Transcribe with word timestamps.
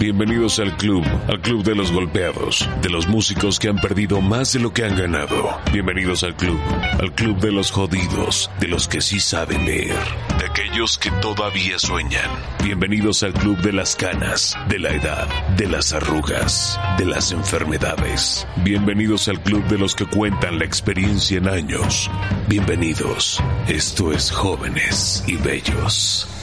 Bienvenidos 0.00 0.60
al 0.60 0.76
club, 0.76 1.04
al 1.26 1.40
club 1.40 1.64
de 1.64 1.74
los 1.74 1.90
golpeados, 1.90 2.70
de 2.82 2.88
los 2.88 3.08
músicos 3.08 3.58
que 3.58 3.68
han 3.68 3.78
perdido 3.78 4.20
más 4.20 4.52
de 4.52 4.60
lo 4.60 4.72
que 4.72 4.84
han 4.84 4.96
ganado. 4.96 5.58
Bienvenidos 5.72 6.22
al 6.22 6.36
club, 6.36 6.56
al 7.00 7.12
club 7.16 7.40
de 7.40 7.50
los 7.50 7.72
jodidos, 7.72 8.48
de 8.60 8.68
los 8.68 8.86
que 8.86 9.00
sí 9.00 9.18
saben 9.18 9.66
leer, 9.66 9.98
de 10.38 10.46
aquellos 10.46 10.98
que 10.98 11.10
todavía 11.20 11.80
sueñan. 11.80 12.30
Bienvenidos 12.62 13.24
al 13.24 13.32
club 13.32 13.58
de 13.58 13.72
las 13.72 13.96
canas, 13.96 14.56
de 14.68 14.78
la 14.78 14.90
edad, 14.90 15.26
de 15.56 15.66
las 15.66 15.92
arrugas, 15.92 16.78
de 16.96 17.04
las 17.04 17.32
enfermedades. 17.32 18.46
Bienvenidos 18.62 19.26
al 19.26 19.42
club 19.42 19.64
de 19.66 19.78
los 19.78 19.96
que 19.96 20.06
cuentan 20.06 20.60
la 20.60 20.64
experiencia 20.64 21.38
en 21.38 21.48
años. 21.48 22.08
Bienvenidos. 22.46 23.42
Esto 23.66 24.12
es 24.12 24.30
jóvenes 24.30 25.24
y 25.26 25.34
bellos. 25.34 26.37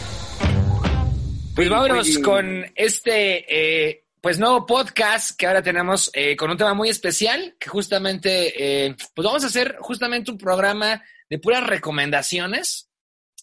Pues 1.55 1.69
vámonos 1.69 2.19
con 2.19 2.65
este 2.75 3.87
eh, 3.87 4.05
pues 4.19 4.39
nuevo 4.39 4.65
podcast 4.65 5.37
que 5.37 5.47
ahora 5.47 5.61
tenemos 5.61 6.11
eh, 6.13 6.35
con 6.35 6.51
un 6.51 6.57
tema 6.57 6.73
muy 6.73 6.89
especial, 6.89 7.55
que 7.59 7.69
justamente, 7.69 8.85
eh, 8.85 8.95
pues 9.13 9.25
vamos 9.25 9.43
a 9.43 9.47
hacer 9.47 9.77
justamente 9.79 10.31
un 10.31 10.37
programa 10.37 11.01
de 11.29 11.39
puras 11.39 11.65
recomendaciones 11.65 12.89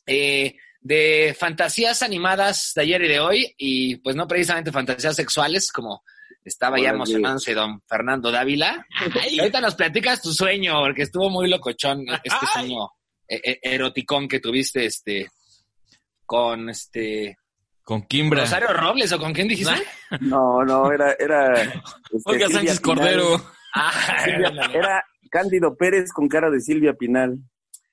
eh, 0.06 0.56
de 0.80 1.36
fantasías 1.38 2.02
animadas 2.02 2.72
de 2.74 2.83
ayer 2.83 3.02
y 3.02 3.09
de 3.09 3.20
hoy, 3.20 3.55
y 3.56 3.96
pues 3.96 4.16
no 4.16 4.27
precisamente 4.27 4.72
fantasías 4.72 5.14
sexuales, 5.14 5.70
como 5.70 6.02
estaba 6.44 6.80
ya 6.80 6.91
emocionándose 6.91 7.55
don 7.55 7.80
Fernando 7.88 8.30
Dávila. 8.30 8.84
Y 9.30 9.38
ahorita 9.38 9.60
nos 9.60 9.77
platicas 9.77 10.20
tu 10.20 10.33
sueño, 10.33 10.80
porque 10.80 11.02
estuvo 11.02 11.30
muy 11.30 11.48
locochón 11.48 12.05
este 12.24 12.38
Ay. 12.41 12.48
sueño 12.52 12.91
eh, 13.28 13.41
eh, 13.44 13.60
eroticón 13.62 14.28
que 14.28 14.41
tuviste 14.41 14.84
este 14.84 15.28
con 16.27 16.69
este 16.70 17.38
Con 17.84 18.02
Kimbra. 18.06 18.42
Rosario 18.42 18.68
Robles 18.72 19.12
o 19.12 19.18
con 19.18 19.32
quién 19.32 19.48
dijiste? 19.48 19.74
No, 20.20 20.62
no, 20.62 20.92
era, 20.92 21.16
era. 21.19 21.55
este, 21.62 21.80
Olga 22.27 22.48
Sánchez 22.48 22.80
Pinal. 22.80 22.97
Cordero. 22.98 23.50
Ah, 23.75 24.19
Silvia- 24.25 24.70
era 24.75 25.05
Cándido 25.30 25.75
Pérez 25.77 26.12
con 26.12 26.28
cara 26.28 26.50
de 26.50 26.60
Silvia 26.60 26.92
Pinal. 26.92 27.38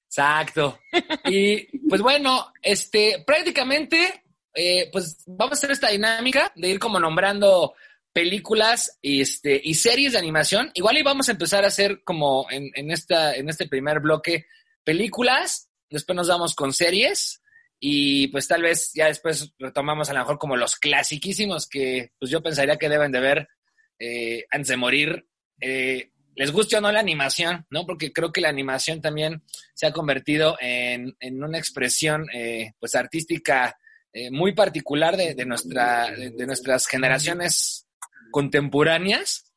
Exacto. 0.05 0.79
Y 1.25 1.77
pues 1.87 2.01
bueno, 2.01 2.51
este, 2.61 3.23
prácticamente, 3.25 4.23
eh, 4.53 4.89
pues 4.91 5.23
vamos 5.27 5.53
a 5.53 5.57
hacer 5.59 5.71
esta 5.71 5.89
dinámica 5.89 6.51
de 6.55 6.67
ir 6.69 6.79
como 6.79 6.99
nombrando 6.99 7.73
películas 8.11 8.97
y 9.01 9.21
este 9.21 9.61
y 9.63 9.75
series 9.75 10.13
de 10.13 10.19
animación. 10.19 10.71
Igual 10.73 10.97
y 10.97 11.03
vamos 11.03 11.29
a 11.29 11.33
empezar 11.33 11.63
a 11.63 11.67
hacer 11.67 12.03
como 12.03 12.47
en, 12.49 12.69
en 12.73 12.91
esta, 12.91 13.35
en 13.35 13.47
este 13.49 13.67
primer 13.67 13.99
bloque, 14.01 14.45
películas, 14.83 15.69
después 15.89 16.15
nos 16.15 16.27
vamos 16.27 16.55
con 16.55 16.73
series, 16.73 17.41
y 17.79 18.27
pues 18.27 18.47
tal 18.47 18.61
vez 18.61 18.91
ya 18.93 19.07
después 19.07 19.53
retomamos 19.57 20.09
a 20.09 20.13
lo 20.13 20.19
mejor 20.19 20.37
como 20.37 20.57
los 20.57 20.75
clasiquísimos 20.75 21.67
que 21.67 22.11
pues 22.19 22.29
yo 22.29 22.41
pensaría 22.41 22.77
que 22.77 22.89
deben 22.89 23.11
de 23.11 23.19
ver 23.19 23.47
eh, 23.99 24.45
antes 24.51 24.67
de 24.69 24.77
morir. 24.77 25.27
Eh, 25.61 26.11
les 26.35 26.51
guste 26.51 26.77
o 26.77 26.81
no 26.81 26.91
la 26.91 27.01
animación, 27.01 27.65
¿no? 27.69 27.85
Porque 27.85 28.13
creo 28.13 28.31
que 28.31 28.39
la 28.41 28.49
animación 28.49 29.01
también 29.01 29.43
se 29.73 29.87
ha 29.87 29.91
convertido 29.91 30.57
en, 30.61 31.15
en 31.19 31.43
una 31.43 31.57
expresión 31.57 32.27
eh, 32.33 32.73
pues 32.79 32.95
artística 32.95 33.77
eh, 34.13 34.31
muy 34.31 34.53
particular 34.53 35.17
de, 35.17 35.35
de 35.35 35.45
nuestra, 35.45 36.09
de, 36.11 36.45
nuestras 36.45 36.87
generaciones 36.87 37.87
contemporáneas 38.31 39.51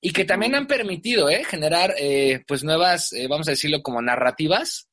y 0.00 0.12
que 0.12 0.24
también 0.24 0.54
han 0.54 0.66
permitido 0.66 1.28
eh, 1.28 1.44
generar 1.44 1.94
eh, 1.98 2.42
pues 2.46 2.62
nuevas, 2.64 3.12
eh, 3.12 3.26
vamos 3.28 3.48
a 3.48 3.52
decirlo 3.52 3.82
como 3.82 4.00
narrativas 4.00 4.87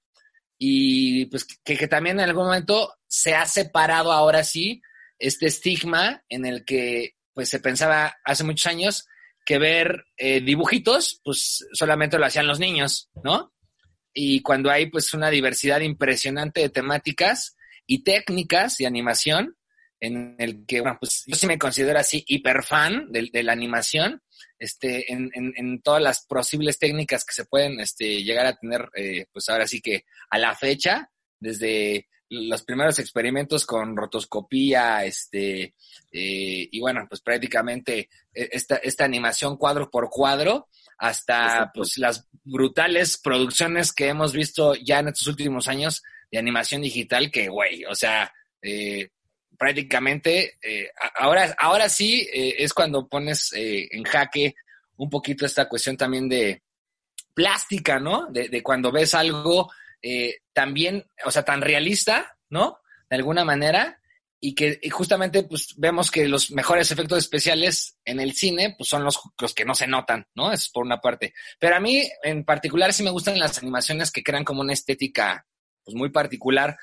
y 0.57 1.25
pues 1.25 1.45
que, 1.63 1.87
también 1.87 2.19
en 2.19 2.29
algún 2.29 2.45
momento 2.45 2.93
se 3.07 3.35
ha 3.35 3.45
separado 3.45 4.11
ahora 4.11 4.43
sí 4.43 4.81
este 5.19 5.47
estigma 5.47 6.23
en 6.29 6.45
el 6.45 6.65
que 6.65 7.15
pues 7.33 7.49
se 7.49 7.59
pensaba 7.59 8.15
hace 8.23 8.43
muchos 8.43 8.67
años 8.67 9.05
que 9.45 9.57
ver 9.57 10.05
eh, 10.17 10.41
dibujitos 10.41 11.21
pues 11.23 11.65
solamente 11.73 12.17
lo 12.17 12.25
hacían 12.25 12.47
los 12.47 12.59
niños, 12.59 13.09
¿no? 13.23 13.53
Y 14.13 14.41
cuando 14.41 14.71
hay 14.71 14.87
pues 14.87 15.13
una 15.13 15.29
diversidad 15.29 15.81
impresionante 15.81 16.61
de 16.61 16.69
temáticas 16.69 17.55
y 17.85 18.03
técnicas 18.03 18.79
y 18.79 18.85
animación 18.85 19.57
en 19.99 20.35
el 20.39 20.65
que, 20.65 20.81
bueno, 20.81 20.97
pues 20.99 21.23
yo 21.25 21.35
sí 21.35 21.47
me 21.47 21.57
considero 21.57 21.99
así 21.99 22.23
hiper 22.27 22.63
fan 22.63 23.11
de, 23.11 23.29
de 23.31 23.43
la 23.43 23.53
animación, 23.53 24.21
este, 24.59 25.11
en, 25.11 25.31
en, 25.33 25.53
en 25.55 25.81
todas 25.81 26.01
las 26.01 26.25
posibles 26.25 26.79
técnicas 26.79 27.25
que 27.25 27.33
se 27.33 27.45
pueden 27.45 27.79
este, 27.79 28.23
llegar 28.23 28.45
a 28.45 28.55
tener, 28.55 28.89
eh, 28.95 29.25
pues 29.31 29.49
ahora 29.49 29.67
sí 29.67 29.81
que 29.81 30.05
a 30.29 30.37
la 30.37 30.55
fecha, 30.55 31.09
desde 31.39 32.07
los 32.29 32.63
primeros 32.63 32.97
experimentos 32.99 33.65
con 33.65 33.95
rotoscopía, 33.95 35.05
este, 35.05 35.75
eh, 36.11 36.69
y 36.71 36.79
bueno, 36.79 37.05
pues 37.07 37.21
prácticamente 37.21 38.09
eh, 38.33 38.49
esta, 38.51 38.77
esta 38.77 39.05
animación 39.05 39.57
cuadro 39.57 39.89
por 39.89 40.09
cuadro, 40.09 40.67
hasta 40.97 41.71
pues 41.73 41.97
las 41.97 42.27
brutales 42.43 43.17
producciones 43.17 43.91
que 43.91 44.07
hemos 44.07 44.33
visto 44.33 44.75
ya 44.75 44.99
en 44.99 45.09
estos 45.09 45.27
últimos 45.27 45.67
años 45.67 46.01
de 46.31 46.39
animación 46.39 46.81
digital, 46.81 47.29
que 47.31 47.49
güey, 47.49 47.85
o 47.85 47.95
sea, 47.95 48.33
eh, 48.61 49.09
prácticamente 49.57 50.57
eh, 50.61 50.89
ahora, 51.15 51.55
ahora 51.57 51.89
sí 51.89 52.27
eh, 52.33 52.55
es 52.59 52.73
cuando 52.73 53.07
pones 53.07 53.53
eh, 53.53 53.87
en 53.91 54.03
jaque 54.03 54.55
un 54.97 55.09
poquito 55.09 55.45
esta 55.45 55.67
cuestión 55.67 55.97
también 55.97 56.29
de 56.29 56.61
plástica, 57.33 57.99
¿no? 57.99 58.27
De, 58.31 58.63
cuando 58.63 58.91
ves 58.91 59.13
algo 59.13 59.69
eh, 60.01 60.37
también, 60.53 61.05
o 61.25 61.31
sea, 61.31 61.43
tan 61.43 61.61
realista, 61.61 62.37
¿no? 62.49 62.79
De 63.09 63.17
alguna 63.17 63.43
manera, 63.43 63.99
y 64.39 64.55
que 64.55 64.79
y 64.81 64.89
justamente 64.89 65.43
pues 65.43 65.73
vemos 65.77 66.11
que 66.11 66.27
los 66.27 66.51
mejores 66.51 66.91
efectos 66.91 67.19
especiales 67.19 67.97
en 68.05 68.19
el 68.19 68.33
cine 68.33 68.75
pues 68.77 68.89
son 68.89 69.03
los, 69.03 69.19
los 69.39 69.53
que 69.53 69.65
no 69.65 69.75
se 69.75 69.87
notan, 69.87 70.27
¿no? 70.33 70.51
Es 70.51 70.69
por 70.69 70.85
una 70.85 71.01
parte. 71.01 71.33
Pero 71.59 71.75
a 71.75 71.79
mí 71.79 72.09
en 72.23 72.45
particular 72.45 72.93
sí 72.93 73.03
me 73.03 73.09
gustan 73.09 73.37
las 73.37 73.57
animaciones 73.57 74.11
que 74.11 74.23
crean 74.23 74.43
como 74.43 74.61
una 74.61 74.73
estética 74.73 75.45
pues 75.83 75.95
muy 75.95 76.09
particular 76.09 76.77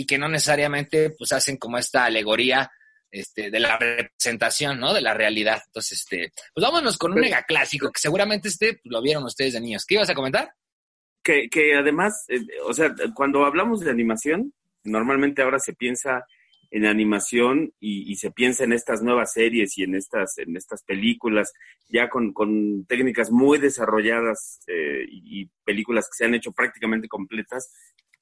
y 0.00 0.06
que 0.06 0.16
no 0.16 0.28
necesariamente 0.28 1.10
pues 1.10 1.32
hacen 1.32 1.56
como 1.56 1.76
esta 1.76 2.04
alegoría 2.04 2.70
este, 3.10 3.50
de 3.50 3.58
la 3.58 3.76
representación, 3.76 4.78
¿no? 4.78 4.94
De 4.94 5.00
la 5.00 5.12
realidad. 5.12 5.60
Entonces, 5.66 5.98
este, 5.98 6.32
pues 6.54 6.62
vámonos 6.62 6.96
con 6.96 7.10
un 7.10 7.16
Pero- 7.16 7.24
mega 7.26 7.42
clásico 7.42 7.90
que 7.90 7.98
seguramente 7.98 8.46
este 8.46 8.74
pues, 8.74 8.82
lo 8.84 9.02
vieron 9.02 9.24
ustedes 9.24 9.54
de 9.54 9.60
niños. 9.60 9.84
¿Qué 9.84 9.96
ibas 9.96 10.08
a 10.08 10.14
comentar? 10.14 10.52
Que, 11.20 11.48
que 11.50 11.74
además, 11.74 12.26
eh, 12.28 12.38
o 12.64 12.72
sea, 12.74 12.94
cuando 13.12 13.44
hablamos 13.44 13.80
de 13.80 13.90
animación, 13.90 14.54
normalmente 14.84 15.42
ahora 15.42 15.58
se 15.58 15.72
piensa 15.72 16.24
en 16.70 16.86
animación 16.86 17.72
y, 17.80 18.08
y 18.12 18.14
se 18.16 18.30
piensa 18.30 18.62
en 18.62 18.72
estas 18.74 19.02
nuevas 19.02 19.32
series 19.32 19.76
y 19.78 19.82
en 19.82 19.96
estas, 19.96 20.38
en 20.38 20.56
estas 20.56 20.84
películas, 20.84 21.52
ya 21.88 22.08
con, 22.08 22.32
con 22.32 22.84
técnicas 22.86 23.32
muy 23.32 23.58
desarrolladas 23.58 24.60
eh, 24.68 25.06
y 25.08 25.46
películas 25.64 26.04
que 26.06 26.18
se 26.18 26.24
han 26.26 26.34
hecho 26.34 26.52
prácticamente 26.52 27.08
completas 27.08 27.72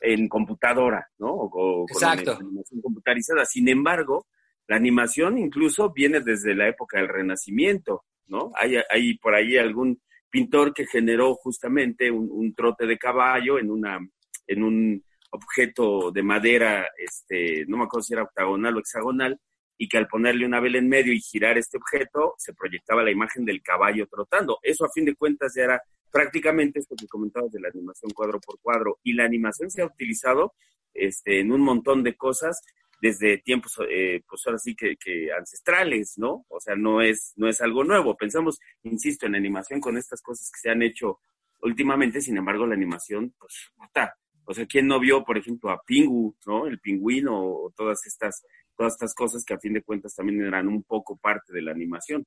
en 0.07 0.29
computadora, 0.29 1.09
¿no? 1.19 1.29
O, 1.29 1.47
o 1.47 1.87
con 1.87 1.97
Exacto. 1.97 2.33
animación 2.33 2.81
computarizada. 2.81 3.45
Sin 3.45 3.69
embargo, 3.69 4.27
la 4.69 4.77
animación 4.77 5.39
incluso 5.39 5.93
viene 5.93 6.21
desde 6.21 6.55
la 6.55 6.69
época 6.69 6.99
del 6.99 7.09
Renacimiento, 7.09 8.05
¿no? 8.27 8.53
Hay, 8.57 8.77
hay 8.89 9.19
por 9.19 9.35
ahí 9.35 9.57
algún 9.57 10.01
pintor 10.31 10.73
que 10.73 10.87
generó 10.87 11.35
justamente 11.35 12.11
un, 12.11 12.29
un 12.31 12.55
trote 12.55 12.87
de 12.87 12.99
caballo 12.99 13.59
en 13.59 13.71
una, 13.71 13.99
en 14.47 14.63
un 14.63 15.05
objeto 15.31 16.11
de 16.11 16.23
madera, 16.23 16.89
este, 16.97 17.65
no 17.67 17.77
me 17.77 17.85
acuerdo 17.85 18.03
si 18.05 18.15
era 18.15 18.23
octagonal 18.23 18.77
o 18.77 18.81
hexagonal, 18.81 19.41
y 19.79 19.89
que 19.89 19.99
al 19.99 20.09
ponerle 20.09 20.47
una 20.47 20.61
vela 20.61 20.79
en 20.79 20.89
medio 20.89 21.13
y 21.13 21.21
girar 21.21 21.59
este 21.59 21.77
objeto, 21.77 22.35
se 22.39 22.55
proyectaba 22.55 23.03
la 23.03 23.11
imagen 23.11 23.45
del 23.45 23.63
caballo 23.63 24.07
trotando. 24.07 24.59
Eso 24.63 24.85
a 24.85 24.91
fin 24.91 25.05
de 25.05 25.15
cuentas 25.15 25.53
ya 25.57 25.65
era 25.65 25.83
prácticamente 26.11 26.79
esto 26.79 26.97
que 26.99 27.07
comentabas 27.07 27.53
de 27.53 27.61
la 27.61 27.69
animación 27.69 28.11
cuadro 28.13 28.41
por 28.41 28.59
cuadro. 28.61 28.99
Y 29.03 29.13
la 29.13 29.25
animación 29.25 29.71
se 29.71 29.83
ha 29.83 29.87
utilizado 29.87 30.55
este, 30.95 31.41
en 31.41 31.53
un 31.53 31.61
montón 31.61 32.03
de 32.03 32.17
cosas 32.17 32.63
desde 33.01 33.39
tiempos, 33.39 33.79
eh, 33.91 34.23
pues 34.27 34.43
ahora 34.47 34.59
sí 34.59 34.75
que, 34.75 34.97
que 34.97 35.31
ancestrales, 35.31 36.15
¿no? 36.17 36.47
O 36.49 36.61
sea, 36.61 36.75
no 36.77 37.03
es, 37.03 37.35
no 37.37 37.49
es 37.49 37.61
algo 37.61 37.85
nuevo. 37.85 38.17
Pensamos, 38.17 38.59
insisto, 38.83 39.27
en 39.27 39.35
animación 39.35 39.81
con 39.81 39.99
estas 39.99 40.23
cosas 40.23 40.51
que 40.51 40.61
se 40.61 40.71
han 40.71 40.83
hecho 40.83 41.21
últimamente, 41.61 42.21
sin 42.21 42.37
embargo, 42.37 42.67
la 42.67 42.75
animación, 42.75 43.35
pues, 43.39 43.71
está. 43.85 44.15
O 44.45 44.55
sea, 44.55 44.65
¿quién 44.67 44.87
no 44.87 45.01
vio, 45.01 45.25
por 45.25 45.37
ejemplo, 45.37 45.71
a 45.71 45.83
Pingu, 45.85 46.37
¿no? 46.47 46.67
El 46.67 46.79
pingüino 46.79 47.37
o 47.37 47.73
todas 47.77 48.07
estas, 48.07 48.45
todas 48.77 48.93
estas 48.95 49.15
cosas 49.15 49.45
que 49.45 49.55
a 49.55 49.59
fin 49.59 49.73
de 49.75 49.83
cuentas 49.83 50.15
también 50.15 50.43
eran 50.43 50.69
un 50.69 50.83
poco 50.83 51.17
parte 51.17 51.53
de 51.53 51.63
la 51.63 51.73
animación. 51.73 52.25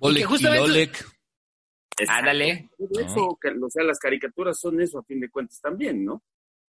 Oleg 0.00 0.22
y 0.22 0.24
justamente- 0.24 0.68
Lolek. 0.68 1.04
Ándale. 2.08 2.68
Eso, 2.98 3.38
que, 3.40 3.48
o 3.50 3.70
sea, 3.70 3.84
las 3.84 3.98
caricaturas 3.98 4.58
son 4.58 4.80
eso 4.80 4.98
a 4.98 5.04
fin 5.04 5.20
de 5.20 5.30
cuentas 5.30 5.60
también, 5.60 6.04
¿no? 6.04 6.22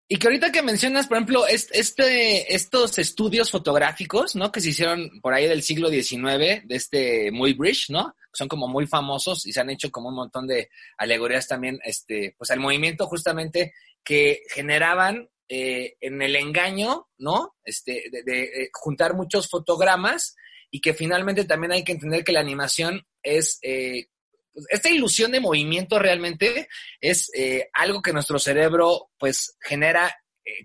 Y 0.09 0.19
que 0.19 0.27
ahorita 0.27 0.51
que 0.51 0.63
mencionas, 0.63 1.07
por 1.07 1.17
ejemplo, 1.17 1.47
est- 1.47 1.71
este, 1.75 2.53
estos 2.55 2.99
estudios 2.99 3.51
fotográficos, 3.51 4.35
¿no? 4.35 4.51
Que 4.51 4.61
se 4.61 4.71
hicieron 4.71 5.09
por 5.23 5.33
ahí 5.33 5.47
del 5.47 5.63
siglo 5.63 5.89
XIX, 5.89 6.63
de 6.67 6.75
este 6.75 7.31
Muybridge, 7.31 7.91
¿no? 7.91 8.15
Son 8.33 8.49
como 8.49 8.67
muy 8.67 8.87
famosos 8.87 9.47
y 9.47 9.53
se 9.53 9.61
han 9.61 9.71
hecho 9.71 9.91
como 9.91 10.09
un 10.09 10.17
montón 10.17 10.47
de 10.49 10.69
alegorías 10.99 11.47
también, 11.47 11.79
este, 11.85 12.35
pues 12.37 12.51
al 12.51 12.59
movimiento 12.61 13.07
justamente 13.07 13.73
que 14.03 14.43
generaban 14.51 15.29
eh, 15.55 15.97
en 16.01 16.23
el 16.23 16.35
engaño, 16.37 17.09
¿no? 17.19 17.57
Este, 17.65 18.05
de, 18.11 18.23
de, 18.23 18.43
eh, 18.45 18.71
juntar 18.73 19.13
muchos 19.15 19.49
fotogramas 19.51 20.35
y 20.71 20.81
que 20.81 20.95
finalmente 20.95 21.45
también 21.45 21.73
hay 21.73 21.85
que 21.85 21.93
entender 21.93 22.25
que 22.25 22.33
la 22.33 22.41
animación 22.41 23.07
es... 23.23 23.59
Eh, 23.63 24.07
pues, 24.55 24.67
esta 24.71 24.89
ilusión 24.89 25.31
de 25.33 25.41
movimiento 25.41 25.99
realmente 25.99 26.69
es 27.01 27.31
eh, 27.35 27.69
algo 27.75 28.01
que 28.03 28.13
nuestro 28.13 28.39
cerebro 28.39 29.11
pues 29.19 29.57
genera 29.61 30.15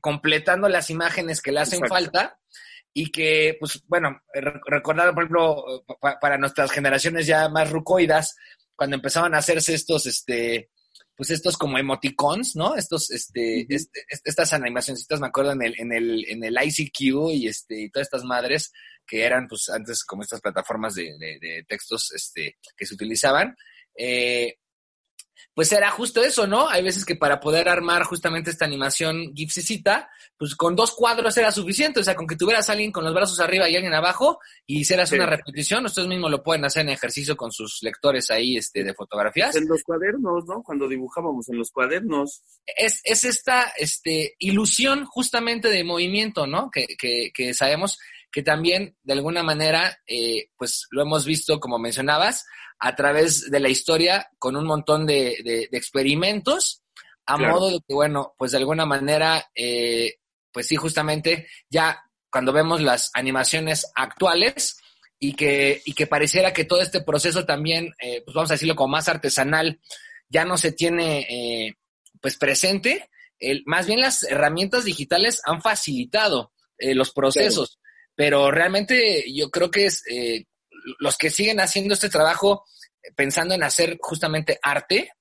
completando 0.02 0.68
las 0.70 0.90
imágenes 0.90 1.42
que 1.42 1.52
le 1.52 1.60
hacen 1.62 1.80
Exacto. 1.84 1.94
falta 1.96 2.40
y 2.94 3.12
que, 3.12 3.56
pues 3.60 3.84
bueno, 3.88 4.20
re- 4.34 4.60
recordar, 4.66 5.14
por 5.14 5.24
ejemplo, 5.24 5.86
pa- 6.02 6.18
para 6.20 6.38
nuestras 6.38 6.72
generaciones 6.72 7.28
ya 7.28 7.48
más 7.50 7.70
rucoidas, 7.70 8.36
cuando 8.76 8.96
empezaban 8.96 9.34
a 9.36 9.40
hacerse 9.40 9.74
estos, 9.74 10.06
este, 10.08 10.70
pues 11.18 11.32
estos 11.32 11.58
como 11.58 11.78
emoticons, 11.78 12.56
¿no? 12.56 12.76
Estos, 12.76 13.12
este, 13.12 13.66
este- 13.68 14.06
est- 14.08 14.26
estas 14.28 14.54
animacioncitas, 14.54 15.20
me 15.20 15.28
acuerdo 15.28 15.52
en 15.54 15.64
el, 15.64 15.74
en 15.80 15.92
el, 15.92 16.26
en 16.30 16.44
el 16.44 16.56
ICQ 16.64 17.32
y 17.34 17.48
este, 17.48 17.82
y 17.82 17.90
todas 17.90 18.08
estas 18.08 18.24
madres 18.24 18.72
que 19.06 19.24
eran, 19.24 19.48
pues, 19.48 19.68
antes 19.70 20.04
como 20.06 20.22
estas 20.22 20.42
plataformas 20.42 20.94
de, 20.96 21.06
de- 21.18 21.40
de 21.42 21.66
textos, 21.68 22.12
este, 22.14 22.58
que 22.78 22.86
se 22.86 22.94
utilizaban. 22.94 23.56
Eh, 23.98 24.56
pues 25.54 25.72
era 25.72 25.90
justo 25.92 26.24
eso, 26.24 26.48
¿no? 26.48 26.70
Hay 26.70 26.84
veces 26.84 27.06
que 27.06 27.16
para 27.16 27.40
poder 27.40 27.68
armar 27.70 28.04
justamente 28.04 28.52
esta 28.52 28.66
animación 28.66 29.34
gipsicita, 29.36 30.10
pues 30.38 30.56
con 30.56 30.76
dos 30.76 30.92
cuadros 30.92 31.36
era 31.38 31.52
suficiente, 31.52 32.00
o 32.00 32.04
sea, 32.04 32.16
con 32.16 32.28
que 32.28 32.36
tuvieras 32.36 32.70
a 32.70 32.74
alguien 32.74 32.92
con 32.92 33.04
los 33.04 33.14
brazos 33.14 33.40
arriba 33.40 33.70
y 33.70 33.76
alguien 33.76 33.94
abajo 33.94 34.40
y 34.66 34.80
hicieras 34.82 35.10
Sí. 35.10 35.16
una 35.16 35.26
repetición, 35.26 35.86
ustedes 35.86 36.08
mismos 36.08 36.30
lo 36.32 36.44
pueden 36.44 36.66
hacer 36.66 36.84
en 36.84 36.90
ejercicio 36.90 37.36
con 37.36 37.52
sus 37.52 37.82
lectores 37.82 38.30
ahí 38.30 38.58
este, 38.58 38.84
de 38.84 38.94
fotografías. 38.94 39.56
En 39.56 39.68
los 39.68 39.84
cuadernos, 39.84 40.46
¿no? 40.46 40.62
Cuando 40.64 40.88
dibujábamos 40.88 41.50
en 41.50 41.58
los 41.58 41.72
cuadernos. 41.72 42.42
es, 42.66 43.02
es 43.04 43.24
esta 43.24 43.74
este, 43.78 44.36
ilusión 44.40 45.06
justamente 45.06 45.70
de 45.70 45.84
movimiento, 45.84 46.46
¿no? 46.46 46.70
Que, 46.70 46.86
que, 47.00 47.32
que 47.34 47.54
sabemos 47.54 47.98
que 48.32 48.44
también 48.44 48.96
de 49.04 49.14
alguna 49.14 49.42
manera, 49.42 49.98
eh, 50.06 50.50
pues 50.58 50.88
lo 50.92 51.02
hemos 51.02 51.26
visto, 51.26 51.60
como 51.60 51.80
mencionabas, 51.80 52.46
a 52.80 52.96
través 52.96 53.50
de 53.50 53.60
la 53.60 53.70
historia 53.70 54.30
con 54.40 54.56
un 54.56 54.66
montón 54.66 55.06
de, 55.06 55.38
de- 55.44 55.68
de 55.72 55.78
experimentos, 55.78 56.84
a 57.26 57.38
Claro. 57.38 57.54
modo 57.54 57.70
de 57.72 57.80
que, 57.88 57.94
bueno, 57.94 58.36
pues 58.38 58.52
de 58.52 58.58
alguna 58.58 58.86
manera, 58.86 59.50
eh, 59.56 60.16
pues 60.52 60.68
sí, 60.68 60.76
justamente 60.76 61.48
ya 61.70 62.02
cuando 62.32 62.54
vemos 62.54 62.82
las 62.82 63.10
animaciones 63.14 63.92
actuales 63.96 64.78
y 65.20 65.34
que, 65.34 65.82
y 65.86 65.94
que 65.94 66.08
pareciera 66.08 66.54
que 66.54 66.66
todo 66.66 66.82
este 66.82 67.02
proceso 67.02 67.46
también, 67.46 67.94
eh, 68.02 68.22
pues 68.24 68.36
vamos 68.36 68.52
a 68.52 68.54
decirlo 68.54 68.76
como 68.76 68.90
más 68.94 69.10
artesanal, 69.10 69.80
ya 70.30 70.46
no 70.46 70.58
se 70.58 70.72
tiene 70.72 71.26
eh, 71.30 71.76
pues 72.22 72.38
presente, 72.38 73.10
el, 73.40 73.64
más 73.66 73.88
bien 73.88 74.02
las 74.02 74.24
herramientas 74.24 74.86
digitales 74.86 75.42
han 75.46 75.62
facilitado 75.62 76.52
eh, 76.78 76.94
los 76.96 77.12
procesos, 77.12 77.80
pero 78.16 78.52
realmente 78.52 79.26
yo 79.34 79.50
creo 79.50 79.70
que 79.72 79.86
es 79.86 80.04
eh, 80.10 80.46
los 81.00 81.18
que 81.18 81.30
siguen 81.30 81.60
haciendo 81.60 81.94
este 81.94 82.10
trabajo 82.10 82.66
eh, 83.04 83.12
pensando 83.16 83.54
en 83.56 83.64
hacer 83.64 83.98
justamente 84.00 84.60
arte, 84.62 85.12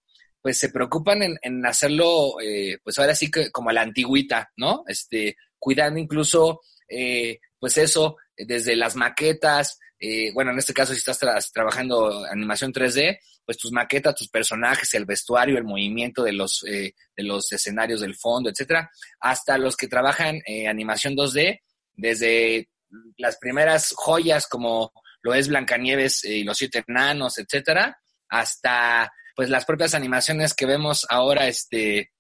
pues 0.41 0.59
se 0.59 0.69
preocupan 0.71 1.23
en, 1.23 1.37
en 1.43 1.65
hacerlo, 1.67 2.41
eh, 2.41 2.79
pues 2.85 2.99
ahora 2.99 3.15
sí 3.15 3.31
que 3.31 3.51
como 3.51 3.71
a 3.71 3.73
la 3.73 3.83
antigüita, 3.83 4.53
¿no? 4.57 4.85
Este, 4.87 5.37
cuidando 5.59 5.99
incluso, 5.99 6.61
eh, 6.89 7.41
pues 7.59 7.77
eso, 7.79 8.17
desde 8.37 8.77
las 8.77 8.95
maquetas, 8.95 9.79
eh, 9.99 10.31
bueno, 10.35 10.53
en 10.53 10.59
este 10.59 10.75
caso 10.75 10.93
si 10.93 10.99
estás 10.99 11.21
tra- 11.21 11.51
trabajando 11.53 12.25
animación 12.27 12.73
3D, 12.73 13.19
pues 13.45 13.59
tus 13.59 13.73
maquetas, 13.73 14.15
tus 14.15 14.29
personajes, 14.29 14.93
el 14.95 15.05
vestuario, 15.05 15.57
el 15.57 15.65
movimiento 15.65 16.23
de 16.23 16.33
los, 16.33 16.65
eh, 16.69 16.95
de 17.17 17.23
los 17.25 17.51
escenarios 17.53 18.01
del 18.01 18.15
fondo, 18.15 18.51
etcétera, 18.51 18.91
hasta 19.21 19.57
los 19.59 19.77
que 19.77 19.89
trabajan 19.89 20.41
animación 20.69 21.17
2D, 21.17 21.61
desde 21.95 22.69
las 23.17 23.37
primeras 23.39 23.93
joyas 23.97 24.47
como 24.47 24.93
lo 25.27 25.35
es 25.35 25.49
Blancanieves 25.49 26.23
eh, 26.25 26.37
y 26.39 26.45
los 26.45 26.57
siete 26.57 26.85
enanos, 26.87 27.37
etcétera, 27.39 28.01
hasta 28.29 29.13
pues 29.35 29.51
las 29.51 29.65
propias 29.65 29.93
animaciones 29.95 30.55
que 30.55 30.67
vemos 30.67 31.05
ahora, 31.11 31.49
este, 31.49 32.13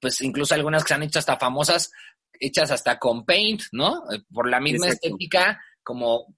pues 0.00 0.20
incluso 0.20 0.52
algunas 0.54 0.82
que 0.82 0.88
se 0.88 0.94
han 0.94 1.04
hecho 1.04 1.20
hasta 1.20 1.38
famosas, 1.38 1.92
hechas 2.40 2.70
hasta 2.72 2.98
con 2.98 3.24
paint, 3.24 3.62
¿no? 3.72 4.02
Eh, 4.12 4.20
Por 4.34 4.48
la 4.50 4.58
misma 4.58 4.86
Exacto. 4.86 5.06
estética, 5.06 5.60
como, 5.84 6.34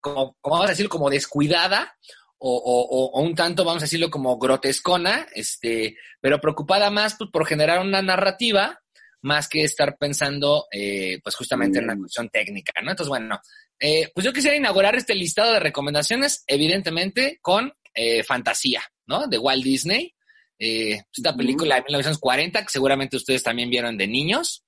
como, 0.00 0.36
como 0.40 0.54
vamos 0.56 0.66
a 0.68 0.70
decir, 0.70 0.88
como 0.88 1.10
descuidada, 1.10 1.96
o, 2.38 2.56
o- 2.56 2.86
o- 2.96 3.10
o 3.18 3.22
un 3.22 3.34
tanto, 3.34 3.64
vamos 3.64 3.82
a 3.82 3.86
decirlo, 3.86 4.10
como 4.10 4.38
grotescona, 4.38 5.26
este, 5.34 5.96
pero 6.20 6.40
preocupada 6.40 6.90
más 6.90 7.16
pues, 7.16 7.30
por 7.32 7.46
generar 7.46 7.80
una 7.80 8.02
narrativa 8.02 8.80
más 9.22 9.48
que 9.48 9.64
estar 9.64 9.96
pensando, 9.96 10.66
eh, 10.70 11.18
pues 11.22 11.34
justamente 11.36 11.78
en 11.78 11.84
una 11.84 11.94
Mm. 11.96 12.00
cuestión 12.00 12.28
técnica, 12.28 12.72
¿no? 12.82 12.90
Entonces, 12.90 13.08
bueno, 13.08 13.40
eh, 13.80 14.10
pues 14.14 14.24
yo 14.24 14.32
quisiera 14.32 14.56
inaugurar 14.56 14.94
este 14.96 15.14
listado 15.14 15.52
de 15.52 15.60
recomendaciones, 15.60 16.44
evidentemente, 16.46 17.38
con 17.42 17.72
eh, 17.94 18.22
Fantasía, 18.22 18.82
¿no? 19.06 19.26
De 19.26 19.38
Walt 19.38 19.64
Disney. 19.64 20.14
Eh, 20.58 21.02
esta 21.14 21.30
Ujú. 21.30 21.38
película 21.38 21.76
de 21.76 21.82
1940, 21.82 22.62
que 22.62 22.70
seguramente 22.70 23.16
ustedes 23.16 23.42
también 23.42 23.70
vieron 23.70 23.96
de 23.96 24.06
niños, 24.06 24.64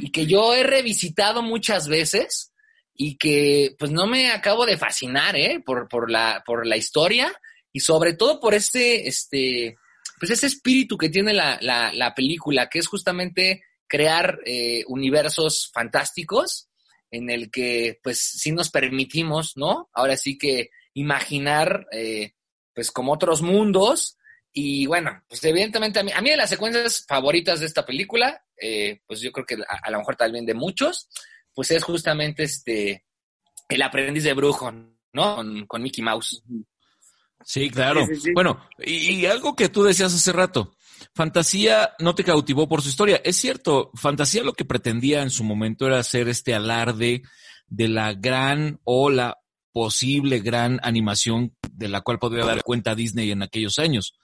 y 0.00 0.10
que 0.10 0.26
yo 0.26 0.54
he 0.54 0.64
revisitado 0.64 1.40
muchas 1.40 1.86
veces 1.86 2.52
y 2.94 3.16
que 3.16 3.76
pues 3.78 3.92
no 3.92 4.08
me 4.08 4.32
acabo 4.32 4.66
de 4.66 4.76
fascinar, 4.76 5.36
¿eh? 5.36 5.62
Por, 5.64 5.88
por, 5.88 6.10
la, 6.10 6.42
por 6.44 6.66
la 6.66 6.76
historia 6.76 7.32
y 7.72 7.78
sobre 7.80 8.14
todo 8.14 8.40
por 8.40 8.54
este, 8.54 9.06
este, 9.06 9.76
pues 10.18 10.32
ese 10.32 10.46
espíritu 10.46 10.98
que 10.98 11.10
tiene 11.10 11.32
la, 11.32 11.58
la, 11.60 11.92
la 11.92 12.12
película, 12.12 12.68
que 12.68 12.80
es 12.80 12.88
justamente 12.88 13.62
crear 13.86 14.40
eh, 14.46 14.82
universos 14.88 15.70
fantásticos 15.72 16.68
en 17.12 17.30
el 17.30 17.50
que 17.50 18.00
pues 18.02 18.18
sí 18.20 18.50
nos 18.50 18.70
permitimos, 18.70 19.52
¿no? 19.56 19.88
Ahora 19.92 20.16
sí 20.16 20.36
que 20.36 20.70
imaginar 20.94 21.86
eh, 21.92 22.32
pues 22.74 22.90
como 22.90 23.12
otros 23.12 23.42
mundos 23.42 24.16
y 24.52 24.86
bueno, 24.86 25.22
pues 25.28 25.44
evidentemente 25.44 26.00
a 26.00 26.02
mí, 26.02 26.10
a 26.12 26.20
mí 26.20 26.30
de 26.30 26.36
las 26.36 26.50
secuencias 26.50 27.04
favoritas 27.06 27.60
de 27.60 27.66
esta 27.66 27.86
película, 27.86 28.44
eh, 28.56 29.00
pues 29.06 29.20
yo 29.20 29.30
creo 29.30 29.46
que 29.46 29.54
a, 29.54 29.78
a 29.82 29.90
lo 29.90 29.98
mejor 29.98 30.16
también 30.16 30.44
de 30.44 30.54
muchos, 30.54 31.08
pues 31.54 31.70
es 31.70 31.84
justamente 31.84 32.42
este, 32.44 33.04
el 33.68 33.82
aprendiz 33.82 34.24
de 34.24 34.34
brujo, 34.34 34.72
¿no? 35.12 35.36
Con, 35.36 35.66
con 35.66 35.82
Mickey 35.82 36.02
Mouse. 36.02 36.42
Sí, 37.44 37.70
claro. 37.70 38.06
Sí, 38.06 38.14
sí, 38.14 38.20
sí. 38.22 38.32
Bueno, 38.34 38.68
y, 38.78 39.20
y 39.20 39.26
algo 39.26 39.54
que 39.54 39.68
tú 39.68 39.82
decías 39.82 40.14
hace 40.14 40.32
rato, 40.32 40.74
Fantasía 41.14 41.94
no 41.98 42.14
te 42.14 42.24
cautivó 42.24 42.68
por 42.68 42.82
su 42.82 42.88
historia. 42.88 43.20
Es 43.24 43.36
cierto, 43.36 43.90
Fantasía 43.94 44.42
lo 44.42 44.52
que 44.52 44.64
pretendía 44.64 45.22
en 45.22 45.30
su 45.30 45.44
momento 45.44 45.86
era 45.86 45.98
hacer 45.98 46.28
este 46.28 46.54
alarde 46.54 47.22
de 47.66 47.88
la 47.88 48.12
gran 48.14 48.80
o 48.84 49.10
la 49.10 49.38
posible 49.72 50.40
gran 50.40 50.78
animación 50.82 51.56
de 51.72 51.88
la 51.88 52.02
cual 52.02 52.18
podría 52.18 52.44
dar 52.44 52.62
cuenta 52.62 52.94
Disney 52.94 53.30
en 53.30 53.42
aquellos 53.42 53.78
años. 53.78 54.18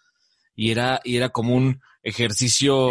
Y 0.55 0.71
era, 0.71 1.01
y 1.05 1.17
era 1.17 1.31
como 1.31 1.55
un 1.55 1.81
ejercicio 2.03 2.91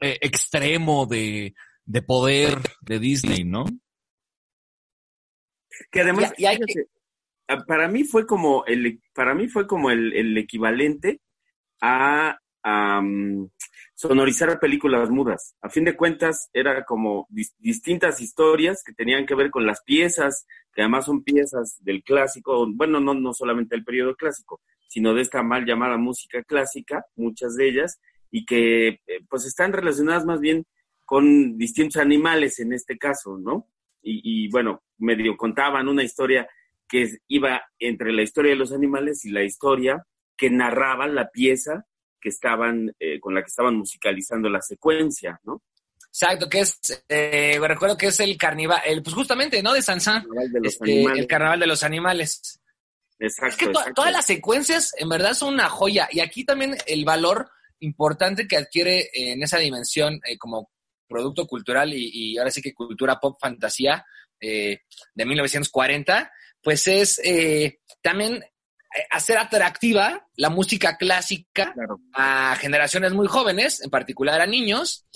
eh, 0.00 0.18
extremo 0.20 1.06
de, 1.06 1.54
de 1.84 2.02
poder 2.02 2.58
de 2.80 2.98
Disney, 2.98 3.44
¿no? 3.44 3.64
Que 5.90 6.00
además, 6.00 6.32
que- 6.66 6.84
ah, 7.48 7.64
para 7.66 7.88
mí 7.88 8.04
fue 8.04 8.26
como 8.26 8.64
el, 8.66 9.00
para 9.14 9.34
mí 9.34 9.48
fue 9.48 9.66
como 9.66 9.90
el, 9.90 10.12
el 10.14 10.36
equivalente 10.38 11.20
a, 11.80 12.38
am, 12.62 13.48
sonorizar 13.94 14.58
películas 14.58 15.10
mudas. 15.10 15.54
A 15.60 15.68
fin 15.68 15.84
de 15.84 15.96
cuentas, 15.96 16.48
era 16.52 16.84
como 16.84 17.26
dis- 17.30 17.54
distintas 17.58 18.20
historias 18.20 18.82
que 18.84 18.92
tenían 18.92 19.26
que 19.26 19.34
ver 19.34 19.50
con 19.50 19.66
las 19.66 19.82
piezas, 19.82 20.46
que 20.72 20.82
además 20.82 21.04
son 21.04 21.22
piezas 21.22 21.76
del 21.80 22.02
clásico, 22.02 22.66
bueno, 22.72 23.00
no, 23.00 23.14
no 23.14 23.32
solamente 23.32 23.76
del 23.76 23.84
periodo 23.84 24.14
clásico, 24.16 24.60
sino 24.88 25.14
de 25.14 25.22
esta 25.22 25.42
mal 25.42 25.64
llamada 25.64 25.96
música 25.96 26.42
clásica, 26.42 27.04
muchas 27.16 27.54
de 27.56 27.68
ellas, 27.68 28.00
y 28.30 28.44
que 28.44 28.88
eh, 28.88 29.00
pues 29.28 29.44
están 29.44 29.72
relacionadas 29.72 30.24
más 30.24 30.40
bien 30.40 30.66
con 31.04 31.56
distintos 31.58 32.00
animales 32.00 32.58
en 32.60 32.72
este 32.72 32.96
caso, 32.96 33.38
¿no? 33.38 33.68
Y, 34.02 34.46
y, 34.46 34.50
bueno, 34.50 34.82
medio 34.98 35.36
contaban 35.36 35.88
una 35.88 36.02
historia 36.02 36.48
que 36.88 37.18
iba 37.28 37.62
entre 37.78 38.12
la 38.12 38.22
historia 38.22 38.50
de 38.50 38.56
los 38.56 38.72
animales 38.72 39.24
y 39.24 39.30
la 39.30 39.44
historia 39.44 40.04
que 40.36 40.50
narraba 40.50 41.06
la 41.06 41.30
pieza 41.30 41.86
que 42.22 42.28
estaban, 42.30 42.94
eh, 43.00 43.18
con 43.20 43.34
la 43.34 43.42
que 43.42 43.48
estaban 43.48 43.76
musicalizando 43.76 44.48
la 44.48 44.62
secuencia, 44.62 45.38
¿no? 45.44 45.62
Exacto, 46.08 46.48
que 46.48 46.60
es, 46.60 46.78
eh, 47.08 47.58
recuerdo 47.60 47.96
que 47.96 48.06
es 48.08 48.20
el 48.20 48.36
carnaval, 48.36 48.80
el, 48.86 49.02
pues 49.02 49.14
justamente, 49.14 49.62
¿no? 49.62 49.72
De 49.72 49.82
Sansán, 49.82 50.22
Carnaval 50.22 50.52
de 50.52 50.68
este, 50.68 51.02
el 51.04 51.26
carnaval 51.26 51.60
de 51.60 51.66
los 51.66 51.82
animales. 51.82 52.60
Exacto, 53.18 53.48
Es 53.52 53.56
que 53.56 53.64
to- 53.66 53.70
exacto. 53.72 53.94
todas 53.94 54.12
las 54.12 54.26
secuencias 54.26 54.94
en 54.98 55.08
verdad 55.08 55.34
son 55.34 55.54
una 55.54 55.68
joya. 55.68 56.08
Y 56.12 56.20
aquí 56.20 56.44
también 56.44 56.76
el 56.86 57.04
valor 57.04 57.50
importante 57.80 58.46
que 58.46 58.56
adquiere 58.56 59.00
eh, 59.14 59.32
en 59.32 59.42
esa 59.42 59.58
dimensión 59.58 60.20
eh, 60.26 60.36
como 60.38 60.70
producto 61.08 61.46
cultural 61.46 61.92
y, 61.94 62.10
y 62.12 62.38
ahora 62.38 62.50
sí 62.50 62.60
que 62.62 62.74
cultura 62.74 63.18
pop 63.18 63.38
fantasía 63.40 64.04
eh, 64.40 64.80
de 65.14 65.24
1940, 65.26 66.30
pues 66.62 66.86
es 66.88 67.18
eh, 67.24 67.78
también 68.02 68.44
hacer 69.10 69.38
atractiva 69.38 70.26
la 70.36 70.50
música 70.50 70.96
clásica 70.96 71.72
Claro. 71.72 72.00
a 72.14 72.56
generaciones 72.56 73.12
muy 73.12 73.26
jóvenes, 73.26 73.80
en 73.82 73.90
particular 73.90 74.40
a 74.40 74.46
niños, 74.46 75.06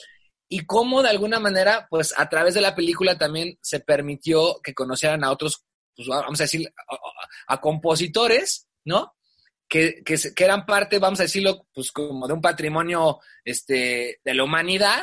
y 0.48 0.60
cómo 0.60 1.02
de 1.02 1.10
alguna 1.10 1.40
manera, 1.40 1.86
pues 1.90 2.14
a 2.16 2.28
través 2.28 2.54
de 2.54 2.60
la 2.60 2.74
película 2.74 3.18
también 3.18 3.58
se 3.60 3.80
permitió 3.80 4.60
que 4.62 4.74
conocieran 4.74 5.24
a 5.24 5.30
otros 5.30 5.66
pues 5.96 6.08
vamos 6.08 6.40
a 6.40 6.44
decir, 6.44 6.70
a, 7.48 7.60
compositores, 7.60 8.68
¿no? 8.84 9.14
Que, 9.66 10.02
que, 10.04 10.16
que, 10.34 10.44
eran 10.44 10.66
parte, 10.66 10.98
vamos 10.98 11.18
a 11.18 11.24
decirlo, 11.24 11.66
pues 11.72 11.90
como 11.90 12.28
de 12.28 12.34
un 12.34 12.40
patrimonio 12.40 13.18
este, 13.44 14.20
de 14.22 14.34
la 14.34 14.44
humanidad, 14.44 15.02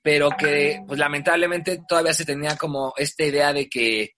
pero 0.00 0.30
que 0.30 0.80
pues 0.86 0.98
lamentablemente 0.98 1.80
todavía 1.86 2.14
se 2.14 2.24
tenía 2.24 2.56
como 2.56 2.94
esta 2.96 3.24
idea 3.24 3.52
de 3.52 3.68
que 3.68 4.14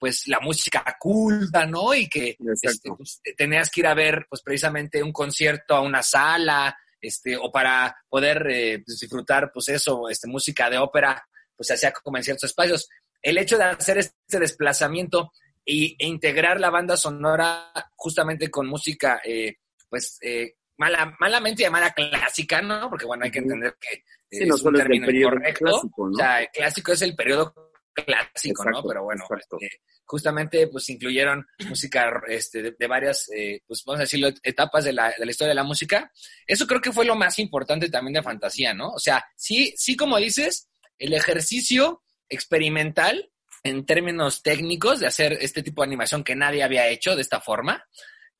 pues 0.00 0.26
la 0.28 0.40
música 0.40 0.82
culta, 0.98 1.66
¿no? 1.66 1.94
Y 1.94 2.08
que 2.08 2.34
este, 2.62 2.90
pues, 2.96 3.20
tenías 3.36 3.70
que 3.70 3.80
ir 3.80 3.86
a 3.86 3.94
ver 3.94 4.26
pues 4.30 4.40
precisamente 4.42 5.02
un 5.02 5.12
concierto 5.12 5.74
a 5.74 5.82
una 5.82 6.02
sala, 6.02 6.74
este, 6.98 7.36
o 7.36 7.52
para 7.52 7.94
poder 8.08 8.46
eh, 8.50 8.82
pues, 8.84 8.98
disfrutar 8.98 9.50
pues 9.52 9.68
eso, 9.68 10.08
este, 10.08 10.26
música 10.26 10.70
de 10.70 10.78
ópera, 10.78 11.22
pues 11.54 11.66
se 11.66 11.74
hacía 11.74 11.92
como 11.92 12.16
en 12.16 12.24
ciertos 12.24 12.48
espacios. 12.48 12.88
El 13.20 13.36
hecho 13.36 13.58
de 13.58 13.64
hacer 13.64 13.98
este 13.98 14.40
desplazamiento 14.40 15.32
y, 15.66 15.96
e 15.98 16.06
integrar 16.06 16.58
la 16.58 16.70
banda 16.70 16.96
sonora 16.96 17.70
justamente 17.94 18.50
con 18.50 18.66
música, 18.66 19.20
eh, 19.22 19.56
pues 19.90 20.16
eh, 20.22 20.54
mala, 20.78 21.14
malamente 21.20 21.62
llamada 21.62 21.92
clásica, 21.92 22.62
¿no? 22.62 22.88
Porque 22.88 23.04
bueno, 23.04 23.24
hay 23.24 23.30
que 23.30 23.40
entender 23.40 23.76
que 23.78 24.02
es 24.30 24.62
un 24.62 24.74
término 24.74 25.10
incorrecto. 25.10 25.66
Clásico, 25.66 26.08
¿no? 26.08 26.14
O 26.14 26.16
sea, 26.16 26.46
clásico 26.46 26.92
es 26.92 27.02
el 27.02 27.14
periodo 27.14 27.69
clásico, 27.92 28.64
¿no? 28.64 28.82
Pero 28.82 29.04
bueno, 29.04 29.24
este, 29.38 29.80
justamente 30.04 30.68
pues 30.68 30.88
incluyeron 30.88 31.46
música 31.68 32.10
este, 32.28 32.74
de, 32.76 32.86
varias, 32.86 33.28
eh, 33.30 33.62
pues 33.66 33.82
vamos 33.84 34.00
a 34.00 34.02
decirlo, 34.02 34.28
etapas 34.42 34.84
de 34.84 34.92
la, 34.92 35.14
de 35.16 35.24
la, 35.24 35.30
historia 35.30 35.50
de 35.50 35.56
la 35.56 35.64
música. 35.64 36.10
Eso 36.46 36.66
creo 36.66 36.80
que 36.80 36.92
fue 36.92 37.04
lo 37.04 37.16
más 37.16 37.38
importante 37.38 37.88
también 37.88 38.14
de 38.14 38.22
fantasía, 38.22 38.74
¿no? 38.74 38.90
O 38.90 38.98
sea, 38.98 39.24
sí, 39.36 39.74
sí 39.76 39.96
como 39.96 40.18
dices, 40.18 40.68
el 40.98 41.12
ejercicio 41.12 42.02
experimental 42.28 43.30
en 43.62 43.84
términos 43.84 44.42
técnicos 44.42 45.00
de 45.00 45.06
hacer 45.06 45.34
este 45.40 45.62
tipo 45.62 45.82
de 45.82 45.86
animación 45.86 46.24
que 46.24 46.36
nadie 46.36 46.62
había 46.62 46.88
hecho 46.88 47.14
de 47.14 47.22
esta 47.22 47.40
forma. 47.40 47.84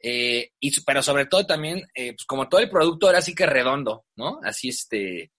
Eh, 0.02 0.52
y, 0.58 0.80
pero 0.82 1.02
sobre 1.02 1.26
todo 1.26 1.46
también, 1.46 1.86
eh, 1.94 2.12
pues 2.12 2.24
como 2.24 2.48
todo 2.48 2.60
el 2.60 2.70
producto 2.70 3.10
era 3.10 3.18
así 3.18 3.34
que 3.34 3.46
redondo, 3.46 4.06
¿no? 4.16 4.40
Así 4.42 4.70
este, 4.70 5.30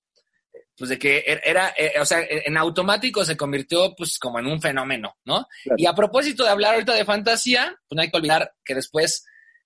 pues 0.81 0.89
de 0.89 0.97
que 0.97 1.19
er, 1.27 1.39
era, 1.45 1.75
eh, 1.77 1.93
o 2.01 2.05
sea, 2.07 2.25
en 2.27 2.57
automático 2.57 3.23
se 3.23 3.38
convirtió 3.38 3.93
pues 3.95 4.17
como 4.17 4.39
en 4.39 4.47
un 4.47 4.59
fenómeno, 4.59 5.15
¿no? 5.25 5.47
Y 5.77 5.85
a 5.85 5.93
propósito 5.93 6.43
de 6.43 6.50
hablar 6.50 6.73
ahorita 6.73 6.95
de 6.95 7.05
fantasía, 7.05 7.77
pues 7.88 7.95
no 7.95 8.01
hay 8.01 8.09
que 8.09 8.17
olvidar 8.17 8.55
que 8.65 8.73
después, 8.73 9.23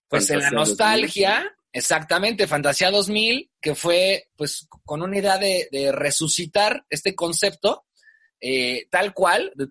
pues 0.10 0.30
en 0.30 0.40
la 0.40 0.52
nostalgia, 0.52 1.56
exactamente, 1.72 2.48
Fantasía 2.48 2.92
2000, 2.92 3.50
que 3.62 3.76
fue 3.76 4.28
pues 4.36 4.68
con 4.84 5.02
una 5.02 5.18
idea 5.18 5.38
de, 5.38 5.70
resucitar 5.94 6.86
este 6.90 7.16
concepto, 7.16 7.86
eh, 8.42 8.90
tal 8.92 9.14
cual, 9.14 9.54
de, 9.56 9.68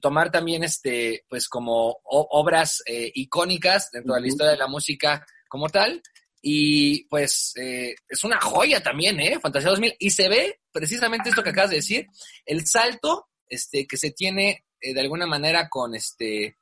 tomar 0.00 0.30
también 0.30 0.64
este, 0.64 1.26
pues 1.28 1.46
como 1.46 1.98
obras 2.04 2.82
eh, 2.86 3.12
icónicas 3.14 3.90
dentro 3.90 4.14
de 4.14 4.22
la 4.22 4.28
historia 4.28 4.52
de 4.52 4.56
la 4.56 4.66
música 4.66 5.26
como 5.46 5.68
tal, 5.68 6.00
y 6.42 7.04
pues 7.04 7.52
eh, 7.56 7.94
es 8.08 8.24
una 8.24 8.40
joya 8.40 8.82
también, 8.82 9.20
¿eh? 9.20 9.38
Fantasía 9.40 9.70
2000. 9.70 9.96
Y 9.98 10.10
se 10.10 10.28
ve 10.28 10.59
precisamente 10.72 11.28
esto 11.28 11.42
que 11.42 11.50
acabas 11.50 11.70
de 11.70 11.76
decir, 11.76 12.06
el 12.46 12.66
salto 12.66 13.28
este, 13.48 13.86
que 13.86 13.96
se 13.96 14.10
tiene 14.10 14.64
eh, 14.80 14.94
de 14.94 15.00
alguna 15.00 15.26
manera 15.26 15.68
con, 15.68 15.94
este, 15.94 16.56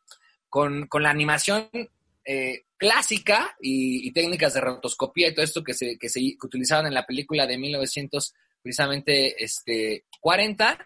con, 0.48 0.88
la 0.92 1.10
animación 1.10 1.68
eh, 2.24 2.64
clásica 2.76 3.56
y, 3.60 4.10
técnicas 4.12 4.54
de 4.54 4.60
rotoscopía 4.60 5.28
y 5.28 5.34
todo 5.34 5.44
esto 5.44 5.62
que 5.62 5.74
se, 5.74 5.98
que 5.98 6.08
se 6.08 6.20
utilizaban 6.42 6.86
en 6.86 6.94
la 6.94 7.06
película 7.06 7.46
de 7.46 7.58
1900, 7.58 8.34
precisamente 8.62 9.42
este, 9.42 10.04
40, 10.20 10.78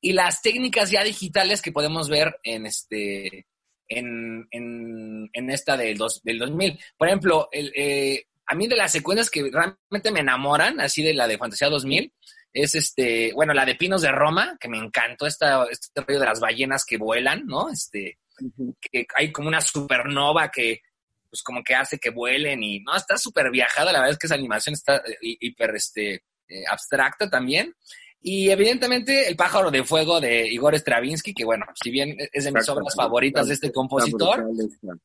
y 0.00 0.12
las 0.12 0.42
técnicas 0.42 0.90
ya 0.90 1.02
digitales 1.02 1.62
que 1.62 1.72
podemos 1.72 2.08
ver 2.08 2.38
en 2.42 2.66
este 2.66 3.46
en, 3.88 4.48
en, 4.50 5.50
esta 5.50 5.76
del, 5.76 5.96
dos, 5.96 6.20
del 6.24 6.38
2000. 6.38 6.78
Por 6.96 7.08
ejemplo, 7.08 7.48
el, 7.52 7.72
eh, 7.76 8.26
a 8.46 8.54
mí 8.54 8.66
de 8.66 8.76
las 8.76 8.92
secuencias 8.92 9.30
que 9.30 9.50
realmente 9.50 10.10
me 10.10 10.20
enamoran, 10.20 10.80
así 10.80 11.02
de 11.02 11.14
la 11.14 11.26
de 11.26 11.38
Fantasía 11.38 11.68
2000, 11.68 12.12
es 12.56 12.74
este, 12.74 13.32
bueno, 13.34 13.52
la 13.52 13.66
de 13.66 13.74
Pinos 13.74 14.00
de 14.00 14.10
Roma, 14.10 14.56
que 14.58 14.68
me 14.68 14.78
encantó 14.78 15.26
esta, 15.26 15.66
este 15.70 16.00
rollo 16.00 16.20
de 16.20 16.26
las 16.26 16.40
ballenas 16.40 16.84
que 16.86 16.96
vuelan, 16.96 17.46
¿no? 17.46 17.68
Este, 17.68 18.18
que 18.80 19.06
hay 19.14 19.30
como 19.30 19.48
una 19.48 19.60
supernova 19.60 20.50
que, 20.50 20.80
pues 21.28 21.42
como 21.42 21.62
que 21.62 21.74
hace 21.74 21.98
que 21.98 22.08
vuelen 22.08 22.62
y, 22.62 22.80
no, 22.80 22.96
está 22.96 23.18
súper 23.18 23.50
viajada, 23.50 23.92
la 23.92 23.98
verdad 23.98 24.12
es 24.12 24.18
que 24.18 24.26
esa 24.26 24.36
animación 24.36 24.72
está 24.72 24.96
eh, 24.96 25.18
hiper, 25.20 25.74
este, 25.74 26.14
eh, 26.48 26.64
abstracta 26.70 27.28
también. 27.28 27.74
Y 28.22 28.48
evidentemente 28.48 29.28
El 29.28 29.36
pájaro 29.36 29.70
de 29.70 29.84
fuego 29.84 30.18
de 30.18 30.48
Igor 30.48 30.74
Stravinsky, 30.74 31.34
que 31.34 31.44
bueno, 31.44 31.66
si 31.80 31.90
bien 31.90 32.16
es 32.32 32.44
de 32.44 32.52
mis 32.52 32.68
obras 32.70 32.94
favoritas 32.96 33.48
de 33.48 33.54
este 33.54 33.70
compositor, 33.70 34.46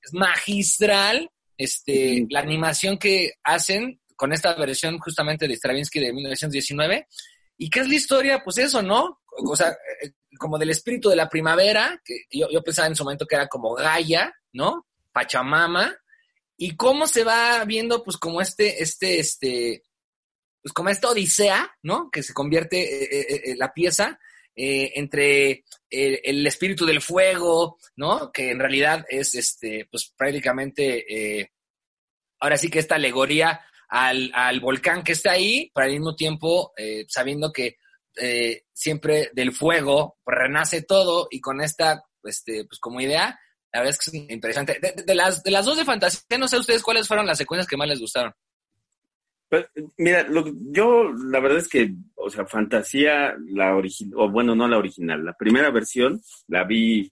es 0.01 0.13
magistral 0.13 1.29
este, 1.58 2.25
la 2.29 2.39
animación 2.39 2.98
que 2.98 3.34
hacen 3.43 4.00
con 4.15 4.31
esta 4.31 4.55
versión 4.55 4.98
justamente 5.00 5.48
de 5.48 5.55
Stravinsky 5.55 6.00
de 6.00 6.13
1919. 6.13 7.08
¿Y 7.62 7.70
qué 7.70 7.82
es 7.82 7.88
la 7.88 7.94
historia? 7.94 8.41
Pues 8.44 8.58
eso, 8.58 8.82
¿no? 8.82 9.22
O 9.27 9.56
sea, 9.56 9.70
eh, 10.01 10.13
como 10.39 10.58
del 10.58 10.72
espíritu 10.72 11.10
de 11.10 11.15
la 11.15 11.30
primavera, 11.30 12.01
que 12.03 12.24
yo, 12.32 12.50
yo 12.50 12.63
pensaba 12.63 12.88
en 12.88 12.96
su 12.96 13.03
momento 13.03 13.27
que 13.27 13.36
era 13.36 13.48
como 13.48 13.75
Gaia, 13.75 14.34
¿no? 14.53 14.88
Pachamama, 15.12 15.96
y 16.58 16.75
cómo 16.75 17.06
se 17.06 17.24
va 17.24 17.63
viendo, 17.65 18.03
pues, 18.03 18.18
como 18.18 18.41
este, 18.41 18.82
este, 18.82 19.20
este, 19.20 19.84
pues 20.63 20.74
como 20.74 20.89
esta 20.89 21.10
odisea, 21.10 21.72
¿no? 21.84 22.10
Que 22.10 22.24
se 22.24 22.34
convierte 22.34 22.80
eh, 22.82 23.51
eh, 23.51 23.56
la 23.56 23.72
pieza 23.72 24.20
entre 24.56 25.63
el, 25.91 26.48
espíritu 26.48 26.88
del 26.88 27.01
fuego, 27.01 27.77
¿no? 27.96 28.32
Que 28.32 28.50
en 28.50 28.58
realidad 28.58 29.06
es, 29.08 29.36
este, 29.36 29.88
pues 29.89 30.12
prácticamente, 30.18 31.51
ahora 32.39 32.58
sí 32.58 32.72
que 32.72 32.80
esta 32.80 32.96
alegoría 32.96 33.62
al, 33.91 34.31
al, 34.33 34.60
volcán 34.60 35.03
que 35.03 35.12
está 35.12 35.33
ahí, 35.33 35.69
pero 35.74 35.86
al 35.86 35.91
mismo 35.91 36.15
tiempo 36.15 36.74
sabiendo 37.07 37.51
que 37.51 37.77
siempre 38.74 39.29
del 39.33 39.51
fuego 39.51 40.17
renace 40.25 40.81
todo 40.81 41.27
y 41.29 41.39
con 41.39 41.62
esta, 41.62 42.03
este, 42.24 42.65
pues 42.65 42.79
como 42.79 43.00
idea, 43.00 43.39
la 43.74 43.79
verdad 43.79 43.95
es 43.98 44.00
que 44.00 44.17
es 44.17 44.31
interesante. 44.31 44.79
De, 45.05 45.15
las, 45.15 45.43
de 45.43 45.51
las 45.51 45.65
dos 45.65 45.77
de 45.77 45.86
fantasía, 45.86 46.38
no 46.38 46.48
sé 46.48 46.57
ustedes 46.57 46.83
cuáles 46.83 47.07
fueron 47.07 47.25
las 47.25 47.38
secuencias 47.38 47.67
que 47.67 47.77
más 47.77 47.88
les 47.88 48.00
gustaron. 48.00 48.33
Pues, 49.50 49.65
mira, 49.98 50.25
yo 50.71 51.12
la 51.12 51.39
verdad 51.39 51.60
es 51.60 51.67
que, 51.67 51.93
o 52.15 52.29
sea, 52.29 52.45
Fantasía, 52.45 53.36
la 53.50 53.75
original, 53.75 54.13
o 54.17 54.29
bueno, 54.29 54.55
no 54.55 54.67
la 54.67 54.77
original, 54.77 55.25
la 55.25 55.33
primera 55.33 55.69
versión 55.71 56.21
la 56.48 56.63
vi 56.63 57.12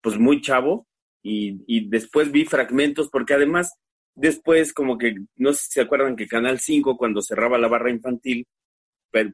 pues 0.00 0.16
muy 0.18 0.40
chavo 0.40 0.86
y, 1.22 1.62
y 1.66 1.88
después 1.88 2.30
vi 2.30 2.44
fragmentos 2.44 3.08
porque 3.10 3.34
además 3.34 3.74
después 4.14 4.72
como 4.72 4.98
que, 4.98 5.14
no 5.36 5.52
sé 5.52 5.60
si 5.64 5.70
se 5.72 5.80
acuerdan 5.80 6.16
que 6.16 6.26
Canal 6.26 6.58
5 6.58 6.96
cuando 6.96 7.22
cerraba 7.22 7.58
la 7.58 7.68
barra 7.68 7.90
infantil 7.90 8.46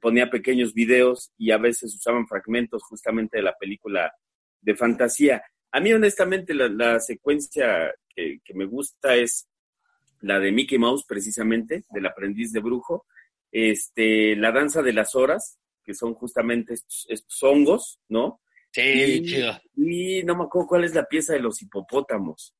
ponía 0.01 0.29
pequeños 0.29 0.75
videos 0.75 1.31
y 1.39 1.53
a 1.53 1.59
veces 1.59 1.95
usaban 1.95 2.27
fragmentos 2.27 2.83
justamente 2.83 3.37
de 3.37 3.45
la 3.45 3.55
película 3.55 4.13
de 4.61 4.75
fantasía. 4.75 5.43
A 5.71 5.81
mí 5.81 5.93
honestamente 5.93 6.53
la, 6.55 6.99
secuencia 6.99 7.93
que, 8.09 8.41
que 8.45 8.55
me 8.55 8.65
gusta 8.65 9.15
es 9.15 9.49
la 10.21 10.39
de 10.41 10.53
Mickey 10.53 10.79
Mouse 10.79 11.05
precisamente, 11.07 11.85
del 11.91 12.07
aprendiz 12.07 12.53
de 12.53 12.61
brujo, 12.61 13.07
este, 13.53 14.37
la 14.37 14.53
danza 14.53 14.83
de 14.83 14.93
las 14.93 15.15
horas, 15.15 15.59
que 15.85 15.95
son 15.95 16.15
justamente 16.15 16.75
estos, 16.75 17.43
hongos, 17.43 17.99
¿no? 18.09 18.41
Sí, 18.73 18.83
y, 18.83 19.23
chido. 19.25 19.61
Y 19.77 20.23
no 20.25 20.37
me 20.37 20.45
acuerdo 20.45 20.69
cuál 20.69 20.85
es 20.85 20.95
la 20.95 21.07
pieza 21.07 21.33
de 21.33 21.41
los 21.41 21.63
hipopótamos. 21.63 22.55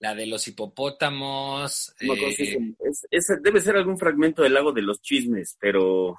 La 0.00 0.14
de 0.14 0.26
los 0.26 0.46
hipopótamos. 0.46 1.94
No, 2.00 2.14
eh, 2.14 2.58
debe 3.42 3.60
ser 3.60 3.76
algún 3.76 3.98
fragmento 3.98 4.42
del 4.42 4.54
lago 4.54 4.72
de 4.72 4.82
los 4.82 5.00
chismes, 5.02 5.56
pero. 5.60 6.16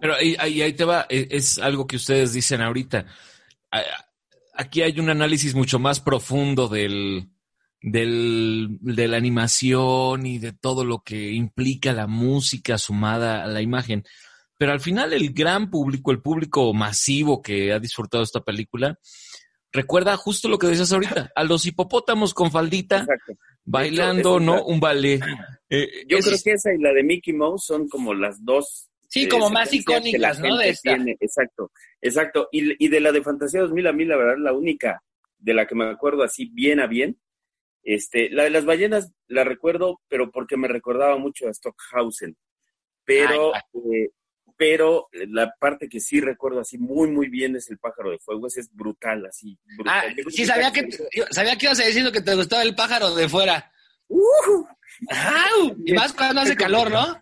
Pero 0.00 0.14
ahí, 0.14 0.36
ahí, 0.38 0.72
te 0.72 0.84
va, 0.84 1.06
e, 1.08 1.28
es 1.30 1.58
algo 1.58 1.86
que 1.86 1.96
ustedes 1.96 2.32
dicen 2.32 2.60
ahorita. 2.60 3.06
Aquí 4.54 4.82
hay 4.82 4.98
un 5.00 5.10
análisis 5.10 5.54
mucho 5.54 5.78
más 5.78 6.00
profundo 6.00 6.68
del, 6.68 7.28
del, 7.82 8.78
de 8.80 9.08
la 9.08 9.16
animación 9.16 10.26
y 10.26 10.38
de 10.38 10.52
todo 10.52 10.84
lo 10.84 11.00
que 11.00 11.32
implica 11.32 11.92
la 11.92 12.06
música 12.06 12.78
sumada 12.78 13.44
a 13.44 13.46
la 13.46 13.60
imagen. 13.60 14.04
Pero 14.58 14.72
al 14.72 14.80
final 14.80 15.12
el 15.12 15.32
gran 15.32 15.70
público, 15.70 16.10
el 16.10 16.22
público 16.22 16.72
masivo 16.72 17.42
que 17.42 17.72
ha 17.72 17.78
disfrutado 17.78 18.24
esta 18.24 18.40
película, 18.40 18.98
recuerda 19.72 20.16
justo 20.16 20.48
lo 20.48 20.58
que 20.58 20.68
decías 20.68 20.92
ahorita, 20.92 21.32
a 21.34 21.44
los 21.44 21.66
hipopótamos 21.66 22.34
con 22.34 22.50
faldita, 22.50 23.06
bailando, 23.64 24.40
¿no? 24.40 24.64
Un 24.64 24.80
ballet. 24.80 25.20
Eh, 25.68 26.06
Yo 26.08 26.18
creo 26.18 26.38
que 26.44 26.52
esa 26.52 26.72
y 26.72 26.78
la 26.78 26.92
de 26.92 27.02
Mickey 27.02 27.34
Mouse 27.34 27.66
son 27.66 27.88
como 27.88 28.14
las 28.14 28.44
dos. 28.44 28.88
Sí, 29.08 29.24
eh, 29.24 29.28
como 29.28 29.50
más 29.50 29.72
icónicas, 29.72 30.38
¿no? 30.40 30.56
De 30.56 30.68
esta. 30.68 30.96
exacto, 31.20 31.72
exacto. 32.00 32.48
Y, 32.52 32.84
y 32.84 32.88
de 32.88 33.00
la 33.00 33.12
de 33.12 33.22
Fantasía 33.22 33.62
2000, 33.62 33.86
a 33.86 33.92
mí 33.92 34.04
la 34.04 34.16
verdad, 34.16 34.36
la 34.38 34.52
única 34.52 35.02
de 35.38 35.54
la 35.54 35.66
que 35.66 35.74
me 35.74 35.84
acuerdo 35.86 36.22
así 36.22 36.46
bien 36.52 36.80
a 36.80 36.86
bien, 36.86 37.18
este, 37.86 38.30
la 38.30 38.42
de 38.42 38.50
las 38.50 38.64
ballenas 38.64 39.12
la 39.28 39.44
recuerdo, 39.44 40.00
pero 40.08 40.30
porque 40.32 40.56
me 40.56 40.66
recordaba 40.66 41.18
mucho 41.18 41.48
a 41.48 41.54
Stockhausen. 41.54 42.36
Pero, 43.04 43.54
eh, 43.54 44.10
pero 44.56 45.08
la 45.12 45.54
parte 45.58 45.88
que 45.88 46.00
sí 46.00 46.20
recuerdo 46.20 46.60
así 46.60 46.78
muy, 46.78 47.10
muy 47.10 47.28
bien 47.28 47.56
es 47.56 47.70
el 47.70 47.78
pájaro 47.78 48.10
de 48.10 48.18
fuego. 48.18 48.46
Ese 48.46 48.60
es 48.60 48.70
brutal, 48.74 49.26
así. 49.26 49.58
Ah, 49.86 50.02
Brutal. 50.06 50.32
sí, 50.32 50.46
sabía 50.46 50.72
que, 50.72 50.88
sabía 51.30 51.56
que 51.56 51.66
ibas 51.66 51.80
a 51.80 51.84
decir 51.84 52.10
que 52.12 52.20
te 52.22 52.34
gustaba 52.34 52.62
el 52.62 52.74
pájaro 52.74 53.14
de 53.14 53.28
fuera. 53.28 53.70
¡Uh! 54.08 54.64
¡Au! 55.10 55.76
Y 55.84 55.92
más 55.92 56.12
cuando 56.12 56.40
hace 56.40 56.56
calor, 56.56 56.90
¿no? 56.90 57.20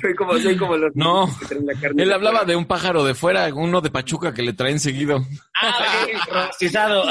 Soy 0.00 0.14
como, 0.14 0.38
soy 0.38 0.56
como 0.56 0.76
los 0.76 0.92
No, 0.94 1.28
que 1.38 1.46
traen 1.46 1.66
la 1.66 1.74
carne 1.74 2.02
Él 2.02 2.08
de 2.08 2.14
hablaba 2.14 2.38
fuera. 2.38 2.50
de 2.50 2.56
un 2.56 2.66
pájaro 2.66 3.04
de 3.04 3.14
fuera, 3.14 3.52
uno 3.54 3.80
de 3.82 3.90
Pachuca 3.90 4.32
que 4.32 4.42
le 4.42 4.54
traen 4.54 4.80
seguido. 4.80 5.18
Ah, 5.60 6.04
ok, 6.04 6.32
rostizado. 6.32 7.04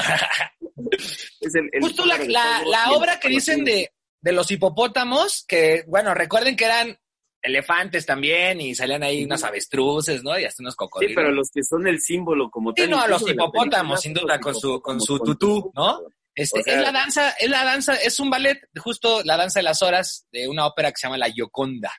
Es 1.42 1.54
el- 1.56 1.70
el 1.72 1.82
Justo 1.82 2.06
la, 2.06 2.18
la, 2.20 2.64
la 2.66 2.92
obra 2.92 3.20
que 3.20 3.30
dicen 3.30 3.64
de, 3.64 3.92
de 4.22 4.32
los 4.32 4.50
hipopótamos, 4.50 5.46
que, 5.48 5.84
bueno, 5.88 6.14
recuerden 6.14 6.56
que 6.56 6.66
eran 6.66 6.98
elefantes 7.46 8.06
también 8.06 8.60
y 8.62 8.74
salían 8.76 9.04
ahí 9.04 9.24
unas 9.24 9.44
avestruces, 9.44 10.24
¿no? 10.24 10.38
Y 10.40 10.46
hasta 10.46 10.64
unos 10.64 10.74
Sí, 10.74 10.78
cocodrilos. 10.78 11.16
pero 11.16 11.32
los 11.32 11.50
que 11.52 11.64
son 11.64 11.88
el 11.88 12.00
símbolo 12.02 12.50
como 12.50 12.72
Sí, 12.72 12.82
tal. 12.84 12.90
no, 12.92 13.02
a 13.02 13.08
los 13.08 13.30
hipopótamos, 13.30 14.02
sin 14.02 14.14
duda, 14.14 14.40
con 14.40 14.56
su, 14.56 14.82
con 14.82 15.00
su 15.00 15.20
tutú, 15.20 15.72
¿no? 15.76 16.00
Este, 16.34 16.60
O 16.60 16.64
sea- 16.64 16.76
es 16.76 16.82
la 16.82 16.92
danza, 16.92 17.30
es 17.32 17.50
la 17.50 17.64
danza, 17.64 17.96
es 17.96 18.20
un 18.20 18.30
ballet, 18.30 18.60
justo 18.78 19.22
la 19.24 19.38
danza 19.38 19.60
de 19.60 19.64
las 19.64 19.82
horas 19.82 20.28
de 20.32 20.48
una 20.50 20.66
ópera 20.68 20.92
que 20.92 20.98
se 20.98 21.08
llama 21.08 21.18
La 21.18 21.30
Gioconda. 21.32 21.92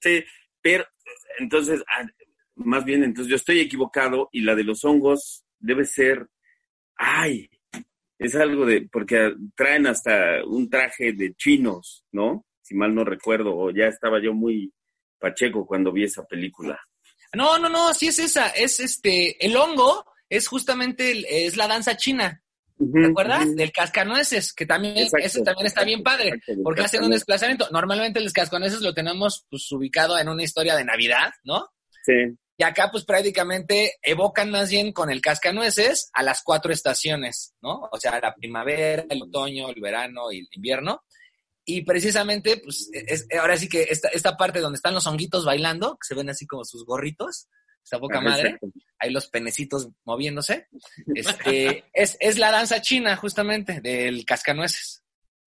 Sí, 0.00 0.22
pero 0.60 0.84
entonces, 1.38 1.82
ah, 1.88 2.04
más 2.56 2.84
bien, 2.84 3.04
entonces 3.04 3.30
yo 3.30 3.36
estoy 3.36 3.60
equivocado 3.60 4.28
y 4.32 4.42
la 4.42 4.54
de 4.54 4.64
los 4.64 4.84
hongos 4.84 5.44
debe 5.58 5.84
ser, 5.86 6.28
ay, 6.96 7.48
es 8.18 8.34
algo 8.36 8.66
de, 8.66 8.88
porque 8.92 9.34
traen 9.56 9.86
hasta 9.86 10.44
un 10.46 10.68
traje 10.68 11.12
de 11.14 11.34
chinos, 11.34 12.04
¿no? 12.12 12.44
Si 12.64 12.74
mal 12.74 12.94
no 12.94 13.04
recuerdo, 13.04 13.54
o 13.54 13.70
ya 13.70 13.86
estaba 13.86 14.20
yo 14.22 14.32
muy 14.32 14.72
pacheco 15.18 15.66
cuando 15.66 15.92
vi 15.92 16.04
esa 16.04 16.24
película. 16.24 16.80
No, 17.34 17.58
no, 17.58 17.68
no, 17.68 17.92
sí 17.92 18.08
es 18.08 18.18
esa, 18.18 18.48
es 18.48 18.80
este, 18.80 19.44
el 19.44 19.54
hongo 19.56 20.04
es 20.30 20.48
justamente, 20.48 21.10
el- 21.10 21.26
es 21.28 21.56
la 21.58 21.68
danza 21.68 21.96
china, 21.96 22.42
¿te 22.78 23.06
acuerdas? 23.06 23.54
Del 23.54 23.70
cascanueces, 23.70 24.52
que 24.54 24.64
también, 24.66 24.96
Exacto, 24.96 25.26
ese 25.26 25.42
también 25.42 25.66
está 25.66 25.84
bien 25.84 26.02
padre. 26.02 26.28
exacto, 26.30 26.62
Porque 26.62 26.80
hacen 26.82 27.02
un 27.04 27.10
desplazamiento. 27.10 27.68
Normalmente 27.70 28.18
el 28.18 28.32
cascanueces 28.32 28.80
lo 28.80 28.94
tenemos 28.94 29.44
pues 29.50 29.70
ubicado 29.72 30.18
en 30.18 30.28
una 30.28 30.42
historia 30.42 30.74
de 30.74 30.84
Navidad, 30.84 31.32
¿no? 31.44 31.68
Sí, 32.04 32.12
Y 32.56 32.62
acá 32.62 32.88
pues 32.90 33.04
prácticamente 33.04 33.94
evocan 34.02 34.50
más 34.50 34.70
bien 34.70 34.92
con 34.92 35.10
el 35.10 35.20
cascanueces 35.20 36.10
a 36.14 36.22
las 36.22 36.42
cuatro 36.42 36.72
estaciones, 36.72 37.54
¿no? 37.60 37.88
O 37.92 37.98
sea, 37.98 38.18
la 38.20 38.34
primavera, 38.34 39.04
el 39.10 39.22
otoño, 39.22 39.68
el 39.70 39.80
verano 39.80 40.30
y 40.32 40.38
el 40.40 40.48
invierno. 40.52 41.02
Y 41.64 41.82
precisamente, 41.82 42.58
pues, 42.58 42.90
es, 42.92 43.26
ahora 43.38 43.56
sí 43.56 43.68
que 43.68 43.82
esta, 43.88 44.08
esta 44.08 44.36
parte 44.36 44.60
donde 44.60 44.76
están 44.76 44.94
los 44.94 45.06
honguitos 45.06 45.44
bailando, 45.44 45.96
que 45.96 46.06
se 46.06 46.14
ven 46.14 46.28
así 46.28 46.46
como 46.46 46.64
sus 46.64 46.84
gorritos, 46.84 47.48
esta 47.82 47.98
poca 47.98 48.18
Ajá, 48.18 48.28
madre, 48.28 48.58
ahí 48.98 49.10
los 49.10 49.28
penecitos 49.28 49.88
moviéndose, 50.04 50.68
este, 51.14 51.84
es, 51.92 52.16
es 52.20 52.38
la 52.38 52.50
danza 52.50 52.80
china 52.80 53.16
justamente 53.16 53.80
del 53.80 54.24
cascanueces, 54.24 55.04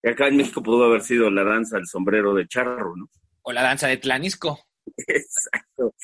Y 0.03 0.09
acá 0.11 0.29
en 0.29 0.37
México 0.37 0.63
pudo 0.63 0.85
haber 0.85 1.03
sido 1.03 1.31
la 1.31 1.45
danza 1.45 1.77
del 1.77 1.87
sombrero 1.87 2.35
de 2.35 2.47
charro, 2.49 2.97
¿no? 2.97 3.09
o 3.47 3.53
la 3.53 3.63
danza 3.63 3.87
de 3.87 3.97
Tlanisco. 3.97 4.59
Exacto. 4.97 5.95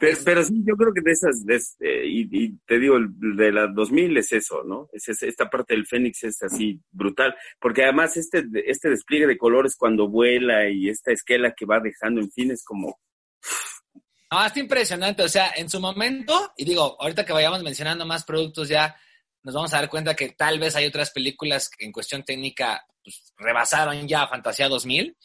Pero, 0.00 0.18
pero 0.24 0.44
sí, 0.44 0.62
yo 0.66 0.76
creo 0.76 0.92
que 0.92 1.00
de 1.00 1.12
esas, 1.12 1.44
de 1.46 1.56
es- 1.56 1.76
eh, 1.80 2.04
y, 2.06 2.28
y 2.44 2.58
te 2.66 2.78
digo, 2.78 2.96
el 2.96 3.08
de 3.36 3.52
la 3.52 3.66
2000 3.68 4.16
es 4.18 4.32
eso, 4.32 4.62
¿no? 4.64 4.88
Es, 4.92 5.08
es- 5.08 5.22
esta 5.22 5.48
parte 5.48 5.74
del 5.74 5.86
Fénix 5.86 6.24
es 6.24 6.42
así 6.42 6.80
brutal, 6.90 7.34
porque 7.60 7.84
además 7.84 8.16
este, 8.16 8.44
este 8.66 8.90
despliegue 8.90 9.26
de 9.26 9.38
colores 9.38 9.76
cuando 9.76 10.08
vuela 10.08 10.68
y 10.68 10.88
esta 10.88 11.12
esquela 11.12 11.54
que 11.56 11.64
va 11.66 11.80
dejando, 11.80 12.20
en 12.20 12.30
fin, 12.30 12.50
es 12.50 12.62
como, 12.64 12.98
No, 14.30 14.44
está 14.44 14.60
impresionante. 14.60 15.22
O 15.22 15.28
sea, 15.28 15.52
en 15.56 15.70
su 15.70 15.80
momento, 15.80 16.52
y 16.56 16.64
digo, 16.66 16.96
ahorita 17.00 17.24
que 17.24 17.32
vayamos 17.32 17.62
mencionando 17.62 18.04
más 18.04 18.24
productos, 18.24 18.68
ya 18.68 18.94
nos 19.42 19.54
vamos 19.54 19.72
a 19.72 19.78
dar 19.80 19.88
cuenta 19.88 20.14
que 20.14 20.30
tal 20.30 20.58
vez 20.58 20.76
hay 20.76 20.84
otras 20.86 21.10
películas 21.12 21.70
que 21.70 21.86
en 21.86 21.92
cuestión 21.92 22.24
técnica 22.24 22.84
pues, 23.02 23.32
rebasaron 23.38 24.06
ya 24.06 24.26
Fantasía 24.28 24.68
2000, 24.68 25.16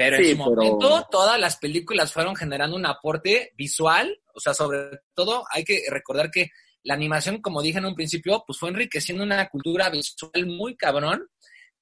pero 0.00 0.16
en 0.16 0.22
su 0.22 0.28
pero- 0.30 0.50
momento 0.50 1.06
todas 1.10 1.38
las 1.38 1.58
películas 1.58 2.10
fueron 2.10 2.34
generando 2.34 2.74
un 2.74 2.86
aporte 2.86 3.52
visual. 3.54 4.18
O 4.34 4.40
sea, 4.40 4.54
sobre 4.54 5.00
todo 5.14 5.44
hay 5.50 5.62
que 5.62 5.82
recordar 5.90 6.30
que 6.30 6.50
la 6.82 6.94
animación, 6.94 7.42
como 7.42 7.60
dije 7.60 7.78
en 7.78 7.84
un 7.84 7.94
principio, 7.94 8.42
pues 8.46 8.58
fue 8.58 8.70
enriqueciendo 8.70 9.22
una 9.22 9.46
cultura 9.50 9.90
visual 9.90 10.46
muy 10.46 10.74
cabrón, 10.74 11.28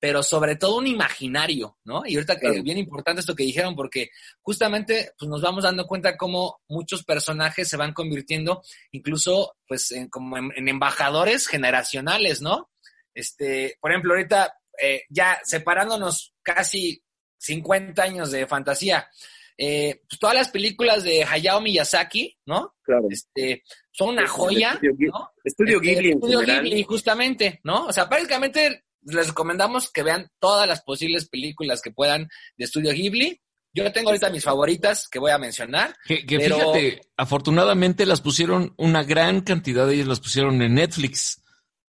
pero 0.00 0.24
sobre 0.24 0.56
todo 0.56 0.78
un 0.78 0.88
imaginario, 0.88 1.78
¿no? 1.84 2.02
Y 2.06 2.16
ahorita 2.16 2.40
que 2.40 2.60
bien 2.60 2.78
importante 2.78 3.20
esto 3.20 3.36
que 3.36 3.44
dijeron, 3.44 3.76
porque 3.76 4.10
justamente 4.42 5.12
pues 5.16 5.28
nos 5.28 5.40
vamos 5.40 5.62
dando 5.62 5.86
cuenta 5.86 6.16
cómo 6.16 6.60
muchos 6.68 7.04
personajes 7.04 7.68
se 7.68 7.76
van 7.76 7.92
convirtiendo 7.92 8.62
incluso 8.90 9.54
pues 9.68 9.92
en, 9.92 10.08
como 10.08 10.36
en, 10.38 10.50
en 10.56 10.68
embajadores 10.68 11.46
generacionales, 11.46 12.42
¿no? 12.42 12.68
Este, 13.14 13.76
por 13.80 13.92
ejemplo, 13.92 14.14
ahorita 14.14 14.54
eh, 14.82 15.02
ya 15.08 15.40
separándonos 15.44 16.34
casi 16.42 17.00
50 17.38 18.02
años 18.02 18.30
de 18.30 18.46
fantasía, 18.46 19.08
eh, 19.56 20.02
pues 20.08 20.18
todas 20.20 20.36
las 20.36 20.50
películas 20.50 21.02
de 21.02 21.24
Hayao 21.24 21.60
Miyazaki, 21.60 22.38
¿no? 22.46 22.76
claro. 22.82 23.06
Este, 23.10 23.64
son 23.90 24.10
una 24.10 24.26
joya, 24.28 24.72
estudio 24.74 24.92
Ghibli. 24.96 25.06
¿no? 25.10 25.30
Estudio 25.42 25.76
Este, 25.80 25.88
Ghibli 25.88 26.08
en 26.08 26.14
Estudio 26.14 26.40
general. 26.40 26.64
Ghibli, 26.64 26.82
justamente, 26.84 27.60
¿no? 27.64 27.86
O 27.86 27.92
sea, 27.92 28.08
prácticamente 28.08 28.84
les 29.02 29.28
recomendamos 29.28 29.90
que 29.90 30.02
vean 30.02 30.30
todas 30.38 30.68
las 30.68 30.82
posibles 30.82 31.28
películas 31.28 31.80
que 31.82 31.90
puedan 31.90 32.28
de 32.56 32.64
Estudio 32.64 32.92
Ghibli. 32.92 33.40
Yo 33.72 33.90
tengo 33.92 34.08
ahorita 34.10 34.30
mis 34.30 34.42
favoritas 34.44 35.08
que 35.08 35.18
voy 35.18 35.30
a 35.30 35.38
mencionar. 35.38 35.94
Que, 36.06 36.24
que 36.24 36.38
Pero- 36.38 36.56
fíjate, 36.56 37.00
afortunadamente 37.16 38.06
las 38.06 38.20
pusieron, 38.20 38.74
una 38.76 39.02
gran 39.04 39.40
cantidad 39.42 39.86
de 39.86 39.94
ellas 39.94 40.08
las 40.08 40.20
pusieron 40.20 40.60
en 40.62 40.74
Netflix 40.74 41.42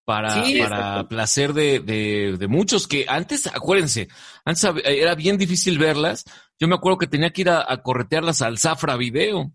para, 0.04 0.44
Sí, 0.44 0.58
para 0.58 1.08
placer 1.08 1.52
de, 1.52 1.80
de, 1.80 2.36
de 2.38 2.48
muchos 2.48 2.88
que 2.88 3.06
antes, 3.08 3.46
acuérdense, 3.46 4.08
antes 4.44 4.64
hab- 4.64 4.82
era 4.84 5.14
bien 5.14 5.38
difícil 5.38 5.78
verlas. 5.78 6.24
Yo 6.58 6.68
me 6.68 6.74
acuerdo 6.74 6.98
que 6.98 7.06
tenía 7.06 7.30
que 7.30 7.42
ir 7.42 7.50
a, 7.50 7.64
a 7.66 7.82
corretearlas 7.82 8.42
al 8.42 8.58
Zafra 8.58 8.96
Video 8.96 9.52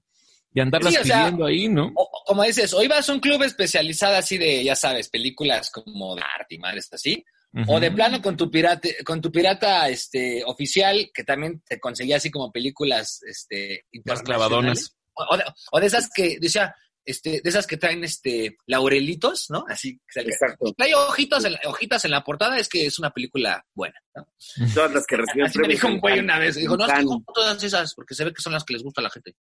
y 0.53 0.59
andarlas 0.59 0.93
Sí, 0.93 0.99
o 1.01 1.03
sea, 1.03 1.19
pidiendo 1.19 1.45
ahí, 1.45 1.67
¿no? 1.67 1.91
O, 1.95 2.09
como 2.25 2.43
dices, 2.43 2.73
o 2.73 2.81
ibas 2.81 3.07
a 3.09 3.13
un 3.13 3.19
club 3.19 3.43
especializado 3.43 4.15
así 4.15 4.37
de, 4.37 4.63
ya 4.63 4.75
sabes, 4.75 5.09
películas 5.09 5.69
como 5.69 6.15
de 6.15 6.21
arte 6.21 6.55
y 6.55 6.59
madres 6.59 6.87
así, 6.91 7.23
o 7.67 7.79
de 7.79 7.89
plano 7.91 8.21
con 8.21 8.37
tu 8.37 8.51
pirata, 8.51 8.87
con 9.03 9.19
tu 9.19 9.31
pirata 9.31 9.89
este 9.89 10.43
oficial, 10.45 11.09
que 11.13 11.23
también 11.23 11.61
te 11.67 11.79
conseguía 11.79 12.17
así 12.17 12.29
como 12.29 12.51
películas 12.51 13.21
este 13.27 13.85
internacionales. 13.91 14.25
clavadonas. 14.25 14.97
O, 15.13 15.23
o 15.33 15.37
de, 15.37 15.43
o 15.71 15.79
de 15.79 15.87
esas 15.87 16.09
que, 16.13 16.37
decía, 16.39 16.75
este, 17.07 17.41
de 17.41 17.49
esas 17.49 17.65
que 17.65 17.77
traen 17.77 18.03
este 18.03 18.57
laurelitos, 18.67 19.49
¿no? 19.49 19.65
Así 19.67 19.97
que 19.97 20.13
sale- 20.13 20.29
Exacto. 20.29 20.73
trae 20.77 20.93
hojitas 20.93 21.43
en, 21.45 21.53
la- 21.53 21.61
hojitas 21.65 22.05
en 22.05 22.11
la 22.11 22.23
portada, 22.23 22.59
es 22.59 22.69
que 22.69 22.85
es 22.85 22.99
una 22.99 23.09
película 23.11 23.65
buena, 23.73 23.99
¿no? 24.15 24.27
Todas 24.75 24.93
las 24.93 25.05
que 25.07 25.17
reciben 25.17 25.45
Así 25.47 25.57
me 25.59 25.67
dijo 25.69 25.87
un 25.87 25.99
güey 25.99 26.19
una 26.19 26.37
vez, 26.37 26.55
dijo, 26.55 26.77
no, 26.77 26.85
es 26.85 26.93
que 26.93 27.05
todas 27.33 27.63
esas, 27.63 27.93
porque 27.95 28.13
se 28.13 28.23
ve 28.25 28.33
que 28.33 28.41
son 28.41 28.53
las 28.53 28.63
que 28.63 28.73
les 28.73 28.83
gusta 28.83 29.01
a 29.01 29.03
la 29.05 29.09
gente. 29.09 29.31
Sí, 29.31 29.35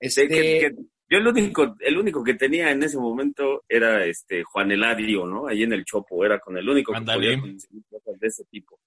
Este, 0.00 0.28
que- 0.28 0.60
que 0.60 0.74
yo 1.12 1.18
el 1.18 1.26
único, 1.26 1.76
el 1.80 1.98
único 1.98 2.22
que 2.24 2.34
tenía 2.34 2.70
en 2.70 2.82
ese 2.82 2.96
momento 2.96 3.64
era 3.68 4.04
este 4.06 4.42
Juan 4.44 4.70
Eladio, 4.72 5.26
¿no? 5.26 5.48
Ahí 5.48 5.62
en 5.64 5.72
el 5.72 5.84
Chopo, 5.84 6.24
era 6.24 6.38
con 6.38 6.56
el 6.56 6.68
único 6.68 6.92
que 6.92 7.00
podía 7.00 7.38
conseguir 7.40 7.82
cosas 7.90 8.18
de 8.20 8.26
ese 8.28 8.44
tipo. 8.44 8.78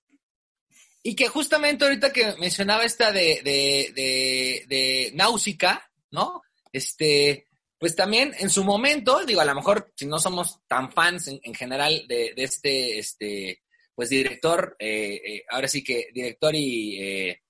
Y 1.03 1.15
que 1.17 1.27
justamente 1.27 1.83
ahorita 1.83 2.13
que 2.13 2.33
mencionaba 2.39 2.85
esta 2.85 3.11
de, 3.11 3.41
de, 3.43 3.91
de, 3.93 4.65
de 4.69 5.11
Náusica, 5.15 5.91
¿no? 6.11 6.41
Este, 6.71 7.45
pues 7.83 7.97
también 7.97 8.33
en 8.39 8.49
su 8.49 8.63
momento, 8.63 9.25
digo, 9.25 9.41
a 9.41 9.45
lo 9.45 9.53
mejor 9.55 9.91
si 9.93 10.05
no 10.05 10.17
somos 10.17 10.61
tan 10.69 10.89
fans 10.89 11.27
en, 11.27 11.41
en 11.43 11.53
general 11.53 12.05
de, 12.07 12.31
de 12.33 12.43
este, 12.45 12.97
este, 12.97 13.61
pues 13.93 14.07
director, 14.07 14.77
eh, 14.79 15.15
eh, 15.15 15.43
ahora 15.49 15.67
sí 15.67 15.83
que 15.83 16.07
director 16.13 16.55
y 16.55 16.97
eh, 16.97 17.41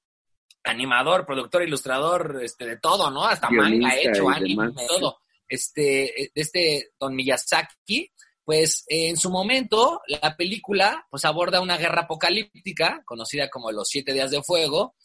animador, 0.63 1.27
productor, 1.27 1.61
ilustrador, 1.61 2.39
este, 2.41 2.65
de 2.65 2.77
todo, 2.77 3.11
¿no? 3.11 3.25
Hasta 3.25 3.51
manga 3.51 3.95
hecho, 3.95 4.27
anime, 4.27 4.69
demás. 4.69 4.87
todo. 4.87 5.19
Este, 5.47 6.23
eh, 6.23 6.31
de 6.33 6.41
este 6.41 6.93
Don 6.99 7.13
Miyazaki, 7.13 8.11
pues 8.43 8.85
eh, 8.87 9.09
en 9.09 9.17
su 9.17 9.29
momento 9.29 10.01
la 10.07 10.35
película 10.35 11.05
pues 11.11 11.25
aborda 11.25 11.61
una 11.61 11.77
guerra 11.77 12.01
apocalíptica 12.01 13.03
conocida 13.05 13.51
como 13.51 13.71
los 13.71 13.87
siete 13.87 14.13
días 14.13 14.31
de 14.31 14.41
fuego 14.41 14.95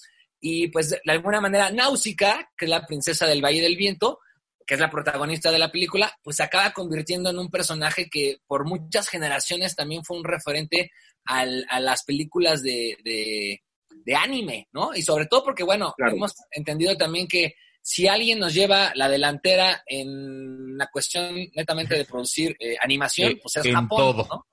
y 0.40 0.68
pues 0.68 0.88
de 0.88 1.12
alguna 1.12 1.42
manera 1.42 1.70
Náusica, 1.70 2.50
que 2.56 2.64
es 2.64 2.70
la 2.70 2.86
princesa 2.86 3.26
del 3.26 3.44
Valle 3.44 3.60
del 3.60 3.76
Viento, 3.76 4.20
que 4.68 4.74
es 4.74 4.80
la 4.80 4.90
protagonista 4.90 5.50
de 5.50 5.58
la 5.58 5.72
película, 5.72 6.12
pues 6.22 6.36
se 6.36 6.42
acaba 6.42 6.72
convirtiendo 6.72 7.30
en 7.30 7.38
un 7.38 7.48
personaje 7.50 8.10
que 8.10 8.36
por 8.46 8.66
muchas 8.66 9.08
generaciones 9.08 9.74
también 9.74 10.04
fue 10.04 10.18
un 10.18 10.24
referente 10.24 10.90
al- 11.24 11.64
a 11.70 11.80
las 11.80 12.04
películas 12.04 12.62
de, 12.62 12.98
de- 13.02 13.62
de 14.04 14.14
anime, 14.14 14.68
¿no? 14.72 14.94
Y 14.94 15.00
sobre 15.00 15.24
todo 15.24 15.42
porque, 15.42 15.64
bueno, 15.64 15.94
Claro. 15.96 16.12
hemos 16.14 16.34
entendido 16.50 16.94
también 16.98 17.26
que 17.26 17.54
si 17.80 18.08
alguien 18.08 18.38
nos 18.38 18.52
lleva 18.52 18.92
la 18.94 19.08
delantera 19.08 19.82
en 19.86 20.76
la 20.76 20.86
cuestión 20.88 21.34
netamente 21.54 21.96
de 21.96 22.04
producir 22.04 22.54
eh, 22.60 22.76
animación, 22.82 23.32
Eh, 23.32 23.38
pues 23.42 23.56
es 23.56 23.64
en 23.64 23.74
Japón, 23.74 23.98
todo. 23.98 24.28
¿no? 24.30 24.46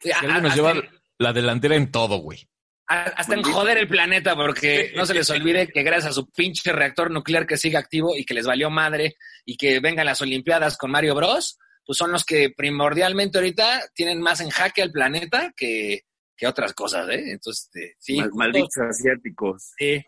Si 0.00 0.10
A- 0.10 0.18
alguien 0.18 0.42
nos 0.42 0.50
hasta 0.52 0.56
lleva 0.56 0.70
en- 0.72 0.90
la 1.18 1.32
delantera 1.32 1.76
en 1.76 1.92
todo, 1.92 2.16
güey. 2.16 2.48
Hasta 2.92 3.34
en 3.34 3.42
joder 3.42 3.78
el 3.78 3.88
planeta, 3.88 4.34
porque 4.34 4.92
no 4.96 5.06
se 5.06 5.14
les 5.14 5.28
olvide 5.30 5.68
que 5.68 5.82
gracias 5.82 6.10
a 6.10 6.14
su 6.14 6.30
pinche 6.30 6.72
reactor 6.72 7.10
nuclear 7.10 7.46
que 7.46 7.56
sigue 7.56 7.76
activo 7.76 8.16
y 8.16 8.24
que 8.24 8.34
les 8.34 8.46
valió 8.46 8.70
madre 8.70 9.16
y 9.44 9.56
que 9.56 9.80
vengan 9.80 10.06
las 10.06 10.20
Olimpiadas 10.20 10.76
con 10.76 10.90
Mario 10.90 11.14
Bros, 11.14 11.58
pues 11.84 11.98
son 11.98 12.12
los 12.12 12.24
que 12.24 12.50
primordialmente 12.50 13.38
ahorita 13.38 13.82
tienen 13.94 14.20
más 14.20 14.40
en 14.40 14.50
jaque 14.50 14.82
al 14.82 14.92
planeta 14.92 15.52
que, 15.56 16.02
que 16.36 16.46
otras 16.46 16.72
cosas, 16.72 17.08
¿eh? 17.08 17.32
Entonces, 17.32 17.70
este, 17.72 17.96
sí. 17.98 18.20
malditos 18.34 18.76
asiáticos. 18.78 19.72
Sí. 19.78 20.04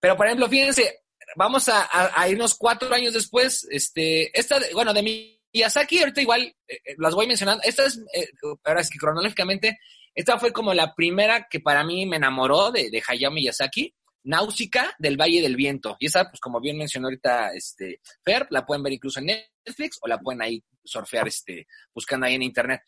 Pero, 0.00 0.16
por 0.16 0.26
ejemplo, 0.26 0.48
fíjense, 0.48 1.00
vamos 1.36 1.68
a, 1.68 2.28
irnos 2.28 2.54
cuatro 2.54 2.92
años 2.94 3.14
después, 3.14 3.66
este, 3.70 4.38
esta, 4.38 4.58
bueno, 4.72 4.92
de 4.92 5.38
Miyazaki, 5.52 5.98
ahorita 5.98 6.20
igual 6.20 6.42
eh, 6.42 6.80
eh, 6.84 6.94
las 6.98 7.14
voy 7.14 7.26
mencionando, 7.26 7.62
esta 7.64 7.86
es, 7.86 7.98
eh, 8.14 8.28
ahora 8.64 8.80
es 8.80 8.90
que 8.90 8.98
cronológicamente, 8.98 9.78
esta 10.16 10.38
fue 10.38 10.50
como 10.50 10.72
la 10.72 10.94
primera 10.94 11.46
que 11.48 11.60
para 11.60 11.84
mí 11.84 12.06
me 12.06 12.16
enamoró 12.16 12.72
de, 12.72 12.90
de 12.90 13.02
Hayao 13.06 13.30
Miyazaki, 13.30 13.94
Náusica 14.24 14.96
del 14.98 15.16
Valle 15.16 15.42
del 15.42 15.56
Viento. 15.56 15.96
Y 16.00 16.06
esa, 16.06 16.24
pues 16.28 16.40
como 16.40 16.58
bien 16.58 16.78
mencionó 16.78 17.08
ahorita 17.08 17.52
este, 17.54 18.00
Fer, 18.24 18.46
la 18.50 18.64
pueden 18.64 18.82
ver 18.82 18.94
incluso 18.94 19.20
en 19.20 19.26
Netflix 19.26 19.98
o 20.00 20.08
la 20.08 20.18
pueden 20.18 20.40
ahí 20.40 20.64
surfear 20.82 21.28
este, 21.28 21.66
buscando 21.94 22.26
ahí 22.26 22.34
en 22.34 22.42
internet. 22.42 22.80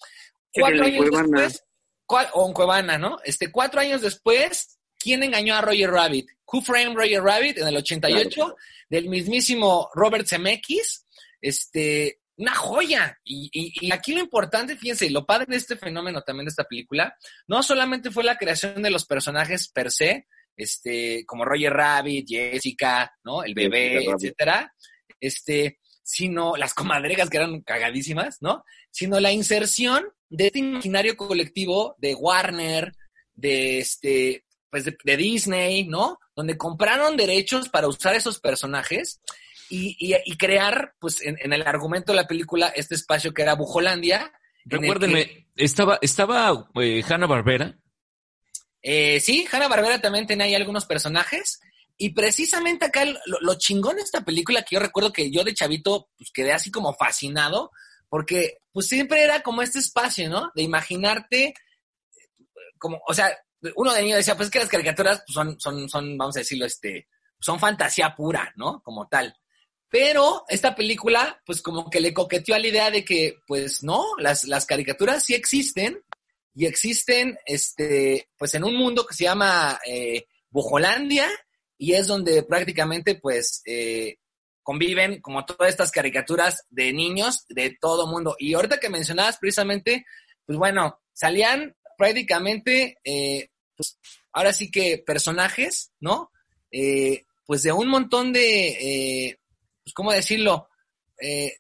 Cuatro 0.53 0.85
años 0.85 1.05
después, 1.05 1.64
o 2.33 2.49
en 2.49 2.55
Cuevana, 2.55 2.97
¿no? 2.97 3.19
Este, 3.23 3.53
cuatro 3.53 3.81
años 3.81 4.01
después, 4.01 4.79
¿quién 4.99 5.23
engañó 5.23 5.55
a 5.55 5.61
Roger 5.61 5.91
Rabbit? 5.91 6.31
Who 6.51 6.62
Framed 6.62 6.97
Roger 6.97 7.23
Rabbit 7.23 7.59
en 7.59 7.69
el 7.69 7.77
88, 7.77 8.57
del 8.88 9.09
mismísimo 9.11 9.91
Robert 9.95 10.27
Zemeckis, 10.27 11.07
este, 11.43 12.21
una 12.38 12.55
joya. 12.55 13.18
Y, 13.24 13.51
y, 13.53 13.92
aquí 13.92 14.14
lo 14.14 14.20
importante, 14.20 14.77
fíjense, 14.77 15.11
lo 15.11 15.27
padre 15.27 15.46
de 15.51 15.57
este 15.57 15.77
fenómeno 15.77 16.22
también 16.22 16.46
de 16.46 16.51
esta 16.51 16.64
película, 16.64 17.14
no 17.46 17.62
solamente 17.62 18.11
fue 18.11 18.24
la 18.24 18.38
creación 18.38 18.83
de 18.83 18.90
los 18.90 19.05
personajes 19.05 19.68
per 19.68 19.90
se, 19.90 20.27
este, 20.57 21.24
como 21.27 21.44
Roger 21.44 21.72
Rabbit, 21.72 22.27
Jessica, 22.29 23.12
¿no? 23.24 23.42
El 23.44 23.55
bebé, 23.55 24.05
etcétera, 24.05 24.72
este, 25.20 25.79
sino 26.03 26.57
las 26.57 26.74
comadregas 26.74 27.29
que 27.29 27.37
eran 27.37 27.61
cagadísimas, 27.61 28.38
¿no? 28.40 28.64
Sino 28.90 29.20
la 29.20 29.33
inserción 29.33 30.09
de 30.29 30.46
este 30.46 30.61
imaginario 30.61 31.16
colectivo 31.16 31.96
de 31.98 32.14
Warner, 32.14 32.92
de 33.35 33.79
este, 33.79 34.44
pues 34.70 34.85
de, 34.85 35.16
Disney, 35.16 35.85
¿no? 35.87 36.18
Donde 36.35 36.57
compraron 36.57 37.16
derechos 37.16 37.68
para 37.68 37.88
usar 37.88 38.14
esos 38.14 38.40
personajes 38.40 39.20
y, 39.70 39.96
y, 40.24 40.37
crear, 40.37 40.94
pues, 40.98 41.20
en, 41.22 41.52
el 41.52 41.62
argumento 41.62 42.12
de 42.12 42.16
la 42.16 42.26
película, 42.26 42.68
este 42.68 42.94
espacio 42.94 43.33
que 43.35 43.42
era 43.42 43.54
Bujolandia. 43.54 44.33
Recuérdenme, 44.64 45.48
estaba, 45.57 45.98
estaba 46.00 46.68
eh, 46.76 47.02
Hanna 47.09 47.26
Barbera. 47.26 47.78
Eh, 48.83 49.20
sí, 49.20 49.46
Hanna 49.50 49.68
Barbera 49.68 50.00
también 50.00 50.26
tenía 50.26 50.46
ahí 50.46 50.54
algunos 50.54 50.87
personajes. 50.87 51.61
Y 51.96 52.11
precisamente 52.11 52.87
acá 52.87 53.04
lo, 53.04 53.54
chingón 53.57 53.96
de 53.96 54.02
esta 54.02 54.24
película 54.24 54.62
que 54.62 54.76
yo 54.76 54.81
recuerdo 54.81 55.12
que 55.12 55.33
yo 55.33 55.42
de 55.42 55.52
chavito 55.52 56.09
pues 56.16 56.31
quedé 56.33 56.52
así 56.52 56.70
como 56.70 56.94
fascinado, 56.94 57.72
porque 58.09 58.59
pues 58.72 58.87
siempre 58.87 59.22
era 59.24 59.42
como 59.42 59.62
este 59.62 59.81
espacio, 59.81 60.31
¿no? 60.31 60.52
De 60.54 60.62
imaginarte, 60.62 61.54
como, 62.78 63.00
o 63.07 63.12
sea, 63.12 63.37
uno 63.74 63.92
de 63.92 64.02
niño 64.02 64.16
decía, 64.16 64.37
pues 64.37 64.48
que 64.48 64.61
las 64.61 64.68
caricaturas 64.68 65.24
pues, 65.26 65.35
son, 65.35 65.59
son, 65.61 65.88
son, 65.88 66.16
vamos 66.16 66.37
a 66.37 66.40
decirlo, 66.40 66.66
este, 66.66 67.09
son 67.40 67.59
fantasía 67.59 68.14
pura, 68.14 68.52
¿no? 68.57 68.81
Como 68.85 69.09
tal. 69.09 69.37
Pero 69.90 70.44
esta 70.48 70.74
película, 70.74 71.40
pues 71.46 71.62
como 71.62 71.88
que 71.88 72.01
le 72.01 72.12
coqueteó 72.12 72.55
a 72.55 72.59
la 72.59 72.66
idea 72.68 72.90
de 72.90 73.05
que, 73.05 73.38
pues 73.46 73.83
no, 73.83 74.05
las, 74.18 74.44
las 74.44 74.66
caricaturas 74.66 75.24
sí 75.24 75.35
existen 75.35 76.03
y 76.55 76.66
existen, 76.66 77.38
este, 77.46 78.29
pues 78.37 78.55
en 78.55 78.64
un 78.64 78.77
mundo 78.77 79.07
que 79.07 79.14
se 79.14 79.24
llama 79.24 79.79
eh, 79.87 80.27
y 81.79 81.92
es 81.92 82.07
donde 82.07 82.42
prácticamente, 82.42 83.14
pues, 83.14 83.62
eh, 83.64 84.16
conviven 84.68 85.22
como 85.22 85.46
todas 85.46 85.70
estas 85.70 85.90
caricaturas 85.90 86.66
de 86.68 86.92
niños 86.92 87.46
de 87.48 87.79
todo 87.81 88.07
mundo. 88.07 88.37
Y 88.38 88.53
ahorita 88.53 88.79
que 88.79 88.90
mencionabas 88.90 89.38
precisamente, 89.38 90.05
pues 90.44 90.59
bueno, 90.59 91.01
salían 91.14 91.74
prácticamente, 91.96 92.98
eh, 93.03 93.48
pues 93.74 93.98
ahora 94.33 94.53
sí 94.53 94.70
que 94.70 94.98
personajes, 94.98 95.92
¿no? 96.01 96.31
Eh, 96.70 97.24
pues 97.46 97.62
de 97.62 97.72
un 97.72 97.88
montón 97.88 98.33
de, 98.35 98.68
eh, 99.29 99.38
pues 99.88 99.94
cómo 99.94 100.12
decirlo, 100.12 100.68
de, 101.18 101.57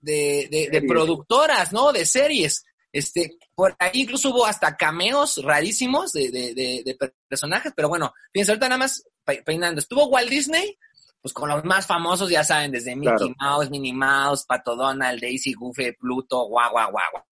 de, 0.00 0.84
productoras, 0.86 1.72
¿no? 1.72 1.92
De 1.92 2.04
series. 2.04 2.64
Este, 2.92 3.38
por 3.54 3.76
ahí 3.78 4.02
incluso 4.02 4.30
hubo 4.30 4.44
hasta 4.44 4.76
cameos 4.76 5.40
rarísimos 5.42 6.12
de, 6.12 6.30
de, 6.30 6.98
personajes, 7.28 7.72
pero 7.74 7.88
bueno, 7.88 8.12
fíjense, 8.32 8.52
ahorita 8.52 8.68
nada 8.68 8.78
más 8.78 9.04
peinando. 9.44 9.80
Estuvo 9.80 10.06
Walt 10.06 10.28
Disney, 10.28 10.76
pues 11.22 11.32
con 11.32 11.48
los 11.48 11.64
más 11.64 11.86
famosos, 11.86 12.30
ya 12.30 12.44
saben, 12.44 12.72
desde 12.72 12.96
Mickey 12.96 13.34
Mouse, 13.40 13.70
Minnie 13.70 13.92
Mouse, 13.92 14.44
Pato 14.46 14.76
Donald, 14.76 15.20
Daisy, 15.20 15.52
Goofy, 15.52 15.92
Pluto, 15.92 16.46
guau, 16.46 16.70
guau, 16.72 16.90
guau, 16.90 17.24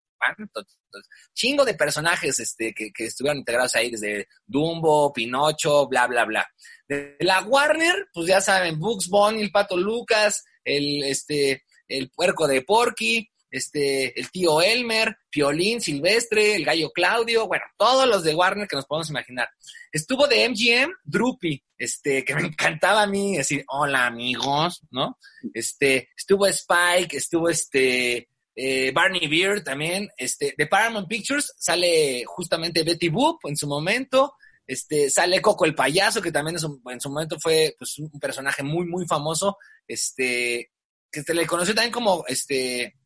chingo 1.34 1.64
de 1.64 1.74
personajes 1.74 2.38
este, 2.40 2.74
que, 2.74 2.92
estuvieron 2.98 3.38
integrados 3.38 3.74
ahí, 3.74 3.90
desde 3.90 4.28
Dumbo, 4.46 5.12
Pinocho, 5.12 5.86
bla, 5.88 6.06
bla, 6.06 6.24
bla. 6.24 6.46
De 6.86 7.16
la 7.20 7.42
Warner, 7.42 8.08
pues 8.12 8.26
ya 8.26 8.40
saben, 8.40 8.78
Bugs 8.78 9.08
Bunny, 9.08 9.42
el 9.42 9.50
Pato 9.50 9.76
Lucas, 9.76 10.44
el, 10.64 11.04
este, 11.04 11.64
el 11.86 12.10
puerco 12.10 12.46
de 12.46 12.62
Porky, 12.62 13.28
este, 13.50 14.18
el 14.18 14.30
tío 14.30 14.60
Elmer, 14.60 15.16
Piolín, 15.30 15.80
Silvestre, 15.80 16.56
el 16.56 16.64
gallo 16.64 16.90
Claudio, 16.90 17.46
bueno, 17.46 17.64
todos 17.76 18.06
los 18.06 18.22
de 18.22 18.34
Warner 18.34 18.68
que 18.68 18.76
nos 18.76 18.86
podemos 18.86 19.10
imaginar. 19.10 19.48
Estuvo 19.90 20.26
de 20.26 20.48
MGM, 20.48 20.92
Droopy, 21.04 21.62
este, 21.78 22.24
que 22.24 22.34
me 22.34 22.42
encantaba 22.42 23.02
a 23.02 23.06
mí 23.06 23.36
decir, 23.36 23.64
hola 23.68 24.06
amigos, 24.06 24.82
¿no? 24.90 25.18
Este, 25.54 26.10
estuvo 26.16 26.46
Spike, 26.46 27.16
estuvo 27.16 27.48
este, 27.48 28.28
eh, 28.60 28.90
Barney 28.90 29.28
Beard 29.28 29.62
también, 29.62 30.08
este, 30.16 30.52
de 30.58 30.66
Paramount 30.66 31.06
Pictures 31.06 31.54
sale 31.56 32.24
justamente 32.26 32.82
Betty 32.82 33.08
Boop 33.08 33.38
en 33.44 33.56
su 33.56 33.68
momento, 33.68 34.34
este, 34.66 35.10
sale 35.10 35.40
Coco 35.40 35.64
el 35.64 35.76
payaso, 35.76 36.20
que 36.20 36.32
también 36.32 36.56
en 36.56 37.00
su 37.00 37.08
momento 37.08 37.36
fue 37.40 37.76
pues, 37.78 38.00
un 38.00 38.18
personaje 38.18 38.64
muy, 38.64 38.84
muy 38.86 39.06
famoso, 39.06 39.58
este, 39.86 40.72
que 41.08 41.22
se 41.22 41.34
le 41.34 41.46
conoció 41.46 41.72
también 41.72 41.92
como, 41.92 42.24
este, 42.26 42.96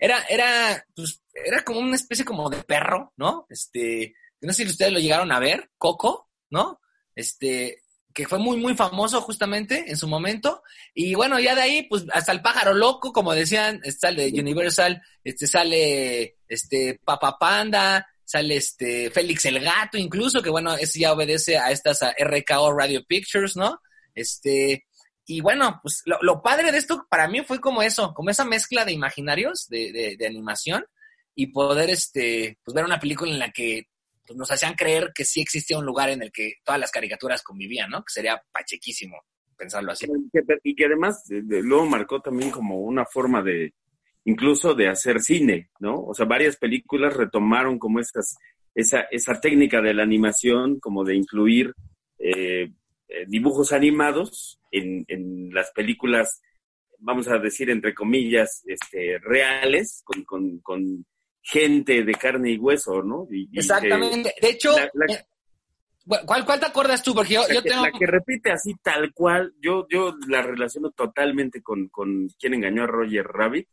era, 0.00 0.24
era, 0.28 0.84
pues, 0.92 1.22
era 1.32 1.62
como 1.62 1.78
una 1.78 1.94
especie 1.94 2.24
como 2.24 2.50
de 2.50 2.60
perro, 2.64 3.12
¿no? 3.16 3.46
Este, 3.48 4.12
no 4.40 4.52
sé 4.52 4.64
si 4.64 4.70
ustedes 4.70 4.92
lo 4.92 4.98
llegaron 4.98 5.30
a 5.30 5.38
ver, 5.38 5.70
Coco, 5.78 6.30
¿no? 6.50 6.80
Este, 7.14 7.82
que 8.18 8.26
fue 8.26 8.40
muy, 8.40 8.56
muy 8.56 8.74
famoso 8.74 9.20
justamente 9.20 9.84
en 9.88 9.96
su 9.96 10.08
momento. 10.08 10.64
Y 10.92 11.14
bueno, 11.14 11.38
ya 11.38 11.54
de 11.54 11.62
ahí, 11.62 11.82
pues 11.84 12.04
hasta 12.12 12.32
el 12.32 12.42
pájaro 12.42 12.74
loco, 12.74 13.12
como 13.12 13.32
decían, 13.32 13.80
sale 13.96 14.32
Universal, 14.34 15.00
este, 15.22 15.46
sale 15.46 16.38
este 16.48 16.98
Papa 17.04 17.38
Panda, 17.38 18.08
sale 18.24 18.56
este 18.56 19.08
Félix 19.10 19.44
el 19.44 19.60
Gato, 19.60 19.98
incluso, 19.98 20.42
que 20.42 20.50
bueno, 20.50 20.74
ese 20.74 20.98
ya 20.98 21.12
obedece 21.12 21.58
a 21.58 21.70
estas 21.70 22.00
RKO 22.18 22.72
Radio 22.72 23.04
Pictures, 23.06 23.54
¿no? 23.54 23.80
Este, 24.16 24.86
y 25.24 25.40
bueno, 25.40 25.78
pues 25.80 26.02
lo, 26.04 26.42
padre 26.42 26.72
de 26.72 26.78
esto 26.78 27.06
para 27.08 27.28
mí 27.28 27.42
fue 27.44 27.60
como 27.60 27.82
eso, 27.82 28.14
como 28.14 28.30
esa 28.30 28.44
mezcla 28.44 28.84
de 28.84 28.94
imaginarios, 28.94 29.68
de, 29.68 29.92
de, 29.92 30.16
de 30.18 30.26
animación, 30.26 30.84
y 31.36 31.52
poder 31.52 31.88
este, 31.90 32.58
pues 32.64 32.74
ver 32.74 32.84
una 32.84 32.98
película 32.98 33.30
en 33.30 33.38
la 33.38 33.52
que 33.52 33.86
pues 34.28 34.36
nos 34.36 34.50
hacían 34.50 34.74
creer 34.74 35.10
que 35.14 35.24
sí 35.24 35.40
existía 35.40 35.78
un 35.78 35.86
lugar 35.86 36.10
en 36.10 36.22
el 36.22 36.30
que 36.30 36.56
todas 36.62 36.78
las 36.78 36.90
caricaturas 36.90 37.42
convivían, 37.42 37.88
¿no? 37.88 38.00
Que 38.00 38.12
sería 38.12 38.40
pachequísimo 38.52 39.16
pensarlo 39.56 39.90
así. 39.90 40.06
Y 40.62 40.74
que 40.76 40.84
además 40.84 41.24
luego 41.28 41.86
marcó 41.86 42.20
también 42.20 42.50
como 42.50 42.78
una 42.82 43.06
forma 43.06 43.42
de, 43.42 43.72
incluso 44.24 44.74
de 44.74 44.88
hacer 44.88 45.20
cine, 45.20 45.70
¿no? 45.80 46.04
O 46.04 46.12
sea, 46.12 46.26
varias 46.26 46.58
películas 46.58 47.16
retomaron 47.16 47.78
como 47.78 48.00
estas, 48.00 48.36
esa, 48.74 49.00
esa 49.10 49.40
técnica 49.40 49.80
de 49.80 49.94
la 49.94 50.02
animación, 50.02 50.78
como 50.78 51.04
de 51.04 51.16
incluir 51.16 51.72
eh, 52.18 52.70
eh, 53.08 53.24
dibujos 53.26 53.72
animados 53.72 54.60
en, 54.70 55.06
en, 55.08 55.54
las 55.54 55.70
películas, 55.72 56.42
vamos 56.98 57.28
a 57.28 57.38
decir, 57.38 57.70
entre 57.70 57.94
comillas, 57.94 58.62
este, 58.66 59.18
reales, 59.20 60.02
con, 60.04 60.24
con, 60.24 60.58
con 60.58 61.06
gente 61.50 62.04
de 62.04 62.14
carne 62.14 62.52
y 62.52 62.58
hueso, 62.58 63.02
¿no? 63.02 63.26
Exactamente. 63.52 64.34
De, 64.40 64.50
hecho, 64.50 64.76
eh, 64.78 64.90
¿cuál, 66.26 66.44
¿cuál 66.44 66.60
te 66.60 66.66
acuerdas 66.66 67.02
tú? 67.02 67.14
Porque 67.14 67.34
yo, 67.34 67.42
la, 67.48 67.62
tengo... 67.62 67.82
la 67.82 67.92
que 67.92 68.06
repite 68.06 68.52
así 68.52 68.74
tal 68.82 69.14
cual, 69.14 69.54
yo, 69.58 69.86
yo 69.88 70.14
la 70.28 70.42
relaciono 70.42 70.90
totalmente 70.90 71.62
con, 71.62 71.88
con 71.88 72.28
quien 72.38 72.54
engañó 72.54 72.84
a 72.84 72.86
Roger 72.86 73.24
Rabbit, 73.24 73.66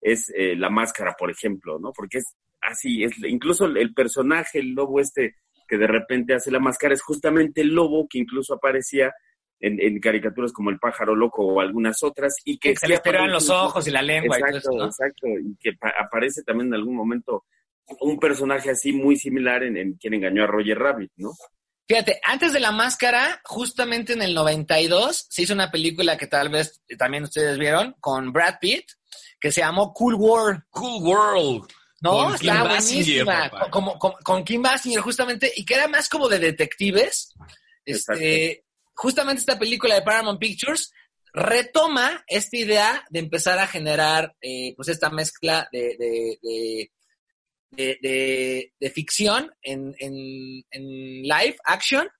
es 0.00 0.32
eh, 0.34 0.56
la 0.56 0.70
máscara, 0.70 1.14
por 1.16 1.30
ejemplo, 1.30 1.78
¿no? 1.78 1.92
Porque 1.92 2.18
es 2.18 2.34
así, 2.60 3.04
es 3.04 3.12
incluso 3.22 3.66
el 3.66 3.94
personaje, 3.94 4.58
el 4.58 4.72
lobo 4.72 5.00
este 5.00 5.36
que 5.68 5.78
de 5.78 5.86
repente 5.86 6.34
hace 6.34 6.50
la 6.50 6.58
máscara, 6.58 6.94
es 6.94 7.02
justamente 7.02 7.60
el 7.60 7.68
lobo 7.68 8.08
que 8.10 8.18
incluso 8.18 8.54
aparecía 8.54 9.14
en, 9.60 10.00
caricaturas 10.00 10.52
como 10.52 10.70
El 10.70 10.78
pájaro 10.78 11.14
loco 11.14 11.44
o 11.44 11.60
algunas 11.60 12.02
otras 12.02 12.36
y 12.44 12.58
que, 12.58 12.74
se 12.76 12.88
le 12.88 12.94
esperan 12.94 13.30
los 13.30 13.50
ojos 13.50 13.86
y 13.86 13.90
la 13.90 14.02
lengua 14.02 14.36
exacto, 14.38 14.58
y 14.58 14.62
todo 14.62 14.76
eso, 14.76 14.86
Exacto, 14.86 15.26
y 15.28 15.56
que 15.56 15.76
aparece 15.98 16.42
también 16.42 16.68
en 16.68 16.74
algún 16.74 16.96
momento 16.96 17.44
un 18.00 18.18
personaje 18.18 18.70
así 18.70 18.92
muy 18.92 19.16
similar 19.16 19.62
en, 19.62 19.94
Quien 19.94 20.14
engañó 20.14 20.44
a 20.44 20.46
Roger 20.46 20.78
Rabbit, 20.78 21.12
¿no? 21.16 21.32
Fíjate, 21.86 22.20
antes 22.22 22.52
de 22.52 22.60
la 22.60 22.70
máscara, 22.70 23.40
justamente 23.44 24.12
en 24.12 24.22
el 24.22 24.32
92, 24.32 25.26
se 25.28 25.42
hizo 25.42 25.54
una 25.54 25.72
película 25.72 26.16
que 26.16 26.28
tal 26.28 26.48
vez 26.48 26.80
también 26.96 27.24
ustedes 27.24 27.58
vieron 27.58 27.96
con 27.98 28.32
Brad 28.32 28.58
Pitt, 28.60 28.92
que 29.40 29.50
se 29.50 29.60
llamó 29.60 29.92
Cool 29.92 30.14
World. 30.14 30.62
Cool 30.70 31.02
World. 31.02 31.68
No, 32.00 32.12
Con 32.12 32.32
Basinger, 32.32 33.24
buenísima. 33.24 33.50
papá. 33.50 33.70
Como, 33.70 33.98
con, 33.98 34.12
con 34.22 34.44
Kim 34.44 34.62
Basinger, 34.62 35.00
justamente, 35.00 35.52
y 35.54 35.64
que 35.64 35.74
era 35.74 35.88
más 35.88 36.08
como 36.08 36.28
de 36.28 36.38
detectives. 36.38 37.34
Este, 37.84 38.64
justamente 39.00 39.40
esta 39.40 39.58
película 39.58 39.94
de 39.94 40.02
Paramount 40.02 40.38
Pictures 40.38 40.92
retoma 41.32 42.22
esta 42.26 42.56
idea 42.58 43.04
de 43.08 43.20
empezar 43.20 43.58
a 43.58 43.66
generar 43.66 44.36
eh, 44.42 44.74
pues 44.76 44.88
esta 44.88 45.08
mezcla 45.08 45.66
de, 45.72 45.96
de, 47.72 48.70
de, 48.78 48.90
ficción 48.90 49.50
en, 49.62 49.94
en, 49.98 50.62
en 50.70 51.22
live 51.22 51.56
action 51.64 52.10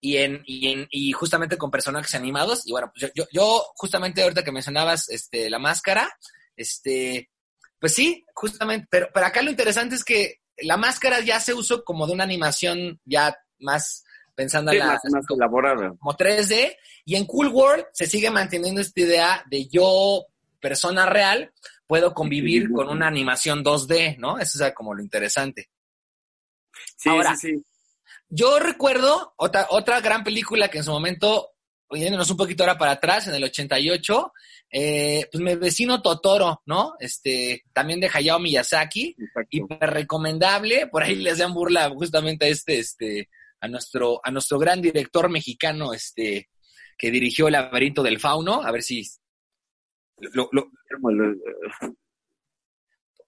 y 0.00 0.18
en, 0.18 0.44
y 0.46 0.68
en 0.68 0.86
y 0.92 1.10
justamente 1.10 1.58
con 1.58 1.72
personajes 1.72 2.14
animados. 2.14 2.64
Y 2.68 2.70
bueno, 2.70 2.92
pues 2.94 3.10
yo, 3.12 3.24
yo, 3.24 3.28
yo 3.32 3.64
justamente 3.74 4.22
ahorita 4.22 4.44
que 4.44 4.52
mencionabas 4.52 5.08
este, 5.08 5.50
la 5.50 5.58
máscara, 5.58 6.08
este, 6.56 7.30
pues 7.80 7.96
sí, 7.96 8.24
justamente, 8.32 8.86
pero, 8.88 9.08
pero 9.12 9.26
acá 9.26 9.42
lo 9.42 9.50
interesante 9.50 9.96
es 9.96 10.04
que 10.04 10.36
la 10.58 10.76
máscara 10.76 11.18
ya 11.18 11.40
se 11.40 11.52
usó 11.52 11.82
como 11.82 12.06
de 12.06 12.12
una 12.12 12.22
animación 12.22 13.00
ya 13.04 13.36
más 13.58 14.04
pensando 14.38 14.70
Sí, 14.70 14.78
en 14.78 14.86
la, 14.86 14.92
más, 14.92 15.00
más 15.10 15.24
elaborada. 15.28 15.94
como 15.98 16.16
3D, 16.16 16.76
y 17.04 17.16
en 17.16 17.24
Cool 17.26 17.48
World 17.48 17.86
se 17.92 18.06
sigue 18.06 18.30
manteniendo 18.30 18.80
esta 18.80 19.00
idea 19.00 19.44
de 19.50 19.66
yo, 19.66 20.26
persona 20.60 21.06
real, 21.06 21.52
puedo 21.88 22.14
convivir 22.14 22.68
Sí. 22.68 22.72
con 22.72 22.88
una 22.88 23.08
animación 23.08 23.64
2D, 23.64 24.16
¿no? 24.18 24.38
Eso 24.38 24.64
es 24.64 24.74
como 24.74 24.94
lo 24.94 25.02
interesante. 25.02 25.70
Sí, 26.96 27.08
Ahora, 27.08 27.34
sí, 27.34 27.56
sí. 27.56 27.64
Yo 28.28 28.60
recuerdo 28.60 29.34
otra, 29.38 29.66
otra 29.70 30.00
gran 30.00 30.22
película 30.22 30.68
que 30.68 30.78
en 30.78 30.84
su 30.84 30.92
momento, 30.92 31.50
yéndonos 31.90 32.30
un 32.30 32.36
poquito 32.36 32.62
ahora 32.62 32.78
para 32.78 32.92
atrás, 32.92 33.26
en 33.26 33.34
el 33.34 33.42
88, 33.42 34.32
eh, 34.70 35.26
pues 35.32 35.42
mi 35.42 35.56
vecino 35.56 36.00
Totoro, 36.00 36.62
¿no? 36.66 36.94
Este, 37.00 37.64
también 37.72 37.98
de 37.98 38.10
Hayao 38.12 38.38
Miyazaki, 38.38 39.16
Exacto. 39.18 39.48
hiper 39.50 39.90
recomendable, 39.90 40.86
por 40.86 41.02
ahí 41.02 41.16
les 41.16 41.38
dan 41.38 41.54
burla 41.54 41.88
justamente 41.90 42.44
a 42.44 42.48
este, 42.48 42.78
este, 42.78 43.28
a 43.60 43.68
nuestro, 43.68 44.20
a 44.22 44.30
nuestro 44.30 44.58
gran 44.58 44.80
director 44.80 45.28
mexicano, 45.28 45.92
este, 45.92 46.48
que 46.96 47.10
dirigió 47.10 47.46
El 47.48 47.52
laberinto 47.54 48.02
del 48.02 48.18
fauno, 48.20 48.62
a 48.62 48.70
ver 48.72 48.82
si 48.82 49.02
lo- 50.32 50.48
lo- 50.52 50.70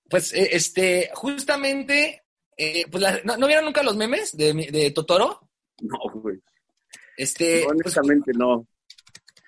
pues 0.09 0.33
eh, 0.35 0.49
este, 0.53 1.11
justamente, 1.14 2.25
eh, 2.57 2.85
pues 2.90 3.03
la- 3.03 3.21
¿no, 3.25 3.37
¿no 3.37 3.47
vieron 3.47 3.64
nunca 3.64 3.83
los 3.83 3.97
memes 3.97 4.37
de, 4.37 4.53
de 4.53 4.90
Totoro? 4.90 5.49
No, 5.81 5.99
güey. 6.14 6.38
Este, 7.16 7.62
pues, 7.64 7.73
Honestamente, 7.81 8.33
no. 8.35 8.66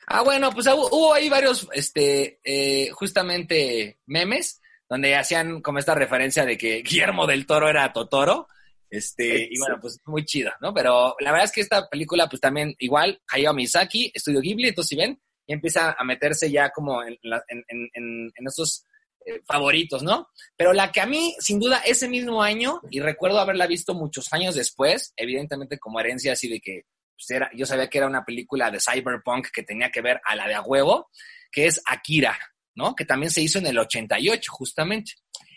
Ah, 0.07 0.23
bueno, 0.23 0.51
pues 0.53 0.67
hubo, 0.67 0.89
hubo 0.91 1.15
ahí 1.15 1.29
varios, 1.29 1.69
este, 1.73 2.39
eh, 2.45 2.91
justamente 2.91 3.99
memes, 4.07 4.61
donde 4.89 5.17
hacían 5.17 5.63
como 5.63 5.79
esta 5.79 5.95
referencia 5.95 6.45
de 6.45 6.57
que 6.59 6.83
Guillermo 6.83 7.27
del 7.27 7.47
Toro 7.47 7.69
era 7.69 7.93
Totoro. 7.93 8.47
Este, 8.93 9.49
y 9.51 9.59
bueno, 9.59 9.79
pues 9.81 9.99
muy 10.05 10.23
chido, 10.27 10.53
¿no? 10.61 10.75
Pero 10.75 11.17
la 11.21 11.31
verdad 11.33 11.47
es 11.47 11.53
que 11.53 11.63
esta 11.63 11.89
película, 11.89 12.29
pues 12.29 12.41
también 12.41 12.75
igual, 12.79 13.23
Hayao 13.29 13.55
Miyazaki, 13.55 14.13
Estudio 14.13 14.43
Ghibli, 14.43 14.69
entonces 14.69 14.91
si 14.91 14.97
ven, 14.97 15.19
y 15.47 15.55
empieza 15.55 15.97
a 15.99 16.05
meterse 16.05 16.51
ya 16.51 16.69
como 16.71 17.03
en, 17.03 17.17
la- 17.23 17.43
en, 17.49 17.65
en, 17.69 17.89
en, 17.95 18.47
esos 18.47 18.85
eh, 19.25 19.41
favoritos, 19.47 20.03
¿no? 20.03 20.29
Pero 20.59 20.75
la 20.75 20.93
que 20.93 21.01
a 21.01 21.07
mí, 21.07 21.35
sin 21.41 21.59
duda, 21.59 21.79
ese 21.87 22.07
mismo 22.07 22.43
año, 22.43 22.83
y 22.91 23.01
recuerdo 23.01 23.41
haberla 23.41 23.67
visto 23.67 23.95
muchos 23.95 24.31
años 24.35 24.55
después, 24.57 25.15
evidentemente 25.17 25.79
como 25.79 25.99
herencia 25.99 26.35
así 26.35 26.49
de 26.49 26.61
que 26.61 26.83
pues, 27.17 27.31
era, 27.31 27.51
yo 27.55 27.65
sabía 27.65 27.89
que 27.89 27.97
era 27.97 28.07
una 28.07 28.27
película 28.27 28.71
de 28.71 28.79
cyberpunk 28.79 29.47
que 29.55 29.63
tenía 29.63 29.91
que 29.91 30.03
ver 30.03 30.21
a 30.27 30.37
la 30.37 30.47
de 30.47 30.55
a 30.55 30.61
huevo, 30.61 31.09
que 31.51 31.67
es 31.67 31.81
Akira, 31.87 32.39
¿no? 32.75 32.95
Que 32.95 33.07
también 33.07 33.31
se 33.31 33.41
hizo 33.41 33.59
en 33.59 33.67
el 33.69 33.79
88, 33.79 34.53
justamente. 34.53 35.13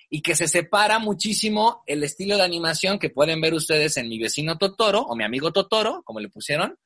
Y 0.09 0.21
que 0.21 0.35
se 0.35 0.47
separa 0.47 0.99
muchísimo 0.99 1.83
el 1.87 2.03
estilo 2.03 2.37
de 2.37 2.43
animación 2.43 2.99
que 2.99 3.09
pueden 3.09 3.41
ver 3.41 3.53
ustedes 3.53 3.97
en 3.97 4.07
Mi 4.09 4.19
vecino 4.19 4.57
Totoro, 4.57 5.01
o 5.01 5.15
Mi 5.15 5.23
amigo 5.23 5.51
Totoro, 5.51 6.03
como 6.03 6.19
le 6.19 6.29
pusieron, 6.29 6.77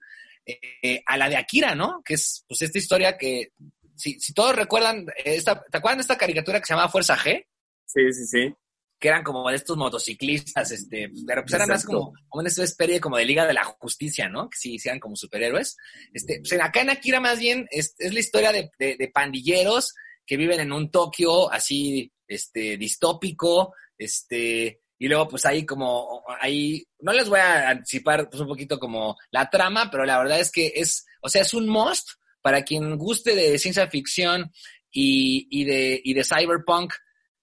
eh, 0.45 1.03
a 1.05 1.17
la 1.17 1.29
de 1.29 1.37
Akira, 1.37 1.75
¿no? 1.75 2.01
Que 2.03 2.15
es 2.15 2.45
pues 2.47 2.61
esta 2.61 2.77
historia 2.77 3.17
que, 3.17 3.51
si, 3.95 4.19
si 4.19 4.33
todos 4.33 4.55
recuerdan, 4.55 5.05
esta, 5.23 5.61
¿te 5.69 5.77
acuerdan 5.77 5.97
de 5.97 6.01
esta 6.03 6.17
caricatura 6.17 6.59
que 6.59 6.65
se 6.65 6.73
llamaba 6.73 6.89
Fuerza 6.91 7.17
G? 7.17 7.45
Sí, 7.85 8.01
sí, 8.13 8.25
sí. 8.25 8.53
que 8.99 9.07
eran 9.07 9.23
como 9.23 9.49
de 9.49 9.55
estos 9.55 9.77
motociclistas, 9.77 10.71
este, 10.71 11.09
pero 11.27 11.41
pues 11.43 11.53
eran 11.53 11.67
más 11.69 11.81
Exacto. 11.83 11.97
como, 11.99 12.13
como 12.27 12.39
una 12.41 12.49
especie 12.49 12.99
como 12.99 13.17
de 13.17 13.25
Liga 13.25 13.45
de 13.45 13.53
la 13.53 13.63
Justicia, 13.63 14.27
¿no? 14.29 14.49
Que 14.49 14.57
sí, 14.57 14.77
eran 14.83 14.99
como 14.99 15.15
superhéroes. 15.15 15.77
Este, 16.13 16.39
pues 16.39 16.51
en- 16.53 16.61
acá 16.61 16.81
en 16.81 16.89
Akira 16.89 17.19
más 17.19 17.39
bien 17.39 17.67
es, 17.71 17.95
es 17.99 18.13
la 18.13 18.19
historia 18.19 18.51
de, 18.51 18.71
de- 18.79 18.95
de 18.97 19.07
pandilleros 19.09 19.93
que 20.25 20.37
viven 20.37 20.59
en 20.59 20.71
un 20.71 20.91
Tokio 20.91 21.51
así, 21.51 22.11
este, 22.29 22.77
distópico, 22.77 23.73
este, 23.97 24.81
y 24.97 25.07
luego 25.07 25.27
pues 25.27 25.45
ahí 25.45 25.65
como, 25.65 26.23
ahí, 26.39 26.85
no 26.99 27.11
les 27.11 27.27
voy 27.27 27.39
a 27.39 27.71
anticipar 27.71 28.29
pues 28.29 28.39
un 28.39 28.47
poquito 28.47 28.79
como 28.79 29.17
la 29.31 29.49
trama, 29.49 29.89
pero 29.91 30.05
la 30.05 30.17
verdad 30.17 30.39
es 30.39 30.51
que 30.51 30.71
es, 30.75 31.05
o 31.21 31.27
sea, 31.27 31.41
es 31.41 31.53
un 31.53 31.67
must 31.67 32.11
para 32.41 32.63
quien 32.63 32.97
guste 32.97 33.35
de 33.35 33.57
ciencia 33.59 33.89
ficción 33.89 34.51
y, 34.91 35.47
y 35.49 35.65
de, 35.65 35.99
y 36.03 36.13
de 36.13 36.23
cyberpunk, 36.23 36.93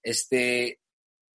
este, 0.03 0.81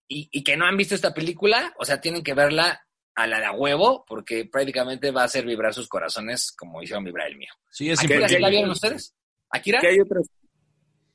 y, 0.08 0.30
y 0.32 0.44
que 0.44 0.58
no 0.58 0.66
han 0.66 0.78
visto 0.78 0.96
esta 0.96 1.14
película, 1.14 1.74
o 1.78 1.86
sea, 1.86 2.02
tienen 2.02 2.24
que 2.24 2.34
verla 2.34 2.82
a 3.16 3.28
la 3.28 3.40
de 3.40 3.46
a 3.46 3.52
huevo, 3.52 4.06
porque 4.08 4.46
prácticamente 4.46 5.12
va 5.12 5.24
a 5.24 5.26
hacer 5.26 5.46
vibrar 5.46 5.74
sus 5.74 5.88
corazones 5.88 6.52
como 6.54 6.82
hicieron 6.82 7.04
vibrar 7.04 7.28
el 7.28 7.38
mío. 7.38 7.52
Sí, 7.70 7.90
es 7.90 8.00
¿Akira 8.00 8.28
sí 8.28 8.40
la 8.40 8.50
vieron 8.50 8.72
ustedes? 8.72 9.16
¿Akira? 9.50 9.80
¿Qué 9.82 9.88
hay 9.88 10.00
otras? 10.00 10.28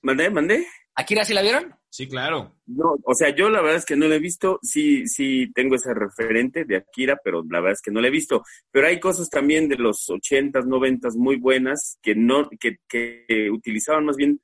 ¿Mandé? 0.03 0.31
¿Mandé? 0.31 0.67
¿Akira 0.97 1.25
sí 1.25 1.35
la 1.35 1.43
vieron? 1.43 1.75
Sí, 1.91 2.09
claro. 2.09 2.57
No, 2.67 2.97
o 3.05 3.15
sea, 3.15 3.35
yo 3.35 3.51
la 3.51 3.61
verdad 3.61 3.77
es 3.77 3.85
que 3.85 3.97
no 3.97 4.09
la 4.09 4.17
he 4.17 4.19
visto, 4.19 4.59
sí, 4.63 5.07
sí 5.07 5.53
tengo 5.55 5.77
ese 5.77 5.93
referente 5.93 6.65
de 6.65 6.77
Akira, 6.77 7.19
pero 7.23 7.45
la 7.51 7.61
verdad 7.61 7.75
es 7.75 7.83
que 7.83 7.91
no 7.91 8.01
la 8.01 8.09
he 8.09 8.11
visto. 8.11 8.45
Pero 8.71 8.87
hay 8.87 8.99
cosas 8.99 9.29
también 9.29 9.69
de 9.69 9.77
los 9.77 10.09
ochentas, 10.09 10.67
noventas 10.67 11.17
muy 11.17 11.37
buenas 11.37 11.99
que 12.03 12.15
no, 12.15 12.49
que, 12.59 12.79
que 12.89 13.51
utilizaban 13.51 14.07
más 14.07 14.17
bien, 14.17 14.41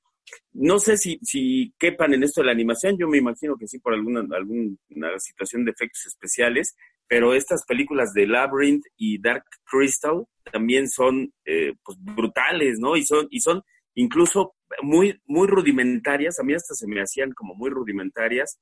no 0.52 0.78
sé 0.78 0.98
si, 0.98 1.18
si 1.22 1.74
quepan 1.78 2.14
en 2.14 2.22
esto 2.22 2.42
de 2.42 2.46
la 2.46 2.52
animación, 2.52 2.98
yo 2.98 3.08
me 3.08 3.18
imagino 3.18 3.56
que 3.56 3.66
sí 3.66 3.78
por 3.78 3.94
alguna, 3.94 4.20
alguna 4.20 5.18
situación 5.18 5.64
de 5.64 5.72
efectos 5.72 6.06
especiales, 6.06 6.76
pero 7.08 7.34
estas 7.34 7.64
películas 7.64 8.12
de 8.12 8.26
Labyrinth 8.26 8.84
y 8.96 9.20
Dark 9.20 9.44
Crystal 9.64 10.24
también 10.50 10.88
son 10.88 11.32
eh, 11.44 11.74
pues 11.82 11.98
brutales, 12.00 12.78
¿no? 12.78 12.96
Y 12.96 13.04
son, 13.04 13.26
y 13.30 13.40
son 13.40 13.62
incluso 13.94 14.54
muy, 14.82 15.20
muy 15.26 15.46
rudimentarias, 15.46 16.38
a 16.38 16.42
mí 16.42 16.54
hasta 16.54 16.74
se 16.74 16.86
me 16.86 17.00
hacían 17.00 17.32
como 17.32 17.54
muy 17.54 17.70
rudimentarias, 17.70 18.58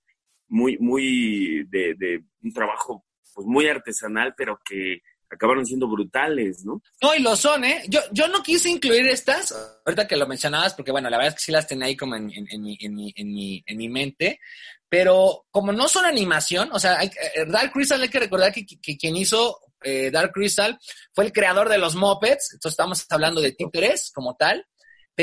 muy, 0.49 0.79
muy 0.79 1.65
de, 1.69 1.95
de 1.95 2.25
un 2.43 2.53
trabajo 2.53 3.05
pues 3.35 3.47
muy 3.47 3.69
artesanal, 3.69 4.35
pero 4.37 4.59
que 4.65 5.01
acabaron 5.31 5.65
siendo 5.65 5.89
brutales, 5.89 6.65
¿no? 6.65 6.83
No, 7.01 7.15
y 7.15 7.21
lo 7.21 7.37
son, 7.37 7.65
¿eh? 7.65 7.85
Yo, 7.89 8.01
yo 8.11 8.27
no 8.29 8.43
quise 8.43 8.69
incluir 8.69 9.07
estas, 9.07 9.55
ahorita 9.87 10.09
que 10.09 10.17
lo 10.17 10.27
mencionabas, 10.27 10.75
porque 10.75 10.91
bueno, 10.91 11.09
la 11.09 11.17
verdad 11.17 11.35
es 11.35 11.35
que 11.37 11.45
sí 11.45 11.53
las 11.53 11.69
tenía 11.69 11.87
ahí 11.87 11.97
como 11.97 12.17
en, 12.17 12.27
mi, 12.27 12.35
en, 12.37 12.63
mi, 12.63 13.13
en, 13.15 13.33
mi, 13.33 13.63
en 13.65 13.77
mi 13.77 13.89
mente, 13.89 14.41
pero 14.89 15.47
como 15.53 15.73
no 15.73 15.87
son 15.87 16.05
animación, 16.05 16.71
o 16.73 16.81
sea, 16.81 17.01
eh, 17.03 17.11
Dark 17.47 17.73
Crystal 17.73 18.03
hay 18.03 18.09
que 18.09 18.19
recordar 18.19 18.53
que 18.53 18.97
quien 18.97 19.17
hizo 19.17 19.57
eh, 19.83 20.11
Dark 20.11 20.33
Crystal 20.33 20.79
fue 21.13 21.25
el 21.25 21.33
creador 21.33 21.69
de 21.69 21.79
los 21.79 21.95
Muppets, 21.95 22.53
entonces 22.55 22.73
estamos 22.73 23.07
hablando 23.09 23.41
de 23.41 23.53
títeres 23.53 24.11
como 24.13 24.37
tal, 24.37 24.67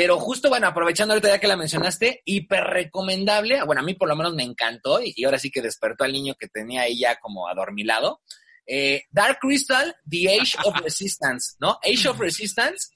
pero 0.00 0.20
justo, 0.20 0.48
bueno, 0.48 0.68
aprovechando 0.68 1.12
ahorita 1.12 1.28
ya 1.28 1.40
que 1.40 1.48
la 1.48 1.56
mencionaste, 1.56 2.22
hiper 2.24 2.62
recomendable, 2.62 3.64
bueno, 3.64 3.80
a 3.80 3.84
mí 3.84 3.94
por 3.94 4.08
lo 4.08 4.14
menos 4.14 4.32
me 4.32 4.44
encantó 4.44 5.02
y, 5.02 5.12
y 5.16 5.24
ahora 5.24 5.40
sí 5.40 5.50
que 5.50 5.60
despertó 5.60 6.04
al 6.04 6.12
niño 6.12 6.36
que 6.38 6.46
tenía 6.46 6.82
ahí 6.82 7.00
ya 7.00 7.18
como 7.18 7.48
adormilado. 7.48 8.20
Eh, 8.64 9.02
Dark 9.10 9.38
Crystal, 9.40 9.96
The 10.08 10.38
Age 10.38 10.56
of 10.64 10.80
Resistance, 10.84 11.56
¿no? 11.58 11.80
Age 11.82 12.10
of 12.10 12.20
Resistance, 12.20 12.92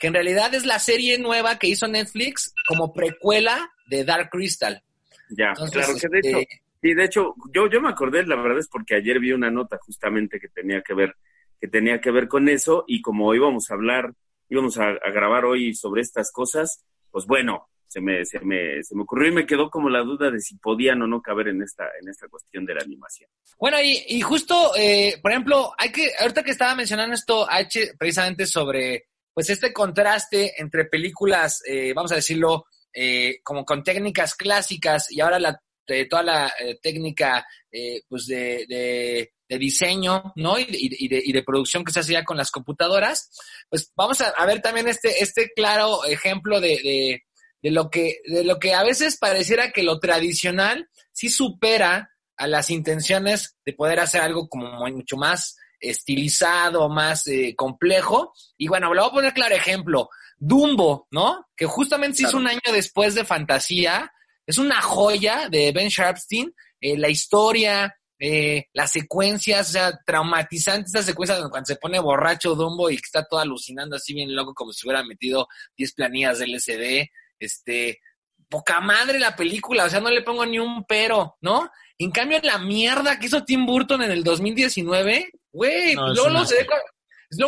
que 0.00 0.06
en 0.06 0.14
realidad 0.14 0.54
es 0.54 0.64
la 0.64 0.78
serie 0.78 1.18
nueva 1.18 1.58
que 1.58 1.66
hizo 1.66 1.88
Netflix 1.88 2.54
como 2.66 2.94
precuela 2.94 3.70
de 3.88 4.04
Dark 4.04 4.30
Crystal. 4.30 4.82
Ya, 5.28 5.48
Entonces, 5.48 5.72
claro 5.72 5.92
que 6.00 6.08
de 6.08 6.18
este, 6.20 6.40
hecho, 6.40 6.62
sí, 6.80 6.94
de 6.94 7.04
hecho, 7.04 7.34
yo, 7.52 7.68
yo 7.68 7.82
me 7.82 7.90
acordé, 7.90 8.24
la 8.24 8.36
verdad 8.36 8.60
es 8.60 8.68
porque 8.68 8.94
ayer 8.94 9.20
vi 9.20 9.32
una 9.32 9.50
nota 9.50 9.76
justamente 9.84 10.40
que 10.40 10.48
tenía 10.48 10.80
que 10.80 10.94
ver, 10.94 11.16
que 11.60 11.68
tenía 11.68 12.00
que 12.00 12.10
ver 12.12 12.28
con 12.28 12.48
eso, 12.48 12.86
y 12.88 13.02
como 13.02 13.34
íbamos 13.34 13.70
a 13.70 13.74
hablar, 13.74 14.14
íbamos 14.48 14.78
a, 14.78 14.92
grabar 15.12 15.44
hoy 15.44 15.74
sobre 15.74 16.02
estas 16.02 16.32
cosas, 16.32 16.84
pues 17.10 17.26
bueno, 17.26 17.68
se 17.88 18.00
me, 18.00 18.24
se 18.24 18.40
me, 18.40 18.82
se 18.82 18.94
me 18.94 19.02
ocurrió 19.02 19.30
y 19.30 19.34
me 19.34 19.46
quedó 19.46 19.70
como 19.70 19.88
la 19.88 20.00
duda 20.00 20.30
de 20.30 20.40
si 20.40 20.56
podían 20.56 21.02
o 21.02 21.06
no 21.06 21.22
caber 21.22 21.48
en 21.48 21.62
esta, 21.62 21.84
en 22.00 22.08
esta 22.08 22.28
cuestión 22.28 22.66
de 22.66 22.74
la 22.74 22.82
animación. 22.82 23.30
Bueno, 23.58 23.80
y, 23.80 24.04
y 24.08 24.20
justo, 24.20 24.72
eh, 24.76 25.18
por 25.22 25.30
ejemplo, 25.30 25.72
hay 25.78 25.92
que, 25.92 26.10
ahorita 26.18 26.42
que 26.42 26.50
estaba 26.50 26.74
mencionando 26.74 27.14
esto, 27.14 27.46
H, 27.48 27.94
precisamente 27.98 28.46
sobre, 28.46 29.06
pues 29.32 29.50
este 29.50 29.72
contraste 29.72 30.60
entre 30.60 30.86
películas, 30.86 31.62
eh, 31.66 31.92
vamos 31.94 32.12
a 32.12 32.16
decirlo, 32.16 32.66
eh, 32.98 33.40
como 33.42 33.62
con 33.64 33.84
técnicas 33.84 34.34
clásicas 34.34 35.12
y 35.12 35.20
ahora 35.20 35.38
la, 35.38 35.60
toda 36.08 36.22
la 36.22 36.52
eh, 36.58 36.78
técnica 36.80 37.46
eh, 37.70 38.00
pues 38.08 38.26
de, 38.26 38.64
de, 38.66 39.34
diseño, 39.48 40.32
¿no? 40.36 40.58
Y, 40.58 40.64
de, 41.08 41.22
y, 41.24 41.32
de, 41.32 41.42
producción 41.42 41.84
que 41.84 41.92
se 41.92 42.00
hacía 42.00 42.24
con 42.24 42.36
las 42.36 42.50
computadoras, 42.50 43.30
pues 43.68 43.92
vamos 43.96 44.20
a, 44.20 44.46
ver 44.46 44.60
también 44.60 44.88
este, 44.88 45.22
este 45.22 45.50
claro 45.54 46.04
ejemplo 46.04 46.60
de, 46.60 47.22
de, 47.62 47.70
lo 47.70 47.90
que, 47.90 48.20
de 48.26 48.44
lo 48.44 48.58
que 48.58 48.74
a 48.74 48.82
veces 48.82 49.16
pareciera 49.16 49.70
que 49.70 49.82
lo 49.82 49.98
tradicional 50.00 50.88
sí 51.12 51.28
supera 51.28 52.10
a 52.36 52.46
las 52.46 52.70
intenciones 52.70 53.56
de 53.64 53.72
poder 53.72 54.00
hacer 54.00 54.20
algo 54.20 54.48
como 54.48 54.68
mucho 54.90 55.16
más 55.16 55.56
estilizado, 55.80 56.88
más 56.88 57.26
eh, 57.26 57.54
complejo. 57.56 58.32
Y 58.56 58.68
bueno, 58.68 58.92
le 58.92 59.00
voy 59.00 59.08
a 59.08 59.12
poner 59.12 59.34
claro 59.34 59.54
ejemplo. 59.54 60.08
Dumbo, 60.38 61.08
¿no? 61.10 61.46
Que 61.56 61.66
justamente 61.66 62.18
se 62.18 62.22
hizo 62.24 62.36
un 62.36 62.46
año 62.46 62.60
después 62.72 63.14
de 63.14 63.24
Fantasía. 63.24 64.12
Es 64.46 64.58
una 64.58 64.80
joya 64.80 65.48
de 65.48 65.72
Ben 65.72 65.88
Sharpstein. 65.88 66.52
Eh, 66.80 66.98
la 66.98 67.08
historia, 67.08 67.96
eh, 68.18 68.66
las 68.72 68.92
secuencias, 68.92 69.68
o 69.68 69.72
sea, 69.72 70.00
traumatizantes 70.04 70.94
esa 70.94 71.04
secuencia 71.04 71.36
cuando 71.50 71.66
se 71.66 71.76
pone 71.76 72.00
borracho 72.00 72.54
Dumbo 72.54 72.90
y 72.90 72.96
que 72.96 73.02
está 73.04 73.24
todo 73.24 73.40
alucinando 73.40 73.96
así 73.96 74.14
bien 74.14 74.34
loco 74.34 74.54
como 74.54 74.72
si 74.72 74.86
hubiera 74.86 75.04
metido 75.04 75.48
10 75.76 75.94
planillas 75.94 76.38
de 76.38 76.44
LCD. 76.46 77.10
Este, 77.38 78.00
poca 78.48 78.80
madre 78.80 79.18
la 79.18 79.36
película, 79.36 79.84
o 79.84 79.90
sea, 79.90 80.00
no 80.00 80.10
le 80.10 80.22
pongo 80.22 80.46
ni 80.46 80.58
un 80.58 80.84
pero, 80.84 81.36
¿no? 81.40 81.70
En 81.98 82.10
cambio, 82.10 82.38
la 82.42 82.58
mierda 82.58 83.18
que 83.18 83.26
hizo 83.26 83.44
Tim 83.44 83.66
Burton 83.66 84.02
en 84.02 84.10
el 84.10 84.22
2019, 84.22 85.30
güey, 85.52 85.94
luego, 85.94 86.44
se 86.44 86.56
ve 86.56 86.66
cuando, 86.66 86.84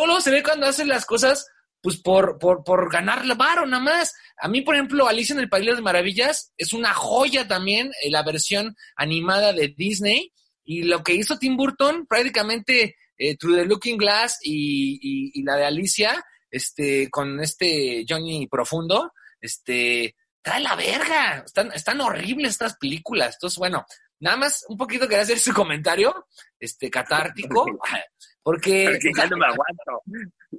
luego, 0.07 0.21
se 0.21 0.31
ve 0.31 0.43
cuando 0.43 0.67
hace 0.67 0.85
las 0.85 1.05
cosas, 1.05 1.47
pues 1.81 1.97
por, 1.97 2.39
por, 2.39 2.63
por 2.63 2.91
ganar 2.91 3.25
la 3.25 3.35
varo, 3.35 3.65
nada 3.65 3.83
más. 3.83 4.13
A 4.37 4.47
mí, 4.47 4.61
por 4.61 4.75
ejemplo, 4.75 5.07
Alicia 5.07 5.33
en 5.33 5.39
el 5.39 5.49
País 5.49 5.65
de 5.65 5.73
las 5.73 5.81
Maravillas 5.81 6.51
es 6.57 6.73
una 6.73 6.93
joya 6.93 7.47
también, 7.47 7.91
eh, 8.01 8.09
la 8.09 8.23
versión 8.23 8.75
animada 8.95 9.53
de 9.53 9.73
Disney. 9.75 10.33
Y 10.69 10.83
lo 10.83 11.03
que 11.03 11.15
hizo 11.15 11.39
Tim 11.39 11.57
Burton, 11.57 12.05
prácticamente 12.05 12.95
eh, 13.17 13.35
Through 13.37 13.55
the 13.55 13.65
Looking 13.65 13.97
Glass 13.97 14.37
y, 14.43 15.31
y, 15.33 15.41
la 15.43 15.55
de 15.55 15.65
Alicia, 15.65 16.23
este, 16.51 17.09
con 17.09 17.39
este 17.39 18.05
Johnny 18.07 18.45
Profundo, 18.45 19.13
este, 19.41 20.15
trae 20.43 20.59
la 20.59 20.75
verga. 20.75 21.43
Están, 21.43 21.71
están 21.71 21.99
horribles 22.01 22.51
estas 22.51 22.77
películas. 22.77 23.35
Entonces, 23.35 23.57
bueno, 23.57 23.83
Nada 24.21 24.35
más 24.35 24.65
un 24.67 24.77
poquito 24.77 25.07
quería 25.07 25.23
hacer 25.23 25.39
su 25.39 25.53
comentario, 25.53 26.27
este, 26.59 26.89
catártico, 26.89 27.65
porque... 28.43 28.99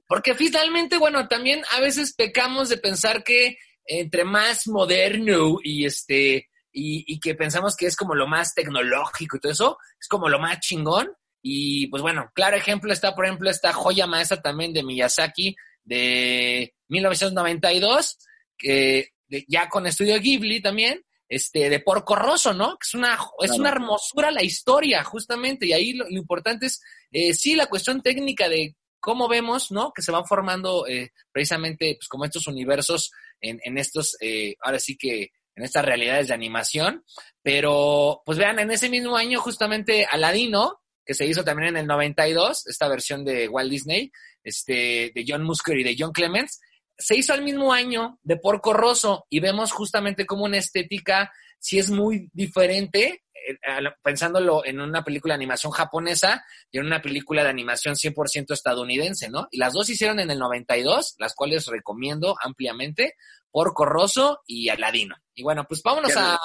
Porque 0.06 0.34
finalmente, 0.34 0.96
bueno, 0.96 1.28
también 1.28 1.62
a 1.72 1.80
veces 1.80 2.14
pecamos 2.14 2.68
de 2.68 2.78
pensar 2.78 3.22
que 3.22 3.58
entre 3.84 4.24
más 4.24 4.66
moderno 4.66 5.58
y 5.62 5.84
este, 5.84 6.48
y, 6.72 7.18
que 7.20 7.34
pensamos 7.34 7.76
que 7.76 7.86
es 7.86 7.96
como 7.96 8.14
lo 8.14 8.26
más 8.26 8.54
tecnológico 8.54 9.36
y 9.36 9.40
todo 9.40 9.52
eso, 9.52 9.78
es 10.00 10.08
como 10.08 10.28
lo 10.28 10.38
más 10.38 10.60
chingón. 10.60 11.12
Y 11.42 11.86
pues 11.88 12.02
bueno, 12.02 12.30
claro 12.34 12.56
ejemplo 12.56 12.92
está, 12.92 13.14
por 13.14 13.24
ejemplo, 13.24 13.50
esta 13.50 13.72
joya 13.72 14.06
maestra 14.06 14.42
también 14.42 14.72
de 14.72 14.82
Miyazaki 14.82 15.56
de 15.84 16.74
1992, 16.88 18.18
que 18.58 19.10
ya 19.48 19.68
con 19.68 19.86
estudio 19.86 20.20
Ghibli 20.20 20.60
también, 20.60 21.02
este, 21.28 21.70
de 21.70 21.80
Porco 21.80 22.16
Rosso, 22.16 22.52
¿no? 22.52 22.72
Que 22.72 22.86
es 22.86 22.94
una, 22.94 23.18
es 23.40 23.52
una 23.52 23.70
hermosura 23.70 24.30
la 24.30 24.42
historia, 24.42 25.04
justamente, 25.04 25.66
y 25.66 25.72
ahí 25.72 25.92
lo, 25.92 26.08
importante 26.08 26.66
es, 26.66 26.82
eh, 27.12 27.32
sí, 27.34 27.54
la 27.54 27.66
cuestión 27.66 28.02
técnica 28.02 28.48
de 28.48 28.74
cómo 28.98 29.28
vemos, 29.28 29.70
¿no? 29.70 29.92
Que 29.92 30.02
se 30.02 30.10
van 30.10 30.26
formando 30.26 30.86
eh, 30.88 31.12
precisamente, 31.32 31.94
pues, 31.98 32.08
como 32.08 32.24
estos 32.24 32.48
universos 32.48 33.12
en, 33.40 33.60
en 33.62 33.78
estos, 33.78 34.16
eh, 34.20 34.56
ahora 34.60 34.80
sí 34.80 34.96
que, 34.96 35.30
en 35.60 35.64
estas 35.64 35.84
realidades 35.84 36.28
de 36.28 36.34
animación, 36.34 37.04
pero, 37.42 38.22
pues 38.24 38.38
vean, 38.38 38.58
en 38.58 38.70
ese 38.70 38.88
mismo 38.88 39.14
año, 39.14 39.40
justamente, 39.40 40.06
Aladino, 40.10 40.80
que 41.04 41.12
se 41.12 41.26
hizo 41.26 41.44
también 41.44 41.68
en 41.68 41.76
el 41.76 41.86
92, 41.86 42.66
esta 42.66 42.88
versión 42.88 43.26
de 43.26 43.46
Walt 43.46 43.70
Disney, 43.70 44.10
este, 44.42 45.12
de 45.14 45.24
John 45.28 45.42
Musker 45.42 45.78
y 45.78 45.84
de 45.84 45.96
John 45.98 46.12
Clements, 46.12 46.60
se 46.96 47.14
hizo 47.14 47.34
al 47.34 47.42
mismo 47.42 47.74
año 47.74 48.18
de 48.22 48.38
Porco 48.38 48.72
Rosso 48.72 49.26
y 49.28 49.40
vemos 49.40 49.70
justamente 49.70 50.24
como 50.24 50.44
una 50.44 50.56
estética 50.56 51.30
si 51.58 51.78
es 51.78 51.90
muy 51.90 52.30
diferente, 52.32 53.22
eh, 53.34 53.56
pensándolo 54.02 54.64
en 54.64 54.80
una 54.80 55.04
película 55.04 55.34
de 55.34 55.36
animación 55.36 55.72
japonesa 55.72 56.42
y 56.70 56.78
en 56.78 56.86
una 56.86 57.02
película 57.02 57.42
de 57.42 57.50
animación 57.50 57.96
100% 57.96 58.54
estadounidense, 58.54 59.28
¿no? 59.28 59.46
Y 59.50 59.58
las 59.58 59.74
dos 59.74 59.88
se 59.88 59.92
hicieron 59.92 60.20
en 60.20 60.30
el 60.30 60.38
92, 60.38 61.16
las 61.18 61.34
cuales 61.34 61.66
recomiendo 61.66 62.34
ampliamente, 62.42 63.14
Porco 63.50 63.84
Rosso 63.84 64.42
y 64.46 64.68
Aladino. 64.68 65.16
Y 65.34 65.42
bueno, 65.42 65.64
pues 65.68 65.82
vámonos 65.82 66.16
a, 66.16 66.38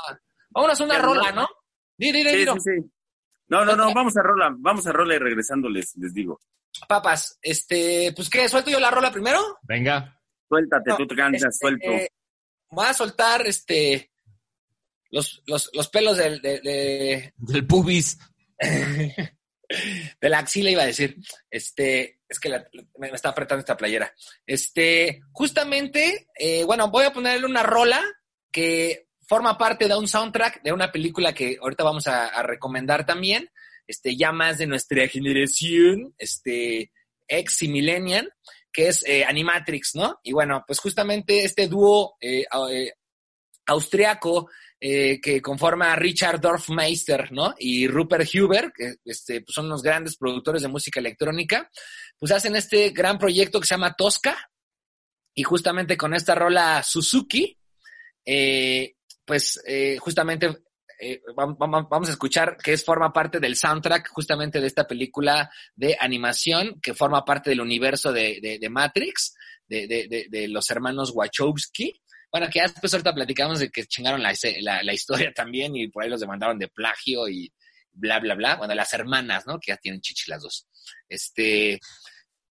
vámonos 0.49 0.79
a 0.79 0.83
una 0.83 0.99
rola, 0.99 1.31
¿no? 1.31 1.47
sí, 1.97 2.11
sí, 2.11 2.45
sí. 2.45 2.91
No, 3.47 3.63
no, 3.63 3.75
no, 3.75 3.93
vamos 3.93 4.17
a 4.17 4.23
rola, 4.23 4.53
vamos 4.57 4.87
a 4.87 4.91
rola 4.91 5.15
y 5.15 5.19
regresando 5.19 5.69
les, 5.69 5.95
les 5.97 6.13
digo. 6.13 6.41
Papas, 6.87 7.37
este, 7.41 8.11
pues 8.15 8.29
qué, 8.29 8.49
suelto 8.49 8.71
yo 8.71 8.79
la 8.79 8.91
rola 8.91 9.11
primero. 9.11 9.39
Venga. 9.63 10.19
Suéltate, 10.47 10.93
tú 10.97 11.07
te 11.07 11.15
cansas, 11.15 11.53
este, 11.53 11.67
suelto. 11.67 11.89
voy 12.69 12.85
a 12.85 12.93
soltar 12.93 13.45
este 13.47 14.11
los, 15.09 15.41
los, 15.47 15.71
los 15.73 15.87
pelos 15.89 16.17
del, 16.17 16.41
de, 16.41 17.33
del 17.35 17.67
pubis. 17.67 18.19
de 18.59 20.29
la 20.29 20.39
axila 20.39 20.69
iba 20.69 20.83
a 20.83 20.87
decir. 20.87 21.17
Este, 21.49 22.14
es 22.27 22.39
que 22.39 22.49
me, 22.97 23.07
está 23.09 23.29
apretando 23.29 23.59
esta 23.59 23.77
playera. 23.77 24.13
Este, 24.45 25.21
justamente, 25.31 26.27
eh, 26.37 26.63
bueno, 26.63 26.89
voy 26.89 27.05
a 27.05 27.13
ponerle 27.13 27.45
una 27.45 27.63
rola 27.63 28.03
que 28.51 29.07
forma 29.27 29.57
parte 29.57 29.87
de 29.87 29.95
un 29.95 30.07
soundtrack 30.07 30.61
de 30.63 30.71
una 30.71 30.91
película 30.91 31.33
que 31.33 31.57
ahorita 31.61 31.83
vamos 31.83 32.07
a, 32.07 32.41
recomendar 32.43 33.05
también. 33.05 33.49
Este, 33.87 34.15
ya 34.15 34.31
más 34.31 34.57
de 34.57 34.65
nuestra 34.65 35.07
generación, 35.07 36.15
este, 36.17 36.91
ex 37.27 37.61
y 37.61 37.67
millennial 37.67 38.33
que 38.75 38.89
es 38.89 39.07
eh, 39.07 39.23
Animatrix, 39.23 39.95
¿no? 39.95 40.19
Y 40.21 40.33
bueno, 40.33 40.65
pues 40.67 40.79
justamente 40.79 41.45
este 41.45 41.69
dúo 41.69 42.17
eh, 42.19 42.45
eh, 44.79 45.19
que 45.21 45.41
conforma 45.41 45.95
Richard 45.95 46.39
Dorfmeister, 46.39 47.31
¿no? 47.31 47.53
Y 47.57 47.87
Rupert 47.87 48.29
Huber, 48.33 48.71
que 48.75 48.95
este, 49.05 49.41
pues 49.41 49.53
son 49.53 49.69
los 49.69 49.81
grandes 49.81 50.17
productores 50.17 50.61
de 50.61 50.67
música 50.67 50.99
electrónica, 50.99 51.69
pues 52.17 52.31
hacen 52.31 52.55
este 52.55 52.89
gran 52.91 53.17
proyecto 53.17 53.59
que 53.59 53.67
se 53.67 53.75
llama 53.75 53.95
Tosca, 53.95 54.37
y 55.33 55.43
justamente 55.43 55.97
con 55.97 56.13
esta 56.13 56.33
rola 56.33 56.81
Suzuki, 56.81 57.57
pues 59.25 59.61
justamente 59.99 60.65
eh, 60.99 61.21
vamos 61.35 62.09
a 62.09 62.11
escuchar 62.11 62.57
que 62.57 62.73
es, 62.73 62.83
forma 62.83 63.11
parte 63.11 63.39
del 63.39 63.55
soundtrack 63.55 64.09
justamente 64.09 64.61
de 64.61 64.67
esta 64.67 64.87
película 64.87 65.51
de 65.75 65.97
animación 65.99 66.79
que 66.81 66.93
forma 66.93 67.25
parte 67.25 67.49
del 67.49 67.61
universo 67.61 68.13
de, 68.13 68.59
Matrix, 68.69 69.35
de, 69.67 70.47
los 70.49 70.69
hermanos 70.69 71.11
Wachowski. 71.13 72.01
Bueno, 72.35 72.49
que 72.51 72.59
ya 72.59 72.63
después 72.63 72.93
ahorita 72.93 73.13
platicamos 73.13 73.59
de 73.59 73.69
que 73.69 73.85
chingaron 73.85 74.21
la, 74.21 74.33
la, 74.61 74.93
historia 74.93 75.31
también 75.33 75.73
y 75.73 75.87
por 75.87 76.03
ahí 76.03 76.09
los 76.09 76.19
demandaron 76.19 76.59
de 76.59 76.67
plagio 76.67 77.29
y 77.29 77.49
bla, 77.93 78.19
bla, 78.19 78.35
bla. 78.35 78.57
Bueno, 78.57 78.75
las 78.75 78.91
hermanas, 78.91 79.47
¿no? 79.47 79.57
Que 79.57 79.71
ya 79.71 79.77
tienen 79.77 80.01
chichi 80.01 80.29
las 80.29 80.41
dos. 80.41 80.67
Este, 81.07 81.79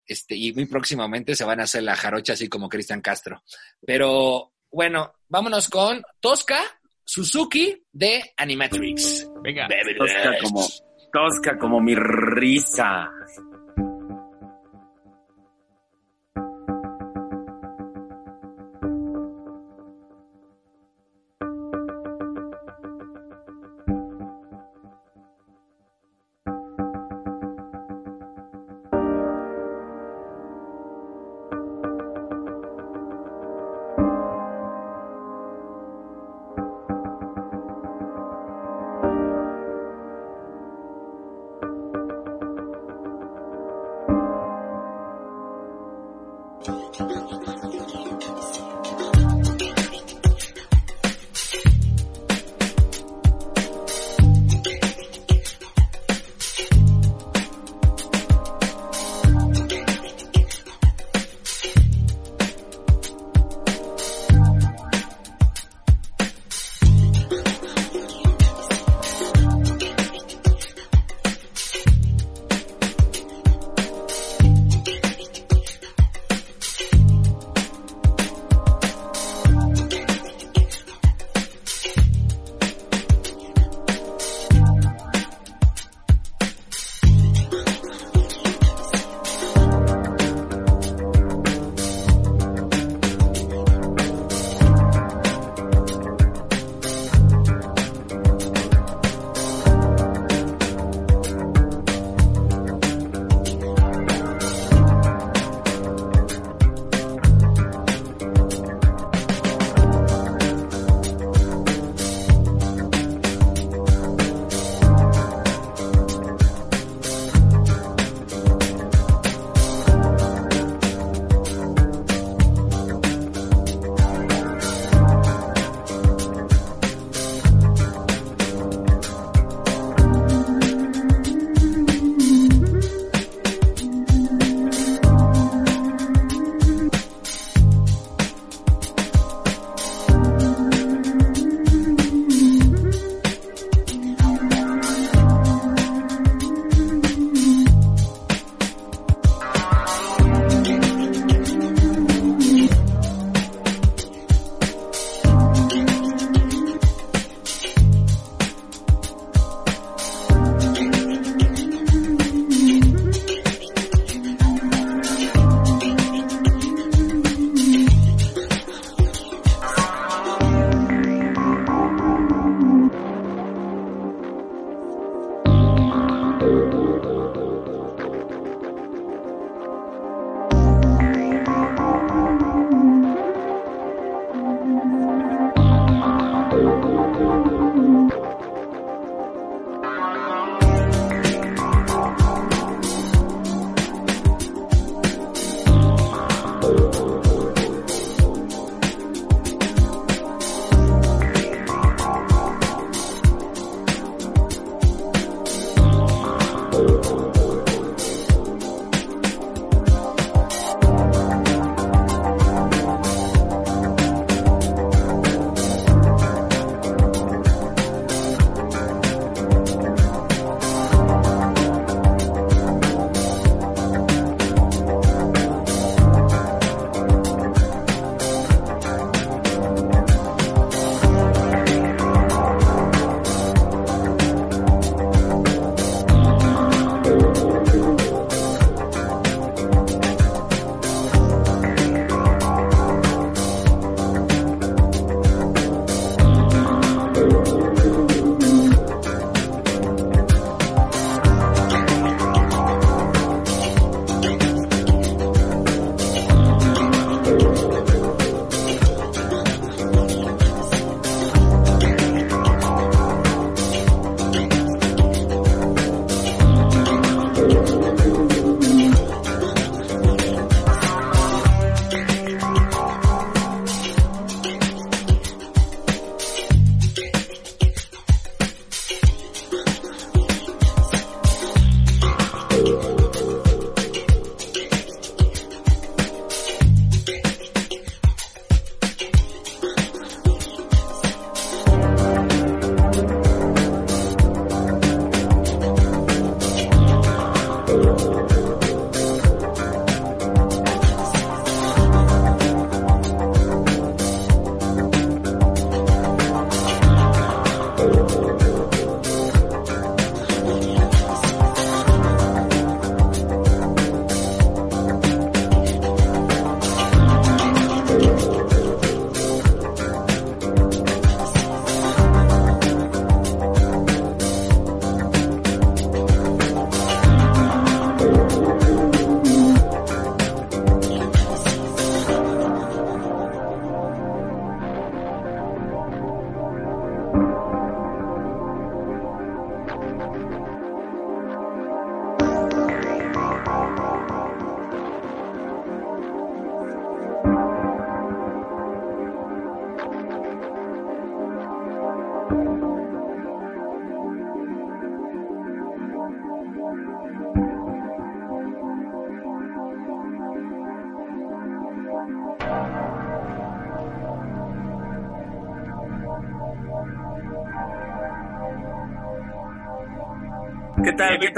este, 0.07 0.37
y 0.37 0.53
muy 0.53 0.67
próximamente 0.67 1.35
se 1.35 1.45
van 1.45 1.59
a 1.59 1.65
hacer 1.65 1.83
la 1.83 1.97
jarocha 1.97 2.35
así 2.35 2.49
como 2.49 2.69
Cristian 2.69 3.01
Castro. 3.01 3.43
Pero 3.85 4.53
bueno, 4.71 5.15
vámonos 5.27 5.69
con 5.69 6.01
Tosca 6.21 6.61
Suzuki 7.05 7.85
de 7.91 8.35
Animatrix. 8.37 9.27
Venga. 9.43 9.67
Tosca 9.99 10.39
como, 10.45 10.69
tosca 11.13 11.59
como 11.59 11.81
mi 11.81 11.97
risa. 11.97 13.11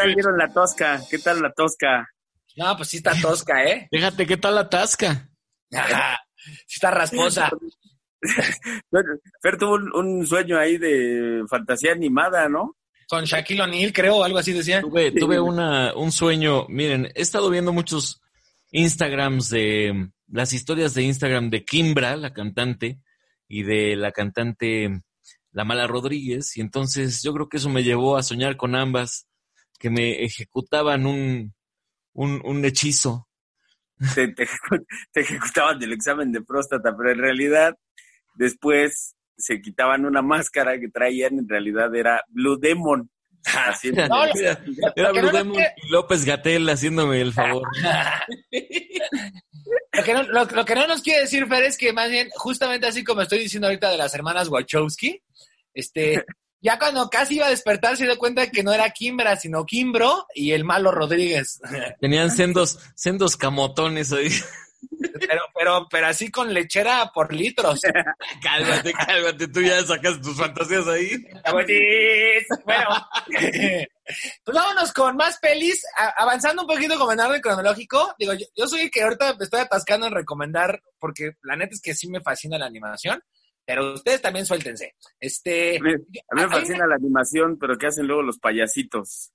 Tal, 0.04 0.10
qué 0.10 0.14
tal 0.14 0.14
vieron 0.14 0.38
la 0.38 0.52
tosca? 0.52 1.00
¿Qué 1.10 1.18
tal 1.18 1.42
la 1.42 1.52
tosca? 1.52 2.08
No, 2.56 2.76
pues 2.76 2.88
sí 2.88 2.96
está 2.98 3.14
tosca, 3.20 3.64
¿eh? 3.64 3.88
Déjate, 3.92 4.26
¿qué 4.26 4.36
tal 4.36 4.54
la 4.54 4.68
tasca? 4.68 5.28
Ajá, 5.72 6.18
sí 6.36 6.74
está 6.74 6.90
rasposa. 6.90 7.50
Fer 9.42 9.58
tuvo 9.58 9.74
un, 9.74 9.90
un 9.94 10.26
sueño 10.26 10.58
ahí 10.58 10.78
de 10.78 11.42
fantasía 11.48 11.92
animada, 11.92 12.48
¿no? 12.48 12.76
Con 13.08 13.24
Shaquille 13.24 13.62
O'Neal, 13.62 13.92
creo, 13.92 14.24
algo 14.24 14.38
así 14.38 14.52
decía. 14.52 14.80
Tuve, 14.80 15.12
tuve 15.12 15.38
una, 15.38 15.94
un 15.94 16.10
sueño. 16.10 16.66
Miren, 16.68 17.06
he 17.14 17.20
estado 17.20 17.50
viendo 17.50 17.72
muchos 17.72 18.22
Instagrams 18.70 19.50
de 19.50 20.10
las 20.28 20.52
historias 20.52 20.94
de 20.94 21.02
Instagram 21.02 21.50
de 21.50 21.64
Kimbra, 21.64 22.16
la 22.16 22.32
cantante, 22.32 23.00
y 23.46 23.62
de 23.62 23.96
la 23.96 24.10
cantante 24.12 25.02
La 25.52 25.64
Mala 25.64 25.86
Rodríguez. 25.86 26.56
Y 26.56 26.60
entonces 26.60 27.22
yo 27.22 27.32
creo 27.34 27.48
que 27.48 27.58
eso 27.58 27.68
me 27.68 27.84
llevó 27.84 28.16
a 28.16 28.22
soñar 28.22 28.56
con 28.56 28.74
ambas, 28.74 29.28
que 29.84 29.90
me 29.90 30.24
ejecutaban 30.24 31.04
un, 31.04 31.52
un, 32.14 32.40
un 32.42 32.64
hechizo. 32.64 33.28
Te, 34.14 34.28
te 34.28 34.44
ejecu- 34.46 34.86
te 35.12 35.20
ejecutaban 35.20 35.78
del 35.78 35.92
examen 35.92 36.32
de 36.32 36.40
próstata, 36.40 36.96
pero 36.96 37.12
en 37.12 37.18
realidad 37.18 37.74
después 38.34 39.14
se 39.36 39.60
quitaban 39.60 40.06
una 40.06 40.22
máscara 40.22 40.80
que 40.80 40.88
traían, 40.88 41.38
en 41.38 41.46
realidad 41.46 41.94
era 41.94 42.22
Blue 42.28 42.56
Demon. 42.58 43.10
Así 43.66 43.88
Era, 43.88 44.08
No, 44.08 44.22
Blue 45.12 45.20
no 45.22 45.32
Demon 45.32 45.56
y 45.76 45.90
López 45.90 46.24
Gatel 46.24 46.66
haciéndome 46.70 47.20
el 47.20 47.34
favor. 47.34 47.68
Lo 49.92 50.02
que, 50.02 50.12
no, 50.14 50.22
lo, 50.24 50.44
lo 50.46 50.64
que 50.64 50.74
no 50.74 50.86
nos 50.86 51.02
quiere 51.02 51.20
decir 51.20 51.46
Fer 51.46 51.64
es 51.64 51.76
que 51.76 51.92
más 51.92 52.10
bien, 52.10 52.28
justamente 52.36 52.86
así 52.86 53.04
como 53.04 53.20
estoy 53.20 53.38
diciendo 53.40 53.66
ahorita 53.68 53.90
de 53.90 53.96
las 53.98 54.14
hermanas 54.14 54.48
Wachowski, 54.48 55.22
este, 55.74 56.24
ya 56.64 56.78
cuando 56.78 57.10
casi 57.10 57.36
iba 57.36 57.46
a 57.46 57.50
despertar 57.50 57.94
se 57.94 58.04
dio 58.04 58.16
cuenta 58.16 58.50
que 58.50 58.62
no 58.62 58.72
era 58.72 58.88
Kimbra, 58.88 59.36
sino 59.36 59.66
Kimbro 59.66 60.26
y 60.34 60.52
el 60.52 60.64
malo 60.64 60.90
Rodríguez. 60.90 61.60
Tenían 62.00 62.30
sendos, 62.30 62.78
sendos 62.94 63.36
camotones 63.36 64.12
ahí. 64.12 64.30
Pero, 65.28 65.42
pero, 65.54 65.86
pero 65.90 66.06
así 66.06 66.30
con 66.30 66.52
lechera 66.54 67.10
por 67.12 67.34
litros. 67.34 67.80
Cálmate, 68.42 68.92
cálmate, 68.92 69.48
tú 69.48 69.60
ya 69.60 69.82
sacas 69.82 70.20
tus 70.20 70.36
fantasías 70.36 70.86
ahí. 70.88 71.10
Bueno, 72.64 73.08
pues 74.44 74.54
vámonos 74.54 74.92
con 74.92 75.16
más 75.16 75.38
pelis. 75.38 75.82
Avanzando 76.16 76.62
un 76.62 76.68
poquito 76.68 76.98
como 76.98 77.12
en 77.12 77.20
orden 77.20 77.40
cronológico. 77.40 78.14
Digo, 78.18 78.34
yo, 78.34 78.46
yo 78.54 78.66
soy 78.66 78.82
el 78.82 78.90
que 78.90 79.02
ahorita 79.02 79.34
me 79.36 79.44
estoy 79.44 79.60
atascando 79.60 80.06
en 80.06 80.14
recomendar, 80.14 80.82
porque 80.98 81.32
la 81.42 81.56
neta 81.56 81.74
es 81.74 81.80
que 81.80 81.94
sí 81.94 82.08
me 82.08 82.20
fascina 82.20 82.58
la 82.58 82.66
animación, 82.66 83.22
pero 83.64 83.94
ustedes 83.94 84.20
también 84.22 84.46
suéltense. 84.46 84.94
Este, 85.20 85.78
A 85.78 85.82
mí, 85.82 85.92
a 85.92 85.94
mí 85.96 86.02
me 86.34 86.42
Hay- 86.42 86.48
fascina 86.50 86.86
la 86.86 86.96
animación, 86.96 87.58
pero 87.58 87.76
¿qué 87.78 87.86
hacen 87.86 88.06
luego 88.06 88.22
los 88.22 88.38
payasitos? 88.38 89.32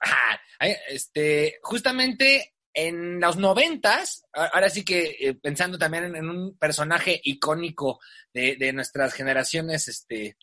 Ajá, 0.00 0.40
este, 0.88 1.58
justamente 1.62 2.54
en 2.74 3.20
los 3.20 3.36
noventas, 3.36 4.24
ahora 4.32 4.68
sí 4.70 4.84
que 4.84 5.16
eh, 5.20 5.34
pensando 5.34 5.78
también 5.78 6.04
en, 6.04 6.16
en 6.16 6.28
un 6.30 6.56
personaje 6.58 7.20
icónico 7.24 7.98
de, 8.32 8.56
de 8.56 8.72
nuestras 8.72 9.14
generaciones, 9.14 9.88
este, 9.88 10.36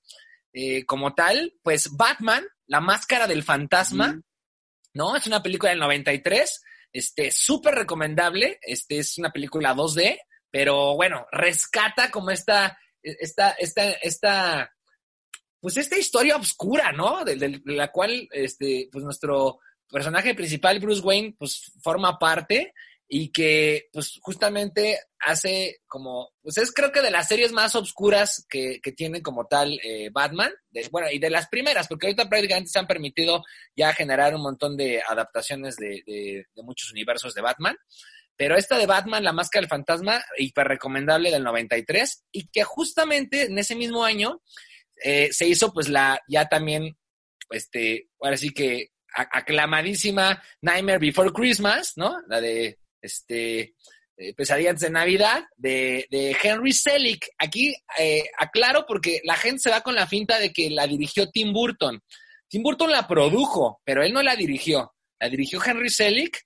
eh, 0.53 0.85
como 0.85 1.13
tal, 1.13 1.53
pues 1.63 1.89
Batman, 1.95 2.45
la 2.67 2.81
máscara 2.81 3.27
del 3.27 3.43
fantasma, 3.43 4.07
Mm. 4.13 4.21
¿no? 4.93 5.15
Es 5.15 5.27
una 5.27 5.43
película 5.43 5.71
del 5.71 5.79
93, 5.79 6.61
este, 6.93 7.31
súper 7.31 7.75
recomendable, 7.75 8.59
este, 8.61 8.99
es 8.99 9.17
una 9.17 9.31
película 9.31 9.73
2D, 9.75 10.19
pero 10.49 10.95
bueno, 10.95 11.27
rescata 11.31 12.09
como 12.11 12.31
esta, 12.31 12.77
esta, 13.19 13.51
esta, 13.51 13.91
esta, 13.91 14.71
pues 15.59 15.77
esta 15.77 15.97
historia 15.97 16.35
oscura, 16.37 16.91
¿no? 16.91 17.23
De, 17.23 17.61
la 17.65 17.91
cual, 17.91 18.27
este, 18.31 18.89
pues 18.91 19.03
nuestro 19.03 19.59
personaje 19.89 20.33
principal, 20.35 20.79
Bruce 20.79 21.01
Wayne, 21.01 21.35
pues 21.37 21.71
forma 21.81 22.17
parte 22.17 22.73
y 23.07 23.31
que, 23.31 23.87
pues 23.93 24.17
justamente 24.21 24.99
hace 25.19 25.81
como, 25.87 26.31
pues 26.41 26.57
es 26.57 26.71
creo 26.71 26.91
que 26.91 27.01
de 27.03 27.11
las 27.11 27.27
series 27.27 27.51
más 27.51 27.75
oscuras 27.75 28.45
que, 28.49 28.79
que 28.81 28.91
tiene 28.93 29.21
como 29.21 29.45
tal 29.45 29.79
eh, 29.83 30.09
Batman, 30.11 30.51
bueno, 30.91 31.07
y 31.11 31.19
de 31.19 31.29
las 31.29 31.47
primeras, 31.47 31.87
porque 31.87 32.07
ahorita 32.07 32.27
prácticamente 32.27 32.69
se 32.71 32.79
han 32.79 32.87
permitido 32.87 33.43
ya 33.75 33.93
generar 33.93 34.33
un 34.35 34.41
montón 34.41 34.75
de 34.75 35.03
adaptaciones 35.07 35.75
de- 35.77 36.01
de 36.05 36.63
muchos 36.63 36.91
universos 36.91 37.33
de 37.35 37.41
Batman. 37.41 37.75
Pero 38.37 38.57
esta 38.57 38.77
de 38.77 38.85
Batman, 38.85 39.23
La 39.23 39.33
Máscara 39.33 39.61
del 39.61 39.69
Fantasma, 39.69 40.23
hiper 40.37 40.67
recomendable 40.67 41.31
del 41.31 41.43
93, 41.43 42.25
y 42.31 42.47
que 42.47 42.63
justamente 42.63 43.43
en 43.43 43.57
ese 43.57 43.75
mismo 43.75 44.03
año 44.03 44.41
eh, 45.03 45.29
se 45.31 45.47
hizo 45.47 45.71
pues 45.73 45.89
la 45.89 46.19
ya 46.27 46.47
también, 46.47 46.97
este, 47.49 48.09
ahora 48.21 48.37
sí 48.37 48.51
que 48.51 48.89
aclamadísima 49.13 50.43
Nightmare 50.61 50.99
Before 50.99 51.31
Christmas, 51.31 51.93
¿no? 51.95 52.17
La 52.27 52.41
de, 52.41 52.79
este, 53.01 53.75
eh, 54.17 54.33
Pesadilla 54.33 54.69
antes 54.69 54.83
de 54.83 54.89
Navidad, 54.89 55.43
de, 55.57 56.07
de 56.09 56.35
Henry 56.41 56.71
Selick. 56.71 57.27
Aquí 57.37 57.75
eh, 57.97 58.23
aclaro 58.37 58.85
porque 58.87 59.19
la 59.23 59.35
gente 59.35 59.59
se 59.59 59.69
va 59.69 59.81
con 59.81 59.95
la 59.95 60.07
finta 60.07 60.39
de 60.39 60.53
que 60.53 60.69
la 60.69 60.87
dirigió 60.87 61.29
Tim 61.29 61.51
Burton. 61.51 62.01
Tim 62.47 62.63
Burton 62.63 62.91
la 62.91 63.07
produjo, 63.07 63.81
pero 63.83 64.03
él 64.03 64.13
no 64.13 64.23
la 64.23 64.35
dirigió. 64.35 64.93
La 65.19 65.29
dirigió 65.29 65.59
Henry 65.63 65.89
Selick, 65.89 66.39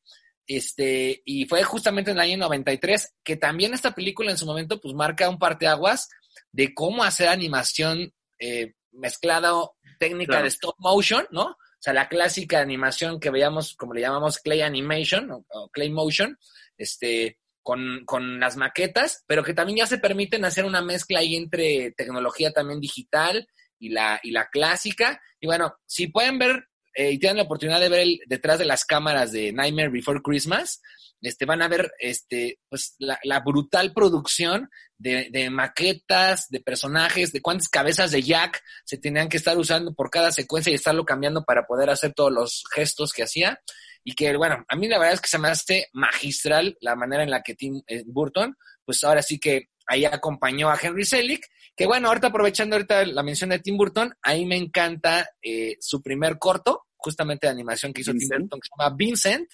este, 0.49 1.21
y 1.25 1.45
fue 1.45 1.63
justamente 1.63 2.09
en 2.09 2.17
el 2.17 2.23
año 2.23 2.37
93, 2.37 3.15
que 3.23 3.37
también 3.37 3.73
esta 3.73 3.93
película 3.93 4.31
en 4.31 4.37
su 4.37 4.47
momento 4.47 4.81
pues 4.81 4.95
marca 4.95 5.29
un 5.29 5.37
parteaguas 5.37 6.09
de 6.51 6.73
cómo 6.73 7.03
hacer 7.03 7.27
animación 7.29 8.11
eh, 8.39 8.73
mezclada 8.91 9.53
o 9.55 9.75
técnica 9.99 10.31
Claro. 10.31 10.43
de 10.43 10.49
stop 10.49 10.75
motion, 10.79 11.27
¿no? 11.29 11.43
O 11.43 11.81
sea, 11.81 11.93
la 11.93 12.09
clásica 12.09 12.59
animación 12.61 13.19
que 13.19 13.29
veíamos, 13.29 13.75
como 13.75 13.93
le 13.93 14.01
llamamos 14.01 14.39
clay 14.39 14.61
animation 14.61 15.29
o, 15.31 15.45
o 15.49 15.69
clay 15.69 15.91
motion, 15.91 16.37
este, 16.77 17.37
con, 17.61 18.03
con 18.05 18.39
las 18.39 18.57
maquetas, 18.57 19.23
pero 19.27 19.43
que 19.43 19.53
también 19.53 19.77
ya 19.77 19.85
se 19.85 19.99
permiten 19.99 20.45
hacer 20.45 20.65
una 20.65 20.81
mezcla 20.81 21.19
ahí 21.19 21.35
entre 21.35 21.91
tecnología 21.91 22.51
también 22.51 22.79
digital 22.79 23.47
y 23.77 23.89
la, 23.89 24.19
y 24.23 24.31
la 24.31 24.49
clásica. 24.49 25.21
Y 25.39 25.45
bueno, 25.45 25.75
si 25.85 26.07
pueden 26.07 26.39
ver 26.39 26.68
eh, 26.99 27.11
y 27.13 27.17
tienen 27.17 27.37
la 27.37 27.43
oportunidad 27.43 27.79
de 27.79 27.87
ver 27.87 27.99
el- 28.01 28.19
detrás 28.27 28.59
de 28.59 28.65
las 28.65 28.83
cámaras 28.83 29.31
de 29.31 29.53
Nightmare 29.53 29.89
Before 29.89 30.19
Christmas, 30.21 30.81
este, 31.21 31.45
van 31.45 31.61
a 31.61 31.67
ver 31.69 31.91
este, 31.99 32.59
pues, 32.69 32.95
la, 32.99 33.17
la 33.23 33.39
brutal 33.39 33.93
producción 33.93 34.69
de, 34.97 35.29
de 35.31 35.49
maquetas, 35.49 36.47
de 36.49 36.59
personajes, 36.59 37.31
de 37.31 37.41
cuántas 37.41 37.69
cabezas 37.69 38.11
de 38.11 38.21
Jack 38.21 38.61
se 38.83 38.97
tenían 38.97 39.29
que 39.29 39.37
estar 39.37 39.57
usando 39.57 39.93
por 39.93 40.09
cada 40.09 40.31
secuencia 40.31 40.71
y 40.71 40.75
estarlo 40.75 41.05
cambiando 41.05 41.43
para 41.45 41.65
poder 41.65 41.89
hacer 41.89 42.13
todos 42.13 42.31
los 42.33 42.63
gestos 42.73 43.13
que 43.13 43.23
hacía. 43.23 43.61
Y 44.03 44.13
que, 44.13 44.35
bueno, 44.35 44.65
a 44.67 44.75
mí 44.75 44.87
la 44.87 44.97
verdad 44.97 45.13
es 45.15 45.21
que 45.21 45.27
se 45.29 45.39
me 45.39 45.49
hace 45.49 45.87
magistral 45.93 46.77
la 46.81 46.95
manera 46.95 47.23
en 47.23 47.29
la 47.29 47.41
que 47.43 47.55
Tim 47.55 47.81
eh, 47.87 48.03
Burton, 48.05 48.55
pues 48.85 49.03
ahora 49.03 49.21
sí 49.21 49.39
que 49.39 49.69
ahí 49.87 50.03
acompañó 50.05 50.69
a 50.69 50.77
Henry 50.81 51.05
Selick, 51.05 51.45
que 51.75 51.85
bueno, 51.85 52.07
ahorita 52.09 52.27
aprovechando 52.27 52.75
ahorita 52.75 53.05
la 53.05 53.23
mención 53.23 53.49
de 53.51 53.59
Tim 53.59 53.77
Burton, 53.77 54.13
ahí 54.21 54.45
me 54.45 54.55
encanta 54.57 55.29
eh, 55.41 55.75
su 55.79 56.01
primer 56.01 56.37
corto, 56.37 56.85
justamente 56.99 57.47
de 57.47 57.51
animación 57.51 57.91
que 57.91 58.01
hizo 58.01 58.11
Tim. 58.11 58.27
Burton, 58.29 58.59
que 58.59 58.67
se 58.67 58.75
llama 58.77 58.95
Vincent, 58.95 59.49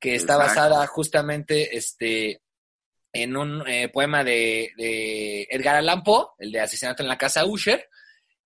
que 0.00 0.14
está 0.14 0.34
Exacto. 0.34 0.48
basada 0.48 0.86
justamente 0.86 1.76
este, 1.76 2.40
en 3.12 3.36
un 3.36 3.62
eh, 3.68 3.88
poema 3.88 4.24
de, 4.24 4.72
de 4.76 5.46
Edgar 5.50 5.76
Allan 5.76 6.02
Poe, 6.02 6.28
el 6.38 6.52
de 6.52 6.60
Asesinato 6.60 7.02
en 7.02 7.08
la 7.08 7.18
Casa 7.18 7.44
Usher, 7.44 7.88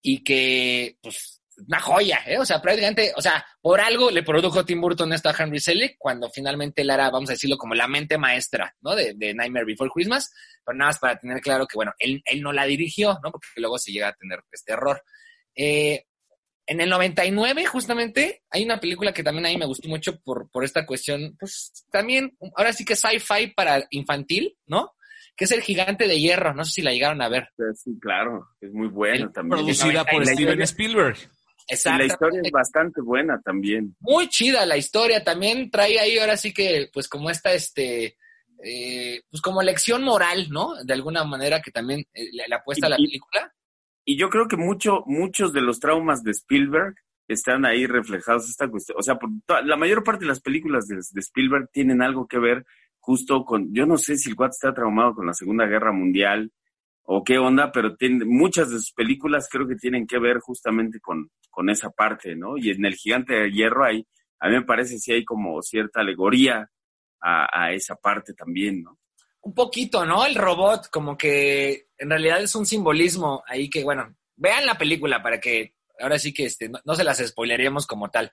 y 0.03 0.23
que, 0.23 0.99
pues, 1.03 1.41
una 1.69 1.81
joya, 1.81 2.21
¿eh? 2.27 2.39
O 2.39 2.45
sea, 2.45 2.61
prácticamente, 2.61 3.13
o 3.17 3.21
sea, 3.21 3.45
por 3.61 3.81
algo 3.81 4.11
le 4.11 4.23
produjo 4.23 4.65
Tim 4.65 4.81
Burton 4.81 5.13
esto 5.13 5.29
a 5.29 5.35
Henry 5.39 5.61
Selick, 5.61 5.97
cuando 5.99 6.31
finalmente 6.31 6.83
él 6.83 6.91
era, 6.91 7.11
vamos 7.11 7.31
a 7.31 7.35
decirlo, 7.35 7.59
como 7.59 7.75
la 7.75 7.87
mente 7.89 8.17
maestra, 8.17 8.75
¿no? 8.81 8.95
De, 8.95 9.15
de 9.15 9.35
Nightmare 9.35 9.67
Before 9.67 9.91
Christmas, 9.93 10.33
pero 10.65 10.79
nada 10.79 10.91
más 10.91 10.99
para 10.99 11.19
tener 11.19 11.41
claro 11.41 11.67
que, 11.67 11.77
bueno, 11.77 11.93
él, 11.99 12.23
él 12.25 12.41
no 12.41 12.53
la 12.53 12.65
dirigió, 12.65 13.19
¿no? 13.23 13.31
Porque 13.31 13.47
luego 13.57 13.79
se 13.79 13.93
llega 13.93 14.09
a 14.09 14.15
tener 14.15 14.41
este 14.51 14.73
error. 14.73 15.03
Eh, 15.55 16.07
en 16.71 16.81
el 16.81 16.89
99, 16.89 17.67
justamente, 17.67 18.45
hay 18.49 18.63
una 18.63 18.79
película 18.79 19.13
que 19.13 19.25
también 19.25 19.45
a 19.45 19.49
mí 19.49 19.57
me 19.57 19.67
gustó 19.67 19.89
mucho 19.89 20.21
por, 20.21 20.49
por 20.53 20.63
esta 20.63 20.87
cuestión, 20.87 21.37
pues 21.37 21.85
también, 21.91 22.37
ahora 22.55 22.73
sí 22.73 22.85
que 22.85 22.95
sci-fi 22.95 23.49
para 23.57 23.85
infantil, 23.91 24.57
¿no? 24.67 24.93
Que 25.37 25.47
es 25.47 25.51
El 25.51 25.63
Gigante 25.63 26.07
de 26.07 26.21
Hierro, 26.21 26.55
no 26.55 26.65
sé 26.65 26.71
si 26.71 26.83
la 26.83 26.93
llegaron 26.93 27.23
a 27.23 27.29
ver. 27.29 27.49
Sí, 27.75 27.99
claro, 28.01 28.51
es 28.61 28.73
muy 28.73 28.87
bueno 28.87 29.33
también. 29.33 29.65
Producida 29.65 30.05
por 30.05 30.25
la 30.25 30.33
Steven 30.33 30.63
Spielberg. 30.63 31.17
Y 31.19 31.23
la 31.23 31.75
Exacto. 31.75 32.05
historia 32.05 32.41
es 32.45 32.53
bastante 32.53 33.01
buena 33.01 33.41
también. 33.45 33.97
Muy 33.99 34.29
chida 34.29 34.65
la 34.65 34.77
historia, 34.77 35.25
también 35.25 35.73
trae 35.73 35.99
ahí 35.99 36.19
ahora 36.19 36.37
sí 36.37 36.55
que, 36.55 36.89
pues 36.93 37.09
como 37.09 37.31
esta, 37.31 37.53
este, 37.53 38.17
eh, 38.63 39.23
pues 39.29 39.43
como 39.43 39.61
lección 39.61 40.05
moral, 40.05 40.47
¿no? 40.51 40.77
De 40.85 40.95
alguna 40.95 41.25
manera 41.25 41.61
que 41.61 41.73
también 41.73 42.07
eh, 42.15 42.29
le, 42.31 42.45
le 42.47 42.55
apuesta 42.55 42.87
a 42.87 42.91
la 42.91 42.97
película. 42.97 43.53
Y 44.11 44.17
yo 44.17 44.29
creo 44.29 44.49
que 44.49 44.57
mucho, 44.57 45.05
muchos 45.07 45.53
de 45.53 45.61
los 45.61 45.79
traumas 45.79 46.25
de 46.25 46.33
Spielberg 46.33 46.97
están 47.29 47.65
ahí 47.65 47.87
reflejados 47.87 48.51
esta 48.51 48.69
cuestión. 48.69 48.99
O 48.99 49.05
sea, 49.05 49.21
por 49.21 49.31
la 49.65 49.77
mayor 49.77 50.03
parte 50.03 50.25
de 50.25 50.29
las 50.29 50.41
películas 50.41 50.89
de, 50.89 50.99
Spielberg 50.99 51.71
tienen 51.71 52.03
algo 52.03 52.27
que 52.27 52.41
ver 52.41 52.67
justo 52.99 53.45
con, 53.45 53.73
yo 53.73 53.87
no 53.87 53.97
sé 53.97 54.17
si 54.17 54.29
el 54.29 54.35
cuate 54.35 54.55
está 54.55 54.75
traumado 54.75 55.15
con 55.15 55.27
la 55.27 55.33
Segunda 55.33 55.65
Guerra 55.65 55.93
Mundial, 55.93 56.51
o 57.05 57.23
qué 57.23 57.39
onda, 57.39 57.71
pero 57.71 57.95
tiene, 57.95 58.25
muchas 58.25 58.71
de 58.71 58.79
sus 58.79 58.93
películas 58.93 59.49
creo 59.49 59.69
que 59.69 59.77
tienen 59.77 60.09
que 60.09 60.19
ver 60.19 60.41
justamente 60.41 60.99
con, 60.99 61.31
con 61.49 61.71
esa 61.71 61.91
parte, 61.91 62.35
¿no? 62.35 62.57
Y 62.57 62.71
en 62.71 62.85
El 62.85 62.97
Gigante 62.97 63.35
de 63.35 63.53
Hierro 63.53 63.85
hay, 63.85 64.05
a 64.41 64.49
mí 64.49 64.55
me 64.57 64.65
parece 64.65 64.99
si 64.99 65.13
hay 65.13 65.25
como 65.25 65.63
cierta 65.63 66.01
alegoría 66.01 66.69
a 67.21 67.73
esa 67.73 67.95
parte 67.95 68.35
también, 68.35 68.83
¿no? 68.83 68.99
Un 69.43 69.55
poquito, 69.55 70.05
¿no? 70.05 70.27
El 70.27 70.35
robot, 70.35 70.91
como 70.91 71.17
que 71.17 71.90
en 72.01 72.11
realidad 72.11 72.43
es 72.43 72.55
un 72.55 72.67
simbolismo 72.67 73.45
ahí 73.47 73.69
que, 73.69 73.85
bueno, 73.85 74.17
vean 74.37 74.67
la 74.67 74.79
película 74.79 75.23
para 75.23 75.39
que 75.39 75.75
ahora 76.01 76.19
sí 76.19 76.33
que 76.33 76.47
este, 76.47 76.71
no, 76.71 76.95
se 76.95 77.05
las 77.05 77.19
spoileríamos 77.19 77.87
como 77.87 78.11
tal. 78.11 78.33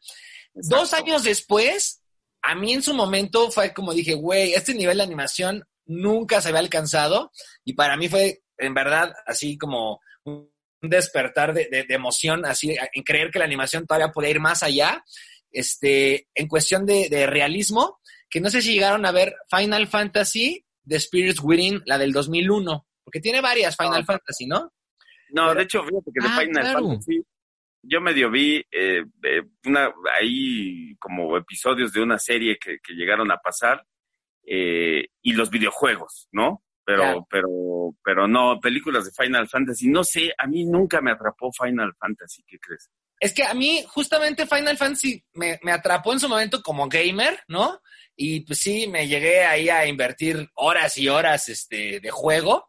Dos 0.54 0.94
años 0.94 1.24
después, 1.24 2.02
a 2.42 2.56
mí 2.56 2.74
en 2.74 2.82
su 2.82 2.94
momento 2.94 3.52
fue 3.52 3.74
como 3.74 3.94
dije, 3.94 4.14
güey, 4.16 4.54
este 4.54 4.74
nivel 4.74 4.98
de 4.98 5.04
animación 5.04 5.66
nunca 5.86 6.42
se 6.42 6.50
había 6.50 6.62
alcanzado 6.62 7.32
y 7.66 7.74
para 7.74 7.98
mí 7.98 8.08
fue 8.08 8.42
en 8.58 8.74
verdad 8.74 9.14
así 9.26 9.58
como 9.58 10.00
un 10.24 10.50
despertar 10.82 11.54
de, 11.54 11.68
de, 11.70 11.94
emoción, 11.94 12.46
así 12.46 12.76
en 12.94 13.04
creer 13.04 13.32
que 13.32 13.40
la 13.40 13.46
animación 13.46 13.86
todavía 13.86 14.12
podía 14.12 14.30
ir 14.30 14.40
más 14.40 14.64
allá, 14.64 15.04
este, 15.52 16.28
en 16.36 16.48
cuestión 16.48 16.86
de, 16.86 17.10
de 17.10 17.28
realismo, 17.28 18.00
que 18.30 18.40
no 18.40 18.50
sé 18.50 18.62
si 18.62 18.74
llegaron 18.74 19.06
a 19.06 19.12
ver 19.12 19.36
Final 19.50 19.88
Fantasy 19.88 20.66
The 20.88 21.00
Spirits 21.00 21.42
Within, 21.44 21.84
la 21.86 21.98
del 21.98 22.14
2001, 22.14 22.87
porque 23.08 23.22
tiene 23.22 23.40
varias 23.40 23.78
Final 23.78 24.04
Fantasy, 24.04 24.48
¿no? 24.48 24.74
No, 25.30 25.56
de 25.56 25.64
hecho, 25.64 25.82
fíjate 25.82 26.12
que 26.14 26.22
de 26.22 26.28
ah, 26.30 26.40
Final 26.42 26.74
Fantasy 26.74 27.24
yo 27.82 28.02
medio 28.02 28.30
vi 28.30 28.62
eh, 28.70 29.06
una, 29.66 29.94
ahí 30.20 30.94
como 31.00 31.38
episodios 31.38 31.94
de 31.94 32.02
una 32.02 32.20
serie 32.20 32.58
que, 32.60 32.80
que 32.84 32.94
llegaron 32.96 33.32
a 33.32 33.38
pasar 33.38 33.82
eh, 34.46 35.06
y 35.22 35.32
los 35.32 35.50
videojuegos, 35.50 36.28
¿no? 36.34 36.66
Pero, 36.84 37.26
pero, 37.30 37.96
pero 38.04 38.28
no, 38.28 38.60
películas 38.60 39.06
de 39.06 39.12
Final 39.12 39.48
Fantasy. 39.48 39.88
No 39.88 40.04
sé, 40.04 40.34
a 40.38 40.48
mí 40.48 40.66
nunca 40.66 41.00
me 41.00 41.12
atrapó 41.12 41.50
Final 41.54 41.94
Fantasy, 41.98 42.44
¿qué 42.46 42.60
crees? 42.60 42.90
Es 43.22 43.34
que 43.34 43.44
a 43.44 43.54
mí 43.54 43.86
justamente 43.88 44.48
Final 44.48 44.78
Fantasy 44.78 45.24
me, 45.34 45.60
me 45.64 45.72
atrapó 45.72 46.12
en 46.12 46.20
su 46.20 46.28
momento 46.28 46.62
como 46.62 46.90
gamer, 46.90 47.40
¿no? 47.48 47.82
Y 48.20 48.42
pues 48.42 48.60
sí, 48.60 48.88
me 48.88 49.08
llegué 49.08 49.46
ahí 49.46 49.70
a 49.70 49.86
invertir 49.86 50.50
horas 50.56 50.98
y 50.98 51.08
horas 51.08 51.50
este, 51.50 52.00
de 52.00 52.10
juego. 52.10 52.68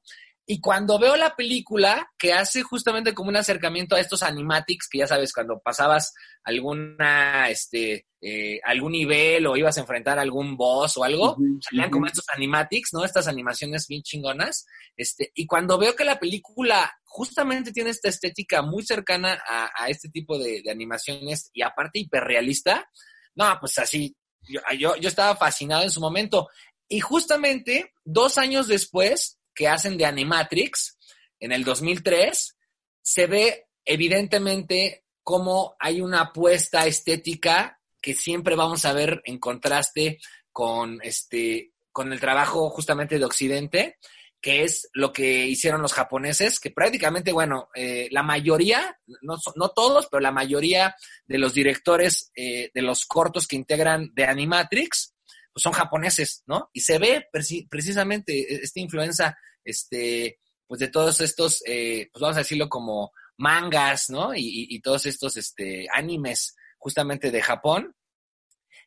Y 0.50 0.62
cuando 0.62 0.98
veo 0.98 1.14
la 1.14 1.36
película, 1.36 2.10
que 2.18 2.32
hace 2.32 2.62
justamente 2.62 3.12
como 3.12 3.28
un 3.28 3.36
acercamiento 3.36 3.94
a 3.94 4.00
estos 4.00 4.22
animatics, 4.22 4.88
que 4.88 5.00
ya 5.00 5.06
sabes, 5.06 5.30
cuando 5.30 5.60
pasabas 5.60 6.14
alguna, 6.42 7.50
este, 7.50 8.06
eh, 8.22 8.58
algún 8.64 8.92
nivel 8.92 9.46
o 9.46 9.58
ibas 9.58 9.76
a 9.76 9.82
enfrentar 9.82 10.18
a 10.18 10.22
algún 10.22 10.56
boss 10.56 10.96
o 10.96 11.04
algo, 11.04 11.36
salían 11.60 11.90
como 11.90 12.06
estos 12.06 12.24
animatics, 12.34 12.94
¿no? 12.94 13.04
Estas 13.04 13.28
animaciones 13.28 13.86
bien 13.86 14.00
chingonas. 14.00 14.64
Este, 14.96 15.32
y 15.34 15.46
cuando 15.46 15.76
veo 15.76 15.94
que 15.94 16.06
la 16.06 16.18
película 16.18 16.98
justamente 17.04 17.70
tiene 17.70 17.90
esta 17.90 18.08
estética 18.08 18.62
muy 18.62 18.82
cercana 18.86 19.38
a, 19.46 19.90
este 19.90 20.08
tipo 20.08 20.38
de, 20.38 20.62
de, 20.62 20.70
animaciones 20.70 21.50
y 21.52 21.60
aparte 21.60 21.98
hiperrealista, 21.98 22.88
no, 23.34 23.54
pues 23.60 23.78
así, 23.78 24.16
yo, 24.48 24.62
yo, 24.78 24.96
yo 24.96 25.10
estaba 25.10 25.36
fascinado 25.36 25.82
en 25.82 25.90
su 25.90 26.00
momento. 26.00 26.48
Y 26.88 27.00
justamente 27.00 27.92
dos 28.02 28.38
años 28.38 28.66
después, 28.66 29.37
que 29.58 29.66
hacen 29.66 29.98
de 29.98 30.06
Animatrix 30.06 30.96
en 31.40 31.50
el 31.50 31.64
2003, 31.64 32.56
se 33.02 33.26
ve 33.26 33.66
evidentemente 33.84 35.04
cómo 35.24 35.74
hay 35.80 36.00
una 36.00 36.20
apuesta 36.20 36.86
estética 36.86 37.80
que 38.00 38.14
siempre 38.14 38.54
vamos 38.54 38.84
a 38.84 38.92
ver 38.92 39.20
en 39.24 39.40
contraste 39.40 40.20
con 40.52 41.00
este 41.02 41.72
con 41.90 42.12
el 42.12 42.20
trabajo 42.20 42.70
justamente 42.70 43.18
de 43.18 43.24
Occidente, 43.24 43.96
que 44.40 44.62
es 44.62 44.88
lo 44.92 45.12
que 45.12 45.48
hicieron 45.48 45.82
los 45.82 45.92
japoneses, 45.92 46.60
que 46.60 46.70
prácticamente, 46.70 47.32
bueno, 47.32 47.68
eh, 47.74 48.06
la 48.12 48.22
mayoría, 48.22 48.96
no, 49.22 49.34
no, 49.56 49.70
todos, 49.70 50.06
pero 50.08 50.20
la 50.20 50.30
mayoría 50.30 50.94
de 51.26 51.38
los 51.38 51.52
directores 51.52 52.30
eh, 52.36 52.70
de 52.72 52.82
los 52.82 53.06
cortos 53.06 53.48
que 53.48 53.56
integran 53.56 54.12
de 54.14 54.24
Animatrix, 54.26 55.16
pues 55.52 55.62
son 55.64 55.72
japoneses, 55.72 56.44
¿no? 56.46 56.70
Y 56.72 56.82
se 56.82 56.98
ve 56.98 57.26
precisamente 57.68 58.62
esta 58.62 58.78
influencia 58.78 59.36
este, 59.64 60.40
pues 60.66 60.80
de 60.80 60.88
todos 60.88 61.20
estos, 61.20 61.62
eh, 61.66 62.08
pues 62.12 62.20
vamos 62.20 62.36
a 62.36 62.40
decirlo 62.40 62.68
como 62.68 63.12
mangas, 63.36 64.10
¿no? 64.10 64.32
Y, 64.34 64.80
todos 64.80 65.06
estos 65.06 65.36
este, 65.36 65.86
animes 65.94 66.56
justamente 66.76 67.30
de 67.30 67.42
Japón, 67.42 67.94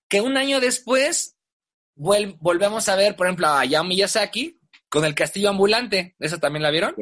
que 0.08 0.22
un 0.22 0.38
año 0.38 0.60
después 0.60 1.38
volvemos 1.96 2.90
a 2.90 2.96
ver, 2.96 3.16
por 3.16 3.28
ejemplo, 3.28 3.48
a 3.48 3.62
Hayao 3.62 3.84
Miyazaki 3.84 4.60
con 4.90 5.06
el 5.06 5.16
castillo 5.16 5.50
ambulante. 5.50 6.16
¿Esa 6.20 6.38
también 6.38 6.64
la 6.64 6.72
vieron? 6.72 6.96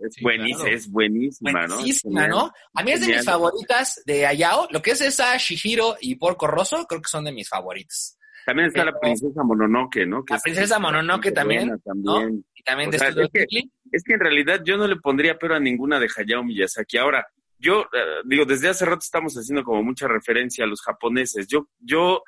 Es, 0.00 0.16
buenísima, 0.20 0.68
es 0.68 0.90
buenísima, 0.90 1.66
¿no? 1.66 1.76
Buenísima, 1.76 2.28
¿no? 2.28 2.52
A 2.74 2.82
mí 2.82 2.92
es 2.92 3.00
de 3.00 3.08
mis 3.08 3.24
favoritas 3.24 4.02
de 4.04 4.26
Hayao. 4.26 4.68
Lo 4.70 4.82
que 4.82 4.90
es 4.90 5.00
esa 5.00 5.36
Shihiro 5.36 5.96
y 6.00 6.16
Porco 6.16 6.46
Rosso, 6.46 6.86
creo 6.86 7.00
que 7.00 7.08
son 7.08 7.24
de 7.24 7.32
mis 7.32 7.48
favoritas. 7.48 8.15
También 8.46 8.68
está 8.68 8.84
la 8.84 8.96
princesa 8.96 9.42
Mononoke, 9.42 10.06
¿no? 10.06 10.24
la 10.28 10.38
princesa 10.38 10.78
Mononoke 10.78 11.32
también, 11.32 11.80
también. 11.84 12.44
Y 12.54 12.62
también 12.62 12.90
de 12.92 12.96
es, 12.98 13.02
que, 13.32 13.46
es 13.90 14.04
que 14.04 14.14
en 14.14 14.20
realidad 14.20 14.62
yo 14.64 14.76
no 14.76 14.86
le 14.86 14.94
pondría 14.94 15.36
pero 15.36 15.56
a 15.56 15.58
ninguna 15.58 15.98
de 15.98 16.08
Hayao 16.16 16.44
Miyazaki. 16.44 16.96
Ahora, 16.96 17.26
yo 17.58 17.82
eh, 17.92 18.22
digo, 18.24 18.44
desde 18.44 18.68
hace 18.68 18.86
rato 18.86 19.00
estamos 19.00 19.34
haciendo 19.34 19.64
como 19.64 19.82
mucha 19.82 20.06
referencia 20.06 20.64
a 20.64 20.68
los 20.68 20.80
japoneses. 20.80 21.48
Yo, 21.48 21.70
yo 21.80 22.22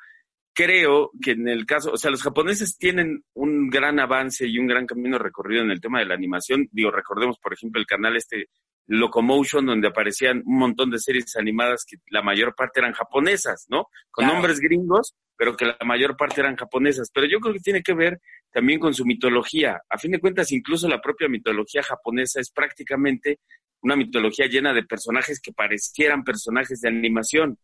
creo 0.53 1.11
que 1.21 1.31
en 1.31 1.47
el 1.47 1.65
caso, 1.65 1.93
o 1.93 1.97
sea, 1.97 2.11
los 2.11 2.21
japoneses 2.21 2.77
tienen 2.77 3.23
un 3.33 3.69
gran 3.69 3.97
avance 4.01 4.45
y 4.45 4.59
un 4.59 4.67
gran 4.67 4.85
camino 4.85 5.17
recorrido 5.19 5.63
en 5.63 5.71
el 5.71 5.79
tema 5.79 5.99
de 5.99 6.05
la 6.05 6.15
animación. 6.15 6.67
Digo, 6.73 6.91
recordemos, 6.91 7.39
por 7.39 7.53
ejemplo, 7.53 7.79
el 7.79 7.87
canal 7.87 8.17
este 8.17 8.49
Locomotion, 8.89 9.67
donde 9.67 9.87
aparecían 9.87 10.41
un 10.45 10.57
montón 10.57 10.89
de 10.89 10.97
series 10.97 11.35
animadas 11.35 11.85
que 11.87 11.97
la 12.09 12.23
mayor 12.23 12.55
parte 12.55 12.79
eran 12.79 12.93
japonesas, 12.93 13.67
¿no? 13.69 13.85
Con 14.09 14.25
nombres 14.25 14.59
gringos, 14.59 15.15
pero 15.37 15.55
que 15.55 15.65
la 15.65 15.77
mayor 15.85 16.17
parte 16.17 16.41
eran 16.41 16.55
japonesas. 16.55 17.11
Pero 17.13 17.27
yo 17.27 17.39
creo 17.39 17.53
que 17.53 17.59
tiene 17.59 17.83
que 17.83 17.93
ver 17.93 18.19
también 18.51 18.79
con 18.79 18.95
su 18.95 19.05
mitología. 19.05 19.79
A 19.89 19.99
fin 19.99 20.11
de 20.11 20.19
cuentas, 20.19 20.51
incluso 20.51 20.87
la 20.87 20.99
propia 20.99 21.29
mitología 21.29 21.83
japonesa 21.83 22.41
es 22.41 22.49
prácticamente 22.51 23.39
una 23.81 23.95
mitología 23.95 24.47
llena 24.47 24.73
de 24.73 24.83
personajes 24.83 25.39
que 25.39 25.53
parecieran 25.53 26.23
personajes 26.23 26.81
de 26.81 26.89
animación. 26.89 27.59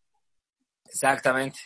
Exactamente. 0.84 1.58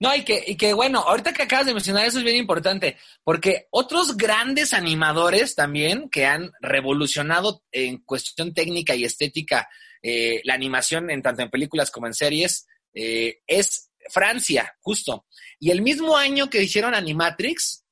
No, 0.00 0.14
y 0.14 0.24
que, 0.24 0.44
y 0.46 0.56
que 0.56 0.72
bueno, 0.72 1.00
ahorita 1.00 1.32
que 1.32 1.42
acabas 1.42 1.66
de 1.66 1.74
mencionar 1.74 2.06
eso 2.06 2.18
es 2.18 2.24
bien 2.24 2.36
importante, 2.36 2.96
porque 3.24 3.66
otros 3.70 4.16
grandes 4.16 4.72
animadores 4.72 5.56
también 5.56 6.08
que 6.08 6.24
han 6.24 6.52
revolucionado 6.60 7.64
en 7.72 7.98
cuestión 7.98 8.54
técnica 8.54 8.94
y 8.94 9.04
estética 9.04 9.68
eh, 10.02 10.40
la 10.44 10.54
animación 10.54 11.10
en 11.10 11.20
tanto 11.22 11.42
en 11.42 11.50
películas 11.50 11.90
como 11.90 12.06
en 12.06 12.14
series 12.14 12.66
eh, 12.94 13.40
es 13.46 13.90
Francia, 14.08 14.76
justo. 14.80 15.26
Y 15.58 15.70
el 15.70 15.82
mismo 15.82 16.16
año 16.16 16.48
que 16.48 16.62
hicieron 16.62 16.94
Animatrix, 16.94 17.84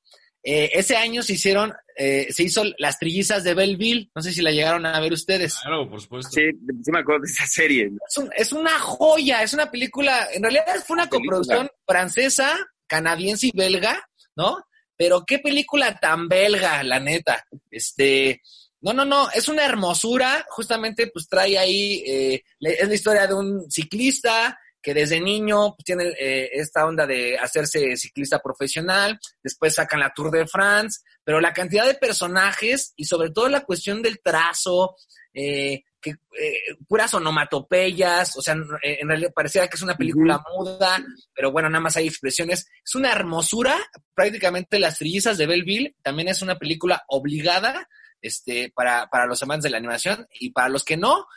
eh, 0.43 0.69
ese 0.73 0.95
año 0.95 1.23
se 1.23 1.33
hicieron, 1.33 1.73
eh, 1.95 2.27
se 2.31 2.43
hizo 2.43 2.63
Las 2.77 2.99
Trillizas 2.99 3.43
de 3.43 3.53
Belleville. 3.53 4.09
No 4.15 4.21
sé 4.21 4.31
si 4.31 4.41
la 4.41 4.51
llegaron 4.51 4.85
a 4.85 4.99
ver 4.99 5.13
ustedes. 5.13 5.55
Claro, 5.55 5.89
por 5.89 6.01
supuesto. 6.01 6.31
Sí, 6.33 6.43
sí 6.83 6.91
me 6.91 6.99
acuerdo 6.99 7.23
de 7.23 7.31
esa 7.31 7.45
serie. 7.47 7.89
Es, 8.35 8.51
una 8.53 8.79
joya, 8.79 9.43
es 9.43 9.53
una 9.53 9.69
película, 9.69 10.27
en 10.33 10.43
realidad 10.43 10.65
fue 10.85 10.95
una, 10.95 11.09
coproducción 11.09 11.69
francesa, 11.85 12.55
canadiense 12.85 13.47
y 13.47 13.51
belga, 13.53 14.07
¿no? 14.35 14.63
Pero 14.95 15.23
qué 15.25 15.39
película 15.39 15.99
tan 15.99 16.27
belga, 16.27 16.81
la 16.83 16.99
neta. 16.99 17.45
Este, 17.69 18.41
no, 18.81 18.93
no, 18.93 19.05
no, 19.05 19.29
es 19.31 19.47
una 19.47 19.65
hermosura, 19.65 20.45
justamente 20.49 21.07
pues 21.07 21.27
trae 21.27 21.57
ahí, 21.57 22.03
eh, 22.05 22.43
es 22.59 22.87
la 22.87 22.95
historia 22.95 23.27
de 23.27 23.33
un 23.33 23.69
ciclista 23.69 24.57
que 24.87 24.93
desde 24.93 25.19
niño 25.19 25.75
pues, 25.75 25.83
tiene 25.83 26.13
eh, 26.17 26.49
esta 26.53 26.85
onda 26.85 27.05
de 27.05 27.37
hacerse 27.37 27.97
ciclista 27.97 28.39
profesional, 28.39 29.19
después 29.43 29.75
sacan 29.75 29.99
la 29.99 30.13
Tour 30.15 30.31
de 30.31 30.47
France, 30.47 31.01
pero 31.25 31.41
la 31.41 31.51
cantidad 31.51 31.85
de 31.85 31.95
personajes 31.95 32.93
y 32.95 33.03
sobre 33.03 33.31
todo 33.31 33.49
la 33.49 33.65
cuestión 33.65 34.01
del 34.01 34.21
trazo, 34.23 34.95
eh, 35.33 35.83
que, 35.99 36.11
eh, 36.11 36.77
puras 36.87 37.13
onomatopeyas, 37.13 38.37
o 38.37 38.41
sea, 38.41 38.53
en 38.53 39.09
realidad 39.09 39.33
parecía 39.35 39.67
que 39.67 39.75
es 39.75 39.81
una 39.81 39.97
película 39.97 40.41
muda, 40.55 41.03
pero 41.35 41.51
bueno, 41.51 41.69
nada 41.69 41.81
más 41.81 41.97
hay 41.97 42.07
expresiones. 42.07 42.69
Es 42.85 42.95
una 42.95 43.11
hermosura, 43.11 43.75
prácticamente 44.13 44.79
Las 44.79 44.99
Trillizas 44.99 45.37
de 45.37 45.47
Belleville 45.47 45.97
también 46.01 46.29
es 46.29 46.41
una 46.41 46.57
película 46.57 47.03
obligada 47.09 47.89
este, 48.21 48.71
para, 48.73 49.09
para 49.09 49.25
los 49.25 49.43
amantes 49.43 49.63
de 49.63 49.71
la 49.71 49.79
animación 49.79 50.29
y 50.39 50.51
para 50.51 50.69
los 50.69 50.85
que 50.85 50.95
no, 50.95 51.27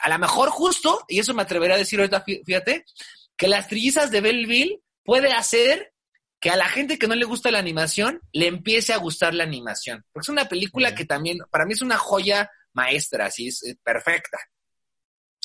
a 0.00 0.08
lo 0.08 0.18
mejor 0.18 0.50
justo, 0.50 1.04
y 1.08 1.18
eso 1.18 1.34
me 1.34 1.42
atrevería 1.42 1.76
a 1.76 1.78
decir 1.78 1.98
ahorita, 1.98 2.24
fíjate, 2.24 2.84
que 3.36 3.48
las 3.48 3.68
trillizas 3.68 4.10
de 4.10 4.20
Belleville 4.20 4.80
puede 5.04 5.32
hacer 5.32 5.92
que 6.40 6.50
a 6.50 6.56
la 6.56 6.68
gente 6.68 6.98
que 6.98 7.08
no 7.08 7.14
le 7.14 7.24
gusta 7.24 7.50
la 7.50 7.58
animación 7.58 8.20
le 8.32 8.46
empiece 8.46 8.92
a 8.92 8.98
gustar 8.98 9.34
la 9.34 9.44
animación. 9.44 10.04
Porque 10.12 10.24
es 10.24 10.28
una 10.28 10.48
película 10.48 10.94
que 10.94 11.04
también, 11.04 11.38
para 11.50 11.66
mí 11.66 11.72
es 11.72 11.82
una 11.82 11.96
joya 11.96 12.50
maestra, 12.74 13.26
así 13.26 13.48
es, 13.48 13.76
perfecta. 13.82 14.38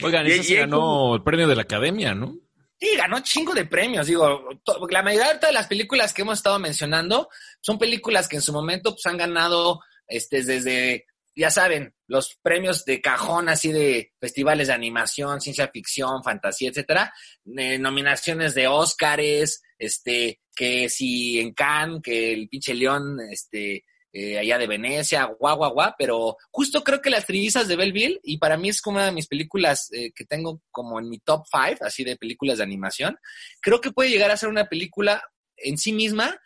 Oigan, 0.04 0.26
esa 0.28 0.44
se 0.44 0.56
ganó 0.56 1.16
el 1.16 1.24
premio 1.24 1.48
de 1.48 1.56
la 1.56 1.64
academia, 1.64 2.14
¿no? 2.14 2.36
Sí, 2.80 2.96
ganó 2.98 3.20
chingo 3.22 3.54
de 3.54 3.66
premios. 3.66 4.08
Digo, 4.08 4.50
la 4.90 5.04
mayoría 5.04 5.36
de 5.36 5.54
las 5.54 5.68
películas 5.68 6.14
que 6.14 6.24
hemos 6.24 6.40
estado 6.40 6.60
mencionando 6.60 7.30
son 7.62 7.80
películas 7.80 8.28
que 8.28 8.36
en 8.36 8.42
su 8.42 8.52
momento 8.52 8.92
pues, 8.92 9.06
han 9.06 9.18
ganado 9.18 9.80
este, 10.08 10.44
desde 10.44 11.06
ya 11.36 11.50
saben, 11.50 11.94
los 12.14 12.38
premios 12.44 12.86
de 12.86 13.02
cajón 13.02 13.50
así 13.50 13.72
de 13.72 14.14
festivales 14.22 14.68
de 14.68 14.74
animación, 14.74 15.42
ciencia 15.42 15.68
ficción, 15.70 16.24
fantasía, 16.24 16.70
etcétera, 16.70 17.12
eh, 17.58 17.80
nominaciones 17.80 18.54
de 18.54 18.68
Óscares, 18.68 19.64
este, 19.80 20.40
que 20.56 20.90
si 20.90 21.40
en 21.40 21.56
Cannes, 21.56 22.02
que 22.04 22.34
el 22.34 22.48
pinche 22.50 22.76
León, 22.76 23.18
este, 23.32 23.84
eh, 24.12 24.38
allá 24.38 24.60
de 24.60 24.68
Venecia, 24.68 25.26
guau, 25.26 25.58
guau, 25.58 25.74
guau, 25.74 25.94
pero 25.98 26.38
justo 26.52 26.84
creo 26.84 27.02
que 27.02 27.10
Las 27.10 27.26
Trillizas 27.26 27.68
de 27.68 27.78
Belleville, 27.78 28.20
y 28.24 28.38
para 28.38 28.58
mí 28.58 28.70
es 28.70 28.80
como 28.80 28.98
una 28.98 29.08
de 29.08 29.12
mis 29.12 29.28
películas 29.28 29.90
eh, 29.92 30.12
que 30.14 30.26
tengo 30.26 30.62
como 30.70 31.00
en 31.00 31.10
mi 31.10 31.18
top 31.18 31.46
five, 31.52 31.80
así 31.82 32.04
de 32.04 32.16
películas 32.16 32.60
de 32.60 32.64
animación, 32.64 33.18
creo 33.60 33.82
que 33.82 33.92
puede 33.92 34.12
llegar 34.12 34.30
a 34.30 34.38
ser 34.38 34.50
una 34.50 34.70
película 34.70 35.24
en 35.58 35.80
sí 35.80 35.92
misma, 35.94 36.40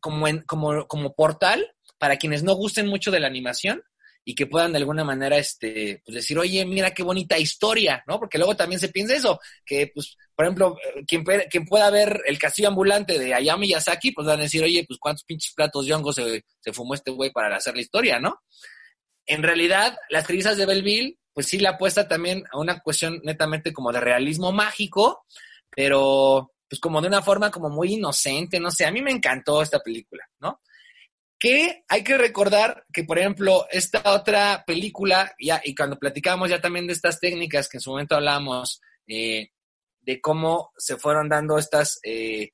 como, 0.00 0.26
en, 0.26 0.40
como, 0.42 0.86
como 0.86 1.14
portal 1.14 1.74
para 1.98 2.16
quienes 2.16 2.42
no 2.42 2.54
gusten 2.54 2.86
mucho 2.86 3.10
de 3.10 3.20
la 3.20 3.26
animación 3.26 3.82
y 4.28 4.34
que 4.34 4.46
puedan 4.46 4.72
de 4.72 4.78
alguna 4.78 5.04
manera 5.04 5.38
este, 5.38 6.02
pues 6.04 6.16
decir, 6.16 6.36
oye, 6.36 6.66
mira 6.66 6.90
qué 6.90 7.04
bonita 7.04 7.38
historia, 7.38 8.02
¿no? 8.08 8.18
Porque 8.18 8.38
luego 8.38 8.56
también 8.56 8.80
se 8.80 8.88
piensa 8.88 9.14
eso, 9.14 9.38
que 9.64 9.92
pues, 9.94 10.16
por 10.34 10.44
ejemplo, 10.44 10.76
quien, 11.06 11.22
quien 11.48 11.64
pueda 11.64 11.88
ver 11.90 12.22
el 12.26 12.36
castillo 12.36 12.66
ambulante 12.66 13.20
de 13.20 13.32
Hayao 13.32 13.56
Miyazaki, 13.56 14.10
pues 14.10 14.26
van 14.26 14.40
a 14.40 14.42
decir, 14.42 14.64
oye, 14.64 14.84
pues 14.84 14.98
cuántos 14.98 15.22
pinches 15.22 15.54
platos 15.54 15.86
de 15.86 15.94
hongo 15.94 16.12
se, 16.12 16.44
se 16.58 16.72
fumó 16.72 16.94
este 16.94 17.12
güey 17.12 17.30
para 17.30 17.56
hacer 17.56 17.76
la 17.76 17.82
historia, 17.82 18.18
¿no? 18.18 18.42
En 19.26 19.44
realidad, 19.44 19.96
las 20.10 20.26
trizas 20.26 20.56
de 20.56 20.66
Belleville, 20.66 21.20
pues 21.32 21.46
sí 21.46 21.60
le 21.60 21.68
apuesta 21.68 22.08
también 22.08 22.42
a 22.50 22.58
una 22.58 22.80
cuestión 22.80 23.20
netamente 23.22 23.72
como 23.72 23.92
de 23.92 24.00
realismo 24.00 24.50
mágico, 24.50 25.24
pero 25.70 26.52
pues 26.68 26.80
como 26.80 27.00
de 27.00 27.06
una 27.06 27.22
forma 27.22 27.52
como 27.52 27.70
muy 27.70 27.94
inocente, 27.94 28.58
no 28.58 28.72
sé, 28.72 28.86
a 28.86 28.90
mí 28.90 29.02
me 29.02 29.12
encantó 29.12 29.62
esta 29.62 29.78
película, 29.78 30.24
¿no? 30.40 30.60
Que 31.38 31.84
hay 31.88 32.02
que 32.02 32.16
recordar 32.16 32.86
que, 32.92 33.04
por 33.04 33.18
ejemplo, 33.18 33.66
esta 33.70 34.12
otra 34.12 34.64
película, 34.66 35.34
ya, 35.38 35.60
y 35.64 35.74
cuando 35.74 35.98
platicábamos 35.98 36.48
ya 36.50 36.60
también 36.60 36.86
de 36.86 36.94
estas 36.94 37.20
técnicas 37.20 37.68
que 37.68 37.76
en 37.76 37.82
su 37.82 37.90
momento 37.90 38.16
hablamos, 38.16 38.80
eh, 39.06 39.50
de 40.00 40.20
cómo 40.20 40.72
se 40.76 40.96
fueron 40.96 41.28
dando 41.28 41.58
estas 41.58 42.00
eh, 42.04 42.52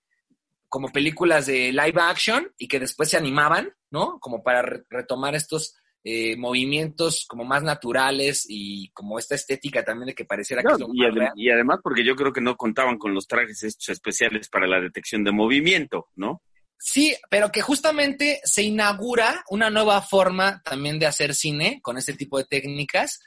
como 0.69 0.89
películas 0.89 1.47
de 1.47 1.71
live 1.71 2.01
action 2.01 2.51
y 2.57 2.67
que 2.67 2.81
después 2.81 3.11
se 3.11 3.19
animaban, 3.19 3.73
¿no? 3.91 4.19
Como 4.19 4.43
para 4.43 4.63
retomar 4.89 5.35
estos 5.35 5.77
eh, 6.03 6.37
movimientos 6.37 7.27
como 7.29 7.45
más 7.45 7.63
naturales 7.63 8.47
y 8.49 8.89
como 8.89 9.19
esta 9.19 9.35
estética 9.35 9.85
también 9.85 10.09
de 10.09 10.15
que 10.15 10.25
pareciera 10.25 10.63
que 10.63 10.73
es 10.73 10.81
lo 10.81 10.89
y, 10.93 11.45
y 11.45 11.51
además 11.51 11.79
porque 11.83 12.05
yo 12.05 12.17
creo 12.17 12.33
que 12.33 12.41
no 12.41 12.57
contaban 12.57 12.99
con 12.99 13.15
los 13.15 13.29
trajes 13.29 13.63
hechos 13.63 13.91
especiales 13.91 14.49
para 14.49 14.67
la 14.67 14.81
detección 14.81 15.23
de 15.23 15.31
movimiento, 15.31 16.09
¿no? 16.17 16.43
Sí, 16.85 17.15
pero 17.31 17.53
que 17.53 17.61
justamente 17.61 18.41
se 18.43 18.65
inaugura 18.65 19.45
una 19.49 19.71
nueva 19.71 20.03
forma 20.03 20.61
también 20.65 20.99
de 20.99 21.07
hacer 21.07 21.33
cine 21.33 21.79
con 21.81 21.97
este 21.97 22.15
tipo 22.15 22.39
de 22.39 22.45
técnicas. 22.45 23.21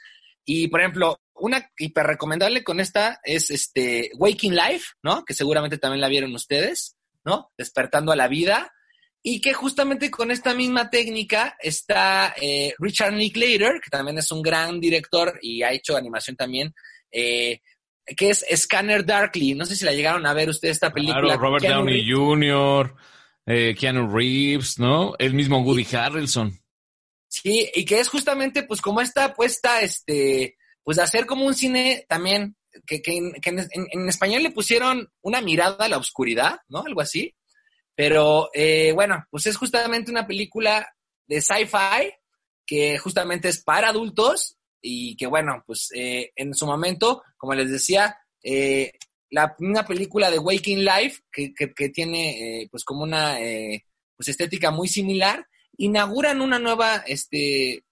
Y, 0.44 0.68
por 0.68 0.80
ejemplo, 0.80 1.22
una 1.34 1.70
hiper 1.78 2.06
recomendable 2.06 2.62
con 2.62 2.80
esta 2.80 3.18
es 3.24 3.50
este 3.50 4.10
Waking 4.18 4.54
Life, 4.54 4.88
¿no? 5.02 5.24
Que 5.24 5.32
seguramente 5.32 5.78
también 5.78 6.02
la 6.02 6.08
vieron 6.08 6.34
ustedes, 6.34 6.98
¿no? 7.24 7.50
Despertando 7.56 8.12
a 8.12 8.16
la 8.16 8.28
vida. 8.28 8.70
Y 9.22 9.40
que 9.40 9.54
justamente 9.54 10.10
con 10.10 10.30
esta 10.30 10.52
misma 10.52 10.90
técnica 10.90 11.56
está 11.58 12.34
eh, 12.38 12.74
Richard 12.78 13.14
Linklater, 13.14 13.80
que 13.82 13.90
también 13.90 14.18
es 14.18 14.30
un 14.32 14.42
gran 14.42 14.78
director 14.80 15.38
y 15.40 15.62
ha 15.62 15.72
hecho 15.72 15.96
animación 15.96 16.36
también, 16.36 16.74
eh, 17.10 17.62
que 18.04 18.28
es 18.28 18.44
Scanner 18.54 19.06
Darkly. 19.06 19.54
No 19.54 19.64
sé 19.64 19.76
si 19.76 19.86
la 19.86 19.94
llegaron 19.94 20.26
a 20.26 20.34
ver 20.34 20.50
ustedes 20.50 20.76
esta 20.76 20.92
película. 20.92 21.22
Claro, 21.22 21.40
Robert 21.40 21.64
Downey 21.64 22.04
Jr., 22.06 22.94
eh, 23.46 23.74
Keanu 23.78 24.08
Reeves, 24.08 24.78
¿no? 24.78 25.14
El 25.18 25.34
mismo 25.34 25.60
Woody 25.60 25.86
Harrelson. 25.94 26.60
Sí, 27.28 27.70
y 27.74 27.84
que 27.84 28.00
es 28.00 28.08
justamente 28.08 28.62
pues 28.64 28.80
como 28.80 29.00
esta 29.00 29.26
apuesta, 29.26 29.80
este, 29.80 30.56
pues 30.82 30.96
de 30.96 31.02
hacer 31.02 31.26
como 31.26 31.44
un 31.46 31.54
cine 31.54 32.04
también, 32.08 32.56
que, 32.86 33.00
que, 33.00 33.16
en, 33.16 34.08
español 34.08 34.42
le 34.42 34.50
pusieron 34.50 35.10
una 35.22 35.40
mirada 35.40 35.84
a 35.84 35.88
la 35.88 35.98
oscuridad, 35.98 36.60
¿no? 36.68 36.80
Algo 36.80 37.00
así. 37.00 37.34
Pero 37.94 38.50
eh, 38.52 38.92
bueno, 38.92 39.24
pues 39.30 39.46
es 39.46 39.56
justamente 39.56 40.10
una 40.10 40.26
película 40.26 40.86
de 41.26 41.40
sci-fi 41.40 42.12
que 42.66 42.98
justamente 42.98 43.48
es 43.48 43.62
para 43.62 43.88
adultos 43.88 44.58
y 44.82 45.16
que 45.16 45.26
bueno, 45.26 45.62
pues 45.66 45.90
eh, 45.94 46.32
en 46.36 46.54
su 46.54 46.66
momento, 46.66 47.22
como 47.36 47.54
les 47.54 47.70
decía, 47.70 48.16
eh, 48.42 48.92
la, 49.36 49.54
una 49.58 49.84
película 49.84 50.30
de 50.30 50.38
Waking 50.38 50.82
Life, 50.82 51.20
que, 51.30 51.88
tiene 51.90 52.62
eh, 52.62 52.68
pues 52.70 52.84
como 52.84 53.02
una 53.02 53.38
eh, 53.38 53.84
pues 54.16 54.28
estética 54.28 54.70
muy 54.70 54.88
similar, 54.88 55.46
inauguran 55.76 56.40
una 56.40 56.58
nueva, 56.58 57.04
este, 57.06 57.84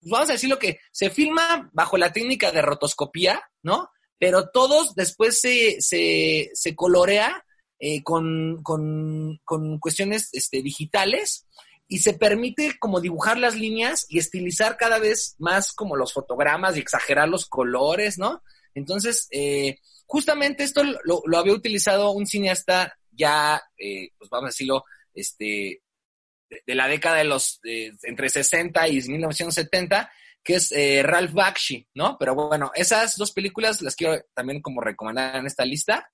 vamos 0.00 0.28
a 0.28 0.32
decir 0.32 0.50
lo 0.50 0.58
que 0.58 0.80
se 0.90 1.08
filma 1.10 1.70
bajo 1.72 1.96
la 1.96 2.12
técnica 2.12 2.50
de 2.50 2.62
rotoscopía, 2.62 3.40
¿no? 3.62 3.88
Pero 4.18 4.48
todos 4.48 4.96
después 4.96 5.40
se, 5.40 5.80
se, 5.80 6.50
se 6.54 6.74
colorea 6.74 7.44
eh, 7.78 8.02
con, 8.02 8.60
con, 8.64 9.38
con, 9.44 9.78
cuestiones 9.78 10.28
este, 10.32 10.60
digitales 10.60 11.46
y 11.86 11.98
se 11.98 12.14
permite 12.14 12.76
como 12.80 13.00
dibujar 13.00 13.38
las 13.38 13.54
líneas 13.54 14.06
y 14.08 14.18
estilizar 14.18 14.76
cada 14.76 14.98
vez 14.98 15.36
más 15.38 15.72
como 15.72 15.94
los 15.94 16.12
fotogramas 16.12 16.76
y 16.76 16.80
exagerar 16.80 17.28
los 17.28 17.46
colores, 17.46 18.18
¿no? 18.18 18.42
Entonces, 18.74 19.28
justamente 20.10 20.64
esto 20.64 20.82
lo, 21.04 21.38
había 21.38 21.52
utilizado 21.52 22.10
un 22.10 22.26
cineasta 22.26 22.98
ya, 23.12 23.62
eh, 23.78 24.10
pues 24.18 24.28
vamos 24.28 24.46
a 24.46 24.48
decirlo, 24.48 24.84
este, 25.14 25.82
de, 26.66 26.74
la 26.74 26.88
década 26.88 27.18
de 27.18 27.24
los, 27.24 27.60
entre 27.62 28.28
60 28.28 28.88
y 28.88 29.02
1970, 29.02 30.10
que 30.42 30.56
es 30.56 30.72
eh, 30.72 31.02
Ralph 31.04 31.32
Bakshi, 31.32 31.86
¿no? 31.94 32.16
Pero 32.18 32.34
bueno, 32.34 32.72
esas 32.74 33.16
dos 33.16 33.30
películas 33.30 33.82
las 33.82 33.94
quiero 33.94 34.20
también 34.34 34.60
como 34.60 34.80
recomendar 34.80 35.36
en 35.36 35.46
esta 35.46 35.64
lista. 35.64 36.10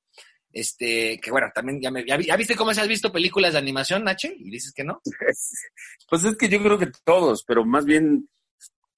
Este, 0.52 1.18
que 1.20 1.30
bueno, 1.30 1.48
también 1.54 1.80
ya, 1.80 1.90
me, 1.90 2.04
ya, 2.06 2.36
viste 2.36 2.54
cómo 2.54 2.74
se 2.74 2.82
has 2.82 2.88
visto 2.88 3.12
películas 3.12 3.54
de 3.54 3.58
animación, 3.60 4.04
Nache, 4.04 4.34
y 4.38 4.50
dices 4.50 4.72
que 4.74 4.84
no. 4.84 5.00
Pues 6.08 6.24
es 6.24 6.36
que 6.36 6.48
yo 6.48 6.62
creo 6.62 6.78
que 6.78 6.90
todos, 7.04 7.44
pero 7.44 7.64
más 7.64 7.84
bien 7.86 8.28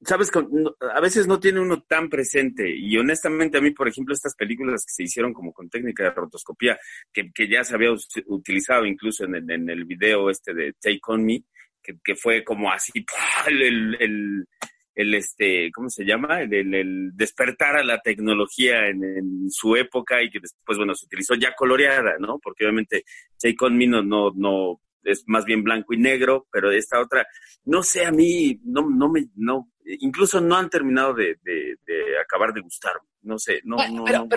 sabes, 0.03 0.30
a 0.94 1.01
veces 1.01 1.26
no 1.26 1.40
tiene 1.40 1.61
uno 1.61 1.82
tan 1.82 2.09
presente 2.09 2.70
y 2.74 2.96
honestamente 2.96 3.59
a 3.59 3.61
mí, 3.61 3.70
por 3.72 3.88
ejemplo, 3.88 4.14
estas 4.14 4.34
películas 4.36 4.84
que 4.84 4.92
se 4.92 5.03
hicieron 5.05 5.32
como 5.32 5.53
con 5.53 5.68
técnica 5.68 6.05
de 6.05 6.11
rotoscopía, 6.11 6.78
que, 7.12 7.30
que 7.32 7.49
ya 7.49 7.64
se 7.64 7.74
había 7.74 7.90
utilizado 8.26 8.86
incluso 8.86 9.24
en 9.24 9.36
el, 9.36 9.51
en 9.51 9.70
el 9.70 9.84
video 9.84 10.30
este 10.30 10.55
de 10.55 10.72
Take 10.80 11.01
On 11.07 11.24
Me, 11.24 11.42
que, 11.82 12.14
fue 12.14 12.44
como 12.44 12.70
así, 12.70 12.92
el, 13.49 13.96
el, 13.99 14.46
el, 14.94 15.14
este, 15.14 15.70
¿cómo 15.72 15.88
se 15.88 16.05
llama? 16.05 16.42
El, 16.42 16.74
el, 16.74 17.11
despertar 17.14 17.76
a 17.76 17.84
la 17.84 18.01
tecnología 18.01 18.88
en, 18.88 19.03
en, 19.05 19.51
su 19.51 19.74
época 19.76 20.22
y 20.22 20.30
que 20.30 20.40
después, 20.40 20.76
bueno, 20.76 20.94
se 20.94 21.07
utilizó 21.07 21.34
ya 21.34 21.55
coloreada, 21.57 22.16
¿no? 22.18 22.38
Porque 22.42 22.64
obviamente 22.64 23.05
Take 23.40 23.57
On 23.61 23.76
Me 23.76 23.86
no, 23.86 24.03
no, 24.03 24.32
no 24.34 24.80
es 25.05 25.24
más 25.26 25.44
bien 25.44 25.62
blanco 25.62 25.94
y 25.94 25.99
negro, 25.99 26.46
pero 26.51 26.70
esta 26.70 27.01
otra, 27.01 27.26
no 27.64 27.82
sé, 27.82 28.05
a 28.05 28.12
mí 28.12 28.61
no, 28.64 28.88
no 28.88 29.09
me, 29.09 29.26
no, 29.36 29.70
incluso 30.01 30.41
no 30.41 30.57
han 30.57 30.70
terminado 30.70 31.14
de, 31.14 31.36
acabar 32.22 32.53
de 32.53 32.61
gustarme. 32.61 33.09
No 33.22 33.39
sé, 33.39 33.61
no, 33.64 33.76
no, 33.89 34.05
pero, 34.05 34.28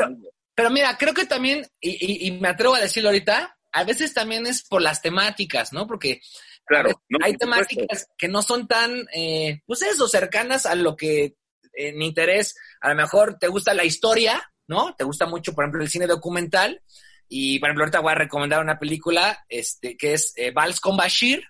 pero, 0.55 0.69
mira, 0.69 0.97
creo 0.97 1.13
que 1.13 1.25
también, 1.25 1.65
y, 1.79 2.31
me 2.41 2.49
atrevo 2.49 2.75
a 2.75 2.79
decirlo 2.79 3.09
ahorita, 3.09 3.57
a 3.71 3.83
veces 3.83 4.13
también 4.13 4.47
es 4.47 4.63
por 4.63 4.81
las 4.81 5.01
temáticas, 5.01 5.71
¿no? 5.71 5.87
Porque 5.87 6.21
claro, 6.65 7.01
hay 7.23 7.35
temáticas 7.37 8.09
que 8.17 8.27
no 8.27 8.41
son 8.41 8.67
tan, 8.67 9.05
eh, 9.13 9.61
pues 9.65 9.81
eso, 9.81 10.07
cercanas 10.07 10.65
a 10.65 10.75
lo 10.75 10.95
que 10.95 11.35
en 11.73 11.97
mi 11.97 12.07
interés, 12.07 12.55
a 12.81 12.89
lo 12.89 12.95
mejor 12.95 13.37
te 13.39 13.47
gusta 13.47 13.73
la 13.73 13.85
historia, 13.85 14.51
¿no? 14.67 14.95
Te 14.95 15.03
gusta 15.03 15.25
mucho, 15.25 15.53
por 15.53 15.63
ejemplo, 15.63 15.83
el 15.83 15.89
cine 15.89 16.07
documental. 16.07 16.81
Y, 17.27 17.59
por 17.59 17.69
ejemplo, 17.69 17.83
ahorita 17.85 18.01
voy 18.01 18.11
a 18.11 18.15
recomendar 18.15 18.61
una 18.61 18.77
película 18.77 19.45
este, 19.47 19.95
que 19.95 20.13
es 20.13 20.33
eh, 20.35 20.51
Vals 20.51 20.81
con 20.81 20.97
Bashir, 20.97 21.43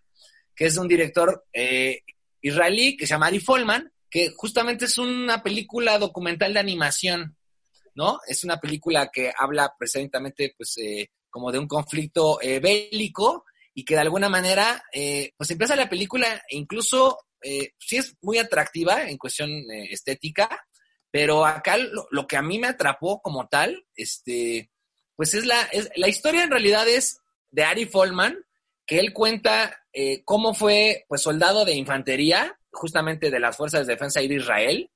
que 0.55 0.65
es 0.67 0.77
un 0.77 0.87
director 0.87 1.43
eh, 1.53 2.01
israelí 2.41 2.97
que 2.97 3.05
se 3.05 3.13
llama 3.13 3.27
Ari 3.27 3.39
Folman, 3.39 3.91
que 4.09 4.33
justamente 4.35 4.85
es 4.85 4.97
una 4.97 5.41
película 5.41 5.97
documental 5.97 6.53
de 6.53 6.59
animación, 6.59 7.37
¿no? 7.95 8.19
Es 8.27 8.43
una 8.43 8.59
película 8.59 9.09
que 9.09 9.31
habla 9.37 9.73
precisamente, 9.77 10.53
pues, 10.57 10.77
eh, 10.77 11.09
como 11.29 11.51
de 11.51 11.59
un 11.59 11.67
conflicto 11.67 12.41
eh, 12.41 12.59
bélico 12.59 13.45
y 13.73 13.85
que 13.85 13.95
de 13.95 14.01
alguna 14.01 14.27
manera, 14.27 14.83
eh, 14.91 15.31
pues 15.37 15.49
empieza 15.49 15.77
la 15.77 15.89
película 15.89 16.43
e 16.49 16.57
incluso 16.57 17.19
sí 17.43 17.97
es 17.97 18.15
muy 18.21 18.37
atractiva 18.37 19.09
en 19.09 19.17
cuestión 19.17 19.49
estética, 19.89 20.47
pero 21.09 21.43
acá 21.43 21.75
lo, 21.77 22.27
que 22.27 22.37
a 22.37 22.43
mí 22.43 22.59
me 22.59 22.67
atrapó 22.67 23.19
como 23.19 23.47
tal, 23.47 23.83
este, 23.95 24.69
pues 25.15 25.33
es 25.33 25.47
la, 25.47 25.63
es, 25.71 25.89
la 25.95 26.07
historia 26.07 26.43
en 26.43 26.51
realidad 26.51 26.87
es 26.87 27.17
de 27.49 27.63
Ari 27.63 27.87
Folman, 27.87 28.37
que 28.91 28.99
él 28.99 29.13
cuenta 29.13 29.85
eh, 29.93 30.21
cómo 30.25 30.53
fue 30.53 31.05
pues 31.07 31.21
soldado 31.21 31.63
de 31.63 31.75
infantería, 31.75 32.59
justamente 32.73 33.31
de 33.31 33.39
las 33.39 33.55
Fuerzas 33.55 33.87
de 33.87 33.93
Defensa 33.93 34.19
de 34.19 34.25
Israel, 34.25 34.91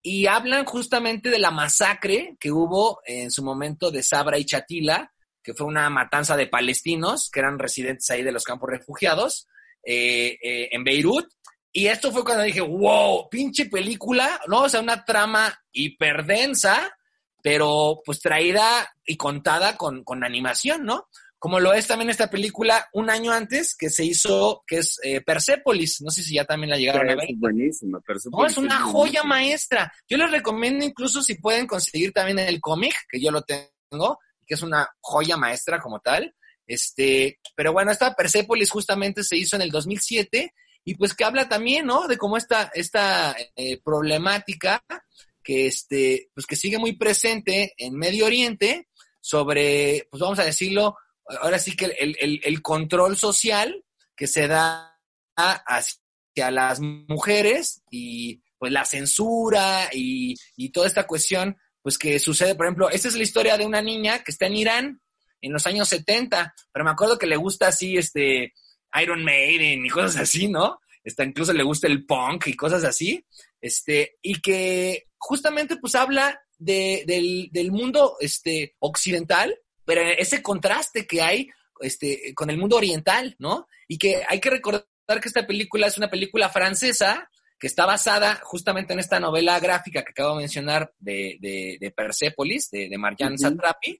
y 0.00 0.26
hablan 0.26 0.64
justamente 0.64 1.28
de 1.28 1.38
la 1.38 1.50
masacre 1.50 2.38
que 2.40 2.50
hubo 2.50 3.02
en 3.04 3.30
su 3.30 3.44
momento 3.44 3.90
de 3.90 4.02
Sabra 4.02 4.38
y 4.38 4.46
Chatila, 4.46 5.12
que 5.42 5.52
fue 5.52 5.66
una 5.66 5.90
matanza 5.90 6.34
de 6.34 6.46
palestinos 6.46 7.28
que 7.30 7.40
eran 7.40 7.58
residentes 7.58 8.08
ahí 8.08 8.22
de 8.22 8.32
los 8.32 8.44
campos 8.44 8.70
refugiados 8.70 9.48
eh, 9.84 10.38
eh, 10.42 10.70
en 10.72 10.82
Beirut, 10.82 11.26
y 11.70 11.88
esto 11.88 12.12
fue 12.12 12.24
cuando 12.24 12.42
dije, 12.42 12.62
wow, 12.62 13.28
pinche 13.28 13.66
película, 13.66 14.40
¿no? 14.46 14.62
O 14.62 14.68
sea, 14.70 14.80
una 14.80 15.04
trama 15.04 15.62
hiperdensa, 15.72 16.96
pero 17.42 18.00
pues 18.02 18.18
traída 18.20 18.96
y 19.04 19.18
contada 19.18 19.76
con, 19.76 20.04
con 20.04 20.24
animación, 20.24 20.86
¿no? 20.86 21.06
Como 21.46 21.60
lo 21.60 21.72
es 21.72 21.86
también 21.86 22.10
esta 22.10 22.28
película 22.28 22.88
un 22.92 23.08
año 23.08 23.30
antes 23.30 23.76
que 23.76 23.88
se 23.88 24.04
hizo, 24.04 24.64
que 24.66 24.78
es 24.78 24.98
eh, 25.04 25.20
Persepolis. 25.20 26.00
No 26.02 26.10
sé 26.10 26.24
si 26.24 26.34
ya 26.34 26.44
también 26.44 26.70
la 26.70 26.76
llegaron 26.76 27.08
a 27.08 27.14
ver. 27.14 27.30
Es 27.30 27.38
buenísima, 27.38 28.00
Persepolis. 28.00 28.42
No, 28.42 28.46
es 28.50 28.58
una 28.58 28.80
joya 28.80 29.22
maestra. 29.22 29.92
Yo 30.08 30.16
les 30.16 30.32
recomiendo 30.32 30.84
incluso 30.84 31.22
si 31.22 31.36
pueden 31.36 31.68
conseguir 31.68 32.12
también 32.12 32.40
el 32.40 32.60
cómic, 32.60 32.96
que 33.08 33.20
yo 33.20 33.30
lo 33.30 33.42
tengo, 33.42 34.18
que 34.44 34.54
es 34.54 34.62
una 34.62 34.88
joya 34.98 35.36
maestra 35.36 35.78
como 35.78 36.00
tal. 36.00 36.34
Este, 36.66 37.38
pero 37.54 37.72
bueno, 37.72 37.92
esta 37.92 38.12
Persepolis 38.16 38.68
justamente 38.68 39.22
se 39.22 39.36
hizo 39.36 39.54
en 39.54 39.62
el 39.62 39.70
2007 39.70 40.52
y 40.82 40.94
pues 40.96 41.14
que 41.14 41.22
habla 41.22 41.48
también, 41.48 41.86
¿no? 41.86 42.08
De 42.08 42.18
cómo 42.18 42.36
esta, 42.38 42.72
esta 42.74 43.36
eh, 43.54 43.80
problemática 43.84 44.82
que 45.44 45.68
este, 45.68 46.28
pues 46.34 46.44
que 46.44 46.56
sigue 46.56 46.78
muy 46.78 46.96
presente 46.96 47.72
en 47.78 47.94
Medio 47.94 48.26
Oriente 48.26 48.88
sobre, 49.20 50.08
pues 50.10 50.20
vamos 50.20 50.40
a 50.40 50.44
decirlo, 50.44 50.96
ahora 51.40 51.58
sí 51.58 51.74
que 51.74 51.86
el, 51.86 52.40
el, 52.42 52.62
control 52.62 53.16
social 53.16 53.84
que 54.14 54.26
se 54.26 54.46
da 54.48 54.98
hacia 55.36 56.50
las 56.50 56.80
mujeres 56.80 57.82
y 57.90 58.42
pues 58.58 58.72
la 58.72 58.84
censura 58.84 59.90
y, 59.92 60.34
y, 60.56 60.70
toda 60.70 60.86
esta 60.86 61.06
cuestión, 61.06 61.56
pues 61.82 61.98
que 61.98 62.18
sucede, 62.18 62.54
por 62.54 62.66
ejemplo, 62.66 62.90
esta 62.90 63.08
es 63.08 63.16
la 63.16 63.22
historia 63.22 63.58
de 63.58 63.66
una 63.66 63.82
niña 63.82 64.22
que 64.22 64.30
está 64.30 64.46
en 64.46 64.56
Irán 64.56 65.00
en 65.42 65.52
los 65.52 65.66
años 65.66 65.88
70, 65.88 66.54
pero 66.72 66.84
me 66.84 66.90
acuerdo 66.90 67.18
que 67.18 67.26
le 67.26 67.36
gusta 67.36 67.68
así, 67.68 67.96
este, 67.96 68.54
Iron 69.00 69.24
Maiden 69.24 69.84
y 69.84 69.90
cosas 69.90 70.16
así, 70.16 70.48
¿no? 70.48 70.80
Está, 71.04 71.24
incluso 71.24 71.52
le 71.52 71.62
gusta 71.62 71.86
el 71.86 72.04
punk 72.04 72.48
y 72.48 72.56
cosas 72.56 72.82
así, 72.84 73.24
este, 73.60 74.16
y 74.22 74.40
que 74.40 75.08
justamente 75.18 75.76
pues 75.76 75.94
habla 75.94 76.40
de, 76.58 77.04
del, 77.06 77.48
del 77.52 77.70
mundo 77.70 78.16
este, 78.20 78.74
occidental, 78.80 79.56
pero 79.86 80.02
ese 80.02 80.42
contraste 80.42 81.06
que 81.06 81.22
hay 81.22 81.48
este, 81.80 82.34
con 82.34 82.50
el 82.50 82.58
mundo 82.58 82.76
oriental, 82.76 83.36
¿no? 83.38 83.66
Y 83.88 83.96
que 83.96 84.22
hay 84.28 84.40
que 84.40 84.50
recordar 84.50 84.86
que 85.06 85.28
esta 85.28 85.46
película 85.46 85.86
es 85.86 85.96
una 85.96 86.10
película 86.10 86.48
francesa 86.48 87.30
que 87.58 87.66
está 87.66 87.86
basada 87.86 88.38
justamente 88.42 88.92
en 88.92 88.98
esta 88.98 89.18
novela 89.18 89.58
gráfica 89.60 90.02
que 90.02 90.10
acabo 90.10 90.34
de 90.34 90.42
mencionar 90.42 90.92
de, 90.98 91.38
de, 91.40 91.78
de 91.80 91.90
Persepolis, 91.90 92.70
de, 92.70 92.88
de 92.88 92.98
Marjan 92.98 93.38
Satrapi, 93.38 93.98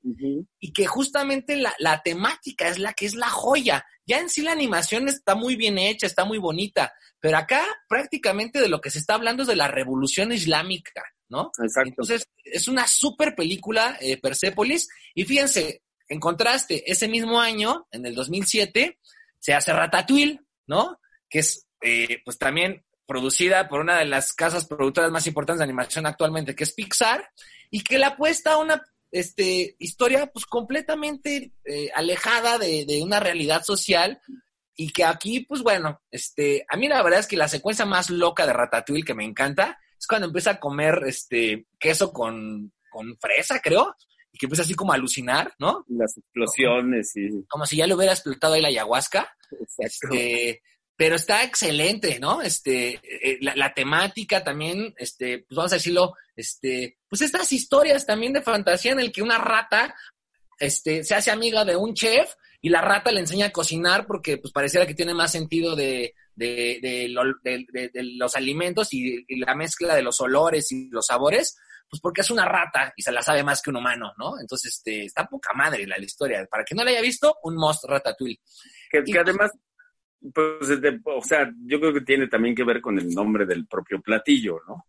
y 0.60 0.72
que 0.72 0.86
justamente 0.86 1.56
la, 1.56 1.74
la, 1.78 2.02
temática 2.02 2.68
es 2.68 2.78
la 2.78 2.92
que 2.92 3.06
es 3.06 3.14
la 3.14 3.30
joya. 3.30 3.86
Ya 4.04 4.20
en 4.20 4.28
sí 4.28 4.42
la 4.42 4.52
animación 4.52 5.08
está 5.08 5.34
muy 5.34 5.56
bien 5.56 5.78
hecha, 5.78 6.06
está 6.06 6.26
muy 6.26 6.38
bonita, 6.38 6.92
pero 7.18 7.38
acá 7.38 7.64
prácticamente 7.88 8.60
de 8.60 8.68
lo 8.68 8.80
que 8.80 8.90
se 8.90 8.98
está 8.98 9.14
hablando 9.14 9.42
es 9.42 9.48
de 9.48 9.56
la 9.56 9.68
revolución 9.68 10.32
islámica, 10.32 11.02
¿no? 11.28 11.50
Exacto. 11.62 11.88
Entonces, 11.88 12.28
es 12.44 12.68
una 12.68 12.86
super 12.86 13.34
película, 13.34 13.96
eh, 14.00 14.18
Persepolis, 14.20 14.88
y 15.14 15.24
fíjense, 15.24 15.82
en 16.08 16.20
contraste, 16.20 16.90
ese 16.90 17.08
mismo 17.08 17.40
año, 17.40 17.86
en 17.90 18.06
el 18.06 18.14
2007, 18.14 18.98
se 19.38 19.54
hace 19.54 19.72
Ratatouille, 19.72 20.40
¿no? 20.66 21.00
Que 21.28 21.40
es, 21.40 21.66
eh, 21.82 22.20
pues 22.24 22.38
también 22.38 22.84
producida 23.06 23.68
por 23.68 23.80
una 23.80 23.98
de 23.98 24.04
las 24.04 24.32
casas 24.32 24.66
productoras 24.66 25.10
más 25.10 25.26
importantes 25.26 25.58
de 25.60 25.64
animación 25.64 26.06
actualmente, 26.06 26.54
que 26.54 26.64
es 26.64 26.72
Pixar, 26.72 27.30
y 27.70 27.82
que 27.82 27.98
le 27.98 28.06
apuesta 28.06 28.52
a 28.52 28.58
una 28.58 28.82
este, 29.10 29.76
historia 29.78 30.26
pues 30.26 30.46
completamente 30.46 31.52
eh, 31.64 31.90
alejada 31.94 32.58
de, 32.58 32.84
de, 32.84 33.02
una 33.02 33.20
realidad 33.20 33.62
social 33.64 34.20
y 34.74 34.90
que 34.90 35.04
aquí, 35.04 35.40
pues 35.40 35.62
bueno, 35.62 36.02
este, 36.10 36.66
a 36.68 36.76
mí 36.76 36.88
la 36.88 37.02
verdad 37.02 37.20
es 37.20 37.26
que 37.26 37.36
la 37.36 37.48
secuencia 37.48 37.86
más 37.86 38.10
loca 38.10 38.46
de 38.46 38.52
Ratatouille 38.52 39.04
que 39.04 39.14
me 39.14 39.24
encanta 39.24 39.78
es 39.98 40.06
cuando 40.06 40.26
empieza 40.26 40.52
a 40.52 40.60
comer 40.60 41.00
este 41.06 41.66
queso 41.78 42.12
con, 42.12 42.72
con 42.90 43.16
fresa, 43.18 43.60
creo, 43.60 43.94
y 44.32 44.38
que 44.38 44.46
empieza 44.46 44.62
así 44.62 44.74
como 44.74 44.92
a 44.92 44.96
alucinar, 44.96 45.54
¿no? 45.58 45.84
Las 45.88 46.16
explosiones 46.16 47.16
y... 47.16 47.44
Como 47.48 47.66
si 47.66 47.76
ya 47.76 47.86
le 47.86 47.94
hubiera 47.94 48.12
explotado 48.12 48.54
ahí 48.54 48.60
la 48.60 48.68
ayahuasca. 48.68 49.28
Exacto. 49.50 50.14
Este, 50.14 50.62
pero 50.96 51.16
está 51.16 51.44
excelente, 51.44 52.18
¿no? 52.18 52.40
Este, 52.42 53.00
eh, 53.02 53.38
la, 53.40 53.54
la, 53.54 53.74
temática 53.74 54.42
también, 54.42 54.94
este, 54.96 55.40
pues 55.40 55.56
vamos 55.56 55.72
a 55.72 55.76
decirlo, 55.76 56.14
este, 56.34 56.98
pues 57.08 57.22
estas 57.22 57.52
historias 57.52 58.06
también 58.06 58.32
de 58.32 58.42
fantasía 58.42 58.92
en 58.92 59.00
el 59.00 59.12
que 59.12 59.22
una 59.22 59.38
rata, 59.38 59.94
este, 60.58 61.04
se 61.04 61.14
hace 61.14 61.30
amiga 61.30 61.64
de 61.64 61.76
un 61.76 61.94
chef 61.94 62.32
y 62.62 62.70
la 62.70 62.80
rata 62.80 63.12
le 63.12 63.20
enseña 63.20 63.46
a 63.46 63.52
cocinar 63.52 64.06
porque, 64.06 64.38
pues 64.38 64.52
pareciera 64.52 64.86
que 64.86 64.94
tiene 64.94 65.12
más 65.12 65.32
sentido 65.32 65.76
de, 65.76 66.14
de, 66.36 66.78
de, 66.82 67.08
lo, 67.08 67.22
de 67.42 67.66
los 68.16 68.36
alimentos 68.36 68.92
y, 68.92 69.24
y, 69.26 69.40
la 69.40 69.54
mezcla 69.54 69.96
de 69.96 70.02
los 70.02 70.20
olores 70.20 70.70
y 70.70 70.88
los 70.90 71.06
sabores, 71.06 71.58
pues 71.88 72.00
porque 72.00 72.20
es 72.20 72.30
una 72.30 72.44
rata 72.44 72.92
y 72.94 73.02
se 73.02 73.10
la 73.10 73.22
sabe 73.22 73.42
más 73.42 73.62
que 73.62 73.70
un 73.70 73.76
humano, 73.76 74.12
¿no? 74.18 74.38
Entonces, 74.38 74.74
este, 74.76 75.06
está 75.06 75.26
poca 75.26 75.54
madre 75.54 75.86
la, 75.86 75.96
la 75.96 76.04
historia. 76.04 76.46
Para 76.50 76.64
que 76.64 76.74
no 76.74 76.84
la 76.84 76.90
haya 76.90 77.00
visto, 77.00 77.36
un 77.42 77.56
most 77.56 77.84
ratatouille. 77.88 78.38
Que, 78.90 79.02
y, 79.04 79.12
que 79.12 79.18
además, 79.18 79.50
pues, 80.32 80.80
de, 80.80 81.00
o 81.04 81.22
sea, 81.22 81.50
yo 81.64 81.80
creo 81.80 81.94
que 81.94 82.02
tiene 82.02 82.28
también 82.28 82.54
que 82.54 82.64
ver 82.64 82.80
con 82.82 82.98
el 82.98 83.08
nombre 83.08 83.46
del 83.46 83.66
propio 83.66 84.00
platillo, 84.02 84.60
¿no? 84.68 84.86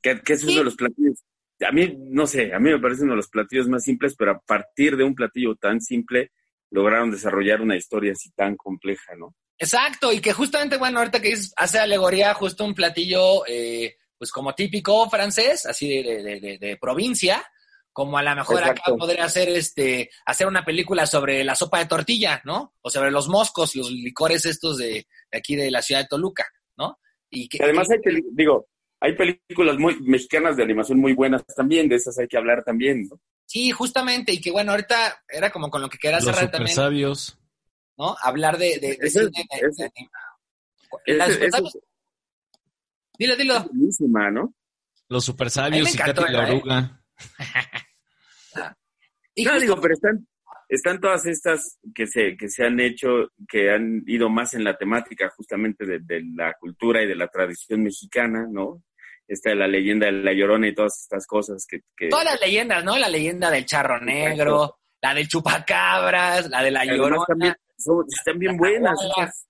Que, 0.00 0.20
que 0.20 0.34
es 0.34 0.44
uno 0.44 0.58
de 0.58 0.64
los 0.64 0.76
platillos. 0.76 1.24
A 1.66 1.72
mí, 1.72 1.94
no 1.98 2.26
sé, 2.26 2.54
a 2.54 2.58
mí 2.58 2.70
me 2.70 2.78
parece 2.78 3.02
uno 3.02 3.12
de 3.12 3.18
los 3.18 3.28
platillos 3.28 3.68
más 3.68 3.82
simples, 3.82 4.14
pero 4.16 4.30
a 4.30 4.40
partir 4.40 4.96
de 4.96 5.04
un 5.04 5.14
platillo 5.14 5.56
tan 5.56 5.80
simple 5.80 6.30
lograron 6.70 7.10
desarrollar 7.10 7.60
una 7.60 7.76
historia 7.76 8.12
así 8.12 8.30
tan 8.32 8.56
compleja, 8.56 9.14
¿no? 9.16 9.34
Exacto, 9.58 10.12
y 10.12 10.20
que 10.20 10.32
justamente, 10.32 10.78
bueno, 10.78 11.00
ahorita 11.00 11.20
que 11.20 11.34
hace 11.56 11.78
alegoría 11.78 12.32
justo 12.34 12.64
un 12.64 12.74
platillo, 12.74 13.46
eh, 13.46 13.96
pues 14.16 14.32
como 14.32 14.54
típico 14.54 15.08
francés, 15.10 15.66
así 15.66 16.02
de, 16.02 16.22
de, 16.22 16.40
de, 16.40 16.58
de 16.58 16.76
provincia, 16.78 17.44
como 17.92 18.16
a 18.16 18.22
lo 18.22 18.34
mejor 18.34 18.60
Exacto. 18.60 18.82
acá 18.82 18.96
podría 18.96 19.24
hacer 19.24 19.48
este 19.48 20.10
hacer 20.24 20.46
una 20.46 20.64
película 20.64 21.06
sobre 21.06 21.44
la 21.44 21.54
sopa 21.54 21.78
de 21.80 21.86
tortilla, 21.86 22.40
¿no? 22.44 22.74
O 22.80 22.90
sobre 22.90 23.10
los 23.10 23.28
moscos, 23.28 23.74
los 23.76 23.90
licores 23.90 24.46
estos 24.46 24.78
de, 24.78 25.06
de 25.30 25.38
aquí 25.38 25.56
de 25.56 25.70
la 25.70 25.82
ciudad 25.82 26.02
de 26.02 26.06
Toluca, 26.06 26.46
¿no? 26.76 26.98
Y 27.28 27.48
que, 27.48 27.62
además 27.62 27.90
hay 27.90 28.00
que, 28.00 28.22
digo, 28.32 28.68
hay 29.00 29.16
películas 29.16 29.76
muy 29.78 30.00
mexicanas 30.00 30.56
de 30.56 30.62
animación 30.62 30.98
muy 30.98 31.14
buenas 31.14 31.44
también, 31.56 31.88
de 31.88 31.96
esas 31.96 32.18
hay 32.18 32.28
que 32.28 32.36
hablar 32.36 32.62
también, 32.64 33.06
¿no? 33.08 33.20
Sí, 33.50 33.72
justamente, 33.72 34.32
y 34.32 34.40
que 34.40 34.52
bueno, 34.52 34.70
ahorita 34.70 35.24
era 35.28 35.50
como 35.50 35.70
con 35.70 35.82
lo 35.82 35.88
que 35.88 35.98
quería 35.98 36.20
cerrar 36.20 36.44
los 36.44 36.52
también. 36.52 36.76
sabios. 36.76 37.36
¿No? 37.98 38.16
Hablar 38.22 38.56
de, 38.56 38.78
de, 38.78 38.96
de 38.96 38.98
ese, 39.00 39.28
cine, 39.28 39.48
ese, 39.60 39.90
de. 41.04 41.70
Dilo, 43.18 43.34
dilo. 43.34 43.56
Es 43.56 43.64
buenísima, 43.64 44.30
¿no? 44.30 44.54
Los 45.08 45.24
super 45.24 45.50
sabios 45.50 45.92
y 45.92 45.98
Katy 45.98 46.22
la 46.30 46.48
¿eh? 46.48 46.52
oruga. 46.52 47.02
y 49.34 49.44
no, 49.44 49.50
justo, 49.50 49.64
digo, 49.64 49.80
pero 49.80 49.94
están, 49.94 50.28
están 50.68 51.00
todas 51.00 51.26
estas 51.26 51.80
que 51.92 52.06
se, 52.06 52.36
que 52.36 52.48
se 52.48 52.64
han 52.64 52.78
hecho, 52.78 53.32
que 53.48 53.72
han 53.72 54.04
ido 54.06 54.28
más 54.28 54.54
en 54.54 54.62
la 54.62 54.78
temática 54.78 55.28
justamente 55.36 55.84
de, 55.84 55.98
de 55.98 56.22
la 56.36 56.54
cultura 56.54 57.02
y 57.02 57.08
de 57.08 57.16
la 57.16 57.26
tradición 57.26 57.82
mexicana, 57.82 58.46
¿no? 58.48 58.84
Esta 59.30 59.50
de 59.50 59.56
la 59.56 59.68
leyenda 59.68 60.06
de 60.06 60.12
la 60.12 60.32
Llorona 60.32 60.66
y 60.66 60.74
todas 60.74 61.02
estas 61.02 61.24
cosas 61.24 61.64
que... 61.64 61.82
que... 61.96 62.08
Todas 62.08 62.24
las 62.24 62.40
leyendas, 62.40 62.82
¿no? 62.82 62.98
La 62.98 63.08
leyenda 63.08 63.48
del 63.48 63.64
charro 63.64 64.00
negro, 64.00 64.64
Exacto. 64.64 64.78
la 65.02 65.14
del 65.14 65.28
chupacabras, 65.28 66.50
la 66.50 66.62
de 66.64 66.70
la 66.72 66.80
Además, 66.80 66.98
Llorona. 66.98 67.24
También, 67.28 67.54
son, 67.78 68.04
están 68.08 68.38
bien 68.40 68.56
buenas. 68.56 68.98
Esas, 69.00 69.46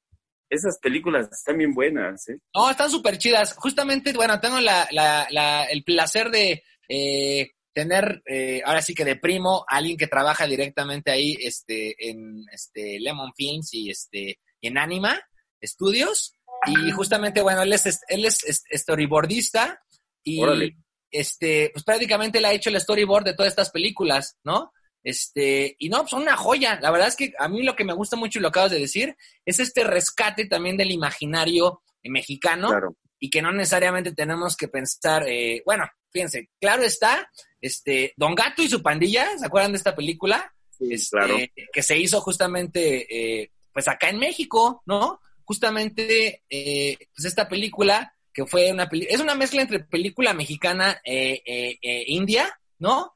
esas, 0.51 0.78
películas 0.81 1.31
están 1.33 1.57
bien 1.57 1.72
buenas, 1.72 2.28
¿eh? 2.28 2.39
No, 2.55 2.70
están 2.70 2.91
súper 2.91 3.16
chidas. 3.16 3.55
Justamente, 3.55 4.12
bueno, 4.12 4.39
tengo 4.39 4.61
la, 4.61 4.87
la, 4.91 5.26
la, 5.31 5.64
el 5.64 5.83
placer 5.83 6.31
de 6.31 6.62
eh, 6.87 7.53
tener, 7.72 8.22
eh, 8.26 8.61
ahora 8.66 8.83
sí 8.83 8.95
que 8.95 9.07
de 9.07 9.16
primo, 9.16 9.64
a 9.66 9.78
alguien 9.78 9.97
que 9.97 10.09
trabaja 10.09 10.47
directamente 10.47 11.11
ahí 11.11 11.39
este, 11.41 12.11
en 12.11 12.45
este, 12.53 13.01
Lemon 13.01 13.33
Films 13.35 13.72
y, 13.72 13.89
este, 13.89 14.41
y 14.61 14.68
en 14.68 14.76
Anima 14.76 15.18
Studios. 15.64 16.35
Y 16.67 16.91
justamente, 16.93 17.43
bueno, 17.43 17.63
él 17.63 17.73
es, 17.73 18.01
él 18.09 18.25
es 18.25 18.41
storyboardista 18.73 19.83
y 20.23 20.43
Órale. 20.43 20.77
este, 21.11 21.71
pues 21.73 21.85
prácticamente 21.85 22.41
le 22.41 22.49
ha 22.49 22.53
hecho 22.53 22.71
el 22.71 22.81
storyboard 22.81 23.25
de 23.25 23.35
todas 23.35 23.51
estas 23.51 23.71
películas, 23.71 24.37
¿no? 24.45 24.73
Este, 25.03 25.75
y 25.79 25.89
no, 25.89 26.07
son 26.07 26.23
una 26.23 26.37
joya. 26.37 26.79
La 26.83 26.91
verdad 26.91 27.09
es 27.09 27.17
que 27.17 27.33
a 27.39 27.49
mí 27.49 27.63
lo 27.63 27.75
que 27.75 27.85
me 27.85 27.95
gusta 27.95 28.17
mucho 28.17 28.39
y 28.39 28.43
lo 28.43 28.49
acabas 28.49 28.71
de 28.73 28.79
decir 28.81 29.17
es 29.47 29.59
este 29.61 29.85
rescate 29.85 30.45
también 30.47 30.77
del 30.77 30.91
imaginario 30.91 31.83
mexicano 32.05 32.69
Claro. 32.69 32.97
y 33.19 33.31
que 33.31 33.41
no 33.43 33.53
necesariamente 33.53 34.13
tenemos 34.13 34.57
que 34.57 34.69
pensar, 34.69 35.27
eh, 35.27 35.63
bueno, 35.65 35.87
fíjense, 36.13 36.51
claro 36.61 36.83
está, 36.83 37.31
este, 37.61 38.13
Don 38.17 38.35
Gato 38.35 38.63
y 38.63 38.69
su 38.69 38.83
pandilla, 38.83 39.27
¿se 39.39 39.47
acuerdan 39.47 39.73
de 39.73 39.79
esta 39.79 39.95
película? 39.97 40.53
Sí, 40.79 40.93
Este, 40.93 41.17
claro. 41.17 41.37
Que 41.73 41.83
se 41.83 41.97
hizo 41.99 42.21
justamente, 42.21 43.07
eh, 43.43 43.53
pues 43.73 43.89
acá 43.89 44.09
en 44.11 44.19
México, 44.19 44.83
¿no? 44.87 45.21
Justamente, 45.51 46.45
eh, 46.49 46.97
pues 47.13 47.25
esta 47.25 47.49
película, 47.49 48.15
que 48.33 48.47
fue 48.47 48.71
una 48.71 48.89
película, 48.89 49.17
es 49.17 49.21
una 49.21 49.35
mezcla 49.35 49.63
entre 49.63 49.81
película 49.81 50.33
mexicana 50.33 51.01
e 51.05 51.77
india, 52.07 52.57
¿no? 52.79 53.15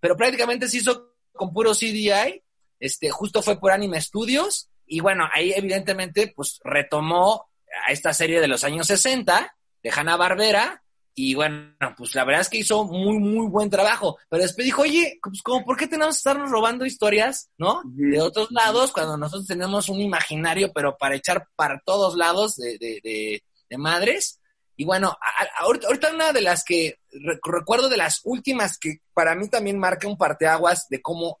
Pero 0.00 0.16
prácticamente 0.16 0.66
se 0.68 0.78
hizo 0.78 1.14
con 1.32 1.52
puro 1.52 1.74
CDI, 1.74 2.42
este, 2.80 3.10
justo 3.10 3.40
fue 3.40 3.60
por 3.60 3.70
Anime 3.70 4.00
Studios, 4.00 4.68
y 4.84 4.98
bueno, 4.98 5.28
ahí 5.32 5.52
evidentemente, 5.54 6.32
pues 6.34 6.58
retomó 6.64 7.46
a 7.86 7.92
esta 7.92 8.12
serie 8.12 8.40
de 8.40 8.48
los 8.48 8.64
años 8.64 8.88
60 8.88 9.56
de 9.80 9.90
Hanna 9.90 10.16
Barbera. 10.16 10.82
Y 11.18 11.34
bueno, 11.34 11.72
pues 11.96 12.14
la 12.14 12.24
verdad 12.24 12.42
es 12.42 12.50
que 12.50 12.58
hizo 12.58 12.84
muy, 12.84 13.18
muy 13.18 13.48
buen 13.48 13.70
trabajo. 13.70 14.18
Pero 14.28 14.42
después 14.42 14.66
dijo, 14.66 14.82
oye, 14.82 15.18
pues 15.22 15.42
como, 15.42 15.64
¿por 15.64 15.76
qué 15.76 15.86
tenemos 15.86 16.14
que 16.14 16.18
estarnos 16.18 16.50
robando 16.50 16.84
historias, 16.84 17.48
no? 17.56 17.80
De 17.86 18.20
otros 18.20 18.50
lados, 18.50 18.92
cuando 18.92 19.16
nosotros 19.16 19.46
tenemos 19.46 19.88
un 19.88 20.00
imaginario, 20.00 20.72
pero 20.74 20.96
para 20.98 21.16
echar 21.16 21.48
para 21.56 21.80
todos 21.84 22.16
lados 22.16 22.56
de, 22.56 22.76
de, 22.78 23.00
de, 23.02 23.42
de 23.70 23.78
madres. 23.78 24.40
Y 24.76 24.84
bueno, 24.84 25.16
ahorita 25.58 26.12
una 26.12 26.32
de 26.32 26.42
las 26.42 26.62
que 26.62 26.98
recuerdo 27.42 27.88
de 27.88 27.96
las 27.96 28.20
últimas 28.24 28.76
que 28.78 28.98
para 29.14 29.34
mí 29.34 29.48
también 29.48 29.78
marca 29.78 30.06
un 30.06 30.18
parteaguas 30.18 30.86
de 30.90 31.00
cómo 31.00 31.40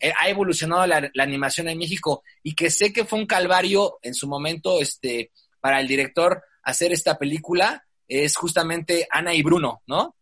eh, 0.00 0.12
ha 0.16 0.28
evolucionado 0.28 0.86
la, 0.86 1.10
animación 1.18 1.68
en 1.68 1.78
México 1.78 2.22
y 2.42 2.54
que 2.54 2.70
sé 2.70 2.92
que 2.92 3.04
fue 3.04 3.18
un 3.18 3.26
calvario 3.26 3.98
en 4.02 4.14
su 4.14 4.26
momento 4.26 4.80
este, 4.80 5.30
para 5.60 5.80
el 5.80 5.86
director 5.86 6.42
hacer 6.62 6.92
esta 6.92 7.18
película, 7.18 7.86
es 8.08 8.36
justamente 8.36 9.06
Ana 9.10 9.34
y 9.34 9.42
Bruno, 9.42 9.82
¿no? 9.86 10.16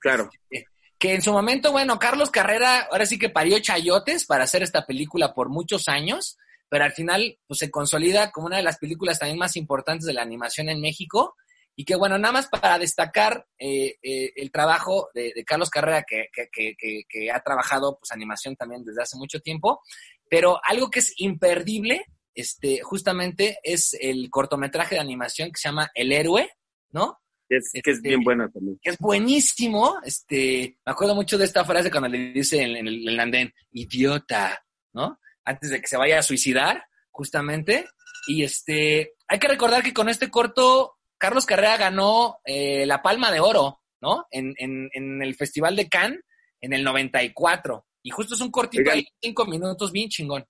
Claro. 0.00 0.30
Este, 0.50 0.70
que 1.00 1.14
en 1.14 1.22
su 1.22 1.32
momento, 1.32 1.72
bueno, 1.72 1.98
Carlos 1.98 2.30
Carrera 2.30 2.86
ahora 2.90 3.06
sí 3.06 3.18
que 3.18 3.30
parió 3.30 3.58
chayotes 3.58 4.26
para 4.26 4.44
hacer 4.44 4.62
esta 4.62 4.84
película 4.84 5.32
por 5.32 5.48
muchos 5.48 5.88
años, 5.88 6.36
pero 6.68 6.84
al 6.84 6.92
final 6.92 7.38
pues 7.46 7.58
se 7.58 7.70
consolida 7.70 8.30
como 8.30 8.48
una 8.48 8.58
de 8.58 8.62
las 8.62 8.78
películas 8.78 9.18
también 9.18 9.38
más 9.38 9.56
importantes 9.56 10.06
de 10.06 10.12
la 10.12 10.20
animación 10.20 10.68
en 10.68 10.82
México 10.82 11.36
y 11.74 11.86
que 11.86 11.96
bueno, 11.96 12.18
nada 12.18 12.32
más 12.32 12.48
para 12.48 12.78
destacar 12.78 13.46
eh, 13.58 13.96
eh, 14.02 14.32
el 14.36 14.52
trabajo 14.52 15.08
de, 15.14 15.32
Carlos 15.46 15.70
Carrera, 15.70 16.04
que, 16.06 16.28
que, 16.32 17.30
ha 17.30 17.40
trabajado 17.40 17.98
pues 17.98 18.12
animación 18.12 18.54
también 18.54 18.84
desde 18.84 19.02
hace 19.02 19.16
mucho 19.16 19.40
tiempo, 19.40 19.80
pero 20.28 20.60
algo 20.62 20.90
que 20.90 20.98
es 20.98 21.14
imperdible, 21.16 22.04
este, 22.34 22.82
justamente 22.82 23.58
es 23.62 23.96
el 23.98 24.28
cortometraje 24.28 24.96
de 24.96 25.00
animación 25.00 25.50
que 25.50 25.58
se 25.58 25.68
llama 25.68 25.90
El 25.94 26.12
Héroe, 26.12 26.50
¿no? 26.90 27.18
Es, 27.50 27.72
que 27.72 27.90
es 27.90 27.96
este, 27.96 28.08
bien 28.10 28.22
bueno 28.22 28.48
también. 28.48 28.78
Que 28.80 28.90
es 28.90 28.98
buenísimo. 28.98 29.98
Este, 30.04 30.78
me 30.86 30.92
acuerdo 30.92 31.16
mucho 31.16 31.36
de 31.36 31.44
esta 31.44 31.64
frase 31.64 31.90
cuando 31.90 32.08
le 32.08 32.32
dice 32.32 32.62
en, 32.62 32.86
el, 32.86 33.08
en 33.08 33.20
andén, 33.20 33.52
idiota, 33.72 34.64
¿no? 34.92 35.18
Antes 35.44 35.70
de 35.70 35.80
que 35.80 35.88
se 35.88 35.96
vaya 35.96 36.20
a 36.20 36.22
suicidar, 36.22 36.84
justamente. 37.10 37.86
Y 38.28 38.44
este, 38.44 39.14
hay 39.26 39.38
que 39.40 39.48
recordar 39.48 39.82
que 39.82 39.92
con 39.92 40.08
este 40.08 40.30
corto 40.30 40.98
Carlos 41.18 41.44
Carrera 41.44 41.76
ganó 41.76 42.38
eh, 42.44 42.86
la 42.86 43.02
Palma 43.02 43.32
de 43.32 43.40
Oro, 43.40 43.80
¿no? 44.00 44.26
En, 44.30 44.54
el 44.94 45.34
Festival 45.34 45.74
de 45.74 45.88
Cannes 45.88 46.20
en 46.60 46.72
el 46.72 46.84
94. 46.84 47.84
Y 48.02 48.10
justo 48.10 48.34
es 48.34 48.40
un 48.40 48.52
cortito 48.52 48.92
de 48.92 49.06
cinco 49.20 49.44
minutos, 49.44 49.90
bien 49.90 50.08
chingón. 50.08 50.46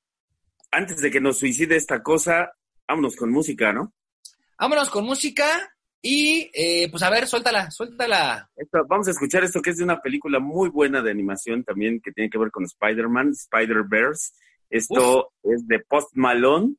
Antes 0.71 1.01
de 1.01 1.11
que 1.11 1.21
nos 1.21 1.39
suicide 1.39 1.77
esta 1.77 2.03
cosa, 2.03 2.53
vámonos 2.87 3.17
con 3.17 3.33
música, 3.33 3.73
¿no? 3.73 3.95
Vámonos 4.59 4.91
con 4.91 5.05
música 5.05 5.75
y, 6.03 6.51
eh, 6.55 6.89
pues 6.91 7.03
a 7.03 7.11
ver, 7.11 7.27
suéltala, 7.27 7.71
suéltala. 7.71 8.51
vamos 8.89 9.09
a 9.09 9.11
escuchar 9.11 9.45
esto 9.45 9.61
que 9.61 9.71
es 9.71 9.77
de 9.77 9.85
una 9.85 10.01
película 10.01 10.39
muy 10.39 10.71
buena 10.71 11.03
de 11.03 11.11
animación 11.11 11.63
también 11.63 12.01
que 12.01 12.13
tiene 12.13 12.31
que 12.31 12.39
ver 12.39 12.51
con 12.51 12.65
Spider-Man, 12.65 13.33
Spider-Verse. 13.33 14.33
Esto 14.71 15.33
es 15.43 15.67
de 15.67 15.81
Post 15.81 16.11
Malone 16.15 16.77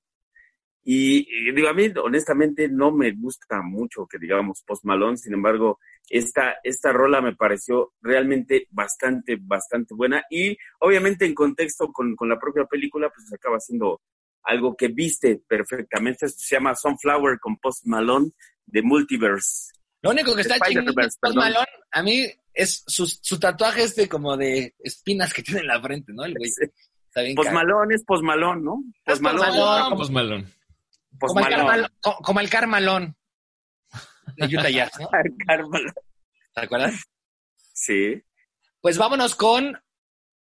y, 0.84 1.52
digo, 1.54 1.68
a 1.68 1.74
mí 1.74 1.92
honestamente 2.04 2.68
no 2.68 2.92
me 2.92 3.12
gusta 3.12 3.62
mucho 3.62 4.08
que 4.08 4.18
digamos 4.18 4.64
Post 4.66 4.86
Malone, 4.86 5.18
sin 5.18 5.34
embargo, 5.34 5.80
esta, 6.10 6.56
esta 6.64 6.92
rola 6.92 7.22
me 7.22 7.36
pareció 7.36 7.94
realmente 8.02 8.68
bastante, 8.72 9.38
bastante 9.40 9.94
buena 9.94 10.24
y 10.32 10.58
obviamente 10.80 11.26
en 11.26 11.36
contexto 11.36 11.92
con, 11.92 12.16
con 12.16 12.28
la 12.28 12.40
propia 12.40 12.66
película, 12.66 13.12
pues 13.14 13.32
acaba 13.32 13.60
siendo 13.60 14.02
algo 14.44 14.76
que 14.76 14.88
viste 14.88 15.42
perfectamente. 15.48 16.26
Esto 16.26 16.40
se 16.40 16.56
llama 16.56 16.76
Sunflower 16.76 17.40
con 17.40 17.58
Post 17.58 17.86
Malone 17.86 18.32
de 18.72 18.82
Multiverse. 18.82 19.74
Lo 20.02 20.10
único 20.10 20.36
que 20.36 20.42
está 20.42 20.60
chingando 20.60 20.94
Malone, 21.36 21.68
a 21.92 22.02
mí 22.02 22.28
es 22.54 22.84
su, 22.88 23.06
su 23.06 23.40
tatuaje 23.40 23.84
este 23.84 24.10
como 24.10 24.36
de 24.36 24.76
espinas 24.80 25.34
que 25.34 25.44
tiene 25.44 25.62
en 25.62 25.68
la 25.68 25.82
frente, 25.82 26.12
¿no? 26.14 26.26
El 26.26 26.36
güey. 26.36 26.52
Post 27.36 27.52
Malone 27.52 27.96
es 27.96 28.04
Post 28.06 28.24
Malone, 28.24 28.62
¿no? 28.62 28.84
Malone. 29.22 29.98
Post 29.98 30.12
Malone. 30.12 30.48
Como 31.20 31.40
el, 31.42 31.50
Carmalón, 31.50 31.88
como 32.02 32.40
el, 32.40 32.50
Carmalón 32.50 33.18
de 34.38 34.46
Utah 34.46 34.70
Jazz, 34.70 34.92
¿no? 34.98 35.10
el 35.24 35.46
Carmalón. 35.46 35.94
¿Te 36.56 36.62
acuerdas? 36.62 37.04
Sí. 37.74 38.24
Pues 38.80 38.98
vámonos 38.98 39.36
con 39.36 39.78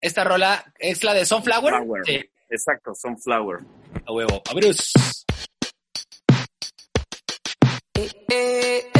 esta 0.01 0.23
rola. 0.23 0.73
¿Es 0.79 1.03
la 1.03 1.13
de 1.13 1.27
Sunflower? 1.27 1.75
Sunflower. 1.75 2.03
Sí. 2.07 2.31
Exacto, 2.51 2.95
Sunflower. 2.95 3.61
A 4.07 4.13
huevo. 4.13 4.43
A 4.49 4.55
Bruce. 4.55 4.93
Eh, 8.33 8.89
eh, 8.95 9.00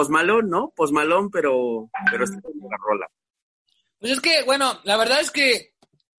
bien, 0.00 0.06
posmalón, 0.06 0.50
¿no? 0.50 0.72
Posmalón, 0.74 1.30
pero, 1.30 1.90
pero 2.10 2.24
está 2.24 2.36
en 2.36 2.70
la 2.70 2.76
rola. 2.78 3.06
Pues 3.98 4.12
es 4.12 4.20
que, 4.20 4.42
bueno, 4.42 4.80
la 4.84 4.96
verdad 4.96 5.20
es 5.20 5.30
que, 5.30 5.74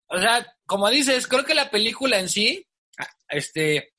o 0.07 0.19
sea, 0.19 0.45
como 0.65 0.89
dices, 0.89 1.27
creo 1.27 1.43
que 1.43 1.55
la 1.55 1.71
película 1.71 2.19
en 2.19 2.29
sí, 2.29 2.67
este, 3.29 3.93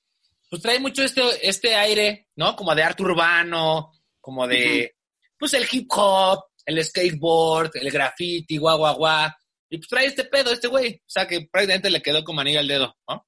pues 0.48 0.62
trae 0.62 0.78
mucho 0.78 1.02
este, 1.02 1.22
este 1.48 1.74
aire, 1.74 2.28
¿no? 2.36 2.54
Como 2.54 2.74
de 2.74 2.82
arte 2.82 3.02
urbano, 3.02 3.92
como 4.20 4.46
de, 4.46 4.96
pues 5.38 5.54
el 5.54 5.66
hip 5.70 5.88
hop, 5.90 6.44
el 6.64 6.84
skateboard, 6.84 7.72
el 7.74 7.90
graffiti, 7.90 8.56
guau, 8.58 8.78
guau, 8.78 8.96
guau. 8.96 9.30
Y 9.68 9.78
pues 9.78 9.88
trae 9.88 10.06
este 10.06 10.24
pedo, 10.24 10.52
este 10.52 10.68
güey. 10.68 10.96
O 10.96 11.10
sea, 11.10 11.26
que 11.26 11.48
prácticamente 11.50 11.90
le 11.90 12.02
quedó 12.02 12.22
como 12.22 12.40
anillo 12.40 12.60
al 12.60 12.68
dedo, 12.68 12.96
¿no? 13.08 13.26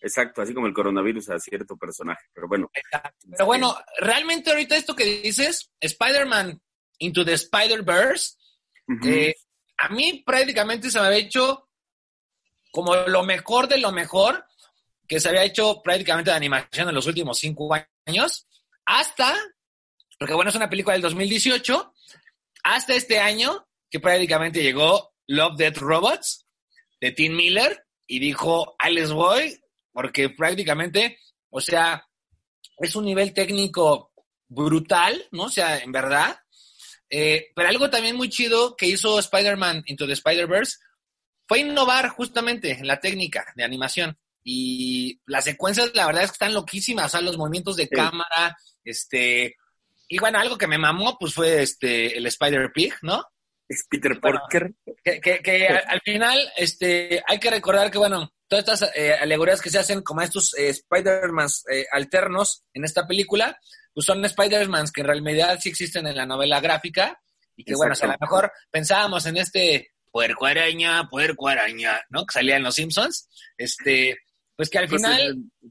Exacto, 0.00 0.42
así 0.42 0.54
como 0.54 0.66
el 0.66 0.74
coronavirus 0.74 1.30
a 1.30 1.38
cierto 1.38 1.76
personaje, 1.76 2.26
pero 2.32 2.46
bueno. 2.46 2.70
Pero 3.30 3.46
bueno, 3.46 3.76
realmente 3.98 4.50
ahorita 4.50 4.76
esto 4.76 4.94
que 4.94 5.04
dices, 5.22 5.70
Spider-Man 5.80 6.60
Into 6.98 7.24
the 7.24 7.32
Spider-Verse, 7.34 8.36
eh, 9.04 9.34
a 9.78 9.88
mí 9.88 10.22
prácticamente 10.24 10.90
se 10.90 11.00
me 11.00 11.06
había 11.06 11.18
hecho 11.18 11.68
como 12.70 12.94
lo 12.94 13.22
mejor 13.22 13.68
de 13.68 13.78
lo 13.78 13.92
mejor 13.92 14.44
que 15.06 15.20
se 15.20 15.28
había 15.28 15.44
hecho 15.44 15.80
prácticamente 15.82 16.30
de 16.30 16.36
animación 16.36 16.88
en 16.88 16.94
los 16.94 17.06
últimos 17.06 17.38
cinco 17.38 17.74
años, 18.06 18.46
hasta, 18.84 19.34
porque 20.18 20.34
bueno, 20.34 20.50
es 20.50 20.56
una 20.56 20.68
película 20.68 20.92
del 20.92 21.02
2018, 21.02 21.94
hasta 22.62 22.94
este 22.94 23.18
año 23.18 23.66
que 23.90 24.00
prácticamente 24.00 24.62
llegó 24.62 25.14
Love, 25.26 25.56
Death, 25.56 25.78
Robots 25.78 26.46
de 27.00 27.12
Tim 27.12 27.34
Miller 27.34 27.86
y 28.06 28.18
dijo, 28.18 28.76
ahí 28.78 28.94
les 28.94 29.12
voy, 29.12 29.58
porque 29.92 30.30
prácticamente, 30.30 31.18
o 31.50 31.60
sea, 31.60 32.06
es 32.78 32.94
un 32.96 33.04
nivel 33.04 33.32
técnico 33.32 34.12
brutal, 34.48 35.26
¿no? 35.32 35.44
O 35.44 35.50
sea, 35.50 35.78
en 35.78 35.92
verdad. 35.92 36.38
Eh, 37.10 37.48
pero 37.54 37.68
algo 37.68 37.88
también 37.88 38.16
muy 38.16 38.28
chido 38.28 38.76
que 38.76 38.86
hizo 38.86 39.18
Spider-Man 39.18 39.82
Into 39.86 40.06
the 40.06 40.12
Spider-Verse 40.12 40.76
fue 41.46 41.60
innovar 41.60 42.10
justamente 42.10 42.72
en 42.72 42.86
la 42.86 43.00
técnica 43.00 43.52
de 43.56 43.64
animación. 43.64 44.18
Y 44.44 45.20
las 45.26 45.44
secuencias, 45.44 45.90
la 45.94 46.06
verdad 46.06 46.24
es 46.24 46.30
que 46.30 46.34
están 46.34 46.54
loquísimas, 46.54 47.06
o 47.06 47.08
sea, 47.08 47.20
los 47.20 47.36
movimientos 47.36 47.76
de 47.76 47.88
cámara, 47.88 48.56
este, 48.84 49.56
y 50.08 50.18
bueno, 50.18 50.38
algo 50.38 50.56
que 50.56 50.66
me 50.66 50.78
mamó, 50.78 51.18
pues 51.18 51.34
fue 51.34 51.62
este, 51.62 52.16
el 52.16 52.26
Spider-Pig, 52.26 52.94
¿no? 53.02 53.24
Es 53.68 53.86
Peter 53.88 54.18
Parker. 54.18 54.72
que, 55.04 55.20
que, 55.20 55.40
que 55.40 55.68
al, 55.68 56.00
final, 56.00 56.40
este, 56.56 57.22
hay 57.26 57.38
que 57.38 57.50
recordar 57.50 57.90
que, 57.90 57.98
bueno, 57.98 58.32
todas 58.48 58.64
estas 58.64 58.90
eh, 58.96 59.14
alegorías 59.14 59.60
que 59.60 59.70
se 59.70 59.78
hacen 59.78 60.02
como 60.02 60.22
estos 60.22 60.56
eh, 60.56 60.70
Spider-Man 60.70 61.48
eh, 61.70 61.86
alternos 61.92 62.64
en 62.72 62.84
esta 62.84 63.06
película, 63.06 63.58
pues 63.92 64.06
son 64.06 64.24
Spider-Man 64.24 64.86
que 64.92 65.02
en 65.02 65.06
realidad 65.06 65.58
sí 65.60 65.68
existen 65.68 66.06
en 66.06 66.16
la 66.16 66.26
novela 66.26 66.60
gráfica 66.60 67.20
y 67.56 67.64
que 67.64 67.74
bueno, 67.74 67.92
o 67.92 67.96
sea, 67.96 68.08
a 68.08 68.12
lo 68.12 68.18
mejor 68.20 68.52
pensábamos 68.70 69.26
en 69.26 69.36
este 69.36 69.92
puerco 70.10 70.46
araña, 70.46 71.08
puerco 71.08 71.48
araña, 71.48 72.00
¿no? 72.08 72.24
Que 72.24 72.32
salía 72.32 72.56
en 72.56 72.62
Los 72.62 72.76
Simpsons, 72.76 73.28
este, 73.56 74.16
pues 74.56 74.70
que 74.70 74.78
al 74.78 74.88
Pues, 74.88 75.02
final 75.02 75.48
eh, 75.62 75.68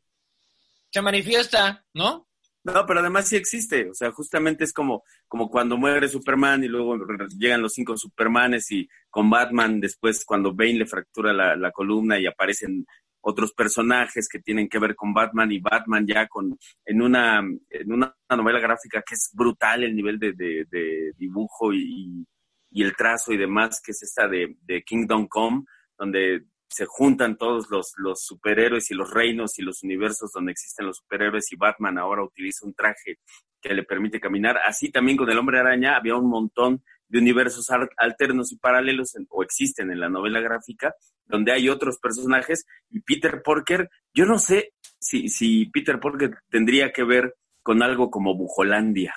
se 0.91 1.01
manifiesta, 1.01 1.85
¿no? 1.93 2.26
No, 2.67 2.85
pero 2.85 2.99
además 2.99 3.27
sí 3.29 3.35
existe. 3.37 3.89
O 3.89 3.93
sea, 3.93 4.11
justamente 4.11 4.63
es 4.65 4.73
como, 4.73 5.03
como 5.27 5.49
cuando 5.49 5.77
muere 5.77 6.07
Superman 6.09 6.63
y 6.63 6.67
luego 6.67 6.97
llegan 7.37 7.61
los 7.61 7.73
cinco 7.73 7.95
Supermanes 7.97 8.69
y 8.71 8.87
con 9.09 9.29
Batman 9.29 9.79
después 9.79 10.25
cuando 10.25 10.53
Bane 10.53 10.73
le 10.79 10.85
fractura 10.85 11.31
la, 11.33 11.55
la 11.55 11.71
columna 11.71 12.19
y 12.19 12.25
aparecen 12.27 12.85
otros 13.21 13.53
personajes 13.53 14.27
que 14.29 14.39
tienen 14.39 14.67
que 14.69 14.79
ver 14.79 14.95
con 14.95 15.13
Batman 15.13 15.51
y 15.51 15.59
Batman 15.59 16.05
ya 16.05 16.27
con 16.27 16.57
en 16.85 17.01
una, 17.01 17.39
en 17.69 17.91
una 17.91 18.15
novela 18.29 18.59
gráfica 18.59 19.01
que 19.01 19.15
es 19.15 19.29
brutal 19.33 19.83
el 19.83 19.95
nivel 19.95 20.19
de, 20.19 20.33
de- 20.33 20.65
de 20.69 21.11
dibujo 21.17 21.73
y, 21.73 22.25
y 22.71 22.83
el 22.83 22.95
trazo 22.95 23.31
y 23.33 23.37
demás, 23.37 23.81
que 23.83 23.91
es 23.91 24.03
esta 24.03 24.27
de, 24.27 24.55
de 24.61 24.83
Kingdom 24.83 25.27
Come, 25.27 25.63
donde 25.97 26.43
se 26.69 26.85
juntan 26.85 27.37
todos 27.37 27.67
los, 27.69 27.93
los 27.97 28.21
superhéroes 28.23 28.91
y 28.91 28.93
los 28.93 29.11
reinos 29.11 29.57
y 29.57 29.61
los 29.61 29.83
universos 29.83 30.31
donde 30.31 30.51
existen 30.51 30.85
los 30.85 30.97
superhéroes 30.97 31.51
y 31.51 31.55
Batman 31.55 31.97
ahora 31.97 32.23
utiliza 32.23 32.65
un 32.65 32.73
traje 32.73 33.19
que 33.61 33.73
le 33.73 33.83
permite 33.83 34.19
caminar. 34.19 34.57
Así 34.57 34.91
también 34.91 35.17
con 35.17 35.29
el 35.29 35.37
hombre 35.37 35.59
araña 35.59 35.95
había 35.95 36.15
un 36.15 36.29
montón 36.29 36.83
de 37.07 37.19
universos 37.19 37.69
alternos 37.97 38.51
y 38.51 38.57
paralelos 38.57 39.13
o 39.29 39.43
existen 39.43 39.91
en 39.91 39.99
la 39.99 40.09
novela 40.09 40.41
gráfica 40.41 40.93
donde 41.25 41.51
hay 41.51 41.69
otros 41.69 41.97
personajes 41.99 42.65
y 42.89 43.01
Peter 43.01 43.41
Porker, 43.43 43.89
yo 44.13 44.25
no 44.25 44.39
sé 44.39 44.73
si, 44.99 45.29
si 45.29 45.65
Peter 45.67 45.99
Porker 45.99 46.37
tendría 46.49 46.91
que 46.91 47.03
ver 47.03 47.35
con 47.61 47.83
algo 47.83 48.09
como 48.09 48.35
Bujolandia. 48.35 49.13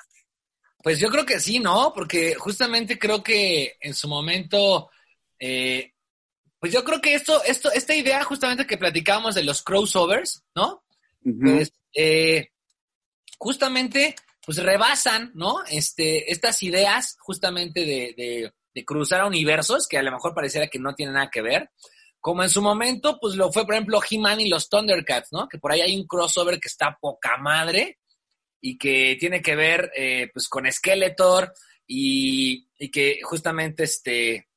Pues 0.83 0.99
yo 0.99 1.09
creo 1.09 1.27
que 1.27 1.41
sí, 1.41 1.59
¿no? 1.59 1.93
Porque 1.95 2.35
justamente 2.35 2.99
creo 2.99 3.23
que 3.23 3.77
en 3.81 3.95
su 3.95 4.09
momento, 4.09 4.91
eh, 5.39 5.93
pues 6.61 6.73
yo 6.73 6.85
creo 6.85 7.01
que 7.01 7.15
esto, 7.15 7.43
esto, 7.45 7.73
esta 7.73 7.95
idea 7.95 8.23
justamente 8.23 8.67
que 8.67 8.77
platicábamos 8.77 9.35
de 9.35 9.43
los 9.43 9.63
crossovers, 9.63 10.45
¿no? 10.55 10.85
Pues 11.23 11.73
eh, 11.95 12.51
justamente, 13.39 14.15
pues 14.45 14.59
rebasan, 14.59 15.33
¿no? 15.35 15.65
Este, 15.69 16.31
estas 16.31 16.63
ideas 16.63 17.17
justamente 17.19 17.81
de, 17.81 18.15
de, 18.17 18.53
de 18.75 18.85
cruzar 18.85 19.25
universos 19.25 19.89
que 19.89 19.97
a 19.97 20.03
lo 20.03 20.13
mejor 20.13 20.35
pareciera 20.35 20.69
que 20.69 20.79
no 20.79 20.95
tienen 20.95 21.15
nada 21.15 21.31
que 21.31 21.43
ver. 21.43 21.71
Como 22.21 22.43
en 22.43 22.51
su 22.51 22.61
momento, 22.61 23.19
pues 23.19 23.37
lo 23.37 23.51
fue, 23.51 23.65
por 23.65 23.75
ejemplo, 23.75 23.99
He-Man 24.09 24.43
y 24.43 24.51
los 24.51 24.69
Thundercats, 24.69 25.33
¿no? 25.33 25.49
Que 25.49 25.59
por 25.59 25.73
ahí 25.73 25.81
hay 25.81 25.97
un 25.97 26.07
crossover 26.07 26.61
que 26.61 26.69
está 26.69 26.99
poca 27.01 27.39
madre 27.39 27.99
y 28.61 28.77
que 28.77 29.17
tiene 29.19 29.41
que 29.41 29.57
ver, 29.57 29.91
eh, 29.97 30.29
pues, 30.31 30.47
con 30.47 30.71
Skeletor 30.71 31.55
y, 31.87 32.69
y 32.79 32.91
que 32.91 33.21
justamente, 33.23 33.85
este, 33.85 34.49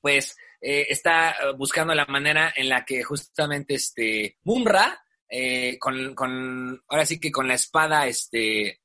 pues, 0.00 0.36
eh, 0.68 0.88
está 0.90 1.30
eh, 1.30 1.52
buscando 1.56 1.94
la 1.94 2.06
manera 2.06 2.52
en 2.56 2.68
la 2.68 2.84
que 2.84 3.04
justamente, 3.04 3.74
este, 3.74 4.36
Mumra, 4.42 5.00
eh, 5.28 5.78
con, 5.78 6.12
con, 6.12 6.82
ahora 6.88 7.06
sí 7.06 7.20
que 7.20 7.30
con 7.30 7.46
la 7.46 7.54
espada, 7.54 8.08
este, 8.08 8.80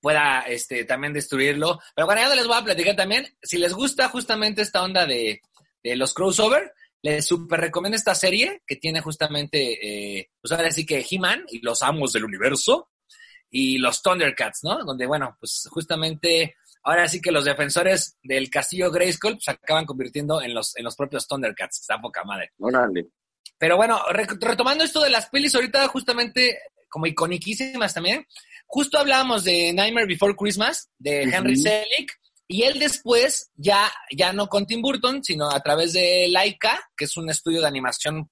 pueda, 0.00 0.42
este, 0.42 0.84
también 0.84 1.12
destruirlo. 1.12 1.80
Pero 1.96 2.06
bueno, 2.06 2.20
ya 2.20 2.32
les 2.32 2.46
voy 2.46 2.56
a 2.56 2.62
platicar 2.62 2.94
también, 2.94 3.26
si 3.42 3.58
les 3.58 3.72
gusta 3.72 4.08
justamente 4.08 4.62
esta 4.62 4.84
onda 4.84 5.04
de, 5.04 5.40
de 5.82 5.96
los 5.96 6.14
crossover, 6.14 6.72
les 7.02 7.26
super 7.26 7.60
recomiendo 7.60 7.96
esta 7.96 8.14
serie 8.14 8.62
que 8.64 8.76
tiene 8.76 9.00
justamente, 9.00 10.18
eh, 10.18 10.30
pues 10.40 10.52
ahora 10.52 10.70
sí 10.70 10.86
que 10.86 11.04
He-Man 11.10 11.44
y 11.48 11.58
los 11.58 11.82
amos 11.82 12.12
del 12.12 12.24
universo 12.24 12.90
y 13.50 13.78
los 13.78 14.00
Thundercats, 14.00 14.62
¿no? 14.62 14.84
Donde, 14.84 15.06
bueno, 15.06 15.36
pues 15.40 15.66
justamente 15.72 16.54
ahora 16.84 17.08
sí 17.08 17.20
que 17.20 17.32
los 17.32 17.44
defensores 17.44 18.16
del 18.22 18.48
castillo 18.50 18.90
Grayskull 18.90 19.38
se 19.40 19.50
acaban 19.50 19.86
convirtiendo 19.86 20.40
en 20.40 20.54
los, 20.54 20.76
en 20.76 20.84
los 20.84 20.94
propios 20.94 21.26
Thundercats. 21.26 21.80
Está 21.80 22.00
poca 22.00 22.22
madre. 22.24 22.52
Órale. 22.58 23.06
Pero 23.58 23.76
bueno, 23.76 24.00
re- 24.10 24.26
retomando 24.40 24.84
esto 24.84 25.00
de 25.00 25.10
las 25.10 25.28
pelis, 25.30 25.54
ahorita 25.54 25.88
justamente 25.88 26.58
como 26.88 27.06
iconiquísimas 27.06 27.92
también, 27.94 28.24
justo 28.66 28.98
hablábamos 28.98 29.42
de 29.42 29.72
Nightmare 29.72 30.06
Before 30.06 30.36
Christmas, 30.36 30.90
de 30.98 31.22
Henry. 31.22 31.56
Selick, 31.56 32.12
y 32.46 32.62
él 32.62 32.78
después, 32.78 33.50
ya, 33.56 33.90
ya 34.10 34.32
no 34.32 34.48
con 34.48 34.66
Tim 34.66 34.82
Burton, 34.82 35.24
sino 35.24 35.50
a 35.50 35.60
través 35.60 35.92
de 35.94 36.28
Laika, 36.28 36.80
que 36.96 37.06
es 37.06 37.16
un 37.16 37.30
estudio 37.30 37.60
de 37.62 37.66
animación 37.66 38.30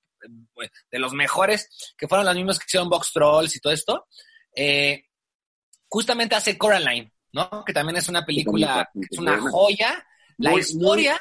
eh, 0.63 0.69
de 0.91 0.99
los 0.99 1.13
mejores, 1.13 1.69
que 1.97 2.07
fueron 2.07 2.27
los 2.27 2.37
mismos 2.37 2.59
que 2.59 2.67
hicieron 2.69 2.89
Box 2.91 3.13
Trolls 3.13 3.57
y 3.57 3.61
todo 3.61 3.73
esto, 3.73 4.07
eh, 4.55 5.05
justamente 5.89 6.35
hace 6.35 6.59
Coraline, 6.59 7.11
¿no? 7.33 7.65
Que 7.65 7.73
también 7.73 7.97
es 7.97 8.09
una 8.09 8.25
película, 8.25 8.89
es 9.11 9.19
una 9.19 9.39
joya. 9.51 10.05
La 10.39 10.51
Muy- 10.51 10.61
historia, 10.61 11.21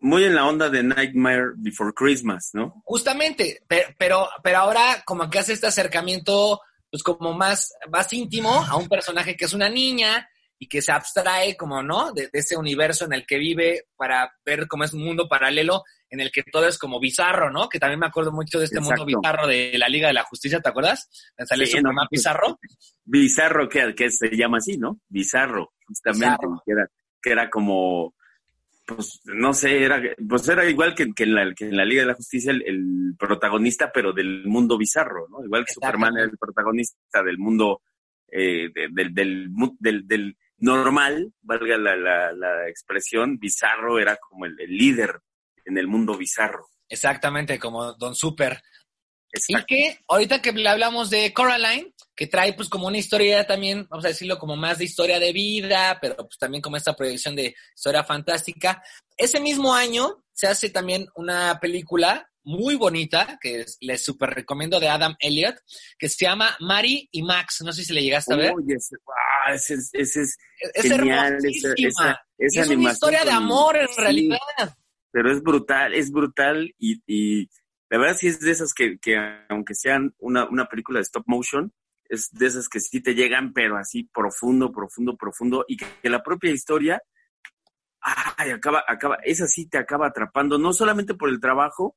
Muy 0.00 0.24
en 0.24 0.34
la 0.34 0.46
onda 0.46 0.70
de 0.70 0.82
Nightmare 0.82 1.52
Before 1.56 1.92
Christmas, 1.92 2.50
¿no? 2.52 2.82
Justamente, 2.84 3.62
pero, 3.66 3.88
pero, 3.98 4.28
pero 4.42 4.58
ahora 4.58 5.02
como 5.04 5.28
que 5.28 5.38
hace 5.40 5.52
este 5.54 5.66
acercamiento, 5.66 6.60
pues 6.90 7.02
como 7.02 7.32
más, 7.34 7.72
más 7.90 8.12
íntimo 8.12 8.50
a 8.64 8.76
un 8.76 8.88
personaje 8.88 9.36
que 9.36 9.44
es 9.46 9.52
una 9.54 9.68
niña 9.68 10.28
y 10.58 10.66
que 10.68 10.82
se 10.82 10.90
abstrae 10.92 11.56
como, 11.56 11.82
¿no? 11.82 12.12
De, 12.12 12.22
de 12.32 12.38
ese 12.40 12.56
universo 12.56 13.04
en 13.04 13.12
el 13.12 13.24
que 13.26 13.38
vive 13.38 13.84
para 13.96 14.30
ver 14.44 14.66
cómo 14.66 14.84
es 14.84 14.92
un 14.92 15.04
mundo 15.04 15.28
paralelo 15.28 15.84
en 16.10 16.20
el 16.20 16.30
que 16.32 16.42
todo 16.42 16.66
es 16.66 16.78
como 16.78 16.98
bizarro, 17.00 17.50
¿no? 17.50 17.68
Que 17.68 17.78
también 17.78 18.00
me 18.00 18.06
acuerdo 18.06 18.32
mucho 18.32 18.58
de 18.58 18.64
este 18.64 18.80
mundo 18.80 19.04
bizarro 19.04 19.46
de 19.46 19.76
la 19.78 19.88
Liga 19.88 20.08
de 20.08 20.14
la 20.14 20.24
Justicia, 20.24 20.58
¿te 20.60 20.68
acuerdas? 20.68 21.08
Me 21.38 21.46
salió 21.46 21.66
Sí, 21.66 21.76
no, 21.82 21.90
pues, 21.94 22.08
bizarro. 22.10 22.58
Bizarro, 23.04 23.68
que, 23.68 23.94
que 23.94 24.10
se 24.10 24.30
llama 24.36 24.58
así, 24.58 24.76
¿no? 24.78 25.00
Bizarro, 25.08 25.72
justamente, 25.86 26.26
Bizarro. 26.46 26.62
Que, 26.64 26.72
era, 26.72 26.86
que 27.22 27.30
era 27.30 27.50
como, 27.50 28.14
pues, 28.86 29.20
no 29.24 29.52
sé, 29.52 29.82
era, 29.84 30.02
pues 30.28 30.48
era 30.48 30.68
igual 30.68 30.94
que, 30.94 31.12
que 31.14 31.24
en, 31.24 31.34
la, 31.34 31.54
que 31.54 31.66
en 31.66 31.76
la 31.76 31.84
Liga 31.84 32.02
de 32.02 32.08
la 32.08 32.14
Justicia 32.14 32.50
el, 32.50 32.62
el 32.66 33.14
protagonista, 33.18 33.92
pero 33.92 34.12
del 34.12 34.46
mundo 34.46 34.76
bizarro, 34.78 35.26
¿no? 35.28 35.44
Igual 35.44 35.64
que 35.66 35.74
Superman 35.74 36.16
era 36.16 36.24
el 36.26 36.38
protagonista 36.38 37.22
del 37.22 37.38
mundo, 37.38 37.82
eh, 38.30 38.70
de- 38.74 38.88
del, 38.90 39.12
del, 39.14 39.50
mu- 39.50 39.76
del, 39.78 40.06
del 40.06 40.36
normal, 40.58 41.32
valga 41.42 41.76
la, 41.78 41.96
la, 41.96 42.32
la 42.32 42.68
expresión, 42.68 43.38
bizarro 43.38 43.98
era 43.98 44.16
como 44.16 44.46
el, 44.46 44.54
el 44.60 44.76
líder 44.76 45.20
en 45.64 45.78
el 45.78 45.86
mundo 45.86 46.16
bizarro. 46.16 46.68
Exactamente, 46.88 47.58
como 47.58 47.92
Don 47.94 48.14
Super. 48.14 48.60
Y 49.46 49.62
que 49.64 49.98
ahorita 50.08 50.40
que 50.40 50.52
le 50.52 50.68
hablamos 50.68 51.10
de 51.10 51.32
Coraline, 51.34 51.92
que 52.16 52.26
trae 52.26 52.54
pues 52.54 52.68
como 52.68 52.86
una 52.86 52.96
historia 52.96 53.46
también, 53.46 53.86
vamos 53.90 54.06
a 54.06 54.08
decirlo 54.08 54.38
como 54.38 54.56
más 54.56 54.78
de 54.78 54.84
historia 54.84 55.20
de 55.20 55.32
vida, 55.32 55.98
pero 56.00 56.16
pues 56.16 56.38
también 56.38 56.62
como 56.62 56.78
esta 56.78 56.96
proyección 56.96 57.36
de 57.36 57.54
historia 57.74 58.02
fantástica. 58.04 58.82
Ese 59.16 59.38
mismo 59.38 59.74
año 59.74 60.24
se 60.32 60.46
hace 60.46 60.70
también 60.70 61.06
una 61.14 61.58
película 61.60 62.30
muy 62.42 62.76
bonita, 62.76 63.38
que 63.42 63.66
les 63.80 64.02
súper 64.02 64.30
recomiendo 64.30 64.80
de 64.80 64.88
Adam 64.88 65.14
Elliott, 65.20 65.56
que 65.98 66.08
se 66.08 66.24
llama 66.24 66.56
Mari 66.60 67.06
y 67.12 67.22
Max. 67.22 67.60
No 67.62 67.72
sé 67.72 67.84
si 67.84 67.92
le 67.92 68.02
llegaste 68.02 68.32
a 68.32 68.38
ver. 68.38 68.54
Ese, 69.54 69.74
es, 69.92 70.36
genial, 70.74 71.38
Esa, 71.76 72.20
es 72.38 72.68
una 72.68 72.92
historia 72.92 73.24
de 73.24 73.30
amor 73.30 73.76
en 73.76 73.88
realidad. 73.96 74.38
Pero 75.10 75.32
es 75.32 75.42
brutal, 75.42 75.94
es 75.94 76.10
brutal 76.10 76.74
y, 76.78 77.02
y 77.06 77.48
la 77.90 77.98
verdad 77.98 78.16
sí 78.16 78.28
es 78.28 78.40
de 78.40 78.50
esas 78.50 78.74
que, 78.74 78.98
que 78.98 79.16
aunque 79.48 79.74
sean 79.74 80.14
una, 80.18 80.48
una 80.48 80.66
película 80.66 80.98
de 80.98 81.04
stop 81.04 81.24
motion, 81.26 81.72
es 82.08 82.30
de 82.32 82.46
esas 82.46 82.68
que 82.68 82.80
sí 82.80 83.00
te 83.00 83.14
llegan, 83.14 83.52
pero 83.52 83.76
así 83.76 84.04
profundo, 84.04 84.72
profundo, 84.72 85.16
profundo, 85.16 85.64
y 85.68 85.76
que, 85.76 85.86
la 86.08 86.22
propia 86.22 86.50
historia, 86.50 87.02
ay, 88.00 88.50
acaba, 88.50 88.84
acaba, 88.86 89.16
esa 89.24 89.46
sí 89.46 89.68
te 89.68 89.78
acaba 89.78 90.08
atrapando, 90.08 90.58
no 90.58 90.72
solamente 90.72 91.14
por 91.14 91.28
el 91.28 91.40
trabajo 91.40 91.96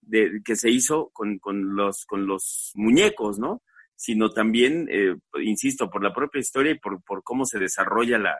de, 0.00 0.40
que 0.44 0.56
se 0.56 0.70
hizo 0.70 1.10
con, 1.12 1.38
con, 1.38 1.74
los, 1.74 2.04
con 2.04 2.26
los 2.26 2.72
muñecos, 2.74 3.38
¿no? 3.38 3.62
Sino 4.00 4.30
también, 4.30 4.88
eh, 4.92 5.16
insisto, 5.42 5.90
por 5.90 6.04
la 6.04 6.14
propia 6.14 6.40
historia 6.40 6.72
y 6.72 6.78
por, 6.78 7.02
por 7.02 7.24
cómo 7.24 7.44
se 7.44 7.58
desarrolla 7.58 8.16
la, 8.16 8.36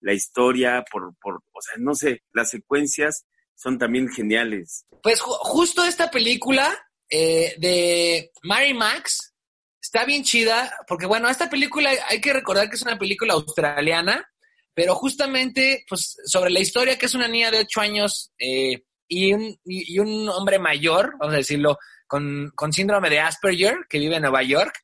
la 0.00 0.12
historia, 0.14 0.84
por, 0.90 1.14
por, 1.20 1.42
o 1.52 1.60
sea, 1.60 1.74
no 1.78 1.94
sé, 1.94 2.22
las 2.32 2.50
secuencias 2.50 3.26
son 3.54 3.78
también 3.78 4.08
geniales. 4.08 4.86
Pues 5.02 5.20
justo 5.20 5.84
esta 5.84 6.10
película 6.10 6.74
eh, 7.08 7.54
de 7.58 8.30
Mary 8.42 8.74
Max 8.74 9.34
está 9.80 10.04
bien 10.04 10.24
chida, 10.24 10.74
porque 10.86 11.06
bueno, 11.06 11.28
esta 11.28 11.50
película 11.50 11.90
hay 12.08 12.20
que 12.20 12.32
recordar 12.32 12.68
que 12.68 12.76
es 12.76 12.82
una 12.82 12.98
película 12.98 13.34
australiana, 13.34 14.26
pero 14.74 14.94
justamente 14.94 15.84
pues 15.88 16.16
sobre 16.24 16.50
la 16.50 16.60
historia 16.60 16.96
que 16.98 17.06
es 17.06 17.14
una 17.14 17.28
niña 17.28 17.50
de 17.50 17.60
8 17.60 17.80
años 17.80 18.32
eh, 18.38 18.82
y, 19.08 19.32
un, 19.34 19.58
y, 19.64 19.98
un 19.98 20.28
hombre 20.28 20.58
mayor, 20.58 21.16
vamos 21.18 21.34
a 21.34 21.38
decirlo, 21.38 21.78
con, 22.06 22.50
con, 22.54 22.72
síndrome 22.72 23.10
de 23.10 23.20
Asperger, 23.20 23.74
que 23.88 23.98
vive 23.98 24.16
en 24.16 24.22
Nueva 24.22 24.42
York. 24.42 24.74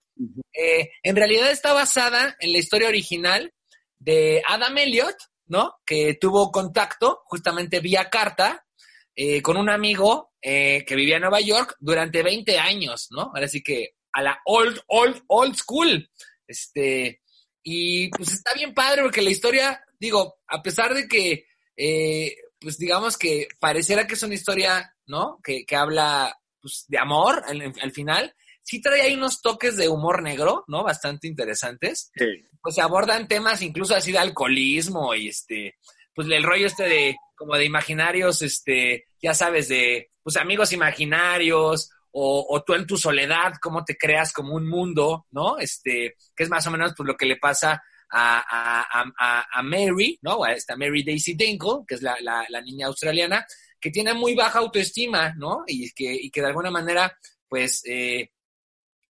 Eh, 0.53 0.91
en 1.03 1.17
realidad 1.17 1.51
está 1.51 1.73
basada 1.73 2.37
en 2.41 2.53
la 2.53 2.59
historia 2.59 2.89
original 2.89 3.53
de 3.99 4.43
Adam 4.47 4.77
Elliot, 4.79 5.17
¿no? 5.47 5.75
Que 5.85 6.15
tuvo 6.15 6.51
contacto 6.51 7.23
justamente 7.25 7.81
vía 7.81 8.11
carta 8.11 8.67
eh, 9.15 9.43
con 9.43 9.57
un 9.57 9.71
amigo 9.71 10.33
eh, 10.41 10.85
que 10.87 10.97
vivía 10.97 11.17
en 11.17 11.23
Nueva 11.23 11.41
York 11.41 11.77
durante 11.81 12.23
20 12.23 12.59
años, 12.59 13.09
¿no? 13.11 13.31
Ahora 13.35 13.49
sí 13.49 13.63
que 13.63 13.95
a 14.13 14.23
la 14.23 14.41
old, 14.45 14.81
old, 14.89 15.23
old 15.29 15.55
school. 15.57 16.11
Este, 16.47 17.23
y 17.63 18.09
pues 18.11 18.33
está 18.33 18.55
bien 18.55 18.75
padre 18.75 19.03
porque 19.03 19.23
la 19.23 19.31
historia, 19.31 19.85
digo, 19.99 20.39
a 20.47 20.63
pesar 20.63 20.95
de 20.95 21.07
que, 21.07 21.47
pues 22.59 22.79
digamos 22.79 23.17
que 23.17 23.49
pareciera 23.61 24.07
que 24.07 24.15
es 24.15 24.23
una 24.23 24.35
historia, 24.35 24.95
¿no? 25.07 25.39
Que, 25.43 25.65
que 25.65 25.77
habla 25.77 26.39
pues, 26.61 26.85
de 26.89 26.99
amor 26.99 27.43
al, 27.47 27.93
final, 27.93 28.35
sí 28.69 28.83
trae 28.83 29.01
ahí 29.01 29.15
unos 29.15 29.41
toques 29.41 29.79
de 29.79 29.89
humor 29.89 30.23
negro, 30.23 30.63
¿no? 30.67 30.85
Bastante 30.85 31.27
interesantes. 31.27 32.11
Sí. 32.15 32.27
Pues 32.61 32.75
se 32.75 32.83
abordan 32.83 33.27
temas 33.27 33.63
incluso 33.63 33.95
así 33.95 34.13
de 34.13 34.19
alcoholismo 34.19 35.15
y 35.15 35.29
este, 35.29 35.77
pues 36.15 36.29
el 36.29 36.43
rollo 36.43 36.67
este 36.67 36.83
de 36.85 37.17
como 37.35 37.57
de 37.57 37.65
imaginarios, 37.65 38.43
este, 38.43 39.07
ya 39.23 39.33
sabes, 39.33 39.69
de 39.69 40.11
pues 40.23 40.37
amigos 40.37 40.73
imaginarios, 40.73 41.91
o, 42.11 42.47
o, 42.47 42.63
tú 42.63 42.75
en 42.75 42.87
tu 42.87 42.99
soledad, 42.99 43.55
cómo 43.63 43.85
te 43.85 43.97
creas 43.97 44.35
como 44.35 44.55
un 44.55 44.69
mundo, 44.69 45.27
¿no? 45.31 45.57
Este, 45.57 46.17
que 46.37 46.43
es 46.43 46.51
más 46.51 46.67
o 46.67 46.71
menos 46.71 46.93
pues 46.95 47.07
lo 47.07 47.17
que 47.17 47.27
le 47.27 47.37
pasa 47.37 47.83
a, 48.11 48.85
a, 49.17 49.47
a, 49.51 49.63
Mary, 49.63 50.19
¿no? 50.21 50.45
A 50.45 50.53
esta 50.53 50.77
Mary 50.77 51.05
Daisy 51.05 51.35
Dinkle, 51.35 51.85
que 51.87 51.95
es 51.95 52.03
la, 52.03 52.17
la, 52.21 52.45
la, 52.51 52.61
niña 52.61 52.89
australiana, 52.89 53.47
que 53.81 53.91
tiene 53.91 54.13
muy 54.13 54.35
baja 54.35 54.59
autoestima, 54.59 55.33
¿no? 55.39 55.65
Y 55.67 55.91
que, 55.93 56.13
y 56.13 56.31
que 56.31 56.41
de 56.43 56.49
alguna 56.49 56.71
manera, 56.71 57.17
pues, 57.49 57.83
eh, 57.87 58.31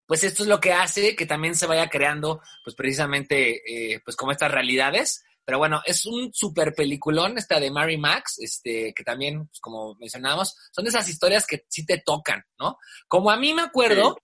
pues 0.06 0.24
esto 0.24 0.42
es 0.42 0.48
lo 0.48 0.60
que 0.60 0.72
hace 0.72 1.16
que 1.16 1.26
también 1.26 1.54
se 1.54 1.66
vaya 1.66 1.88
creando, 1.88 2.40
pues 2.62 2.76
precisamente, 2.76 3.62
eh, 3.94 4.00
pues 4.04 4.16
como 4.16 4.32
estas 4.32 4.50
realidades. 4.50 5.24
Pero 5.44 5.58
bueno, 5.58 5.82
es 5.84 6.06
un 6.06 6.32
super 6.32 6.74
peliculón 6.74 7.36
esta 7.36 7.60
de 7.60 7.70
Mary 7.70 7.98
Max, 7.98 8.38
este, 8.38 8.94
que 8.94 9.04
también, 9.04 9.46
pues, 9.46 9.60
como 9.60 9.94
mencionábamos, 9.96 10.56
son 10.72 10.84
de 10.84 10.88
esas 10.88 11.08
historias 11.08 11.46
que 11.46 11.64
sí 11.68 11.84
te 11.84 11.98
tocan, 11.98 12.42
¿no? 12.58 12.78
Como 13.08 13.30
a 13.30 13.36
mí 13.36 13.52
me 13.52 13.62
acuerdo 13.62 14.16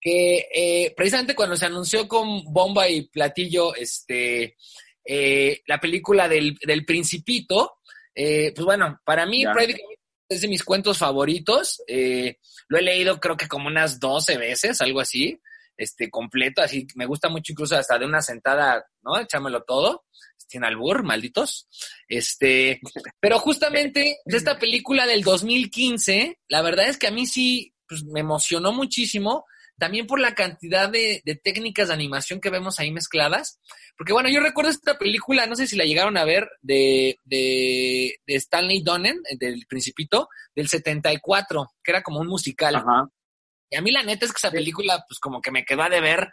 que 0.00 0.46
eh, 0.54 0.94
precisamente 0.96 1.34
cuando 1.34 1.56
se 1.56 1.66
anunció 1.66 2.06
con 2.06 2.44
bomba 2.44 2.88
y 2.88 3.08
platillo, 3.08 3.74
este, 3.74 4.56
eh, 5.04 5.62
la 5.66 5.80
película 5.80 6.28
del, 6.28 6.56
del 6.64 6.84
Principito, 6.84 7.78
eh, 8.14 8.52
pues 8.54 8.64
bueno, 8.64 9.00
para 9.04 9.26
mí 9.26 9.44
prácticamente 9.44 9.97
es 10.28 10.40
de 10.40 10.48
mis 10.48 10.64
cuentos 10.64 10.98
favoritos. 10.98 11.82
lo 11.88 12.78
he 12.78 12.82
leído 12.82 13.18
creo 13.20 13.36
que 13.36 13.48
como 13.48 13.68
unas 13.68 13.98
12 13.98 14.36
veces, 14.38 14.80
algo 14.80 15.00
así, 15.00 15.40
este, 15.76 16.10
completo, 16.10 16.60
así 16.60 16.86
me 16.96 17.06
gusta 17.06 17.28
mucho 17.28 17.52
incluso 17.52 17.76
hasta 17.76 17.98
de 17.98 18.06
una 18.06 18.20
sentada, 18.20 18.84
¿no? 19.02 19.18
Echámelo 19.18 19.62
todo 19.62 20.04
sin 20.48 20.64
albur, 20.64 21.04
malditos. 21.04 21.68
Este, 22.08 22.80
pero 23.20 23.38
justamente 23.38 24.18
de 24.24 24.36
esta 24.36 24.58
película 24.58 25.06
del 25.06 25.22
2015, 25.22 26.38
la 26.48 26.62
verdad 26.62 26.88
es 26.88 26.98
que 26.98 27.06
a 27.06 27.12
mí 27.12 27.26
sí 27.26 27.74
pues, 27.86 28.04
me 28.04 28.20
emocionó 28.20 28.72
muchísimo, 28.72 29.44
también 29.78 30.06
por 30.06 30.20
la 30.20 30.34
cantidad 30.34 30.88
de, 30.90 31.22
técnicas 31.42 31.88
de 31.88 31.94
animación 31.94 32.40
que 32.40 32.50
vemos 32.50 32.78
ahí 32.78 32.90
mezcladas. 32.90 33.60
Porque 33.96 34.12
bueno, 34.12 34.28
yo 34.28 34.40
recuerdo 34.40 34.70
esta 34.70 34.98
película, 34.98 35.46
no 35.46 35.56
sé 35.56 35.66
si 35.66 35.76
la 35.76 35.84
llegaron 35.84 36.16
a 36.16 36.24
ver, 36.24 36.48
de, 36.60 37.18
de, 37.24 38.18
Stanley 38.26 38.82
Donen, 38.82 39.20
del 39.38 39.66
Principito, 39.68 40.28
del 40.54 40.68
74, 40.68 41.70
que 41.82 41.90
era 41.90 42.02
como 42.02 42.20
un 42.20 42.26
musical. 42.26 42.82
Y 43.70 43.76
a 43.76 43.80
mí 43.80 43.90
la 43.90 44.02
neta 44.02 44.26
es 44.26 44.32
que 44.32 44.38
esa 44.38 44.50
película, 44.50 45.04
pues 45.08 45.18
como 45.20 45.40
que 45.40 45.50
me 45.50 45.64
quedó 45.64 45.82
a 45.82 45.88
ver 45.88 46.28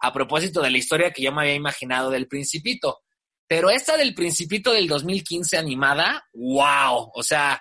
a 0.00 0.12
propósito 0.12 0.62
de 0.62 0.70
la 0.70 0.78
historia 0.78 1.12
que 1.12 1.22
yo 1.22 1.32
me 1.32 1.42
había 1.42 1.54
imaginado 1.54 2.10
del 2.10 2.28
Principito. 2.28 3.00
Pero 3.46 3.70
esta 3.70 3.96
del 3.96 4.14
Principito 4.14 4.72
del 4.72 4.86
2015 4.86 5.56
animada, 5.56 6.24
wow, 6.34 7.10
o 7.14 7.22
sea, 7.22 7.60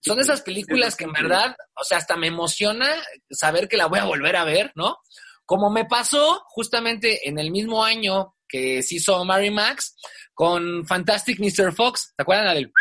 son 0.00 0.18
esas 0.20 0.42
películas 0.42 0.96
que 0.96 1.04
en 1.04 1.12
verdad, 1.12 1.56
o 1.74 1.84
sea, 1.84 1.98
hasta 1.98 2.16
me 2.16 2.28
emociona 2.28 2.88
saber 3.30 3.68
que 3.68 3.76
la 3.76 3.86
voy 3.86 3.98
a 3.98 4.04
volver 4.04 4.36
a 4.36 4.44
ver, 4.44 4.72
¿no? 4.74 4.98
Como 5.44 5.70
me 5.70 5.84
pasó 5.84 6.42
justamente 6.46 7.28
en 7.28 7.38
el 7.38 7.50
mismo 7.50 7.84
año 7.84 8.34
que 8.48 8.82
se 8.82 8.96
hizo 8.96 9.24
Mary 9.24 9.50
Max 9.50 9.96
con 10.32 10.86
Fantastic 10.86 11.38
Mr. 11.38 11.72
Fox, 11.72 12.14
¿te 12.16 12.22
acuerdan 12.22 12.54
del? 12.54 12.72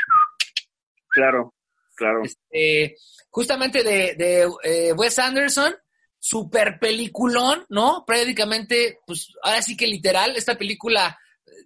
Claro, 1.09 1.53
claro. 1.95 2.21
Este, 2.23 2.95
justamente 3.29 3.83
de, 3.83 4.15
de 4.15 4.47
eh, 4.63 4.93
Wes 4.93 5.19
Anderson, 5.19 5.75
super 6.19 6.79
peliculón, 6.79 7.65
¿no? 7.69 8.03
Prácticamente, 8.05 8.99
pues 9.05 9.33
ahora 9.41 9.61
sí 9.61 9.75
que 9.75 9.87
literal, 9.87 10.35
esta 10.35 10.57
película 10.57 11.17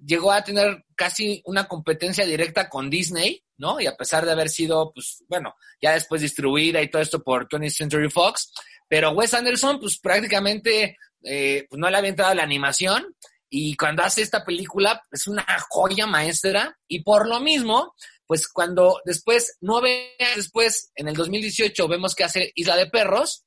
llegó 0.05 0.31
a 0.31 0.43
tener 0.43 0.85
casi 0.95 1.41
una 1.45 1.67
competencia 1.67 2.25
directa 2.25 2.69
con 2.69 2.89
Disney, 2.89 3.42
Y 3.79 3.87
a 3.87 3.95
pesar 3.95 4.25
de 4.25 4.31
haber 4.31 4.49
sido, 4.49 4.91
pues, 4.93 5.23
bueno, 5.27 5.55
ya 5.81 5.93
después 5.93 6.21
distribuida 6.21 6.81
y 6.81 6.89
todo 6.89 7.01
esto 7.01 7.23
por 7.23 7.47
20th 7.47 7.69
Century 7.69 8.09
Fox, 8.09 8.51
pero 8.87 9.11
Wes 9.11 9.33
Anderson, 9.33 9.79
pues 9.79 9.99
prácticamente, 9.99 10.97
eh, 11.23 11.65
pues 11.69 11.79
no 11.79 11.89
le 11.89 11.97
había 11.97 12.09
entrado 12.09 12.33
la 12.33 12.43
animación 12.43 13.15
y 13.49 13.75
cuando 13.75 14.01
hace 14.01 14.23
esta 14.23 14.43
película 14.43 15.03
es 15.11 15.27
una 15.27 15.45
joya 15.69 16.07
maestra 16.07 16.75
y 16.87 17.03
por 17.03 17.27
lo 17.27 17.39
mismo, 17.39 17.93
pues 18.25 18.47
cuando 18.47 18.99
después, 19.05 19.57
nueve 19.61 20.15
años 20.19 20.37
después, 20.37 20.91
en 20.95 21.07
el 21.07 21.15
2018, 21.15 21.87
vemos 21.87 22.15
que 22.15 22.23
hace 22.23 22.51
Isla 22.55 22.75
de 22.75 22.87
Perros, 22.87 23.45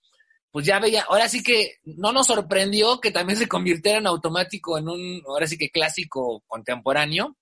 pues 0.53 0.65
ya 0.65 0.79
veía, 0.79 1.03
ahora 1.09 1.29
sí 1.29 1.43
que 1.43 1.79
no 1.85 2.13
nos 2.13 2.29
sorprendió 2.29 3.01
que 3.01 3.11
también 3.11 3.37
se 3.37 3.49
convirtiera 3.49 3.99
en 3.99 4.07
automático 4.07 4.79
en 4.79 4.89
un, 4.89 5.23
ahora 5.27 5.47
sí 5.49 5.59
que 5.59 5.71
clásico 5.71 6.45
contemporáneo, 6.47 7.37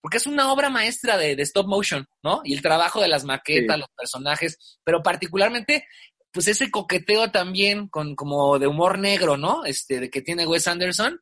porque 0.00 0.16
es 0.18 0.26
una 0.26 0.52
obra 0.52 0.70
maestra 0.70 1.16
de, 1.16 1.32
stop 1.42 1.66
motion, 1.66 2.06
¿no? 2.22 2.40
Y 2.44 2.54
el 2.54 2.62
trabajo 2.62 3.00
de 3.00 3.08
las 3.08 3.24
maquetas, 3.24 3.78
los 3.78 3.88
personajes, 3.96 4.78
pero 4.84 5.02
particularmente, 5.02 5.86
pues 6.32 6.48
ese 6.48 6.70
coqueteo 6.70 7.30
también 7.30 7.88
con 7.88 8.14
como 8.14 8.58
de 8.58 8.66
humor 8.66 8.98
negro, 8.98 9.36
¿no? 9.36 9.64
Este, 9.64 10.00
de 10.00 10.10
que 10.10 10.22
tiene 10.22 10.46
Wes 10.46 10.68
Anderson. 10.68 11.20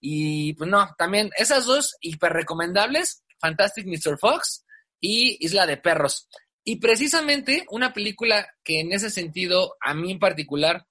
Y 0.00 0.54
pues 0.54 0.70
no, 0.70 0.88
también 0.96 1.30
esas 1.36 1.66
dos 1.66 1.96
hiper 2.00 2.32
recomendables, 2.32 3.24
Fantastic 3.40 3.86
Mr. 3.86 4.18
Fox 4.18 4.64
y 5.00 5.44
Isla 5.44 5.66
de 5.66 5.76
Perros. 5.76 6.28
Y 6.64 6.76
precisamente 6.76 7.64
una 7.70 7.92
película 7.92 8.48
que 8.62 8.80
en 8.80 8.92
ese 8.92 9.10
sentido, 9.10 9.76
a 9.80 9.94
mí 9.94 10.12
en 10.12 10.18
particular, 10.18 10.86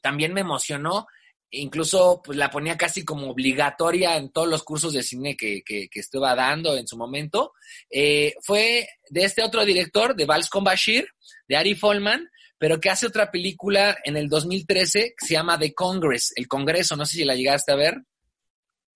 también 0.00 0.32
me 0.32 0.40
emocionó. 0.40 1.06
Incluso 1.50 2.20
pues, 2.22 2.36
la 2.36 2.50
ponía 2.50 2.76
casi 2.76 3.04
como 3.04 3.30
obligatoria 3.30 4.16
en 4.16 4.30
todos 4.30 4.48
los 4.48 4.62
cursos 4.64 4.92
de 4.92 5.02
cine 5.02 5.36
que, 5.36 5.62
que, 5.64 5.88
estuve 5.94 6.26
dando 6.34 6.76
en 6.76 6.86
su 6.86 6.96
momento. 6.96 7.52
Eh, 7.90 8.34
fue 8.42 8.86
de 9.08 9.24
este 9.24 9.42
otro 9.42 9.64
director, 9.64 10.14
de 10.14 10.26
Vals 10.26 10.50
con 10.50 10.64
Bashir, 10.64 11.08
de 11.48 11.56
Ari 11.56 11.74
Folman, 11.74 12.28
pero 12.58 12.80
que 12.80 12.90
hace 12.90 13.06
otra 13.06 13.30
película 13.30 13.96
en 14.04 14.16
el 14.16 14.28
2013 14.28 15.14
que 15.18 15.26
se 15.26 15.34
llama 15.34 15.58
The 15.58 15.72
Congress, 15.74 16.32
el 16.36 16.48
Congreso, 16.48 16.96
no 16.96 17.06
sé 17.06 17.16
si 17.16 17.24
la 17.24 17.34
llegaste 17.34 17.72
a 17.72 17.76
ver. 17.76 18.02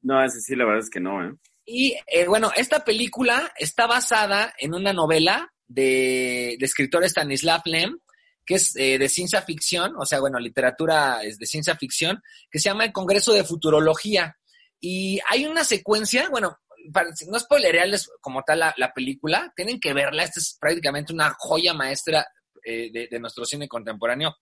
No, 0.02 0.22
ese 0.22 0.40
sí, 0.40 0.56
la 0.56 0.64
verdad 0.64 0.82
es 0.82 0.90
que 0.90 1.00
no, 1.00 1.24
¿eh? 1.24 1.32
Y 1.64 1.96
eh, 2.08 2.26
bueno, 2.26 2.50
esta 2.56 2.84
película 2.84 3.52
está 3.56 3.86
basada 3.86 4.52
en 4.58 4.74
una 4.74 4.92
novela 4.92 5.52
de, 5.68 6.56
de 6.58 6.66
escritor 6.66 7.04
Stanislav 7.04 7.62
Lem, 7.66 7.98
que 8.44 8.54
es 8.54 8.76
eh, 8.76 8.98
de 8.98 9.08
ciencia 9.08 9.42
ficción, 9.42 9.94
o 9.96 10.04
sea, 10.04 10.20
bueno, 10.20 10.38
literatura 10.38 11.22
es 11.22 11.38
de 11.38 11.46
ciencia 11.46 11.76
ficción, 11.76 12.22
que 12.50 12.58
se 12.58 12.68
llama 12.68 12.84
el 12.84 12.92
Congreso 12.92 13.32
de 13.32 13.44
Futurología. 13.44 14.36
Y 14.80 15.20
hay 15.28 15.46
una 15.46 15.64
secuencia, 15.64 16.28
bueno, 16.28 16.58
para, 16.92 17.10
no 17.28 17.38
spoilerearles 17.38 18.10
como 18.20 18.42
tal 18.42 18.60
la, 18.60 18.74
la, 18.76 18.92
película, 18.92 19.52
tienen 19.54 19.78
que 19.78 19.92
verla, 19.92 20.24
esta 20.24 20.40
es 20.40 20.56
prácticamente 20.60 21.12
una 21.12 21.34
joya 21.38 21.72
maestra 21.74 22.26
eh, 22.64 23.08
de, 23.10 23.18
nuestro 23.18 23.44
cine 23.44 23.66
contemporáneo 23.66 24.36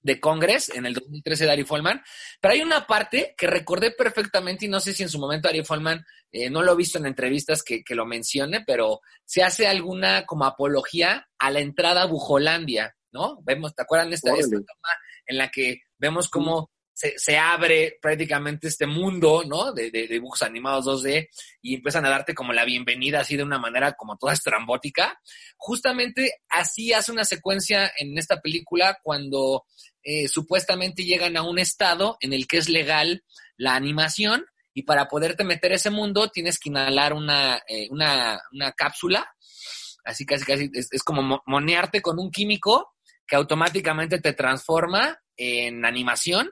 de 0.00 0.20
Congress 0.20 0.68
en 0.70 0.86
el 0.86 0.94
2013 0.94 1.44
de 1.44 1.50
Ari 1.50 1.64
Folman, 1.64 2.00
pero 2.40 2.54
hay 2.54 2.60
una 2.60 2.86
parte 2.86 3.34
que 3.36 3.48
recordé 3.48 3.90
perfectamente 3.90 4.66
y 4.66 4.68
no 4.68 4.78
sé 4.78 4.92
si 4.92 5.02
en 5.02 5.08
su 5.08 5.18
momento 5.18 5.48
Ari 5.48 5.64
Folman, 5.64 6.04
eh, 6.30 6.50
no 6.50 6.62
lo 6.62 6.72
he 6.72 6.76
visto 6.76 6.98
en 6.98 7.06
entrevistas 7.06 7.64
que, 7.64 7.82
que, 7.82 7.96
lo 7.96 8.06
mencione, 8.06 8.62
pero 8.64 9.00
se 9.24 9.42
hace 9.42 9.66
alguna 9.66 10.24
como 10.24 10.44
apología 10.44 11.28
a 11.38 11.50
la 11.50 11.58
entrada 11.58 12.02
a 12.02 12.06
Bujolandia, 12.06 12.94
¿no? 13.12 13.38
Vemos, 13.42 13.74
¿te 13.74 13.82
acuerdan 13.82 14.12
esta, 14.12 14.32
esta 14.34 14.56
toma 14.56 14.96
en 15.26 15.38
la 15.38 15.50
que 15.50 15.82
vemos 15.98 16.28
cómo 16.28 16.70
se, 16.94 17.14
se, 17.18 17.38
abre 17.38 17.98
prácticamente 18.00 18.68
este 18.68 18.86
mundo, 18.86 19.42
¿no? 19.46 19.72
De, 19.72 19.90
de, 19.90 20.02
de, 20.02 20.14
dibujos 20.14 20.42
animados 20.42 20.86
2D 20.86 21.28
y 21.62 21.76
empiezan 21.76 22.04
a 22.04 22.10
darte 22.10 22.34
como 22.34 22.52
la 22.52 22.64
bienvenida 22.64 23.20
así 23.20 23.36
de 23.36 23.42
una 23.42 23.58
manera 23.58 23.92
como 23.92 24.16
toda 24.16 24.34
estrambótica. 24.34 25.18
Justamente 25.56 26.40
así 26.48 26.92
hace 26.92 27.12
una 27.12 27.24
secuencia 27.24 27.90
en 27.96 28.18
esta 28.18 28.40
película 28.40 28.98
cuando 29.02 29.64
eh, 30.02 30.28
supuestamente 30.28 31.04
llegan 31.04 31.36
a 31.36 31.42
un 31.42 31.58
estado 31.58 32.16
en 32.20 32.32
el 32.32 32.46
que 32.46 32.58
es 32.58 32.68
legal 32.68 33.24
la 33.56 33.74
animación 33.74 34.44
y 34.74 34.82
para 34.82 35.08
poderte 35.08 35.44
meter 35.44 35.72
ese 35.72 35.90
mundo 35.90 36.28
tienes 36.28 36.58
que 36.58 36.70
inhalar 36.70 37.12
una, 37.12 37.62
eh, 37.68 37.88
una, 37.90 38.40
una 38.52 38.72
cápsula, 38.72 39.26
así 40.04 40.24
casi 40.26 40.44
casi 40.44 40.70
es, 40.72 40.88
es 40.90 41.02
como 41.02 41.42
monearte 41.46 42.02
con 42.02 42.18
un 42.18 42.30
químico 42.30 42.92
que 43.32 43.36
automáticamente 43.36 44.20
te 44.20 44.34
transforma 44.34 45.18
en 45.38 45.86
animación 45.86 46.50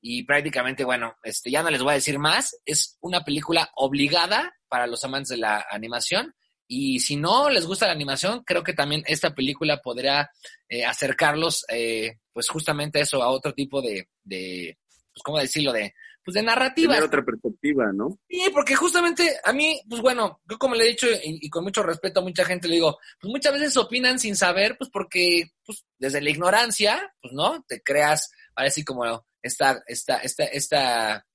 y 0.00 0.22
prácticamente, 0.22 0.82
bueno, 0.82 1.14
este, 1.22 1.50
ya 1.50 1.62
no 1.62 1.68
les 1.68 1.82
voy 1.82 1.90
a 1.90 1.96
decir 1.96 2.18
más, 2.18 2.58
es 2.64 2.96
una 3.02 3.22
película 3.22 3.70
obligada 3.74 4.54
para 4.66 4.86
los 4.86 5.04
amantes 5.04 5.28
de 5.28 5.36
la 5.36 5.66
animación 5.70 6.34
y 6.66 7.00
si 7.00 7.16
no 7.16 7.50
les 7.50 7.66
gusta 7.66 7.86
la 7.86 7.92
animación, 7.92 8.44
creo 8.46 8.62
que 8.62 8.72
también 8.72 9.02
esta 9.06 9.34
película 9.34 9.82
podrá 9.82 10.30
eh, 10.70 10.86
acercarlos, 10.86 11.66
eh, 11.68 12.20
pues 12.32 12.48
justamente 12.48 13.00
eso, 13.00 13.22
a 13.22 13.28
otro 13.28 13.52
tipo 13.52 13.82
de, 13.82 14.08
de, 14.24 14.78
pues 15.12 15.22
cómo 15.22 15.38
decirlo, 15.38 15.70
de, 15.70 15.92
pues 16.24 16.34
de 16.34 16.42
narrativa. 16.42 16.94
Tener 16.94 17.08
otra 17.08 17.24
perspectiva, 17.24 17.92
¿no? 17.92 18.18
Sí, 18.28 18.42
porque 18.52 18.74
justamente 18.74 19.36
a 19.44 19.52
mí, 19.52 19.80
pues 19.88 20.00
bueno, 20.00 20.40
yo 20.48 20.58
como 20.58 20.74
le 20.74 20.84
he 20.84 20.88
dicho 20.88 21.06
y, 21.10 21.46
y, 21.46 21.50
con 21.50 21.64
mucho 21.64 21.82
respeto 21.82 22.20
a 22.20 22.22
mucha 22.22 22.44
gente 22.44 22.68
le 22.68 22.74
digo, 22.74 22.98
pues 23.20 23.30
muchas 23.30 23.52
veces 23.52 23.76
opinan 23.76 24.18
sin 24.18 24.36
saber, 24.36 24.76
pues 24.78 24.90
porque, 24.90 25.50
pues 25.64 25.84
desde 25.98 26.20
la 26.20 26.30
ignorancia, 26.30 27.14
pues 27.20 27.32
no, 27.32 27.64
te 27.66 27.82
creas, 27.82 28.30
parece 28.54 28.84
como 28.84 29.24
esta, 29.42 29.82
esta, 29.86 30.18
esta, 30.18 30.44
esta, 30.44 31.26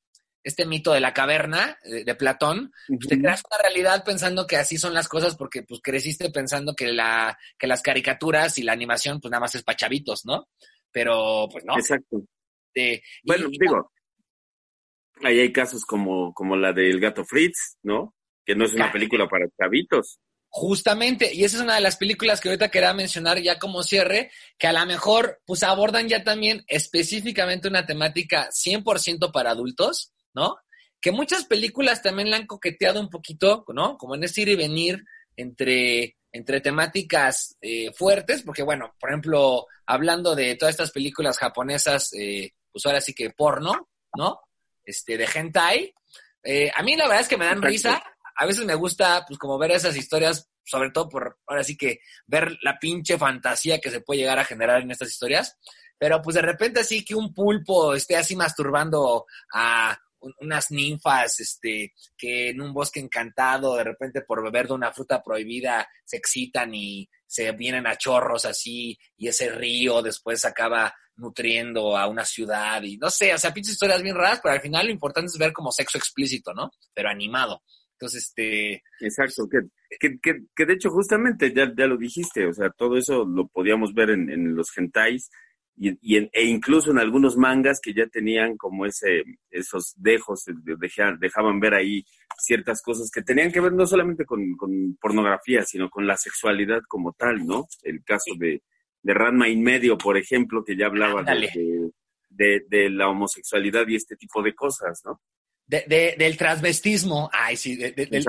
este 0.44 0.66
mito 0.66 0.94
de 0.94 1.02
la 1.02 1.14
caverna 1.14 1.78
de, 1.84 2.06
de 2.06 2.16
Platón, 2.16 2.72
pues 2.88 3.08
te 3.08 3.20
creas 3.20 3.44
una 3.52 3.62
realidad 3.62 4.04
pensando 4.06 4.48
que 4.48 4.56
así 4.56 4.78
son 4.78 4.94
las 4.94 5.10
cosas 5.10 5.36
porque 5.36 5.64
pues 5.64 5.82
creciste 5.84 6.30
pensando 6.30 6.74
que 6.74 6.94
la, 6.94 7.38
que 7.58 7.68
las 7.68 7.82
caricaturas 7.82 8.58
y 8.58 8.64
la 8.64 8.72
animación 8.72 9.20
pues 9.20 9.30
nada 9.30 9.42
más 9.42 9.56
es 9.56 9.64
para 9.64 9.76
chavitos, 9.76 10.26
¿no? 10.26 10.48
Pero 10.92 11.50
pues 11.52 11.66
no. 11.66 11.78
Exacto. 11.78 12.24
Eh, 12.74 13.02
bueno, 13.26 13.50
y, 13.52 13.58
digo, 13.60 13.92
ahí 15.24 15.40
hay 15.40 15.52
casos 15.52 15.86
como, 15.86 16.34
como 16.34 16.56
la 16.56 16.74
del 16.74 17.00
gato 17.00 17.26
Fritz, 17.26 17.78
¿no? 17.84 18.14
Que 18.46 18.56
no 18.56 18.66
es 18.66 18.74
una 18.74 18.92
película 18.92 19.28
para 19.28 19.48
chavitos. 19.60 20.20
Justamente, 20.50 21.34
y 21.34 21.44
esa 21.44 21.58
es 21.58 21.64
una 21.64 21.76
de 21.76 21.82
las 21.82 21.98
películas 21.98 22.40
que 22.40 22.50
ahorita 22.50 22.70
quería 22.70 22.94
mencionar 22.94 23.40
ya 23.40 23.60
como 23.60 23.84
cierre, 23.84 24.32
que 24.58 24.68
a 24.68 24.74
lo 24.74 24.86
mejor 24.86 25.42
pues 25.46 25.62
abordan 25.64 26.08
ya 26.08 26.24
también 26.24 26.64
específicamente 26.68 27.68
una 27.68 27.86
temática 27.86 28.50
100% 28.50 29.32
para 29.32 29.52
adultos, 29.52 30.14
¿no? 30.34 30.58
Que 31.02 31.12
muchas 31.12 31.46
películas 31.46 32.02
también 32.02 32.32
la 32.32 32.38
han 32.38 32.48
coqueteado 32.48 33.00
un 33.00 33.10
poquito, 33.10 33.66
¿no? 33.74 33.98
Como 33.98 34.16
en 34.16 34.24
ese 34.24 34.42
ir 34.42 34.50
y 34.50 34.56
venir 34.56 35.04
entre, 35.36 36.18
entre 36.32 36.62
temáticas 36.62 37.56
eh, 37.62 37.92
fuertes, 37.94 38.42
porque 38.44 38.64
bueno, 38.64 38.96
por 39.00 39.10
ejemplo, 39.10 39.68
hablando 39.86 40.34
de 40.34 40.56
todas 40.56 40.74
estas 40.74 40.92
películas 40.92 41.38
japonesas, 41.38 42.14
eh, 42.14 42.54
pues 42.72 42.86
ahora 42.86 43.02
sí 43.02 43.14
que 43.14 43.30
porno, 43.32 43.90
¿no? 44.16 44.40
Este, 44.88 45.18
de 45.18 45.28
hentai, 45.32 45.94
eh, 46.44 46.72
a 46.74 46.82
mí 46.82 46.96
la 46.96 47.04
verdad 47.08 47.20
es 47.20 47.28
que 47.28 47.36
me 47.36 47.44
dan 47.44 47.62
risa, 47.62 48.02
a 48.38 48.46
veces 48.46 48.64
me 48.64 48.74
gusta, 48.74 49.26
pues, 49.28 49.38
como 49.38 49.58
ver 49.58 49.72
esas 49.72 49.98
historias, 49.98 50.50
sobre 50.64 50.92
todo 50.92 51.10
por, 51.10 51.40
ahora 51.46 51.62
sí 51.62 51.76
que, 51.76 52.00
ver 52.26 52.58
la 52.62 52.80
pinche 52.80 53.18
fantasía 53.18 53.82
que 53.82 53.92
se 53.92 54.00
puede 54.00 54.22
llegar 54.22 54.40
a 54.40 54.46
generar 54.46 54.82
en 54.82 54.90
estas 54.90 55.10
historias. 55.10 55.58
Pero, 55.98 56.22
pues, 56.22 56.36
de 56.36 56.42
repente 56.42 56.80
así 56.80 57.04
que 57.04 57.16
un 57.16 57.34
pulpo 57.34 57.96
esté 57.96 58.16
así 58.16 58.38
masturbando 58.38 59.26
a 59.54 60.00
unas 60.40 60.72
ninfas, 60.72 61.38
este, 61.42 61.94
que 62.18 62.52
en 62.52 62.62
un 62.62 62.74
bosque 62.74 63.02
encantado, 63.02 63.76
de 63.76 63.84
repente 63.84 64.22
por 64.22 64.42
beber 64.42 64.68
de 64.68 64.74
una 64.74 64.94
fruta 64.94 65.22
prohibida, 65.22 65.86
se 66.06 66.16
excitan 66.16 66.74
y 66.74 67.10
se 67.26 67.52
vienen 67.52 67.88
a 67.88 67.98
chorros 67.98 68.46
así, 68.46 68.98
y 69.18 69.28
ese 69.28 69.50
río 69.50 70.02
después 70.02 70.46
acaba 70.46 70.96
nutriendo 71.18 71.98
a 71.98 72.08
una 72.08 72.24
ciudad, 72.26 72.82
y 72.84 72.98
no 72.98 73.10
sé, 73.10 73.34
o 73.34 73.38
sea, 73.38 73.54
pinches 73.54 73.74
historias 73.74 74.02
bien 74.02 74.16
raras, 74.16 74.40
pero 74.42 74.54
al 74.54 74.62
final 74.62 74.86
lo 74.86 74.92
importante 74.92 75.28
es 75.28 75.38
ver 75.38 75.52
como 75.52 75.72
sexo 75.72 75.98
explícito, 75.98 76.54
¿no? 76.54 76.72
Pero 76.94 77.10
animado. 77.10 77.62
Entonces, 77.94 78.26
este... 78.26 78.84
Exacto, 79.00 79.48
que, 79.50 79.60
que, 80.00 80.20
que, 80.20 80.44
que 80.56 80.66
de 80.66 80.74
hecho 80.74 80.92
justamente 80.92 81.52
ya, 81.52 81.72
ya, 81.76 81.88
lo 81.88 81.98
dijiste, 81.98 82.46
o 82.46 82.54
sea, 82.54 82.70
todo 82.70 82.98
eso 82.98 83.26
lo 83.26 83.48
podíamos 83.48 83.94
ver 83.94 84.12
en, 84.12 84.30
en 84.30 84.56
los 84.56 84.78
hentais 84.78 85.32
y, 85.76 85.98
y 86.02 86.18
en, 86.18 86.30
e 86.34 86.46
incluso 86.46 86.92
en 86.92 87.00
algunos 87.00 87.38
mangas 87.38 87.80
que 87.82 87.94
ya 87.94 88.06
tenían 88.08 88.56
como 88.58 88.86
ese, 88.86 89.24
esos 89.50 89.94
dejos, 89.98 90.44
dejar, 90.80 91.18
dejaban 91.18 91.60
ver 91.60 91.74
ahí 91.74 92.04
ciertas 92.38 92.82
cosas 92.84 93.10
que 93.12 93.24
tenían 93.24 93.52
que 93.52 93.62
ver 93.62 93.74
no 93.74 93.88
solamente 93.88 94.26
con, 94.26 94.56
con 94.58 94.96
pornografía, 95.02 95.64
sino 95.64 95.90
con 95.90 96.06
la 96.06 96.18
sexualidad 96.18 96.82
como 96.88 97.14
tal, 97.14 97.46
¿no? 97.46 97.68
El 97.84 98.04
caso 98.04 98.34
de, 98.38 98.62
de 99.08 99.14
Ranma 99.14 99.48
in 99.48 99.64
medio, 99.64 99.98
por 99.98 100.18
ejemplo, 100.18 100.66
que 100.66 100.76
ya 100.76 100.88
hablaba 100.88 101.24
de, 101.24 101.90
de, 102.30 102.66
de 102.68 102.90
la 102.90 103.08
homosexualidad 103.08 103.88
y 103.88 103.96
este 103.96 104.18
tipo 104.18 104.44
de 104.44 104.54
cosas, 104.54 105.02
¿no? 105.06 105.22
De, 105.66 105.86
de, 105.88 106.16
del 106.18 106.36
transvestismo, 106.36 107.30
ay, 107.32 107.56
sí, 107.56 107.78
de, 107.78 107.94
del, 107.94 108.26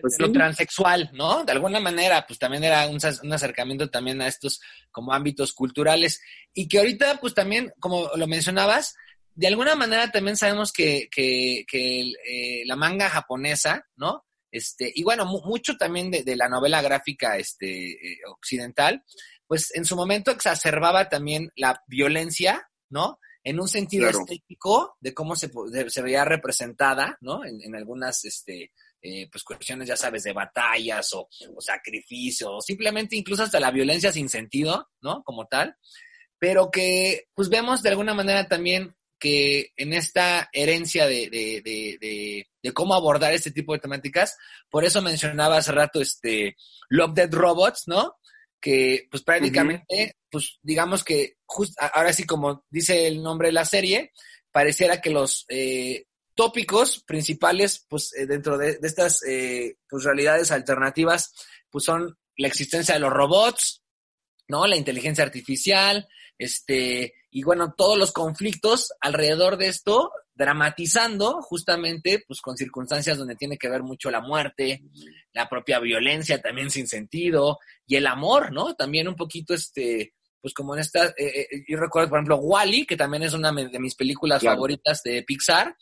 pues 0.00 0.18
lo 0.18 0.26
sí. 0.26 0.32
transexual, 0.32 1.10
¿no? 1.12 1.44
De 1.44 1.52
alguna 1.52 1.80
manera, 1.80 2.24
pues 2.26 2.38
también 2.38 2.64
era 2.64 2.86
un, 2.86 2.98
un, 3.22 3.32
acercamiento 3.32 3.90
también 3.90 4.22
a 4.22 4.26
estos 4.26 4.60
como 4.90 5.12
ámbitos 5.12 5.52
culturales 5.52 6.22
y 6.54 6.66
que 6.66 6.78
ahorita, 6.78 7.18
pues 7.20 7.34
también, 7.34 7.70
como 7.78 8.08
lo 8.16 8.26
mencionabas, 8.26 8.94
de 9.34 9.48
alguna 9.48 9.74
manera 9.74 10.10
también 10.10 10.38
sabemos 10.38 10.72
que, 10.72 11.08
que, 11.10 11.66
que 11.68 12.00
eh, 12.00 12.62
la 12.64 12.76
manga 12.76 13.10
japonesa, 13.10 13.86
¿no? 13.96 14.24
Este, 14.50 14.90
y 14.94 15.02
bueno, 15.02 15.26
mu 15.26 15.42
mucho 15.42 15.76
también 15.76 16.10
de, 16.10 16.22
de, 16.22 16.36
la 16.36 16.48
novela 16.48 16.80
gráfica 16.80 17.36
este, 17.36 17.90
eh, 17.90 18.18
occidental, 18.28 19.04
pues 19.46 19.74
en 19.74 19.84
su 19.84 19.96
momento 19.96 20.30
exacerbaba 20.30 21.08
también 21.08 21.50
la 21.56 21.82
violencia, 21.86 22.68
¿no? 22.88 23.18
en 23.46 23.60
un 23.60 23.68
sentido 23.68 24.08
claro. 24.08 24.24
estético 24.24 24.96
de 25.00 25.14
cómo 25.14 25.36
se, 25.36 25.48
se 25.86 26.02
veía 26.02 26.24
representada, 26.24 27.16
¿no? 27.20 27.44
En, 27.44 27.62
en 27.62 27.76
algunas, 27.76 28.24
este, 28.24 28.72
eh, 29.00 29.28
pues 29.30 29.44
cuestiones, 29.44 29.86
ya 29.86 29.96
sabes, 29.96 30.24
de 30.24 30.32
batallas 30.32 31.12
o, 31.14 31.28
o 31.54 31.60
sacrificios, 31.60 32.50
o 32.52 32.60
simplemente 32.60 33.14
incluso 33.14 33.44
hasta 33.44 33.60
la 33.60 33.70
violencia 33.70 34.10
sin 34.10 34.28
sentido, 34.28 34.88
¿no? 35.00 35.22
Como 35.22 35.46
tal, 35.46 35.76
pero 36.40 36.72
que, 36.72 37.28
pues 37.34 37.48
vemos 37.48 37.84
de 37.84 37.90
alguna 37.90 38.14
manera 38.14 38.48
también 38.48 38.96
que 39.16 39.70
en 39.76 39.92
esta 39.92 40.48
herencia 40.52 41.06
de, 41.06 41.30
de, 41.30 41.62
de, 41.64 41.98
de, 42.00 42.48
de 42.60 42.72
cómo 42.72 42.94
abordar 42.94 43.32
este 43.32 43.52
tipo 43.52 43.74
de 43.74 43.78
temáticas, 43.78 44.36
por 44.68 44.84
eso 44.84 45.02
mencionaba 45.02 45.58
hace 45.58 45.70
rato 45.70 46.00
este 46.00 46.56
Love 46.88 47.14
Dead 47.14 47.32
Robots, 47.32 47.84
¿no? 47.86 48.16
Que 48.66 49.06
pues 49.08 49.22
prácticamente, 49.22 49.84
uh 49.88 50.08
-huh. 50.08 50.12
pues 50.28 50.58
digamos 50.60 51.04
que 51.04 51.36
just, 51.44 51.80
ahora 51.80 52.12
sí 52.12 52.24
como 52.24 52.64
dice 52.68 53.06
el 53.06 53.22
nombre 53.22 53.46
de 53.46 53.52
la 53.52 53.64
serie, 53.64 54.10
pareciera 54.50 55.00
que 55.00 55.10
los 55.10 55.44
eh, 55.48 56.06
tópicos 56.34 57.04
principales, 57.06 57.86
pues 57.88 58.12
eh, 58.16 58.26
dentro 58.26 58.58
de, 58.58 58.78
de 58.78 58.88
estas 58.88 59.22
eh, 59.22 59.76
pues, 59.88 60.02
realidades 60.02 60.50
alternativas, 60.50 61.32
pues 61.70 61.84
son 61.84 62.18
la 62.36 62.48
existencia 62.48 62.94
de 62.94 63.00
los 63.00 63.12
robots, 63.12 63.84
¿no? 64.48 64.66
La 64.66 64.76
inteligencia 64.76 65.22
artificial, 65.22 66.08
este, 66.36 67.14
y 67.30 67.44
bueno, 67.44 67.72
todos 67.72 67.96
los 67.96 68.10
conflictos 68.10 68.92
alrededor 69.00 69.58
de 69.58 69.68
esto, 69.68 70.10
dramatizando 70.36 71.40
justamente, 71.40 72.22
pues 72.26 72.40
con 72.40 72.56
circunstancias 72.56 73.16
donde 73.18 73.36
tiene 73.36 73.56
que 73.56 73.70
ver 73.70 73.82
mucho 73.82 74.10
la 74.10 74.20
muerte, 74.20 74.82
la 75.32 75.48
propia 75.48 75.80
violencia 75.80 76.40
también 76.40 76.70
sin 76.70 76.86
sentido, 76.86 77.58
y 77.86 77.96
el 77.96 78.06
amor, 78.06 78.52
¿no? 78.52 78.74
También 78.74 79.08
un 79.08 79.16
poquito, 79.16 79.54
este, 79.54 80.12
pues 80.40 80.52
como 80.52 80.74
en 80.74 80.80
esta, 80.80 81.06
eh, 81.06 81.48
eh, 81.50 81.64
yo 81.66 81.78
recuerdo, 81.78 82.10
por 82.10 82.18
ejemplo, 82.18 82.36
Wally, 82.36 82.84
que 82.84 82.96
también 82.96 83.22
es 83.22 83.32
una 83.32 83.50
de 83.50 83.80
mis 83.80 83.94
películas 83.94 84.42
favoritas 84.42 85.02
de 85.02 85.22
Pixar, 85.22 85.74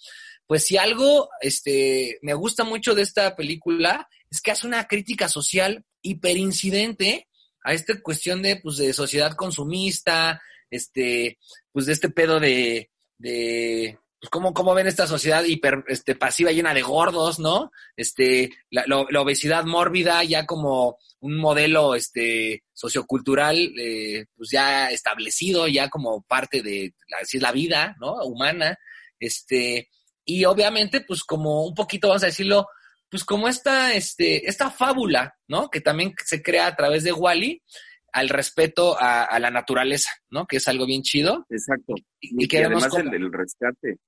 pues 0.46 0.64
si 0.64 0.76
algo 0.76 1.30
este, 1.40 2.18
me 2.22 2.34
gusta 2.34 2.64
mucho 2.64 2.94
de 2.94 3.02
esta 3.02 3.34
película 3.34 4.08
es 4.30 4.40
que 4.40 4.50
hace 4.50 4.66
una 4.66 4.86
crítica 4.86 5.28
social 5.28 5.84
hiperincidente 6.02 7.28
a 7.64 7.72
esta 7.72 8.00
cuestión 8.00 8.42
de, 8.42 8.56
pues, 8.56 8.76
de 8.76 8.92
sociedad 8.92 9.34
consumista, 9.34 10.40
este, 10.70 11.38
pues 11.72 11.86
de 11.86 11.92
este 11.92 12.10
pedo 12.10 12.38
de, 12.38 12.90
de 13.18 13.98
pues 14.24 14.30
cómo, 14.30 14.54
cómo 14.54 14.72
ven 14.72 14.86
esta 14.86 15.06
sociedad 15.06 15.44
hiper 15.44 15.84
este, 15.86 16.14
pasiva 16.14 16.50
llena 16.50 16.72
de 16.72 16.80
gordos, 16.80 17.38
¿no? 17.38 17.70
Este, 17.94 18.50
la, 18.70 18.84
la 18.86 19.20
obesidad 19.20 19.64
mórbida 19.64 20.24
ya 20.24 20.46
como 20.46 20.96
un 21.20 21.36
modelo 21.36 21.94
este, 21.94 22.64
sociocultural 22.72 23.58
eh, 23.78 24.24
pues 24.34 24.48
ya 24.50 24.90
establecido, 24.90 25.68
ya 25.68 25.90
como 25.90 26.22
parte 26.22 26.62
de 26.62 26.94
así 27.20 27.36
es 27.36 27.42
la 27.42 27.52
vida, 27.52 27.96
¿no? 28.00 28.14
Humana. 28.24 28.78
Este, 29.20 29.90
y 30.24 30.46
obviamente, 30.46 31.02
pues 31.02 31.22
como 31.22 31.66
un 31.66 31.74
poquito, 31.74 32.08
vamos 32.08 32.22
a 32.22 32.26
decirlo, 32.26 32.66
pues 33.10 33.24
como 33.24 33.46
esta, 33.46 33.92
este, 33.92 34.48
esta 34.48 34.70
fábula, 34.70 35.36
¿no? 35.48 35.68
Que 35.68 35.82
también 35.82 36.14
se 36.24 36.42
crea 36.42 36.66
a 36.66 36.76
través 36.76 37.04
de 37.04 37.12
Wally 37.12 37.62
al 38.10 38.30
respeto 38.30 38.96
a, 38.98 39.38
la 39.38 39.50
naturaleza, 39.50 40.12
¿no? 40.30 40.46
Que 40.46 40.56
es 40.56 40.68
algo 40.68 40.86
bien 40.86 41.02
chido. 41.02 41.44
Exacto. 41.50 41.94
Y, 42.20 42.48
que 42.48 42.64
además 42.64 42.88
el 42.94 43.10
del 43.10 43.30
rescate. 43.30 43.98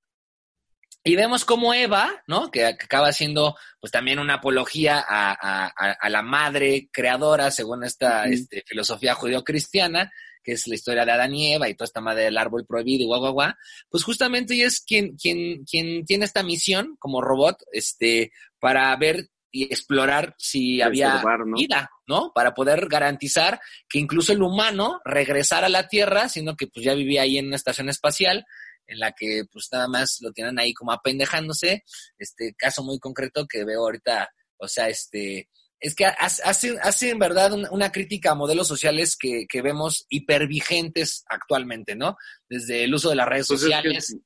Y 1.07 1.15
vemos 1.15 1.45
como 1.45 1.73
Eva, 1.73 2.24
¿no? 2.27 2.51
Que, 2.51 2.65
acaba 2.65 3.12
siendo, 3.12 3.55
pues 3.78 3.93
también 3.93 4.19
una 4.19 4.35
apología 4.35 5.05
a, 5.09 5.69
a, 5.69 6.09
la 6.09 6.23
madre 6.23 6.89
creadora, 6.93 7.53
según 7.53 7.85
esta 7.85 8.24
este, 8.24 8.65
filosofía 8.66 9.15
judío-cristiana, 9.15 10.11
que 10.43 10.53
es 10.53 10.66
la 10.66 10.74
historia 10.74 11.05
de 11.05 11.12
Adán 11.12 11.33
y 11.33 11.55
Eva 11.55 11.69
y 11.69 11.74
toda 11.74 11.87
esta 11.87 12.01
madre 12.01 12.24
del 12.24 12.37
árbol 12.37 12.66
prohibido 12.66 13.05
y 13.05 13.07
guau, 13.07 13.20
guau, 13.20 13.33
guau, 13.35 13.53
pues 13.89 14.03
justamente 14.03 14.55
ella 14.55 14.66
es 14.66 14.81
quien, 14.81 15.15
quien, 15.15 15.65
quien 15.65 16.05
tiene 16.05 16.24
esta 16.24 16.43
misión 16.43 16.97
como 16.99 17.23
robot, 17.23 17.62
este, 17.70 18.33
para 18.59 18.97
ver 18.97 19.28
y 19.53 19.62
explorar 19.62 20.35
si 20.39 20.83
había 20.83 21.23
vida, 21.55 21.89
¿no? 22.09 22.33
Para 22.35 22.53
poder 22.53 22.89
garantizar 22.89 23.61
que 23.89 24.01
incluso 24.01 24.33
el 24.33 24.43
humano 24.43 25.01
regresara 25.05 25.66
a 25.66 25.70
la 25.70 25.87
Tierra, 25.87 26.28
sino 26.28 26.57
que 26.57 26.66
pues 26.66 26.85
ya 26.85 26.95
vivía 26.95 27.23
ahí 27.23 27.39
en 27.39 27.47
una 27.47 27.57
estación 27.57 27.89
espacial 27.89 28.45
en 28.87 28.99
la 28.99 29.13
que 29.13 29.45
pues 29.53 29.69
nada 29.73 29.89
más 29.89 30.19
lo 30.21 30.33
tienen 30.33 30.59
ahí 30.59 30.73
como 30.75 30.93
apendejándose. 30.93 31.85
Este 32.19 32.55
caso 32.57 32.83
muy 32.83 32.99
concreto 32.99 33.47
que 33.47 33.65
veo 33.65 33.81
ahorita, 33.81 34.29
o 34.59 34.69
sea, 34.69 34.89
este, 34.89 35.49
es 35.79 35.95
que 35.95 36.07
hace, 36.07 36.79
hace 36.81 37.11
en 37.11 37.19
verdad 37.19 37.53
una, 37.71 37.93
crítica 37.93 38.31
a 38.31 38.35
modelos 38.35 38.67
sociales 38.67 39.17
que, 39.17 39.47
que, 39.47 39.61
vemos 39.61 40.07
hipervigentes 40.09 41.25
actualmente, 41.29 41.95
¿no? 41.95 42.17
Desde 42.49 42.85
el 42.85 42.95
uso 42.95 43.11
de 43.11 43.17
las 43.17 43.29
redes 43.29 43.49
pues 43.49 43.61
sociales, 43.61 44.17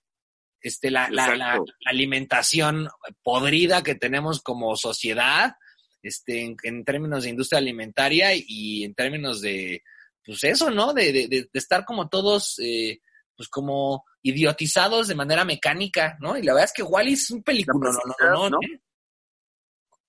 este, 0.60 0.90
la, 0.90 1.08
la, 1.10 1.34
la, 1.36 1.60
alimentación 1.86 2.88
podrida 3.22 3.82
que 3.82 3.94
tenemos 3.96 4.42
como 4.42 4.76
sociedad, 4.76 5.54
este, 6.02 6.54
en, 6.62 6.84
términos 6.84 7.24
de 7.24 7.30
industria 7.30 7.58
alimentaria 7.58 8.30
y 8.34 8.84
en 8.84 8.94
términos 8.94 9.40
de, 9.40 9.82
pues 10.24 10.44
eso, 10.44 10.70
¿no? 10.70 10.94
De, 10.94 11.12
de, 11.12 11.28
de 11.28 11.48
estar 11.52 11.84
como 11.84 12.08
todos, 12.08 12.58
eh, 12.60 13.00
pues 13.40 13.48
como 13.48 14.04
idiotizados 14.20 15.08
de 15.08 15.14
manera 15.14 15.46
mecánica, 15.46 16.18
¿no? 16.20 16.36
Y 16.36 16.42
la 16.42 16.52
verdad 16.52 16.66
es 16.66 16.74
que 16.74 16.82
Wally 16.82 17.14
es 17.14 17.30
un 17.30 17.42
película, 17.42 17.90
no, 17.90 17.90
no, 17.90 18.30
no, 18.34 18.50
no, 18.50 18.58
¿eh? 18.58 18.82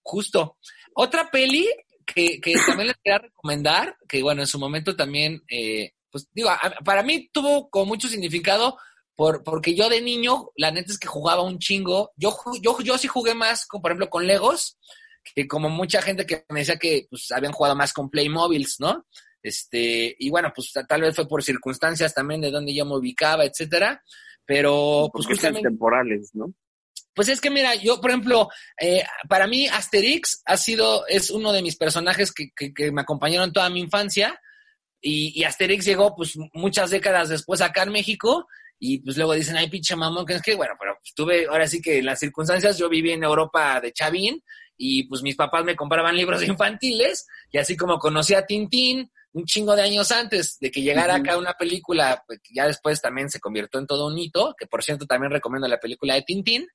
Justo. 0.02 0.58
Otra 0.96 1.32
peli 1.32 1.66
que, 2.06 2.42
que 2.42 2.56
también 2.68 2.88
les 2.88 2.98
quería 3.02 3.20
recomendar, 3.20 3.96
que 4.06 4.22
bueno, 4.22 4.42
en 4.42 4.48
su 4.48 4.60
momento 4.60 4.98
también, 4.98 5.42
eh, 5.50 5.94
pues 6.12 6.28
digo, 6.34 6.50
para 6.84 7.04
mí 7.04 7.30
tuvo 7.32 7.70
con 7.70 7.88
mucho 7.88 8.10
significado 8.10 8.78
por, 9.16 9.46
porque 9.46 9.76
yo 9.76 9.88
de 9.88 10.02
niño, 10.02 10.50
la 10.58 10.72
neta 10.72 10.92
es 10.92 11.00
que 11.00 11.08
jugaba 11.08 11.42
un 11.42 11.58
chingo. 11.58 12.12
Yo, 12.18 12.38
yo, 12.62 12.78
yo 12.82 12.98
sí 12.98 13.08
jugué 13.08 13.34
más, 13.34 13.66
con, 13.66 13.82
por 13.82 13.92
ejemplo, 13.92 14.10
con 14.10 14.28
Legos, 14.28 14.78
que 15.34 15.48
como 15.48 15.70
mucha 15.70 16.02
gente 16.02 16.26
que 16.26 16.44
me 16.50 16.60
decía 16.60 16.76
que 16.76 17.08
pues, 17.10 17.32
habían 17.32 17.54
jugado 17.54 17.78
más 17.78 17.94
con 17.94 18.10
Playmobiles, 18.10 18.76
¿no? 18.82 19.06
Este, 19.44 20.16
y 20.20 20.30
bueno, 20.30 20.52
pues 20.56 20.72
tal 20.88 21.02
vez 21.02 21.16
fue 21.16 21.28
por 21.28 21.44
circunstancias 21.44 22.14
también 22.14 22.42
de 22.42 22.52
donde 22.52 22.74
yo 22.74 22.86
me 22.86 22.96
ubicaba, 22.96 23.46
etcétera. 23.46 24.04
Pero, 24.46 25.10
pues 25.14 25.28
justamente. 25.28 25.70
temporales, 25.70 26.32
¿no? 26.34 26.54
Pues 27.14 27.28
es 27.28 27.42
que 27.42 27.50
mira, 27.50 27.76
yo, 27.76 28.00
por 28.00 28.12
ejemplo, 28.12 28.50
eh, 28.80 29.04
para 29.28 29.48
mí 29.48 29.68
Asterix 29.68 30.42
ha 30.46 30.56
sido, 30.56 31.06
es 31.08 31.30
uno 31.30 31.52
de 31.52 31.62
mis 31.62 31.76
personajes 31.76 32.32
que, 32.34 32.50
que, 32.56 32.92
me 32.92 33.02
acompañaron 33.02 33.52
toda 33.52 33.70
mi 33.70 33.82
infancia. 33.82 34.40
Y, 35.02 35.34
y, 35.40 35.44
Asterix 35.44 35.86
llegó, 35.86 36.16
pues, 36.16 36.38
muchas 36.54 36.90
décadas 36.90 37.30
después 37.30 37.62
acá 37.62 37.84
en 37.84 37.92
México. 37.92 38.48
Y 38.84 38.98
pues 39.00 39.16
luego 39.16 39.34
dicen, 39.34 39.58
ay, 39.58 39.70
pinche 39.70 39.96
mamón, 39.96 40.26
que 40.26 40.34
es 40.34 40.42
que, 40.42 40.56
bueno, 40.56 40.74
pero 40.80 40.98
estuve, 41.04 41.46
ahora 41.46 41.68
sí 41.68 41.82
que 41.84 42.00
en 42.00 42.06
las 42.08 42.18
circunstancias, 42.18 42.80
yo 42.80 42.90
viví 42.90 43.12
en 43.12 43.24
Europa 43.24 43.80
de 43.80 43.92
Chavín 43.94 44.42
y 44.76 45.04
pues 45.04 45.22
mis 45.22 45.36
papás 45.36 45.64
me 45.64 45.76
compraban 45.76 46.16
libros 46.16 46.42
infantiles 46.48 47.28
y 47.52 47.60
así 47.60 47.78
como 47.78 48.00
conocí 48.00 48.34
a 48.34 48.48
Tintín, 48.48 49.12
un 49.34 49.46
chingo 49.46 49.76
de 49.76 49.84
años 49.84 50.12
antes 50.12 50.58
de 50.60 50.72
que 50.72 50.82
llegara 50.82 51.16
acá 51.16 51.38
una 51.38 51.54
película, 51.54 52.24
pues, 52.28 52.40
que 52.44 52.54
ya 52.54 52.68
después 52.68 53.02
también 53.02 53.30
se 53.30 53.40
convirtió 53.40 53.80
en 53.80 53.88
todo 53.88 54.08
un 54.08 54.18
hito, 54.18 54.56
que 54.58 54.68
por 54.68 54.84
cierto 54.84 55.06
también 55.06 55.32
recomiendo 55.32 55.68
la 55.68 55.80
película 55.80 56.16
de 56.16 56.24
Tintín, 56.24 56.68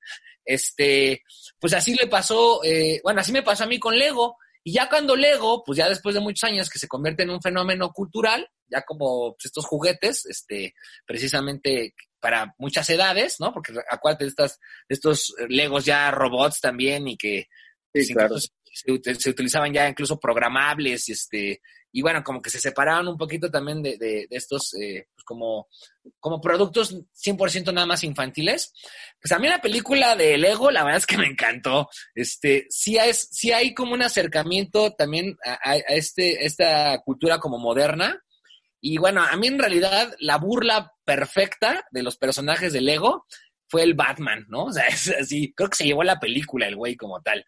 este, 0.45 1.23
pues 1.59 1.75
así 1.75 1.95
le 1.95 2.07
pasó, 2.07 2.63
eh, 2.65 3.01
bueno, 3.03 3.21
así 3.21 3.33
me 3.33 3.43
pasó 3.43 3.65
a 3.65 3.67
mí 3.67 3.79
con 3.79 3.99
Lego, 3.99 4.37
y 4.65 4.73
ya 4.73 4.89
cuando 4.89 5.15
Lego, 5.15 5.63
pues 5.65 5.79
ya 5.79 5.89
después 5.89 6.15
de 6.15 6.21
muchos 6.21 6.43
años 6.45 6.69
que 6.69 6.79
se 6.79 6.89
convierte 6.89 7.23
en 7.23 7.31
un 7.31 7.41
fenómeno 7.41 7.93
cultural, 7.93 8.49
ya 8.69 8.83
como 8.83 9.35
pues, 9.35 9.47
estos 9.47 9.65
juguetes, 9.65 10.27
este, 10.27 10.75
precisamente 11.07 11.95
para 12.19 12.53
muchas 12.59 12.91
edades, 12.91 13.37
¿no? 13.39 13.53
Porque 13.53 13.73
acuérdate 13.89 14.25
de, 14.25 14.31
estas, 14.31 14.59
de 14.89 14.95
estos 14.95 15.35
Legos 15.49 15.85
ya 15.85 16.11
robots 16.11 16.61
también 16.61 17.07
y 17.07 17.17
que 17.17 17.47
sí, 17.95 18.13
claro. 18.13 18.41
se, 18.41 18.51
se, 19.15 19.31
utilizaban 19.31 19.73
ya 19.73 19.89
incluso 19.89 20.19
programables, 20.19 21.09
este, 21.11 21.61
y 21.93 22.03
bueno, 22.03 22.23
como 22.23 22.43
que 22.43 22.51
se 22.51 22.59
separaron 22.59 23.09
un 23.09 23.17
poquito 23.17 23.51
también 23.51 23.83
de, 23.83 23.97
de, 23.97 24.27
estos 24.31 24.75
eh, 24.75 25.09
pues 25.15 25.25
como, 25.25 25.69
como 26.21 26.41
productos 26.41 26.95
100% 26.95 27.73
nada 27.73 27.87
más 27.87 28.05
infantiles. 28.05 28.73
Pues 29.21 29.33
a 29.33 29.39
mí 29.39 29.49
la 29.49 29.61
película 29.61 30.15
de 30.15 30.37
Lego, 30.37 30.71
la 30.71 30.85
verdad 30.85 30.99
es 30.99 31.07
que 31.07 31.17
me 31.17 31.27
encantó. 31.27 31.89
Este, 32.15 32.67
sí, 32.69 32.97
es, 32.99 33.29
sí 33.31 33.53
hay 33.53 33.73
como 33.73 33.95
un 33.95 34.03
acercamiento 34.03 34.93
también 34.93 35.37
a, 35.45 35.59
a 35.71 35.77
este, 35.89 36.45
esta 36.45 37.01
cultura 37.03 37.39
como 37.39 37.59
moderna. 37.59 38.23
Y 38.81 38.99
bueno, 38.99 39.23
a 39.23 39.35
mí 39.37 39.47
en 39.47 39.59
realidad 39.59 40.15
la 40.19 40.37
burla 40.37 40.93
perfecta 41.05 41.87
de 41.91 42.03
los 42.03 42.19
personajes 42.19 42.73
de 42.73 42.83
Lego 42.83 43.27
fue 43.69 43.83
el 43.83 43.95
Batman, 43.95 44.45
¿no? 44.49 44.65
O 44.67 44.73
sea, 44.73 44.87
es 44.87 45.09
así, 45.09 45.53
creo 45.57 45.71
que 45.71 45.77
se 45.77 45.85
llevó 45.85 46.05
la 46.05 46.21
película 46.21 46.67
el 46.67 46.77
güey 46.77 46.97
como 46.97 47.21
tal 47.23 47.45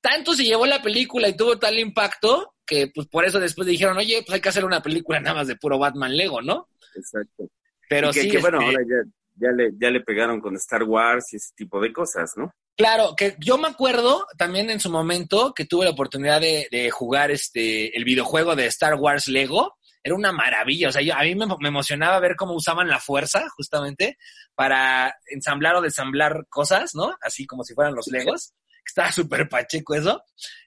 tanto 0.00 0.34
se 0.34 0.44
llevó 0.44 0.66
la 0.66 0.82
película 0.82 1.28
y 1.28 1.36
tuvo 1.36 1.58
tal 1.58 1.78
impacto 1.78 2.54
que 2.66 2.90
pues 2.94 3.06
por 3.08 3.24
eso 3.24 3.40
después 3.40 3.66
dijeron, 3.66 3.96
oye, 3.96 4.22
pues 4.24 4.34
hay 4.34 4.40
que 4.40 4.48
hacer 4.48 4.64
una 4.64 4.82
película 4.82 5.20
nada 5.20 5.36
más 5.36 5.46
de 5.46 5.56
puro 5.56 5.78
Batman 5.78 6.16
Lego, 6.16 6.40
¿no? 6.42 6.68
Exacto. 6.94 7.48
Pero 7.88 8.12
sí. 8.12 8.28
Que, 8.28 8.38
bueno, 8.38 8.60
este 8.60 8.76
ahora 8.76 8.86
ya, 8.88 9.48
ya, 9.48 9.52
le, 9.52 9.70
ya 9.78 9.90
le 9.90 10.00
pegaron 10.00 10.40
con 10.40 10.56
Star 10.56 10.84
Wars 10.84 11.32
y 11.32 11.36
ese 11.36 11.52
tipo 11.54 11.80
de 11.80 11.92
cosas, 11.92 12.32
¿no? 12.36 12.52
Claro, 12.76 13.14
que 13.16 13.36
yo 13.38 13.58
me 13.58 13.68
acuerdo 13.68 14.26
también 14.38 14.70
en 14.70 14.80
su 14.80 14.90
momento 14.90 15.52
que 15.52 15.66
tuve 15.66 15.84
la 15.84 15.90
oportunidad 15.90 16.40
de, 16.40 16.68
de 16.70 16.90
jugar 16.90 17.30
este 17.30 17.96
el 17.96 18.04
videojuego 18.04 18.56
de 18.56 18.66
Star 18.66 18.94
Wars 18.94 19.28
Lego. 19.28 19.76
Era 20.04 20.16
una 20.16 20.32
maravilla, 20.32 20.88
o 20.88 20.92
sea, 20.92 21.00
yo, 21.00 21.14
a 21.14 21.22
mí 21.22 21.36
me, 21.36 21.46
me, 21.60 21.68
emocionaba 21.68 22.18
ver 22.18 22.34
cómo 22.34 22.54
usaban 22.54 22.88
la 22.88 22.98
fuerza 22.98 23.48
justamente 23.50 24.18
para 24.56 25.14
ensamblar 25.30 25.76
o 25.76 25.80
desamblar 25.80 26.46
cosas, 26.48 26.96
¿no? 26.96 27.14
Así 27.20 27.46
como 27.46 27.62
si 27.62 27.74
fueran 27.74 27.94
los 27.94 28.08
Legos 28.08 28.52
estaba 28.84 29.12
súper 29.12 29.48
pacheco 29.48 29.94
eso. 29.94 30.22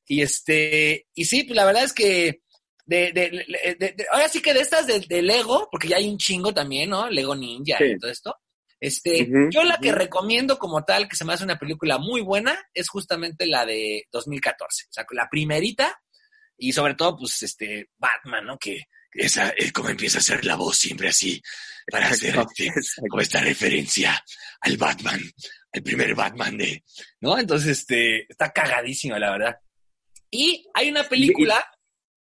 Y 0.08 0.22
este, 0.22 1.08
y 1.14 1.26
sí, 1.26 1.44
pues 1.44 1.56
la 1.56 1.66
verdad 1.66 1.84
es 1.84 1.94
que 1.94 2.42
de, 2.86 3.12
de, 3.12 3.76
de, 3.80 4.06
ahora 4.12 4.30
sí 4.30 4.42
que 4.42 4.54
de 4.54 4.62
estas 4.62 4.86
de, 4.86 5.22
Lego, 5.22 5.68
porque 5.72 5.88
ya 5.88 5.98
hay 5.98 6.08
un 6.08 6.18
chingo 6.18 6.54
también, 6.54 6.92
¿no? 6.92 7.10
Lego 7.10 7.36
Ninja 7.36 7.84
y 7.84 7.98
todo 7.98 8.12
esto. 8.12 8.36
Este, 8.80 9.28
yo 9.52 9.64
la 9.64 9.78
que 9.78 9.92
recomiendo 9.92 10.60
como 10.60 10.84
tal, 10.84 11.08
que 11.08 11.16
se 11.16 11.26
me 11.26 11.34
hace 11.34 11.44
una 11.44 11.58
película 11.58 11.98
muy 11.98 12.22
buena, 12.22 12.56
es 12.74 12.88
justamente 12.90 13.48
la 13.48 13.66
de 13.66 14.04
2014. 14.12 14.86
O 14.90 14.94
sea, 14.94 15.06
la 15.12 15.28
primerita, 15.30 16.00
y 16.58 16.72
sobre 16.72 16.94
todo, 16.94 17.18
pues, 17.18 17.42
este, 17.42 17.90
Batman, 17.98 18.46
¿no? 18.46 18.58
Que 18.60 18.84
esa 19.12 19.50
es 19.50 19.72
como 19.72 19.90
empieza 19.90 20.20
a 20.20 20.22
ser 20.22 20.46
la 20.46 20.56
voz 20.56 20.78
siempre 20.78 21.08
así, 21.08 21.42
para 21.90 22.10
hacer 22.10 22.36
este, 22.38 22.72
como 23.10 23.22
esta 23.22 23.40
referencia 23.42 24.24
al 24.62 24.78
Batman, 24.78 25.22
el 25.76 25.84
primer 25.84 26.16
Batman 26.16 26.58
de, 26.58 26.84
¿no? 27.20 27.38
Entonces, 27.38 27.80
este, 27.80 28.32
está 28.32 28.52
cagadísimo, 28.52 29.18
la 29.18 29.32
verdad. 29.32 29.60
Y 30.32 30.68
hay 30.74 30.90
una 30.90 31.08
película, 31.08 31.66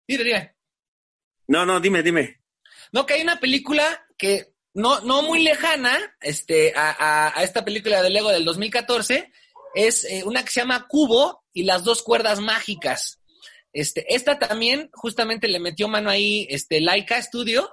dime, 0.07 0.23
dime. 0.23 0.55
No, 1.47 1.65
no, 1.65 1.79
dime, 1.79 2.03
dime. 2.03 2.41
No, 2.91 3.05
que 3.05 3.13
hay 3.13 3.21
una 3.21 3.39
película 3.39 4.05
que 4.17 4.53
no, 4.73 4.99
no 5.01 5.21
muy 5.21 5.43
lejana, 5.43 5.97
este, 6.21 6.73
a, 6.75 7.37
a, 7.37 7.43
esta 7.43 7.63
película 7.63 8.01
de 8.01 8.09
Lego 8.09 8.29
del 8.29 8.45
2014, 8.45 9.31
es 9.73 10.03
eh, 10.05 10.23
una 10.25 10.43
que 10.43 10.51
se 10.51 10.59
llama 10.61 10.87
Cubo 10.87 11.43
y 11.53 11.63
las 11.63 11.83
dos 11.83 12.03
cuerdas 12.03 12.39
mágicas. 12.39 13.21
Este, 13.71 14.05
esta 14.13 14.37
también 14.37 14.89
justamente 14.93 15.47
le 15.47 15.59
metió 15.59 15.87
mano 15.87 16.09
ahí, 16.09 16.47
este, 16.49 16.81
Laika 16.81 17.21
Studio, 17.21 17.69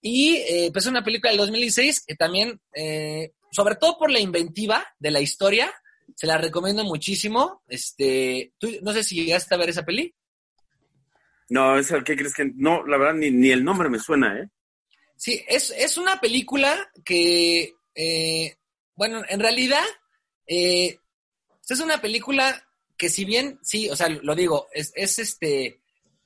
Y 0.00 0.36
eh, 0.36 0.70
pues 0.72 0.86
es 0.86 0.90
una 0.90 1.04
película 1.04 1.30
del 1.30 1.38
2016 1.38 2.04
que 2.06 2.14
también, 2.16 2.60
eh, 2.74 3.32
sobre 3.50 3.76
todo 3.76 3.98
por 3.98 4.10
la 4.10 4.20
inventiva 4.20 4.86
de 4.98 5.10
la 5.10 5.20
historia, 5.20 5.72
se 6.14 6.26
la 6.26 6.38
recomiendo 6.38 6.84
muchísimo. 6.84 7.62
Este, 7.68 8.52
¿tú, 8.58 8.68
no 8.82 8.92
sé 8.92 9.04
si 9.04 9.24
llegaste 9.24 9.54
a 9.54 9.58
ver 9.58 9.70
esa 9.70 9.84
peli. 9.84 10.14
No, 11.48 11.78
esa, 11.78 12.02
¿qué 12.04 12.16
crees 12.16 12.34
que? 12.34 12.50
No, 12.54 12.86
la 12.86 12.96
verdad, 12.96 13.14
ni, 13.14 13.30
ni 13.30 13.50
el 13.50 13.64
nombre 13.64 13.88
me 13.88 13.98
suena, 13.98 14.38
¿eh? 14.38 14.48
Sí, 15.16 15.44
es, 15.48 15.70
es 15.76 15.98
una 15.98 16.20
película 16.20 16.90
que, 17.04 17.74
eh, 17.94 18.56
bueno, 18.94 19.22
en 19.28 19.40
realidad, 19.40 19.84
eh, 20.46 20.98
es 21.68 21.80
una 21.80 22.00
película 22.00 22.66
que 22.96 23.08
si 23.08 23.24
bien, 23.24 23.58
sí, 23.62 23.88
o 23.90 23.96
sea, 23.96 24.08
lo 24.08 24.34
digo, 24.34 24.68
es, 24.72 24.92
es 24.94 25.18
este 25.18 25.80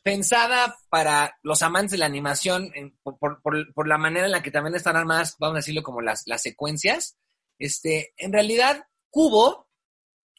pensada 0.05 0.76
para 0.90 1.36
los 1.43 1.62
amantes 1.62 1.93
de 1.93 1.98
la 1.98 2.06
animación 2.06 2.70
en- 2.74 2.97
por, 3.02 3.18
por- 3.18 3.43
por- 3.43 3.72
por 3.74 3.89
la 3.89 3.98
manera 3.98 4.26
en 4.26 4.32
la 4.32 4.43
que 4.43 4.51
también 4.52 4.76
están 4.76 4.97
armadas, 4.97 5.35
vamos 5.40 5.56
a 5.56 5.59
decirlo 5.59 5.82
como 5.82 6.01
las, 6.02 6.22
las 6.26 6.43
secuencias. 6.43 7.16
Este, 7.59 8.12
en 8.18 8.32
realidad, 8.32 8.86
Cubo, 9.10 9.68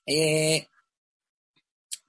eh, 0.05 0.67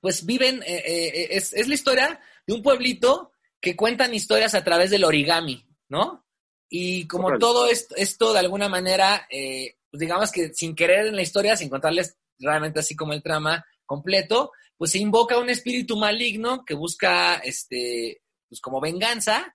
pues 0.00 0.24
viven, 0.26 0.62
eh, 0.64 0.82
eh, 0.86 1.28
es, 1.32 1.52
es 1.54 1.66
la 1.66 1.74
historia 1.74 2.20
de 2.46 2.54
un 2.54 2.62
pueblito 2.62 3.32
que 3.60 3.74
cuentan 3.74 4.14
historias 4.14 4.54
a 4.54 4.62
través 4.62 4.90
del 4.90 5.04
origami, 5.04 5.66
¿no? 5.88 6.24
Y 6.68 7.06
como 7.08 7.28
todo 7.38 7.66
esto, 7.68 7.94
esto 7.96 8.32
de 8.32 8.38
alguna 8.40 8.68
manera, 8.68 9.26
pues 9.30 10.00
digamos 10.00 10.30
que 10.30 10.52
sin 10.52 10.74
querer 10.76 11.06
en 11.06 11.16
la 11.16 11.22
historia, 11.22 11.56
sin 11.56 11.70
contarles 11.70 12.16
realmente 12.38 12.80
así 12.80 12.94
como 12.94 13.12
el 13.14 13.22
trama 13.22 13.64
completo, 13.86 14.52
pues 14.76 14.92
se 14.92 14.98
invoca 14.98 15.38
un 15.38 15.50
espíritu 15.50 15.96
maligno 15.96 16.64
que 16.64 16.74
busca, 16.74 17.36
este, 17.36 18.22
pues 18.48 18.60
como 18.60 18.80
venganza, 18.80 19.54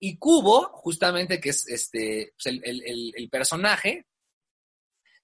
y 0.00 0.18
Cubo, 0.18 0.68
justamente 0.74 1.40
que 1.40 1.50
es 1.50 1.66
este, 1.68 2.32
pues 2.36 2.46
el, 2.46 2.82
el- 2.84 3.30
personaje, 3.30 4.06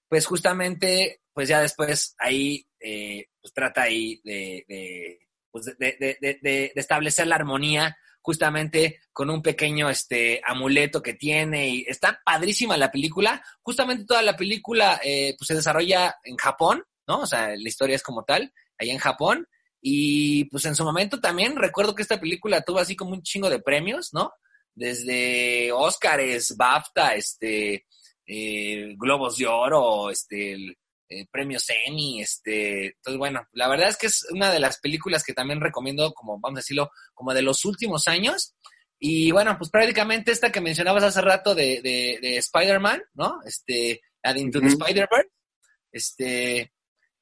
pues 0.07 0.25
justamente, 0.25 1.21
pues 1.33 1.47
ya 1.49 1.61
después 1.61 2.15
ahí, 2.19 2.67
eh, 2.79 3.27
pues 3.41 3.53
trata 3.53 3.83
ahí 3.83 4.19
de, 4.23 4.65
de, 4.67 5.19
pues 5.51 5.65
de- 5.77 6.39
de 6.41 6.71
establecer 6.75 7.27
la 7.27 7.35
armonía 7.35 7.95
justamente 8.21 8.99
con 9.13 9.29
un 9.29 9.41
pequeño 9.41 9.89
este 9.89 10.41
amuleto 10.45 11.01
que 11.01 11.13
tiene 11.13 11.69
y 11.69 11.85
está 11.87 12.21
padrísima 12.23 12.77
la 12.77 12.91
película. 12.91 13.43
Justamente 13.61 14.05
toda 14.05 14.21
la 14.21 14.35
película 14.37 14.99
eh, 15.03 15.35
pues 15.37 15.47
se 15.47 15.55
desarrolla 15.55 16.15
en 16.23 16.37
Japón, 16.37 16.83
¿no? 17.07 17.21
O 17.21 17.25
sea, 17.25 17.49
la 17.55 17.67
historia 17.67 17.95
es 17.95 18.03
como 18.03 18.23
tal, 18.23 18.53
allá 18.81 18.93
en 18.93 18.99
Japón. 18.99 19.47
Y 19.81 20.45
pues 20.45 20.65
en 20.65 20.75
su 20.75 20.83
momento 20.83 21.19
también 21.19 21.55
recuerdo 21.55 21.95
que 21.95 22.03
esta 22.03 22.19
película 22.19 22.61
tuvo 22.61 22.79
así 22.79 22.95
como 22.95 23.11
un 23.11 23.23
chingo 23.23 23.49
de 23.49 23.59
premios, 23.59 24.09
¿no? 24.13 24.31
Desde 24.75 25.71
Óscares, 25.71 26.55
BAFTA, 26.55 27.15
este, 27.15 27.85
eh, 28.25 28.93
Globos 28.97 29.37
de 29.37 29.47
Oro, 29.47 30.11
este, 30.11 30.53
el, 30.53 30.77
eh, 31.09 31.25
premio 31.29 31.59
Emmy, 31.85 32.21
este, 32.21 32.85
entonces 32.85 33.17
bueno, 33.17 33.45
la 33.51 33.67
verdad 33.67 33.89
es 33.89 33.97
que 33.97 34.07
es 34.07 34.25
una 34.31 34.49
de 34.49 34.61
las 34.61 34.79
películas 34.79 35.25
que 35.25 35.33
también 35.33 35.59
recomiendo, 35.59 36.13
como 36.13 36.39
vamos 36.39 36.59
a 36.59 36.61
decirlo, 36.61 36.89
como 37.13 37.33
de 37.33 37.41
los 37.41 37.65
últimos 37.65 38.07
años. 38.07 38.55
Y 38.97 39.31
bueno, 39.31 39.57
pues 39.57 39.69
prácticamente 39.69 40.31
esta 40.31 40.51
que 40.51 40.61
mencionabas 40.61 41.03
hace 41.03 41.19
rato 41.19 41.53
de, 41.53 41.81
de, 41.81 42.19
de 42.21 42.37
Spider-Man, 42.37 43.01
¿no? 43.15 43.41
Este, 43.45 43.99
la 44.23 44.33
de 44.33 44.39
Into 44.39 44.61
the. 44.61 44.67
Spider-Verse, 44.67 45.29
este, 45.91 46.71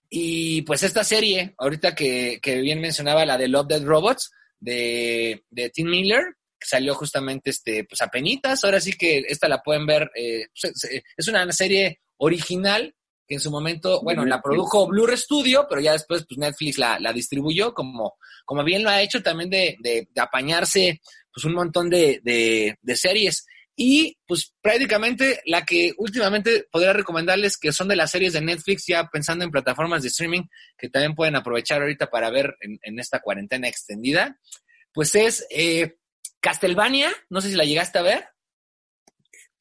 y 0.09 0.61
pues 0.63 0.83
esta 0.83 1.03
serie, 1.03 1.53
ahorita 1.57 1.93
que, 1.95 2.39
que 2.41 2.61
bien 2.61 2.81
mencionaba 2.81 3.25
la 3.25 3.37
de 3.37 3.47
Love 3.47 3.67
Dead 3.67 3.83
Robots, 3.83 4.31
de, 4.59 5.43
de 5.49 5.69
Tim 5.69 5.89
Miller, 5.89 6.23
que 6.59 6.67
salió 6.67 6.93
justamente 6.95 7.51
este, 7.51 7.85
pues 7.85 8.01
a 8.01 8.07
penitas, 8.09 8.63
ahora 8.63 8.81
sí 8.81 8.93
que 8.93 9.19
esta 9.27 9.47
la 9.47 9.61
pueden 9.61 9.85
ver, 9.85 10.11
eh, 10.15 10.47
pues, 10.59 10.83
es- 10.83 11.03
es 11.15 11.27
una 11.27 11.49
serie 11.51 11.99
original 12.17 12.93
que 13.27 13.35
en 13.35 13.39
su 13.41 13.51
momento, 13.51 14.01
bueno, 14.01 14.23
la 14.25 14.41
produjo 14.41 14.87
Blur 14.87 15.15
Studio, 15.17 15.67
pero 15.69 15.79
ya 15.81 15.91
después 15.93 16.25
pues 16.27 16.37
Netflix 16.39 16.77
la, 16.79 16.99
la 16.99 17.13
distribuyó, 17.13 17.73
como, 17.75 18.15
como 18.43 18.63
bien 18.63 18.81
lo 18.83 18.89
ha 18.89 19.01
hecho 19.03 19.21
también 19.21 19.49
de, 19.51 19.75
de, 19.79 20.07
de 20.11 20.21
apañarse 20.21 20.99
pues 21.31 21.45
un 21.45 21.53
montón 21.53 21.89
de, 21.91 22.19
de, 22.23 22.75
de 22.81 22.95
series. 22.95 23.45
Y 23.81 24.17
pues 24.27 24.53
prácticamente 24.61 25.39
la 25.45 25.63
que 25.65 25.93
últimamente 25.97 26.67
podría 26.69 26.91
recomendarles 26.91 27.57
que 27.57 27.71
son 27.71 27.87
de 27.87 27.95
las 27.95 28.11
series 28.11 28.33
de 28.33 28.41
Netflix, 28.41 28.83
ya 28.85 29.07
pensando 29.07 29.45
en 29.45 29.51
plataformas 29.51 30.01
de 30.01 30.09
streaming 30.09 30.41
que 30.77 30.89
también 30.89 31.15
pueden 31.15 31.37
aprovechar 31.37 31.81
ahorita 31.81 32.09
para 32.09 32.29
ver 32.29 32.57
en, 32.59 32.77
en 32.81 32.99
esta 32.99 33.21
cuarentena 33.21 33.69
extendida, 33.69 34.37
pues 34.93 35.15
es 35.15 35.47
eh, 35.49 35.95
Castlevania, 36.41 37.09
no 37.29 37.39
sé 37.39 37.51
si 37.51 37.55
la 37.55 37.63
llegaste 37.63 37.99
a 37.99 38.01
ver. 38.01 38.25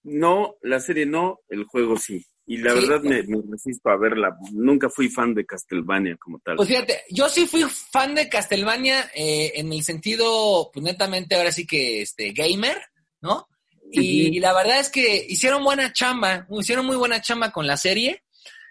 No, 0.03 0.57
la 0.62 0.81
serie 0.81 1.07
no, 1.07 1.40
el 1.49 1.65
juego 1.65 1.97
sí. 1.97 2.24
Y 2.47 2.57
la 2.57 2.73
Sí. 2.73 2.81
verdad 2.81 3.03
me, 3.03 3.23
me 3.24 3.43
resisto 3.53 3.90
a 3.90 3.97
verla. 3.99 4.36
Nunca 4.53 4.89
fui 4.89 5.09
fan 5.11 5.35
de 5.35 5.45
Castlevania 5.45 6.16
como 6.19 6.39
tal. 6.40 6.57
Pues 6.57 6.69
fíjate, 6.69 7.03
yo 7.11 7.28
sí 7.28 7.47
fui 7.47 7.62
fan 7.65 8.15
de 8.15 8.28
Castlevania 8.28 9.11
eh, 9.15 9.53
en 9.57 9.73
el 9.73 9.82
sentido, 9.82 10.70
pues 10.73 10.82
netamente 10.82 11.36
ahora 11.36 11.53
sí 11.53 11.66
que 11.66 12.01
este 12.03 12.32
gamer, 12.32 12.81
¿no? 13.20 13.47
Y, 13.90 14.39
la 14.40 14.52
verdad 14.52 14.81
es 14.81 14.90
que 14.90 15.27
hicieron 15.28 15.65
buena 15.65 15.93
chamba, 15.93 16.47
hicieron 16.51 16.86
muy 16.86 16.97
buena 16.97 17.20
chamba 17.20 17.51
con 17.51 17.66
la 17.66 17.77
serie. 17.77 18.24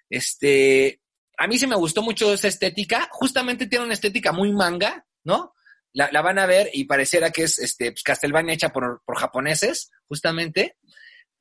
Este, 0.10 1.02
a 1.38 1.48
mí 1.48 1.58
sí 1.58 1.68
me 1.68 1.76
gustó 1.76 2.02
mucho 2.02 2.34
esa 2.34 2.48
estética. 2.48 3.08
Justamente 3.12 3.68
tiene 3.68 3.86
una 3.86 3.94
estética 3.94 4.32
muy 4.32 4.52
manga, 4.52 5.06
¿no? 5.24 5.54
La, 5.94 6.22
van 6.22 6.38
a 6.38 6.46
ver 6.46 6.70
y 6.74 6.86
pareciera 6.86 7.32
que 7.32 7.44
es 7.44 7.58
este, 7.58 7.92
pues, 7.92 8.04
hecha 8.50 8.70
por, 8.70 9.02
por 9.04 9.18
japoneses, 9.18 9.90
justamente. 10.08 10.78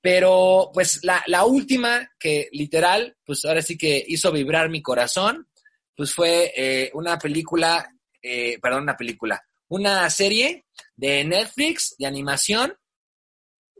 Pero, 0.00 0.70
pues, 0.72 1.00
la, 1.02 1.22
la 1.26 1.44
última 1.44 2.10
que 2.18 2.48
literal, 2.52 3.16
pues 3.24 3.44
ahora 3.44 3.60
sí 3.60 3.76
que 3.76 4.02
hizo 4.06 4.32
vibrar 4.32 4.70
mi 4.70 4.80
corazón, 4.80 5.48
pues 5.96 6.14
fue 6.14 6.52
eh, 6.54 6.90
una 6.94 7.18
película, 7.18 7.90
eh, 8.22 8.58
perdón, 8.60 8.84
una 8.84 8.96
película, 8.96 9.42
una 9.68 10.08
serie 10.10 10.66
de 10.94 11.24
Netflix 11.24 11.96
de 11.98 12.06
animación, 12.06 12.76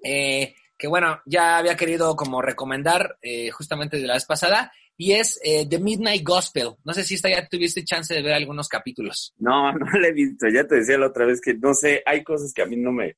eh, 0.06 0.54
que 0.78 0.86
bueno, 0.88 1.20
ya 1.26 1.58
había 1.58 1.76
querido 1.76 2.14
como 2.16 2.42
recomendar 2.42 3.18
eh, 3.22 3.50
justamente 3.50 3.96
de 3.98 4.06
la 4.06 4.14
vez 4.14 4.24
pasada, 4.26 4.70
y 4.98 5.12
es 5.12 5.38
eh, 5.44 5.66
The 5.68 5.78
Midnight 5.78 6.22
Gospel. 6.26 6.70
No 6.84 6.92
sé 6.94 7.02
si 7.04 7.14
esta 7.14 7.28
ya 7.28 7.46
tuviste 7.48 7.84
chance 7.84 8.14
de 8.14 8.22
ver 8.22 8.32
algunos 8.34 8.68
capítulos. 8.68 9.34
No, 9.38 9.72
no 9.78 9.86
la 9.98 10.08
he 10.08 10.12
visto. 10.12 10.48
Ya 10.48 10.66
te 10.66 10.76
decía 10.76 10.96
la 10.98 11.08
otra 11.08 11.26
vez 11.26 11.40
que 11.40 11.54
no 11.54 11.74
sé, 11.74 12.02
hay 12.06 12.22
cosas 12.24 12.52
que 12.54 12.62
a 12.62 12.66
mí 12.66 12.76
no 12.76 12.92
me, 12.92 13.16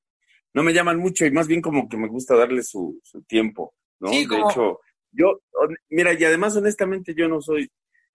no 0.54 0.62
me 0.62 0.72
llaman 0.72 0.98
mucho 0.98 1.24
y 1.26 1.30
más 1.30 1.46
bien 1.46 1.60
como 1.60 1.88
que 1.88 1.96
me 1.96 2.08
gusta 2.08 2.34
darle 2.36 2.62
su, 2.62 2.98
su 3.04 3.22
tiempo, 3.22 3.74
¿no? 4.00 4.08
Sí, 4.08 4.22
de 4.22 4.26
como- 4.28 4.50
hecho, 4.50 4.80
yo, 5.12 5.40
mira, 5.88 6.12
y 6.12 6.24
además 6.24 6.56
honestamente 6.56 7.14
yo 7.16 7.28
no 7.28 7.40
soy, 7.40 7.70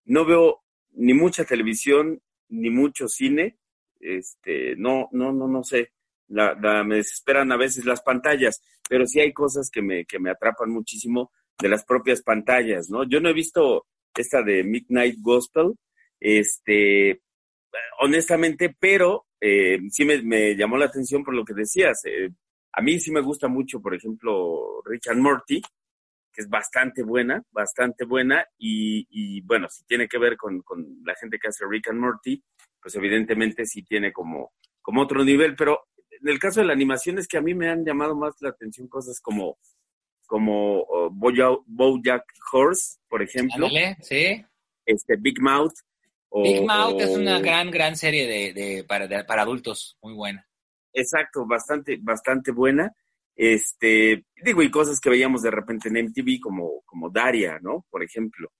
no 0.05 0.25
veo 0.25 0.61
ni 0.91 1.13
mucha 1.13 1.45
televisión, 1.45 2.21
ni 2.49 2.69
mucho 2.69 3.07
cine, 3.07 3.57
este, 3.99 4.75
no, 4.75 5.07
no, 5.13 5.31
no, 5.31 5.47
no 5.47 5.63
sé. 5.63 5.92
La, 6.27 6.55
la- 6.61 6.83
me 6.83 6.97
desesperan 6.97 7.51
a 7.51 7.57
veces 7.57 7.85
las 7.85 8.01
pantallas, 8.01 8.61
pero 8.89 9.05
sí 9.07 9.19
hay 9.19 9.33
cosas 9.33 9.69
que 9.71 9.81
me, 9.81 10.05
que 10.05 10.19
me 10.19 10.31
atrapan 10.31 10.69
muchísimo 10.71 11.31
de 11.59 11.69
las 11.69 11.85
propias 11.85 12.21
pantallas, 12.21 12.89
¿no? 12.89 13.03
Yo 13.07 13.19
no 13.19 13.29
he 13.29 13.33
visto 13.33 13.85
esta 14.15 14.41
de 14.43 14.63
Midnight 14.63 15.17
Gospel, 15.21 15.73
este, 16.19 17.21
honestamente, 17.99 18.75
pero 18.79 19.25
eh, 19.39 19.79
sí 19.89 20.05
me, 20.05 20.21
me 20.21 20.55
llamó 20.55 20.77
la 20.77 20.85
atención 20.85 21.23
por 21.23 21.33
lo 21.35 21.45
que 21.45 21.53
decías. 21.53 22.01
eh, 22.05 22.29
a 22.73 22.81
mí 22.81 22.99
sí 22.99 23.11
me 23.11 23.21
gusta 23.21 23.47
mucho, 23.47 23.79
por 23.81 23.93
ejemplo, 23.93 24.81
Richard 24.85 25.17
Morty, 25.17 25.61
que 26.33 26.41
es 26.41 26.49
bastante 26.49 27.03
buena, 27.03 27.43
bastante 27.51 28.05
buena, 28.05 28.45
y, 28.57 29.05
y 29.09 29.41
bueno, 29.41 29.69
si 29.69 29.85
tiene 29.85 30.07
que 30.07 30.17
ver 30.17 30.37
con, 30.37 30.61
con 30.61 30.85
la 31.05 31.15
gente 31.15 31.37
que 31.39 31.49
hace 31.49 31.65
Rick 31.69 31.89
and 31.89 31.99
Morty, 31.99 32.43
pues 32.81 32.95
evidentemente 32.95 33.65
sí 33.65 33.83
tiene 33.83 34.11
como, 34.11 34.53
como 34.81 35.03
otro 35.03 35.23
nivel, 35.23 35.55
pero 35.55 35.87
en 36.23 36.29
el 36.29 36.39
caso 36.39 36.61
de 36.61 36.65
la 36.65 36.73
animación 36.73 37.19
es 37.19 37.27
que 37.27 37.37
a 37.37 37.41
mí 37.41 37.53
me 37.53 37.69
han 37.69 37.85
llamado 37.85 38.15
más 38.15 38.33
la 38.39 38.49
atención 38.49 38.87
cosas 38.87 39.19
como, 39.21 39.57
como 40.25 40.85
Boya- 41.11 41.59
Bojack 41.67 42.23
Horse, 42.51 42.97
por 43.07 43.21
ejemplo, 43.21 43.67
Ándale, 43.67 43.97
sí. 44.01 44.43
este 44.85 45.15
Big 45.17 45.39
Mouth. 45.41 45.73
o- 46.29 46.41
Big 46.43 46.63
Mouth 46.65 46.99
es 47.01 47.09
una 47.15 47.39
gran, 47.39 47.69
gran 47.69 47.95
serie 47.95 48.25
de, 48.27 48.53
de- 48.53 48.83
para, 48.85 49.07
de- 49.07 49.23
para 49.25 49.43
adultos, 49.43 49.97
muy 50.01 50.13
buena. 50.13 50.47
Exacto, 50.93 51.45
bastante, 51.45 51.97
bastante 52.01 52.51
buena. 52.51 52.91
Este, 53.35 54.25
digo, 54.43 54.61
y 54.61 54.69
cosas 54.71 54.99
que 54.99 55.09
veíamos 55.09 55.41
de 55.41 55.51
repente 55.51 55.89
en 55.89 55.97
MTV 55.97 56.39
como, 56.39 56.81
como 56.85 57.09
Daria, 57.09 57.59
¿no? 57.61 57.85
Por 57.89 58.03
ejemplo. 58.03 58.51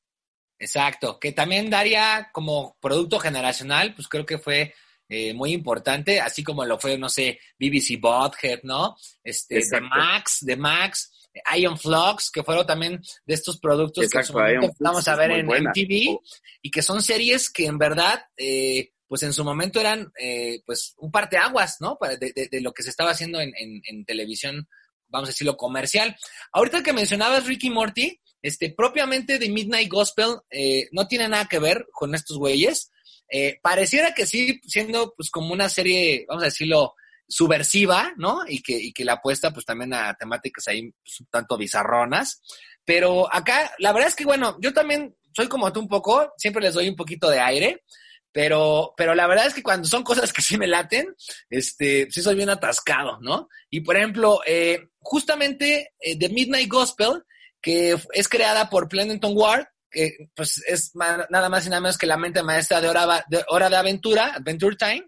Exacto, 0.59 1.19
que 1.19 1.31
también 1.31 1.69
Daria 1.69 2.29
como 2.33 2.75
producto 2.79 3.19
generacional, 3.19 3.93
pues 3.95 4.07
creo 4.07 4.25
que 4.25 4.37
fue 4.37 4.73
eh, 5.09 5.33
muy 5.33 5.51
importante, 5.53 6.19
así 6.19 6.43
como 6.43 6.65
lo 6.65 6.79
fue, 6.79 6.97
no 6.97 7.09
sé, 7.09 7.39
BBC 7.59 7.99
Bothead, 7.99 8.59
¿no? 8.63 8.95
Este, 9.23 9.55
de 9.55 9.61
Exacto. 9.61 9.87
Max, 9.89 10.37
de 10.41 10.55
Max, 10.57 11.11
Ion 11.57 11.77
Flux, 11.77 12.29
que 12.31 12.43
fueron 12.43 12.65
también 12.65 13.01
de 13.25 13.33
estos 13.33 13.59
productos 13.59 14.09
que 14.09 14.17
en 14.19 14.23
su 14.23 14.37
empezamos 14.39 15.07
a 15.07 15.15
ver 15.15 15.31
en 15.31 15.47
buena. 15.47 15.71
MTV 15.71 16.17
y 16.61 16.71
que 16.71 16.81
son 16.81 17.01
series 17.01 17.49
que 17.49 17.65
en 17.65 17.77
verdad, 17.77 18.23
eh, 18.37 18.91
pues 19.07 19.23
en 19.23 19.33
su 19.33 19.43
momento 19.43 19.79
eran, 19.79 20.11
eh, 20.19 20.61
pues, 20.65 20.93
un 20.97 21.11
parteaguas, 21.11 21.77
¿no? 21.79 21.97
Para- 21.97 22.17
De, 22.17 22.31
de, 22.33 22.47
de 22.47 22.61
lo 22.61 22.73
que 22.73 22.83
se 22.83 22.89
estaba 22.89 23.11
haciendo 23.11 23.39
en, 23.41 23.51
en, 23.57 23.81
en 23.85 24.05
televisión 24.05 24.67
vamos 25.09 25.29
a 25.29 25.31
decirlo, 25.31 25.55
comercial. 25.57 26.17
Ahorita 26.51 26.81
que 26.81 26.91
mencionabas 26.91 27.45
Ricky 27.45 27.69
Morty, 27.69 28.19
este, 28.41 28.71
propiamente 28.71 29.37
de 29.37 29.47
Midnight 29.47 29.87
Gospel, 29.87 30.37
eh, 30.49 30.87
no 30.91 31.07
tiene 31.07 31.29
nada 31.29 31.45
que 31.47 31.59
ver 31.59 31.85
con 31.91 32.15
estos 32.15 32.39
güeyes. 32.39 32.91
Eh, 33.29 33.59
pareciera 33.61 34.13
que 34.13 34.25
sí, 34.25 34.61
siendo 34.65 35.13
pues 35.15 35.29
como 35.29 35.53
una 35.53 35.69
serie, 35.69 36.25
vamos 36.27 36.43
a 36.43 36.47
decirlo, 36.47 36.95
subversiva, 37.27 38.13
¿no? 38.17 38.41
Y 38.47 38.61
que, 38.61 38.77
y 38.77 38.93
que 38.93 39.05
la 39.05 39.13
apuesta 39.13 39.51
pues 39.51 39.65
también 39.65 39.93
a 39.93 40.13
temáticas 40.13 40.67
ahí 40.67 40.91
pues, 40.91 41.27
tanto 41.31 41.57
bizarronas. 41.57 42.41
Pero 42.85 43.33
acá, 43.33 43.71
la 43.79 43.93
verdad 43.93 44.09
es 44.09 44.15
que, 44.15 44.25
bueno, 44.25 44.57
yo 44.61 44.73
también 44.73 45.15
soy 45.35 45.47
como 45.47 45.71
tú 45.71 45.79
un 45.79 45.87
poco, 45.87 46.33
siempre 46.37 46.61
les 46.61 46.73
doy 46.73 46.89
un 46.89 46.95
poquito 46.95 47.29
de 47.29 47.39
aire, 47.39 47.83
pero, 48.31 48.93
pero 48.97 49.15
la 49.15 49.27
verdad 49.27 49.47
es 49.47 49.53
que 49.53 49.63
cuando 49.63 49.87
son 49.87 50.03
cosas 50.03 50.33
que 50.33 50.41
sí 50.41 50.57
me 50.57 50.67
laten, 50.67 51.15
este, 51.49 52.09
sí 52.11 52.21
soy 52.21 52.35
bien 52.35 52.49
atascado, 52.49 53.19
¿no? 53.21 53.47
Y 53.69 53.81
por 53.81 53.95
ejemplo, 53.95 54.41
eh, 54.45 54.89
justamente 54.99 55.93
eh, 55.99 56.17
The 56.17 56.29
Midnight 56.29 56.69
Gospel, 56.69 57.23
que 57.61 57.95
es 58.11 58.27
creada 58.27 58.69
por 58.69 58.89
Plenton 58.89 59.33
Ward, 59.35 59.67
que 59.93 60.29
pues 60.35 60.61
es 60.67 60.91
nada 60.95 61.49
más 61.49 61.65
y 61.65 61.69
nada 61.69 61.81
menos 61.81 61.97
que 61.97 62.07
la 62.07 62.17
mente 62.17 62.43
maestra 62.43 62.81
de 62.81 62.89
Hora 62.89 63.23
de, 63.29 63.45
hora 63.49 63.69
de 63.69 63.77
Aventura, 63.77 64.33
Adventure 64.35 64.75
Time. 64.75 65.07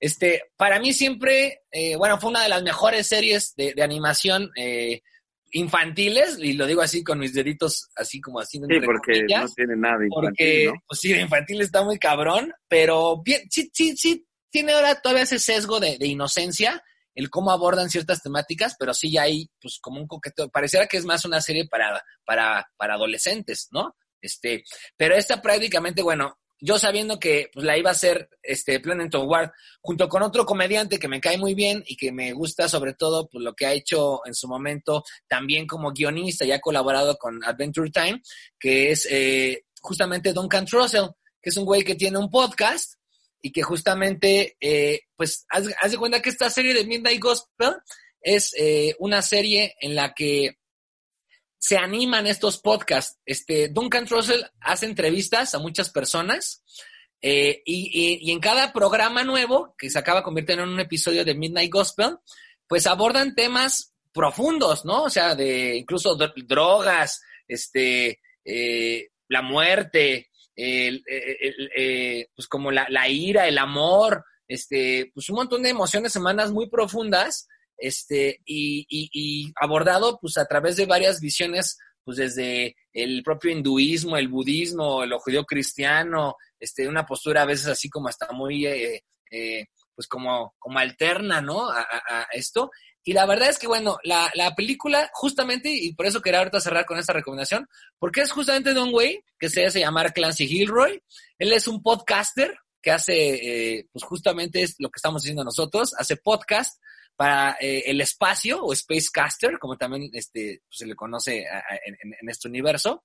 Este, 0.00 0.42
para 0.56 0.78
mí 0.78 0.92
siempre, 0.92 1.62
eh, 1.70 1.96
bueno, 1.96 2.18
fue 2.18 2.30
una 2.30 2.42
de 2.42 2.48
las 2.48 2.62
mejores 2.62 3.06
series 3.06 3.54
de, 3.56 3.74
de 3.74 3.82
animación 3.82 4.50
eh, 4.56 5.02
infantiles, 5.52 6.38
y 6.38 6.52
lo 6.52 6.66
digo 6.66 6.82
así 6.82 7.02
con 7.02 7.18
mis 7.18 7.32
deditos 7.32 7.90
así 7.96 8.20
como 8.20 8.40
así. 8.40 8.58
Sí, 8.58 8.80
porque 8.84 9.24
no 9.28 9.48
tiene 9.48 9.76
nada 9.76 10.04
infantil, 10.04 10.10
Porque, 10.10 10.72
pues 10.86 11.00
sí, 11.00 11.12
infantil 11.12 11.60
está 11.60 11.82
muy 11.82 11.98
cabrón, 11.98 12.52
pero 12.68 13.22
bien, 13.22 13.42
sí, 13.50 13.70
sí, 13.72 13.96
sí, 13.96 14.26
tiene 14.50 14.72
ahora 14.72 15.00
todavía 15.00 15.24
ese 15.24 15.38
sesgo 15.38 15.80
de, 15.80 15.98
de, 15.98 16.06
inocencia, 16.06 16.82
el 17.16 17.30
cómo 17.30 17.50
abordan 17.50 17.90
ciertas 17.90 18.22
temáticas, 18.22 18.76
pero 18.78 18.94
sí 18.94 19.18
hay, 19.18 19.50
pues, 19.60 19.78
como 19.80 20.00
un 20.00 20.06
coqueteo. 20.06 20.48
Pareciera 20.50 20.86
que 20.86 20.98
es 20.98 21.04
más 21.04 21.24
una 21.24 21.40
serie 21.40 21.66
para, 21.66 22.04
para, 22.24 22.70
para 22.76 22.94
adolescentes, 22.94 23.68
¿no? 23.72 23.96
Este, 24.20 24.64
pero 24.96 25.14
esta 25.16 25.40
prácticamente, 25.40 26.02
bueno, 26.02 26.38
yo 26.60 26.78
sabiendo 26.78 27.18
que 27.18 27.50
pues, 27.52 27.64
la 27.64 27.76
iba 27.78 27.90
a 27.90 27.92
hacer 27.92 28.28
este 28.42 28.80
Planet 28.80 29.14
Ward 29.14 29.50
junto 29.80 30.08
con 30.08 30.22
otro 30.22 30.44
comediante 30.44 30.98
que 30.98 31.08
me 31.08 31.20
cae 31.20 31.38
muy 31.38 31.54
bien 31.54 31.82
y 31.86 31.96
que 31.96 32.12
me 32.12 32.32
gusta 32.32 32.68
sobre 32.68 32.94
todo 32.94 33.28
pues, 33.28 33.42
lo 33.42 33.54
que 33.54 33.66
ha 33.66 33.72
hecho 33.72 34.20
en 34.26 34.34
su 34.34 34.48
momento 34.48 35.02
también 35.26 35.66
como 35.66 35.92
guionista 35.92 36.44
y 36.44 36.52
ha 36.52 36.60
colaborado 36.60 37.16
con 37.16 37.42
Adventure 37.44 37.90
Time, 37.90 38.22
que 38.58 38.90
es 38.90 39.06
eh, 39.10 39.64
justamente 39.80 40.32
Duncan 40.32 40.66
Trussell, 40.66 41.10
que 41.40 41.50
es 41.50 41.56
un 41.56 41.64
güey 41.64 41.82
que 41.82 41.94
tiene 41.94 42.18
un 42.18 42.30
podcast 42.30 42.94
y 43.46 43.52
que 43.52 43.62
justamente, 43.62 44.56
eh, 44.60 45.02
pues, 45.14 45.46
haz, 45.50 45.92
de 45.92 45.98
cuenta 45.98 46.20
que 46.20 46.30
esta 46.30 46.50
serie 46.50 46.74
de 46.74 46.84
Midnight 46.84 47.22
Gospel 47.22 47.76
es 48.20 48.52
eh, 48.58 48.96
una 48.98 49.22
serie 49.22 49.76
en 49.80 49.94
la 49.94 50.14
que 50.14 50.58
se 51.56 51.76
animan 51.76 52.26
estos 52.26 52.58
podcasts. 52.58 53.20
Este, 53.24 53.68
Duncan 53.68 54.04
Trussell 54.04 54.50
hace 54.60 54.86
entrevistas 54.86 55.54
a 55.54 55.60
muchas 55.60 55.90
personas 55.90 56.64
eh, 57.22 57.62
y, 57.64 57.88
y, 57.92 58.28
y, 58.28 58.32
en 58.32 58.40
cada 58.40 58.72
programa 58.72 59.22
nuevo, 59.22 59.76
que 59.78 59.90
se 59.90 59.98
acaba 60.00 60.24
convirtiendo 60.24 60.64
en 60.64 60.70
un 60.70 60.80
episodio 60.80 61.24
de 61.24 61.36
Midnight 61.36 61.72
Gospel, 61.72 62.16
pues 62.66 62.88
abordan 62.88 63.36
temas 63.36 63.94
profundos, 64.12 64.84
¿no? 64.84 65.04
O 65.04 65.10
sea, 65.10 65.36
de 65.36 65.76
incluso 65.76 66.16
drogas, 66.16 67.22
este, 67.46 68.18
la 69.28 69.42
muerte, 69.42 70.30
el, 70.56 71.02
el, 71.06 71.36
el, 71.40 71.70
eh, 71.76 72.28
pues 72.34 72.48
como 72.48 72.70
la, 72.70 72.86
la, 72.88 73.08
ira, 73.08 73.46
el 73.46 73.58
amor, 73.58 74.24
este, 74.48 75.10
pues 75.14 75.28
un 75.28 75.36
montón 75.36 75.62
de 75.62 75.70
emociones 75.70 76.12
semanas 76.12 76.50
muy 76.50 76.68
profundas 76.68 77.46
este, 77.78 78.40
y, 78.44 78.86
y, 78.88 79.10
y, 79.12 79.52
abordado 79.60 80.18
pues 80.20 80.38
a 80.38 80.46
través 80.46 80.76
de 80.76 80.86
varias 80.86 81.20
visiones, 81.20 81.76
pues 82.04 82.16
desde 82.16 82.74
el 82.92 83.22
propio 83.22 83.50
hinduismo, 83.50 84.16
el 84.16 84.28
budismo, 84.28 85.02
el 85.02 85.12
judío 85.14 85.44
cristiano, 85.44 86.36
este, 86.58 86.88
una 86.88 87.04
postura 87.04 87.42
a 87.42 87.46
veces 87.46 87.66
así 87.66 87.90
como 87.90 88.08
hasta 88.08 88.32
muy, 88.32 88.66
eh, 88.66 89.02
eh, 89.30 89.66
pues 89.96 90.06
como, 90.06 90.54
como 90.58 90.78
alterna, 90.78 91.40
¿no? 91.40 91.68
A, 91.70 91.80
a, 91.80 92.20
a, 92.20 92.22
esto. 92.32 92.70
Y 93.02 93.12
la 93.12 93.24
verdad 93.24 93.48
es 93.48 93.58
que, 93.58 93.66
bueno, 93.66 93.98
la, 94.04 94.30
la, 94.34 94.54
película, 94.54 95.10
justamente, 95.12 95.70
y 95.70 95.94
por 95.94 96.06
eso 96.06 96.20
quería 96.20 96.40
ahorita 96.40 96.60
cerrar 96.60 96.84
con 96.84 96.98
esta 96.98 97.12
recomendación, 97.12 97.66
porque 97.98 98.20
es 98.20 98.30
justamente 98.30 98.74
de 98.74 98.80
un 98.80 98.92
güey 98.92 99.24
que 99.38 99.48
se 99.48 99.64
hace 99.64 99.80
llamar 99.80 100.12
Clancy 100.12 100.46
Gilroy. 100.46 101.02
Él 101.38 101.52
es 101.52 101.66
un 101.66 101.82
podcaster 101.82 102.56
que 102.82 102.90
hace, 102.90 103.78
eh, 103.78 103.88
pues 103.92 104.04
justamente 104.04 104.62
es 104.62 104.76
lo 104.78 104.90
que 104.90 104.98
estamos 104.98 105.22
haciendo 105.22 105.42
nosotros, 105.42 105.94
hace 105.98 106.16
podcast 106.16 106.80
para 107.16 107.56
eh, 107.60 107.84
el 107.86 108.00
espacio 108.00 108.62
o 108.62 108.74
Spacecaster, 108.74 109.58
como 109.58 109.76
también 109.76 110.10
este, 110.12 110.62
pues, 110.68 110.78
se 110.78 110.86
le 110.86 110.94
conoce 110.94 111.46
a, 111.48 111.62
en, 111.84 111.96
en, 112.20 112.28
este 112.28 112.48
universo, 112.48 113.04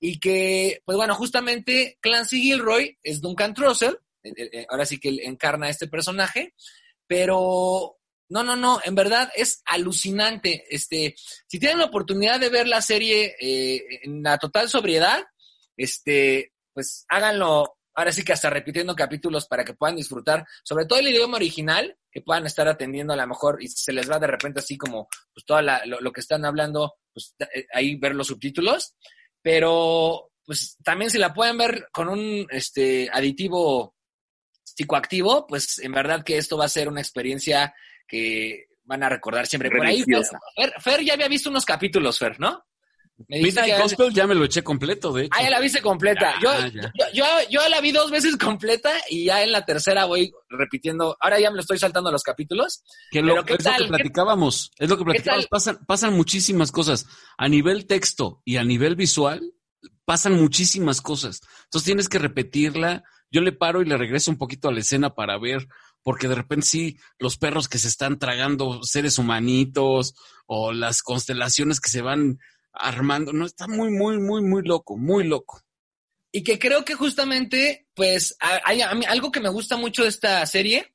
y 0.00 0.18
que, 0.18 0.82
pues 0.84 0.96
bueno, 0.96 1.14
justamente 1.14 1.96
Clancy 2.00 2.42
Gilroy 2.42 2.98
es 3.02 3.20
Duncan 3.20 3.54
Trussell, 3.54 3.98
ahora 4.68 4.86
sí 4.86 4.98
que 4.98 5.08
encarna 5.24 5.66
a 5.66 5.70
este 5.70 5.88
personaje, 5.88 6.54
pero 7.06 7.98
no, 8.28 8.42
no, 8.42 8.56
no, 8.56 8.80
en 8.84 8.94
verdad 8.94 9.30
es 9.36 9.62
alucinante. 9.66 10.64
Este, 10.70 11.14
si 11.46 11.58
tienen 11.58 11.78
la 11.78 11.84
oportunidad 11.86 12.40
de 12.40 12.48
ver 12.48 12.66
la 12.66 12.80
serie 12.80 13.36
eh, 13.38 14.00
en 14.04 14.22
la 14.22 14.38
total 14.38 14.68
sobriedad, 14.68 15.22
este, 15.76 16.54
pues 16.72 17.04
háganlo 17.08 17.76
ahora 17.94 18.12
sí 18.12 18.24
que 18.24 18.32
hasta 18.32 18.48
repitiendo 18.48 18.96
capítulos 18.96 19.46
para 19.46 19.64
que 19.64 19.74
puedan 19.74 19.96
disfrutar, 19.96 20.46
sobre 20.64 20.86
todo 20.86 20.98
el 20.98 21.08
idioma 21.08 21.36
original, 21.36 21.96
que 22.10 22.22
puedan 22.22 22.46
estar 22.46 22.66
atendiendo 22.68 23.12
a 23.12 23.16
lo 23.16 23.26
mejor 23.26 23.62
y 23.62 23.68
se 23.68 23.92
les 23.92 24.10
va 24.10 24.18
de 24.18 24.26
repente 24.26 24.60
así 24.60 24.78
como 24.78 25.08
pues 25.34 25.44
todo 25.44 25.60
lo, 25.60 26.00
lo, 26.00 26.12
que 26.12 26.20
están 26.20 26.44
hablando, 26.44 26.94
pues 27.12 27.34
eh, 27.54 27.66
ahí 27.72 27.96
ver 27.96 28.14
los 28.14 28.28
subtítulos, 28.28 28.94
pero 29.42 30.30
pues 30.44 30.78
también 30.82 31.10
si 31.10 31.18
la 31.18 31.34
pueden 31.34 31.58
ver 31.58 31.88
con 31.92 32.08
un 32.08 32.46
este 32.50 33.08
aditivo 33.12 33.91
psicoactivo, 34.74 35.46
pues 35.46 35.78
en 35.78 35.92
verdad 35.92 36.24
que 36.24 36.38
esto 36.38 36.56
va 36.56 36.66
a 36.66 36.68
ser 36.68 36.88
una 36.88 37.00
experiencia 37.00 37.74
que 38.06 38.66
van 38.84 39.02
a 39.02 39.08
recordar 39.08 39.46
siempre. 39.46 39.70
Por 39.70 39.86
ahí, 39.86 40.04
Fer, 40.04 40.72
Fer 40.80 41.04
ya 41.04 41.14
había 41.14 41.28
visto 41.28 41.50
unos 41.50 41.64
capítulos, 41.64 42.18
Fer, 42.18 42.38
¿no? 42.40 42.64
Midnight 43.28 43.80
Gospel 43.80 44.12
ya 44.12 44.26
me 44.26 44.34
lo 44.34 44.44
eché 44.44 44.62
completo, 44.62 45.12
de 45.12 45.24
hecho. 45.24 45.30
Ah, 45.38 45.42
ya 45.42 45.50
la 45.50 45.60
viste 45.60 45.80
completa. 45.80 46.34
yo, 46.42 46.50
yo, 46.68 47.04
yo, 47.12 47.24
yo, 47.50 47.68
la 47.68 47.80
vi 47.80 47.92
dos 47.92 48.10
veces 48.10 48.36
completa 48.36 48.90
y 49.08 49.26
ya 49.26 49.42
en 49.42 49.52
la 49.52 49.64
tercera 49.64 50.06
voy 50.06 50.32
repitiendo. 50.48 51.16
Ahora 51.20 51.38
ya 51.38 51.50
me 51.50 51.56
lo 51.56 51.60
estoy 51.60 51.78
saltando 51.78 52.10
los 52.10 52.22
capítulos. 52.22 52.82
Que 53.10 53.22
lo, 53.22 53.44
¿qué 53.44 53.54
es 53.54 53.64
tal? 53.64 53.80
lo 53.80 53.86
que 53.86 53.88
platicábamos. 53.90 54.72
Es 54.78 54.88
lo 54.88 54.98
que 54.98 55.04
platicábamos. 55.04 55.46
Pasan, 55.46 55.78
pasan 55.86 56.14
muchísimas 56.14 56.72
cosas. 56.72 57.06
A 57.36 57.48
nivel 57.48 57.86
texto 57.86 58.42
y 58.44 58.56
a 58.56 58.64
nivel 58.64 58.96
visual, 58.96 59.52
pasan 60.04 60.34
muchísimas 60.40 61.00
cosas. 61.00 61.40
Entonces 61.64 61.86
tienes 61.86 62.08
que 62.08 62.18
repetirla. 62.18 63.04
Yo 63.32 63.40
le 63.40 63.50
paro 63.50 63.82
y 63.82 63.86
le 63.86 63.96
regreso 63.96 64.30
un 64.30 64.38
poquito 64.38 64.68
a 64.68 64.72
la 64.72 64.80
escena 64.80 65.14
para 65.14 65.38
ver 65.38 65.66
porque 66.02 66.28
de 66.28 66.34
repente 66.34 66.66
sí, 66.66 66.98
los 67.18 67.38
perros 67.38 67.68
que 67.68 67.78
se 67.78 67.88
están 67.88 68.18
tragando 68.18 68.82
seres 68.82 69.18
humanitos 69.18 70.14
o 70.46 70.72
las 70.72 71.02
constelaciones 71.02 71.80
que 71.80 71.90
se 71.90 72.02
van 72.02 72.38
armando, 72.72 73.32
no, 73.32 73.46
está 73.46 73.68
muy, 73.68 73.90
muy, 73.90 74.18
muy, 74.18 74.42
muy 74.42 74.62
loco, 74.62 74.96
muy 74.96 75.24
loco. 75.24 75.62
Y 76.32 76.42
que 76.42 76.58
creo 76.58 76.84
que 76.84 76.94
justamente, 76.94 77.86
pues, 77.94 78.36
hay, 78.40 78.80
algo 78.80 79.30
que 79.30 79.40
me 79.40 79.50
gusta 79.50 79.76
mucho 79.76 80.02
de 80.02 80.08
esta 80.08 80.44
serie 80.46 80.94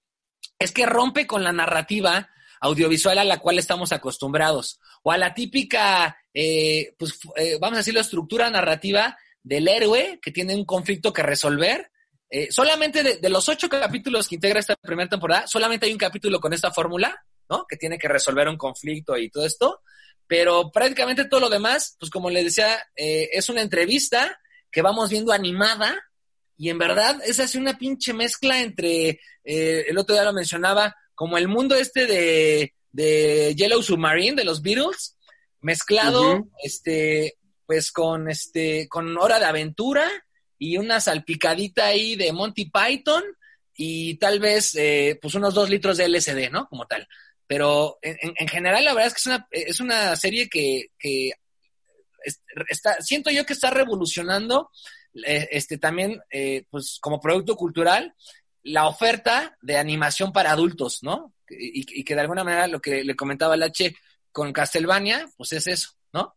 es 0.60 0.72
que 0.72 0.88
rompe 0.88 1.28
con 1.28 1.44
la 1.44 1.52
narrativa 1.52 2.30
audiovisual 2.60 3.20
a 3.20 3.24
la 3.24 3.38
cual 3.38 3.60
estamos 3.60 3.92
acostumbrados, 3.92 4.80
o 5.04 5.12
a 5.12 5.18
la 5.18 5.36
típica, 5.36 6.18
eh, 6.34 6.96
pues, 6.98 7.20
eh, 7.36 7.58
vamos 7.62 7.76
a 7.76 7.80
decirlo, 7.82 8.00
estructura 8.00 8.50
narrativa 8.50 9.16
del 9.44 9.68
héroe 9.68 10.20
que 10.22 10.32
tiene 10.32 10.56
un 10.56 10.66
conflicto 10.66 11.14
que 11.14 11.22
resolver. 11.22 11.92
Eh, 12.30 12.52
solamente 12.52 13.04
de, 13.04 13.18
de, 13.18 13.30
los 13.30 13.48
ocho 13.48 13.70
capítulos 13.70 14.28
que 14.28 14.36
integra 14.36 14.60
esta 14.60 14.76
primera 14.76 15.10
temporada, 15.10 15.48
solamente 15.48 15.86
hay 15.86 15.94
un 15.94 15.98
capítulo 15.98 16.40
con 16.40 16.54
esta 16.54 16.72
fórmula, 16.72 17.24
¿no? 17.50 17.66
Que 17.68 17.78
tiene 17.78 17.98
que 17.98 18.08
resolver 18.08 18.50
un 18.50 18.58
conflicto 18.58 19.18
y 19.18 19.30
todo 19.30 19.46
esto. 19.46 19.82
Pero 20.28 20.72
prácticamente 20.72 21.26
todo 21.26 21.40
lo 21.40 21.50
demás, 21.50 21.96
pues 22.00 22.12
como 22.12 22.30
les 22.30 22.44
decía, 22.44 22.78
eh, 22.96 23.30
es 23.32 23.48
una 23.50 23.62
entrevista 23.62 24.38
que 24.70 24.82
vamos 24.82 25.10
viendo 25.10 25.32
animada 25.32 25.98
y 26.58 26.70
en 26.70 26.78
verdad 26.78 27.22
es 27.26 27.40
así 27.40 27.58
una 27.58 27.78
pinche 27.78 28.14
mezcla 28.14 28.62
entre, 28.62 29.22
eh, 29.44 29.86
el 29.88 29.98
otro 29.98 30.16
día 30.16 30.26
lo 30.26 30.34
mencionaba, 30.34 30.96
como 31.16 31.38
el 31.38 31.48
mundo 31.48 31.76
este 31.76 32.08
de, 32.08 32.74
de 32.92 33.56
Yellow 33.56 33.82
Submarine, 33.82 34.36
de 34.36 34.44
los 34.44 34.62
Beatles, 34.62 35.18
mezclado, 35.62 36.32
uh 36.32 36.36
-huh. 36.40 36.52
este, 36.64 37.38
pues 37.66 37.92
con 37.92 38.30
este, 38.30 38.88
con 38.90 39.18
Hora 39.18 39.40
de 39.40 39.46
Aventura 39.46 40.10
y 40.58 40.78
una 40.78 41.00
salpicadita 41.00 41.88
ahí 41.88 42.16
de 42.16 42.32
Monty 42.32 42.72
Python 42.72 43.24
y 43.76 44.16
tal 44.16 44.40
vez, 44.40 44.76
eh, 44.76 45.20
pues 45.22 45.36
unos 45.36 45.54
dos 45.54 45.70
litros 45.70 45.98
de 45.98 46.10
LSD, 46.10 46.50
¿no? 46.52 46.68
Como 46.68 46.88
tal. 46.88 47.08
Pero 47.46 48.00
en, 48.02 48.18
en, 48.36 48.48
general, 48.48 48.84
la 48.84 48.94
verdad 48.94 49.08
es 49.08 49.14
que 49.14 49.20
es 49.20 49.26
una, 49.28 49.48
es 49.52 49.80
una 49.80 50.16
serie 50.16 50.50
que, 50.50 50.88
que 51.00 51.32
está, 52.70 53.02
siento 53.02 53.30
yo 53.30 53.46
que 53.46 53.54
está 53.54 53.70
revolucionando 53.70 54.70
eh, 55.26 55.48
este, 55.52 55.78
también, 55.78 56.22
eh, 56.30 56.66
pues 56.70 56.98
como 57.00 57.22
producto 57.22 57.56
cultural, 57.56 58.14
la 58.64 58.88
oferta 58.88 59.58
de 59.62 59.78
animación 59.78 60.34
para 60.34 60.52
adultos, 60.52 61.00
¿no? 61.04 61.34
Y, 61.50 62.00
y, 62.02 62.04
que 62.04 62.16
de 62.16 62.22
alguna 62.22 62.44
manera 62.44 62.68
lo 62.68 62.82
que 62.82 63.04
le 63.04 63.16
comentaba 63.16 63.56
el 63.56 63.64
H, 63.64 63.96
con 64.32 64.52
Castlevania, 64.52 65.30
pues 65.38 65.54
es 65.54 65.68
eso, 65.68 65.92
¿no? 66.12 66.36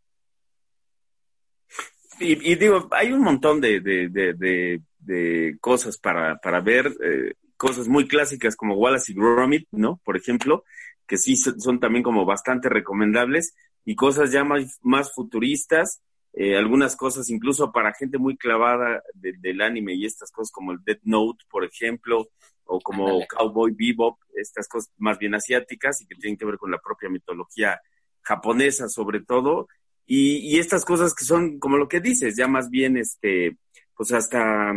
Y, 2.20 2.52
y 2.52 2.54
digo, 2.56 2.88
hay 2.92 3.12
un 3.12 3.22
montón 3.22 3.60
de, 3.60 3.80
de, 3.80 4.08
de, 4.08 4.80
de, 4.98 5.56
cosas 5.60 5.98
para, 5.98 6.36
para 6.36 6.60
ver, 6.60 6.86
eh, 7.02 7.34
cosas 7.56 7.88
muy 7.88 8.06
clásicas 8.06 8.56
como 8.56 8.76
Wallace 8.76 9.12
y 9.12 9.14
Gromit, 9.14 9.66
¿no? 9.72 10.00
Por 10.04 10.16
ejemplo, 10.16 10.64
que 11.06 11.16
sí 11.16 11.34
son 11.36 11.80
también 11.80 12.02
como 12.02 12.24
bastante 12.24 12.68
recomendables, 12.68 13.54
y 13.84 13.96
cosas 13.96 14.30
ya 14.30 14.44
más, 14.44 14.78
más 14.82 15.12
futuristas, 15.14 16.02
eh, 16.32 16.56
algunas 16.56 16.94
cosas 16.94 17.28
incluso 17.30 17.72
para 17.72 17.94
gente 17.94 18.18
muy 18.18 18.36
clavada 18.36 19.02
de, 19.14 19.32
del 19.38 19.62
anime 19.62 19.94
y 19.94 20.06
estas 20.06 20.30
cosas 20.30 20.52
como 20.52 20.72
el 20.72 20.78
Dead 20.84 21.00
Note, 21.02 21.44
por 21.50 21.64
ejemplo, 21.64 22.28
o 22.64 22.80
como 22.80 23.26
Cowboy 23.26 23.72
Bebop, 23.72 24.18
estas 24.34 24.68
cosas 24.68 24.92
más 24.98 25.18
bien 25.18 25.34
asiáticas 25.34 26.00
y 26.00 26.06
que 26.06 26.14
tienen 26.14 26.36
que 26.38 26.44
ver 26.44 26.56
con 26.56 26.70
la 26.70 26.78
propia 26.78 27.08
mitología 27.08 27.80
japonesa 28.22 28.88
sobre 28.88 29.20
todo, 29.20 29.66
y, 30.12 30.38
y 30.38 30.58
estas 30.58 30.84
cosas 30.84 31.14
que 31.14 31.24
son 31.24 31.60
como 31.60 31.76
lo 31.76 31.88
que 31.88 32.00
dices, 32.00 32.34
ya 32.36 32.48
más 32.48 32.68
bien 32.68 32.96
este, 32.96 33.56
pues 33.94 34.10
hasta, 34.10 34.72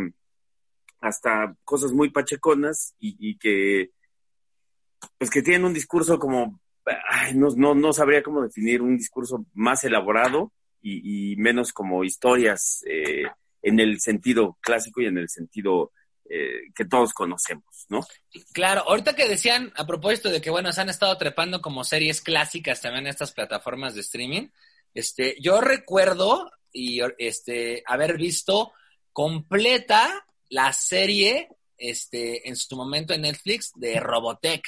hasta 1.02 1.56
cosas 1.64 1.92
muy 1.92 2.12
pacheconas 2.12 2.94
y, 3.00 3.16
y 3.20 3.40
que 3.40 3.90
pues 5.18 5.32
que 5.32 5.42
tienen 5.42 5.66
un 5.66 5.74
discurso 5.74 6.20
como 6.20 6.62
ay, 7.10 7.34
no, 7.34 7.48
no, 7.56 7.74
no 7.74 7.94
sabría 7.94 8.22
cómo 8.22 8.44
definir 8.44 8.84
un 8.84 8.96
discurso 8.96 9.44
más 9.56 9.84
elaborado 9.84 10.52
y, 10.84 11.36
menos 11.38 11.74
como 11.74 12.04
historias 12.04 12.84
eh, 12.86 13.24
en 13.64 13.80
el 13.80 14.02
sentido 14.02 14.60
clásico 14.62 15.02
y 15.02 15.08
en 15.08 15.18
el 15.18 15.30
sentido 15.30 15.94
eh, 16.30 16.70
que 16.76 16.86
todos 16.86 17.12
conocemos, 17.12 17.88
¿no? 17.90 18.02
Claro, 18.52 18.82
ahorita 18.82 19.16
que 19.16 19.28
decían 19.28 19.74
a 19.78 19.88
propósito 19.88 20.30
de 20.30 20.42
que, 20.42 20.52
bueno, 20.52 20.72
se 20.74 20.82
han 20.82 20.90
estado 20.90 21.18
trepando 21.18 21.60
como 21.60 21.84
series 21.84 22.22
clásicas 22.22 22.82
también 22.82 23.06
en 23.06 23.12
estas 23.12 23.32
plataformas 23.32 23.96
de 23.96 24.02
streaming, 24.02 24.50
este, 24.94 25.36
yo 25.40 25.62
recuerdo 25.62 26.52
y 26.72 27.02
este, 27.18 27.84
haber 27.86 28.18
visto 28.18 28.74
completa 29.12 30.26
la 30.50 30.74
serie 30.74 31.50
este, 31.78 32.48
en 32.48 32.56
su 32.56 32.76
momento 32.76 33.14
en 33.14 33.22
Netflix 33.22 33.72
de 33.76 34.00
Robotech. 34.00 34.64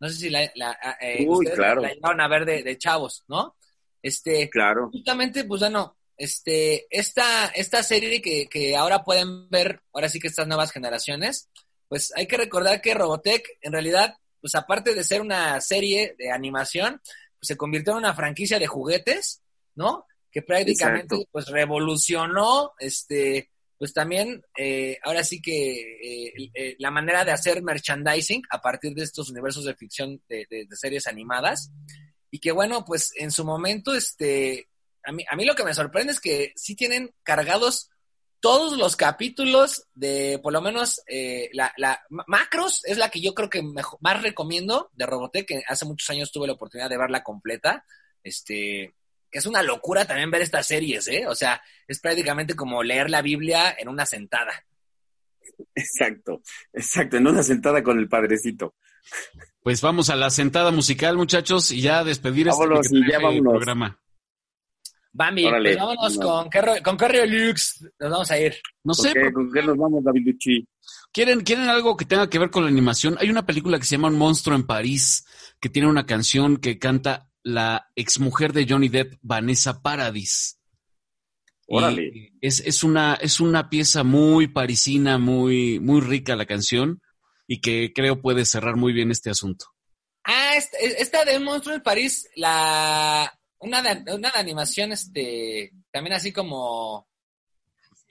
No 0.00 0.08
sé 0.08 0.14
si 0.16 0.30
la, 0.30 0.50
la, 0.54 0.76
eh, 1.00 1.24
Uy, 1.26 1.46
ustedes 1.46 1.58
claro. 1.58 1.80
la 1.82 1.92
llegaron 1.92 2.20
a 2.20 2.28
ver 2.28 2.44
de, 2.44 2.62
de 2.62 2.78
chavos, 2.78 3.24
¿no? 3.28 3.56
Este, 4.02 4.48
Claro. 4.50 4.90
justamente, 4.90 5.44
pues 5.44 5.60
bueno, 5.60 5.96
este, 6.16 6.86
esta, 6.90 7.46
esta 7.48 7.82
serie 7.82 8.20
que, 8.20 8.46
que 8.48 8.76
ahora 8.76 9.04
pueden 9.04 9.48
ver, 9.48 9.80
ahora 9.92 10.08
sí 10.08 10.18
que 10.18 10.28
estas 10.28 10.48
nuevas 10.48 10.72
generaciones, 10.72 11.48
pues 11.88 12.12
hay 12.16 12.26
que 12.26 12.36
recordar 12.36 12.80
que 12.80 12.94
Robotech, 12.94 13.46
en 13.60 13.72
realidad, 13.72 14.16
pues 14.40 14.54
aparte 14.54 14.94
de 14.94 15.04
ser 15.04 15.20
una 15.20 15.60
serie 15.60 16.16
de 16.18 16.30
animación, 16.30 17.00
pues 17.38 17.48
se 17.48 17.56
convirtió 17.56 17.92
en 17.92 17.98
una 17.98 18.14
franquicia 18.14 18.58
de 18.58 18.66
juguetes, 18.66 19.41
¿no? 19.74 20.06
Que 20.30 20.42
prácticamente, 20.42 21.14
Exacto. 21.16 21.28
pues 21.30 21.46
revolucionó, 21.48 22.72
este, 22.78 23.50
pues 23.78 23.92
también, 23.92 24.42
eh, 24.56 24.98
ahora 25.04 25.24
sí 25.24 25.42
que 25.42 26.26
eh, 26.26 26.50
eh, 26.54 26.76
la 26.78 26.90
manera 26.90 27.24
de 27.24 27.32
hacer 27.32 27.62
merchandising 27.62 28.42
a 28.50 28.60
partir 28.60 28.94
de 28.94 29.02
estos 29.02 29.28
universos 29.30 29.64
de 29.64 29.74
ficción 29.74 30.22
de, 30.28 30.46
de- 30.48 30.66
de 30.66 30.76
series 30.76 31.06
animadas. 31.06 31.70
Y 32.30 32.38
que 32.38 32.52
bueno, 32.52 32.84
pues 32.84 33.12
en 33.16 33.30
su 33.30 33.44
momento, 33.44 33.94
este, 33.94 34.68
a 35.04 35.12
mí, 35.12 35.24
a 35.28 35.36
mí 35.36 35.44
lo 35.44 35.54
que 35.54 35.64
me 35.64 35.74
sorprende 35.74 36.12
es 36.12 36.20
que 36.20 36.52
sí 36.56 36.74
tienen 36.76 37.14
cargados 37.22 37.90
todos 38.40 38.76
los 38.78 38.96
capítulos 38.96 39.86
de, 39.94 40.40
por 40.42 40.52
lo 40.52 40.60
menos, 40.62 41.02
eh, 41.06 41.50
la, 41.52 41.72
la 41.76 42.00
Ma- 42.08 42.24
Macros 42.26 42.80
es 42.86 42.98
la 42.98 43.08
que 43.10 43.20
yo 43.20 43.34
creo 43.34 43.50
que 43.50 43.62
mejo- 43.62 43.98
más 44.00 44.22
recomiendo 44.22 44.90
de 44.94 45.06
Robotech, 45.06 45.46
que 45.46 45.62
hace 45.68 45.84
muchos 45.84 46.08
años 46.10 46.32
tuve 46.32 46.46
la 46.46 46.54
oportunidad 46.54 46.88
de 46.88 46.98
verla 46.98 47.22
completa. 47.22 47.84
Este, 48.24 48.94
que 49.32 49.38
es 49.38 49.46
una 49.46 49.62
locura 49.62 50.04
también 50.04 50.30
ver 50.30 50.42
estas 50.42 50.66
series, 50.66 51.08
¿eh? 51.08 51.26
O 51.26 51.34
sea, 51.34 51.60
es 51.88 51.98
prácticamente 51.98 52.54
como 52.54 52.82
leer 52.82 53.08
la 53.08 53.22
Biblia 53.22 53.74
en 53.76 53.88
una 53.88 54.04
sentada. 54.04 54.52
Exacto, 55.74 56.42
exacto, 56.72 57.16
en 57.16 57.26
una 57.26 57.42
sentada 57.42 57.82
con 57.82 57.98
el 57.98 58.08
padrecito. 58.08 58.74
Pues 59.62 59.80
vamos 59.80 60.10
a 60.10 60.16
la 60.16 60.28
sentada 60.28 60.70
musical, 60.70 61.16
muchachos, 61.16 61.72
y 61.72 61.80
ya 61.80 62.04
despedir 62.04 62.48
este 62.48 62.60
Vámonos, 62.60 62.86
y 62.92 62.94
ya 62.94 63.00
mequetrefe 63.00 63.24
vámonos. 63.24 63.52
programa. 63.52 63.98
Bambi, 65.14 65.44
Órale, 65.46 65.70
pues 65.70 65.78
vámonos 65.78 66.18
no. 66.18 66.22
con, 66.26 66.50
qué 66.50 66.82
con 66.82 66.96
qué. 66.96 67.54
Nos 68.00 68.10
vamos 68.10 68.30
a 68.30 68.38
ir. 68.38 68.54
No 68.84 68.92
¿Con 68.94 69.04
sé, 69.04 69.12
qué, 69.14 69.32
con 69.32 69.52
qué 69.52 69.62
nos 69.62 69.76
vamos, 69.76 70.04
David 70.04 70.26
Lucci? 70.26 70.68
¿quieren, 71.12 71.40
¿quieren 71.40 71.68
algo 71.68 71.96
que 71.96 72.04
tenga 72.04 72.28
que 72.28 72.38
ver 72.38 72.50
con 72.50 72.64
la 72.64 72.70
animación? 72.70 73.16
Hay 73.18 73.30
una 73.30 73.46
película 73.46 73.78
que 73.78 73.84
se 73.84 73.96
llama 73.96 74.08
Un 74.08 74.18
monstruo 74.18 74.56
en 74.56 74.66
París, 74.66 75.26
que 75.60 75.68
tiene 75.68 75.88
una 75.88 76.06
canción 76.06 76.56
que 76.58 76.78
canta 76.78 77.28
la 77.42 77.90
exmujer 77.96 78.52
de 78.52 78.66
Johnny 78.68 78.88
Depp, 78.88 79.14
Vanessa 79.22 79.82
Paradis. 79.82 80.58
Órale. 81.66 82.32
Es, 82.40 82.60
es, 82.60 82.82
una, 82.82 83.14
es 83.14 83.40
una 83.40 83.70
pieza 83.70 84.04
muy 84.04 84.48
parisina, 84.48 85.18
muy, 85.18 85.80
muy 85.80 86.00
rica 86.00 86.36
la 86.36 86.46
canción, 86.46 87.00
y 87.46 87.60
que 87.60 87.92
creo 87.94 88.20
puede 88.20 88.44
cerrar 88.44 88.76
muy 88.76 88.92
bien 88.92 89.10
este 89.10 89.30
asunto. 89.30 89.66
Ah, 90.24 90.54
esta, 90.56 90.78
esta 90.78 91.24
de 91.24 91.38
monstruo 91.40 91.74
en 91.74 91.82
París, 91.82 92.28
la 92.36 93.32
una 93.58 93.80
de, 93.80 94.12
una 94.12 94.30
de 94.30 94.38
animación, 94.38 94.92
este, 94.92 95.72
también 95.90 96.14
así 96.14 96.32
como, 96.32 97.08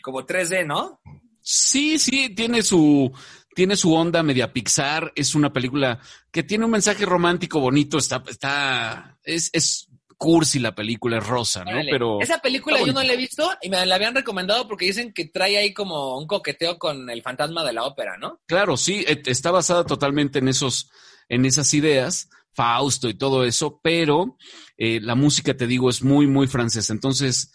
como 0.01 0.25
3D, 0.25 0.65
¿no? 0.65 1.01
Sí, 1.41 1.99
sí, 1.99 2.29
tiene 2.29 2.63
su, 2.63 3.11
tiene 3.53 3.75
su 3.75 3.93
onda 3.93 4.23
media 4.23 4.51
Pixar. 4.53 5.11
Es 5.15 5.35
una 5.35 5.51
película 5.51 5.99
que 6.31 6.43
tiene 6.43 6.65
un 6.65 6.71
mensaje 6.71 7.05
romántico 7.05 7.59
bonito. 7.59 7.97
Está, 7.97 8.23
está, 8.27 9.10
es, 9.23 9.49
es 9.53 9.87
cursi 10.17 10.59
la 10.59 10.75
película, 10.75 11.17
es 11.17 11.25
rosa, 11.25 11.65
¿no? 11.65 11.81
Pero 11.89 12.21
Esa 12.21 12.37
película 12.39 12.79
yo 12.79 12.93
no 12.93 13.01
la 13.01 13.13
he 13.13 13.17
visto 13.17 13.49
y 13.61 13.69
me 13.69 13.83
la 13.85 13.95
habían 13.95 14.13
recomendado 14.13 14.67
porque 14.67 14.85
dicen 14.85 15.13
que 15.13 15.25
trae 15.25 15.57
ahí 15.57 15.73
como 15.73 16.17
un 16.17 16.27
coqueteo 16.27 16.77
con 16.77 17.09
el 17.09 17.23
fantasma 17.23 17.63
de 17.63 17.73
la 17.73 17.83
ópera, 17.85 18.17
¿no? 18.17 18.39
claro, 18.45 18.77
sí, 18.77 19.03
et- 19.07 19.27
está 19.27 19.49
basada 19.51 19.83
totalmente 19.85 20.37
en 20.39 20.47
esos, 20.47 20.91
en 21.27 21.45
esas 21.45 21.73
ideas, 21.73 22.29
Fausto 22.53 23.07
y 23.09 23.13
todo 23.15 23.45
eso, 23.45 23.79
pero 23.81 24.37
eh, 24.77 24.99
la 25.01 25.15
música, 25.15 25.55
te 25.55 25.65
digo, 25.67 25.89
es 25.89 26.03
muy, 26.03 26.27
muy 26.27 26.47
francesa. 26.47 26.91
Entonces, 26.93 27.51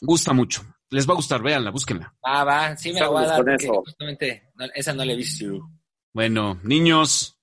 gusta 0.00 0.32
mucho. 0.32 0.62
Les 0.90 1.08
va 1.08 1.12
a 1.12 1.16
gustar, 1.16 1.42
véanla, 1.42 1.70
búsquenla. 1.70 2.14
Ah, 2.22 2.44
va, 2.44 2.76
sí 2.76 2.92
me 2.92 3.00
la 3.00 3.08
voy 3.08 3.24
a 3.24 3.26
dar 3.26 3.36
con 3.38 3.46
porque 3.46 3.64
eso. 3.64 3.82
justamente 3.84 4.50
no, 4.54 4.66
esa 4.74 4.92
no 4.94 5.04
la 5.04 5.12
he 5.12 5.16
visto. 5.16 5.46
Bueno, 6.14 6.60
niños, 6.62 7.35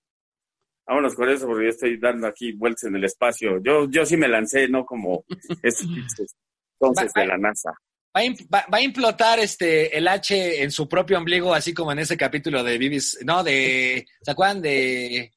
Vámonos 0.86 1.16
con 1.16 1.30
eso 1.30 1.46
porque 1.48 1.66
yo 1.66 1.70
estoy 1.70 1.98
dando 1.98 2.28
aquí 2.28 2.52
vueltas 2.54 2.84
en 2.84 2.96
el 2.98 3.04
espacio. 3.06 3.62
Yo, 3.64 3.90
yo 3.90 4.06
sí 4.06 4.18
me 4.18 4.28
lancé, 4.28 4.68
no 4.68 4.86
como 4.86 5.24
estos 5.64 5.88
pinches 5.88 6.36
entonces 6.80 7.12
Va- 7.16 7.22
de 7.22 7.28
la 7.28 7.38
NASA. 7.38 7.70
Va 8.16 8.20
a, 8.22 8.24
im- 8.26 8.48
va- 8.54 8.66
va 8.72 8.78
a 8.78 8.82
implotar 8.82 9.40
este 9.40 9.98
el 9.98 10.08
H 10.08 10.62
en 10.62 10.70
su 10.72 10.88
propio 10.90 11.18
ombligo, 11.18 11.54
así 11.54 11.74
como 11.74 11.92
en 11.94 12.00
ese 12.00 12.18
capítulo 12.18 12.62
de 12.64 12.78
Vivis, 12.78 13.18
no, 13.26 13.44
de, 13.44 14.06
¿se 14.22 14.32
acuerdan 14.32 14.62
de? 14.62 15.32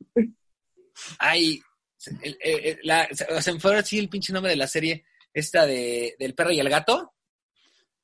Ay, 1.19 1.61
se- 1.97 2.11
el- 2.23 2.37
el- 2.41 2.65
el- 2.65 2.79
la, 2.83 3.09
se, 3.13 3.53
me 3.53 3.61
fue 3.61 3.77
así 3.77 3.99
el 3.99 4.09
pinche 4.09 4.33
nombre 4.33 4.51
de 4.51 4.57
la 4.57 4.67
serie, 4.67 5.05
esta 5.33 5.65
de, 5.65 6.17
del 6.19 6.35
perro 6.35 6.51
y 6.51 6.59
el 6.61 6.69
gato. 6.69 7.13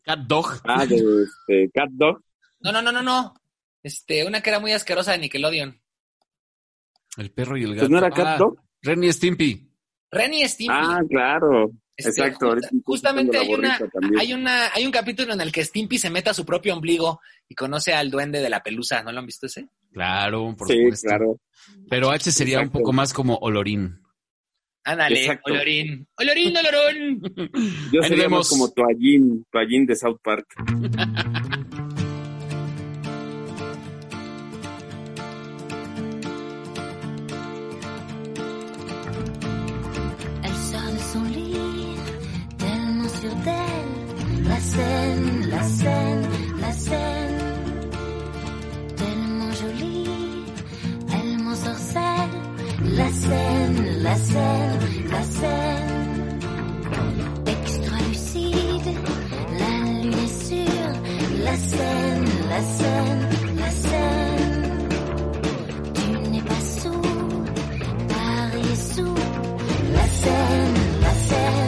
Cat 0.04 0.20
Dog. 0.20 0.60
Ah, 0.64 0.86
de 0.86 0.96
este, 0.96 1.70
Cat 1.74 1.90
Dog. 1.90 2.22
No, 2.60 2.70
no, 2.72 2.80
no, 2.80 2.92
no, 2.92 3.02
no. 3.02 3.34
Este, 3.82 4.24
una 4.24 4.40
que 4.40 4.50
era 4.50 4.60
muy 4.60 4.72
asquerosa 4.72 5.12
de 5.12 5.18
Nickelodeon. 5.18 5.81
El 7.16 7.30
perro 7.30 7.56
y 7.56 7.62
el 7.64 7.70
gato. 7.74 7.80
Pues 7.80 7.90
no 7.90 7.98
era 7.98 8.10
Cat 8.10 8.26
Ah, 8.26 8.36
Dog. 8.38 8.56
Ren 8.82 9.04
y 9.04 9.12
Stimpy. 9.12 9.68
Renny 10.10 10.42
y 10.42 10.48
Stimpy. 10.48 10.74
Ah, 10.76 11.00
claro. 11.08 11.70
Este, 11.96 12.10
exacto, 12.22 12.50
justa- 12.54 12.68
justamente 12.84 13.38
hay 13.38 13.52
una, 13.52 13.78
hay 14.18 14.32
una, 14.32 14.72
hay 14.72 14.86
un 14.86 14.90
capítulo 14.92 15.34
en 15.34 15.40
el 15.42 15.52
que 15.52 15.64
Stimpy 15.64 15.98
se 15.98 16.10
mete 16.10 16.30
a 16.30 16.34
su 16.34 16.44
propio 16.46 16.74
ombligo 16.74 17.20
y 17.48 17.54
conoce 17.54 17.92
al 17.92 18.10
duende 18.10 18.40
de 18.40 18.48
la 18.50 18.62
pelusa. 18.62 19.02
¿No 19.02 19.12
lo 19.12 19.18
han 19.20 19.26
visto 19.26 19.46
ese? 19.46 19.68
Claro, 19.92 20.54
por 20.56 20.68
sí, 20.68 20.74
supuesto. 20.78 21.06
claro. 21.08 21.40
Pero 21.88 22.10
H 22.10 22.32
sería 22.32 22.58
Exacto. 22.58 22.78
un 22.78 22.82
poco 22.82 22.92
más 22.94 23.12
como 23.12 23.36
Olorín. 23.36 24.00
Ándale, 24.84 25.20
Exacto. 25.20 25.52
Olorín. 25.52 26.08
Olorín, 26.16 26.56
Olorón. 26.56 27.22
Yo 27.92 28.02
sería 28.02 28.28
más 28.28 28.48
como 28.48 28.70
Toallín, 28.72 29.46
Toallín 29.52 29.86
de 29.86 29.94
South 29.94 30.18
Park. 30.24 30.46
La 43.22 43.28
scène, 43.28 43.38
la 45.48 45.62
scène, 45.62 46.26
la 46.60 46.72
scène. 46.72 47.38
Tellement 48.96 49.52
jolie, 49.52 50.44
elle 51.14 51.38
m'ensorcelle. 51.38 52.34
La 52.96 53.08
scène, 53.12 54.02
la 54.02 54.16
scène, 54.16 54.80
la 55.08 55.22
scène. 55.22 56.40
Extra 57.46 57.96
lucide, 58.08 58.90
la 59.60 59.70
lune 59.88 60.14
est 60.14 60.34
sûre. 60.48 60.92
La 61.44 61.56
scène, 61.56 62.28
la 62.50 62.60
scène, 62.60 63.28
la 63.56 63.70
scène. 63.70 64.88
Tu 65.94 66.10
n'es 66.28 66.42
pas 66.42 66.60
sous, 66.80 67.02
Paris 68.08 68.76
sous. 68.94 69.14
La 69.94 70.06
scène, 70.08 70.74
la 71.02 71.14
scène. 71.14 71.61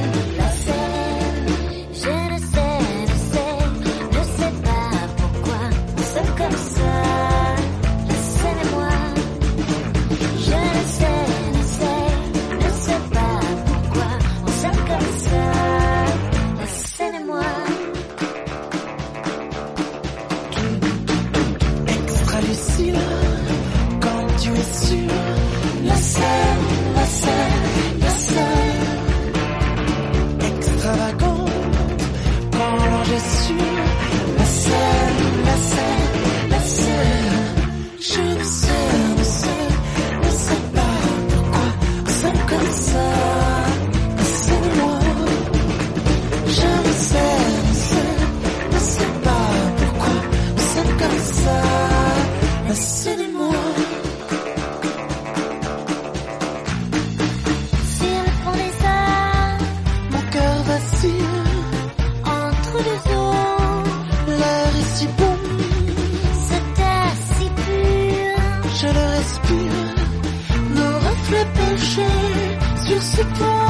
to 73.32 73.63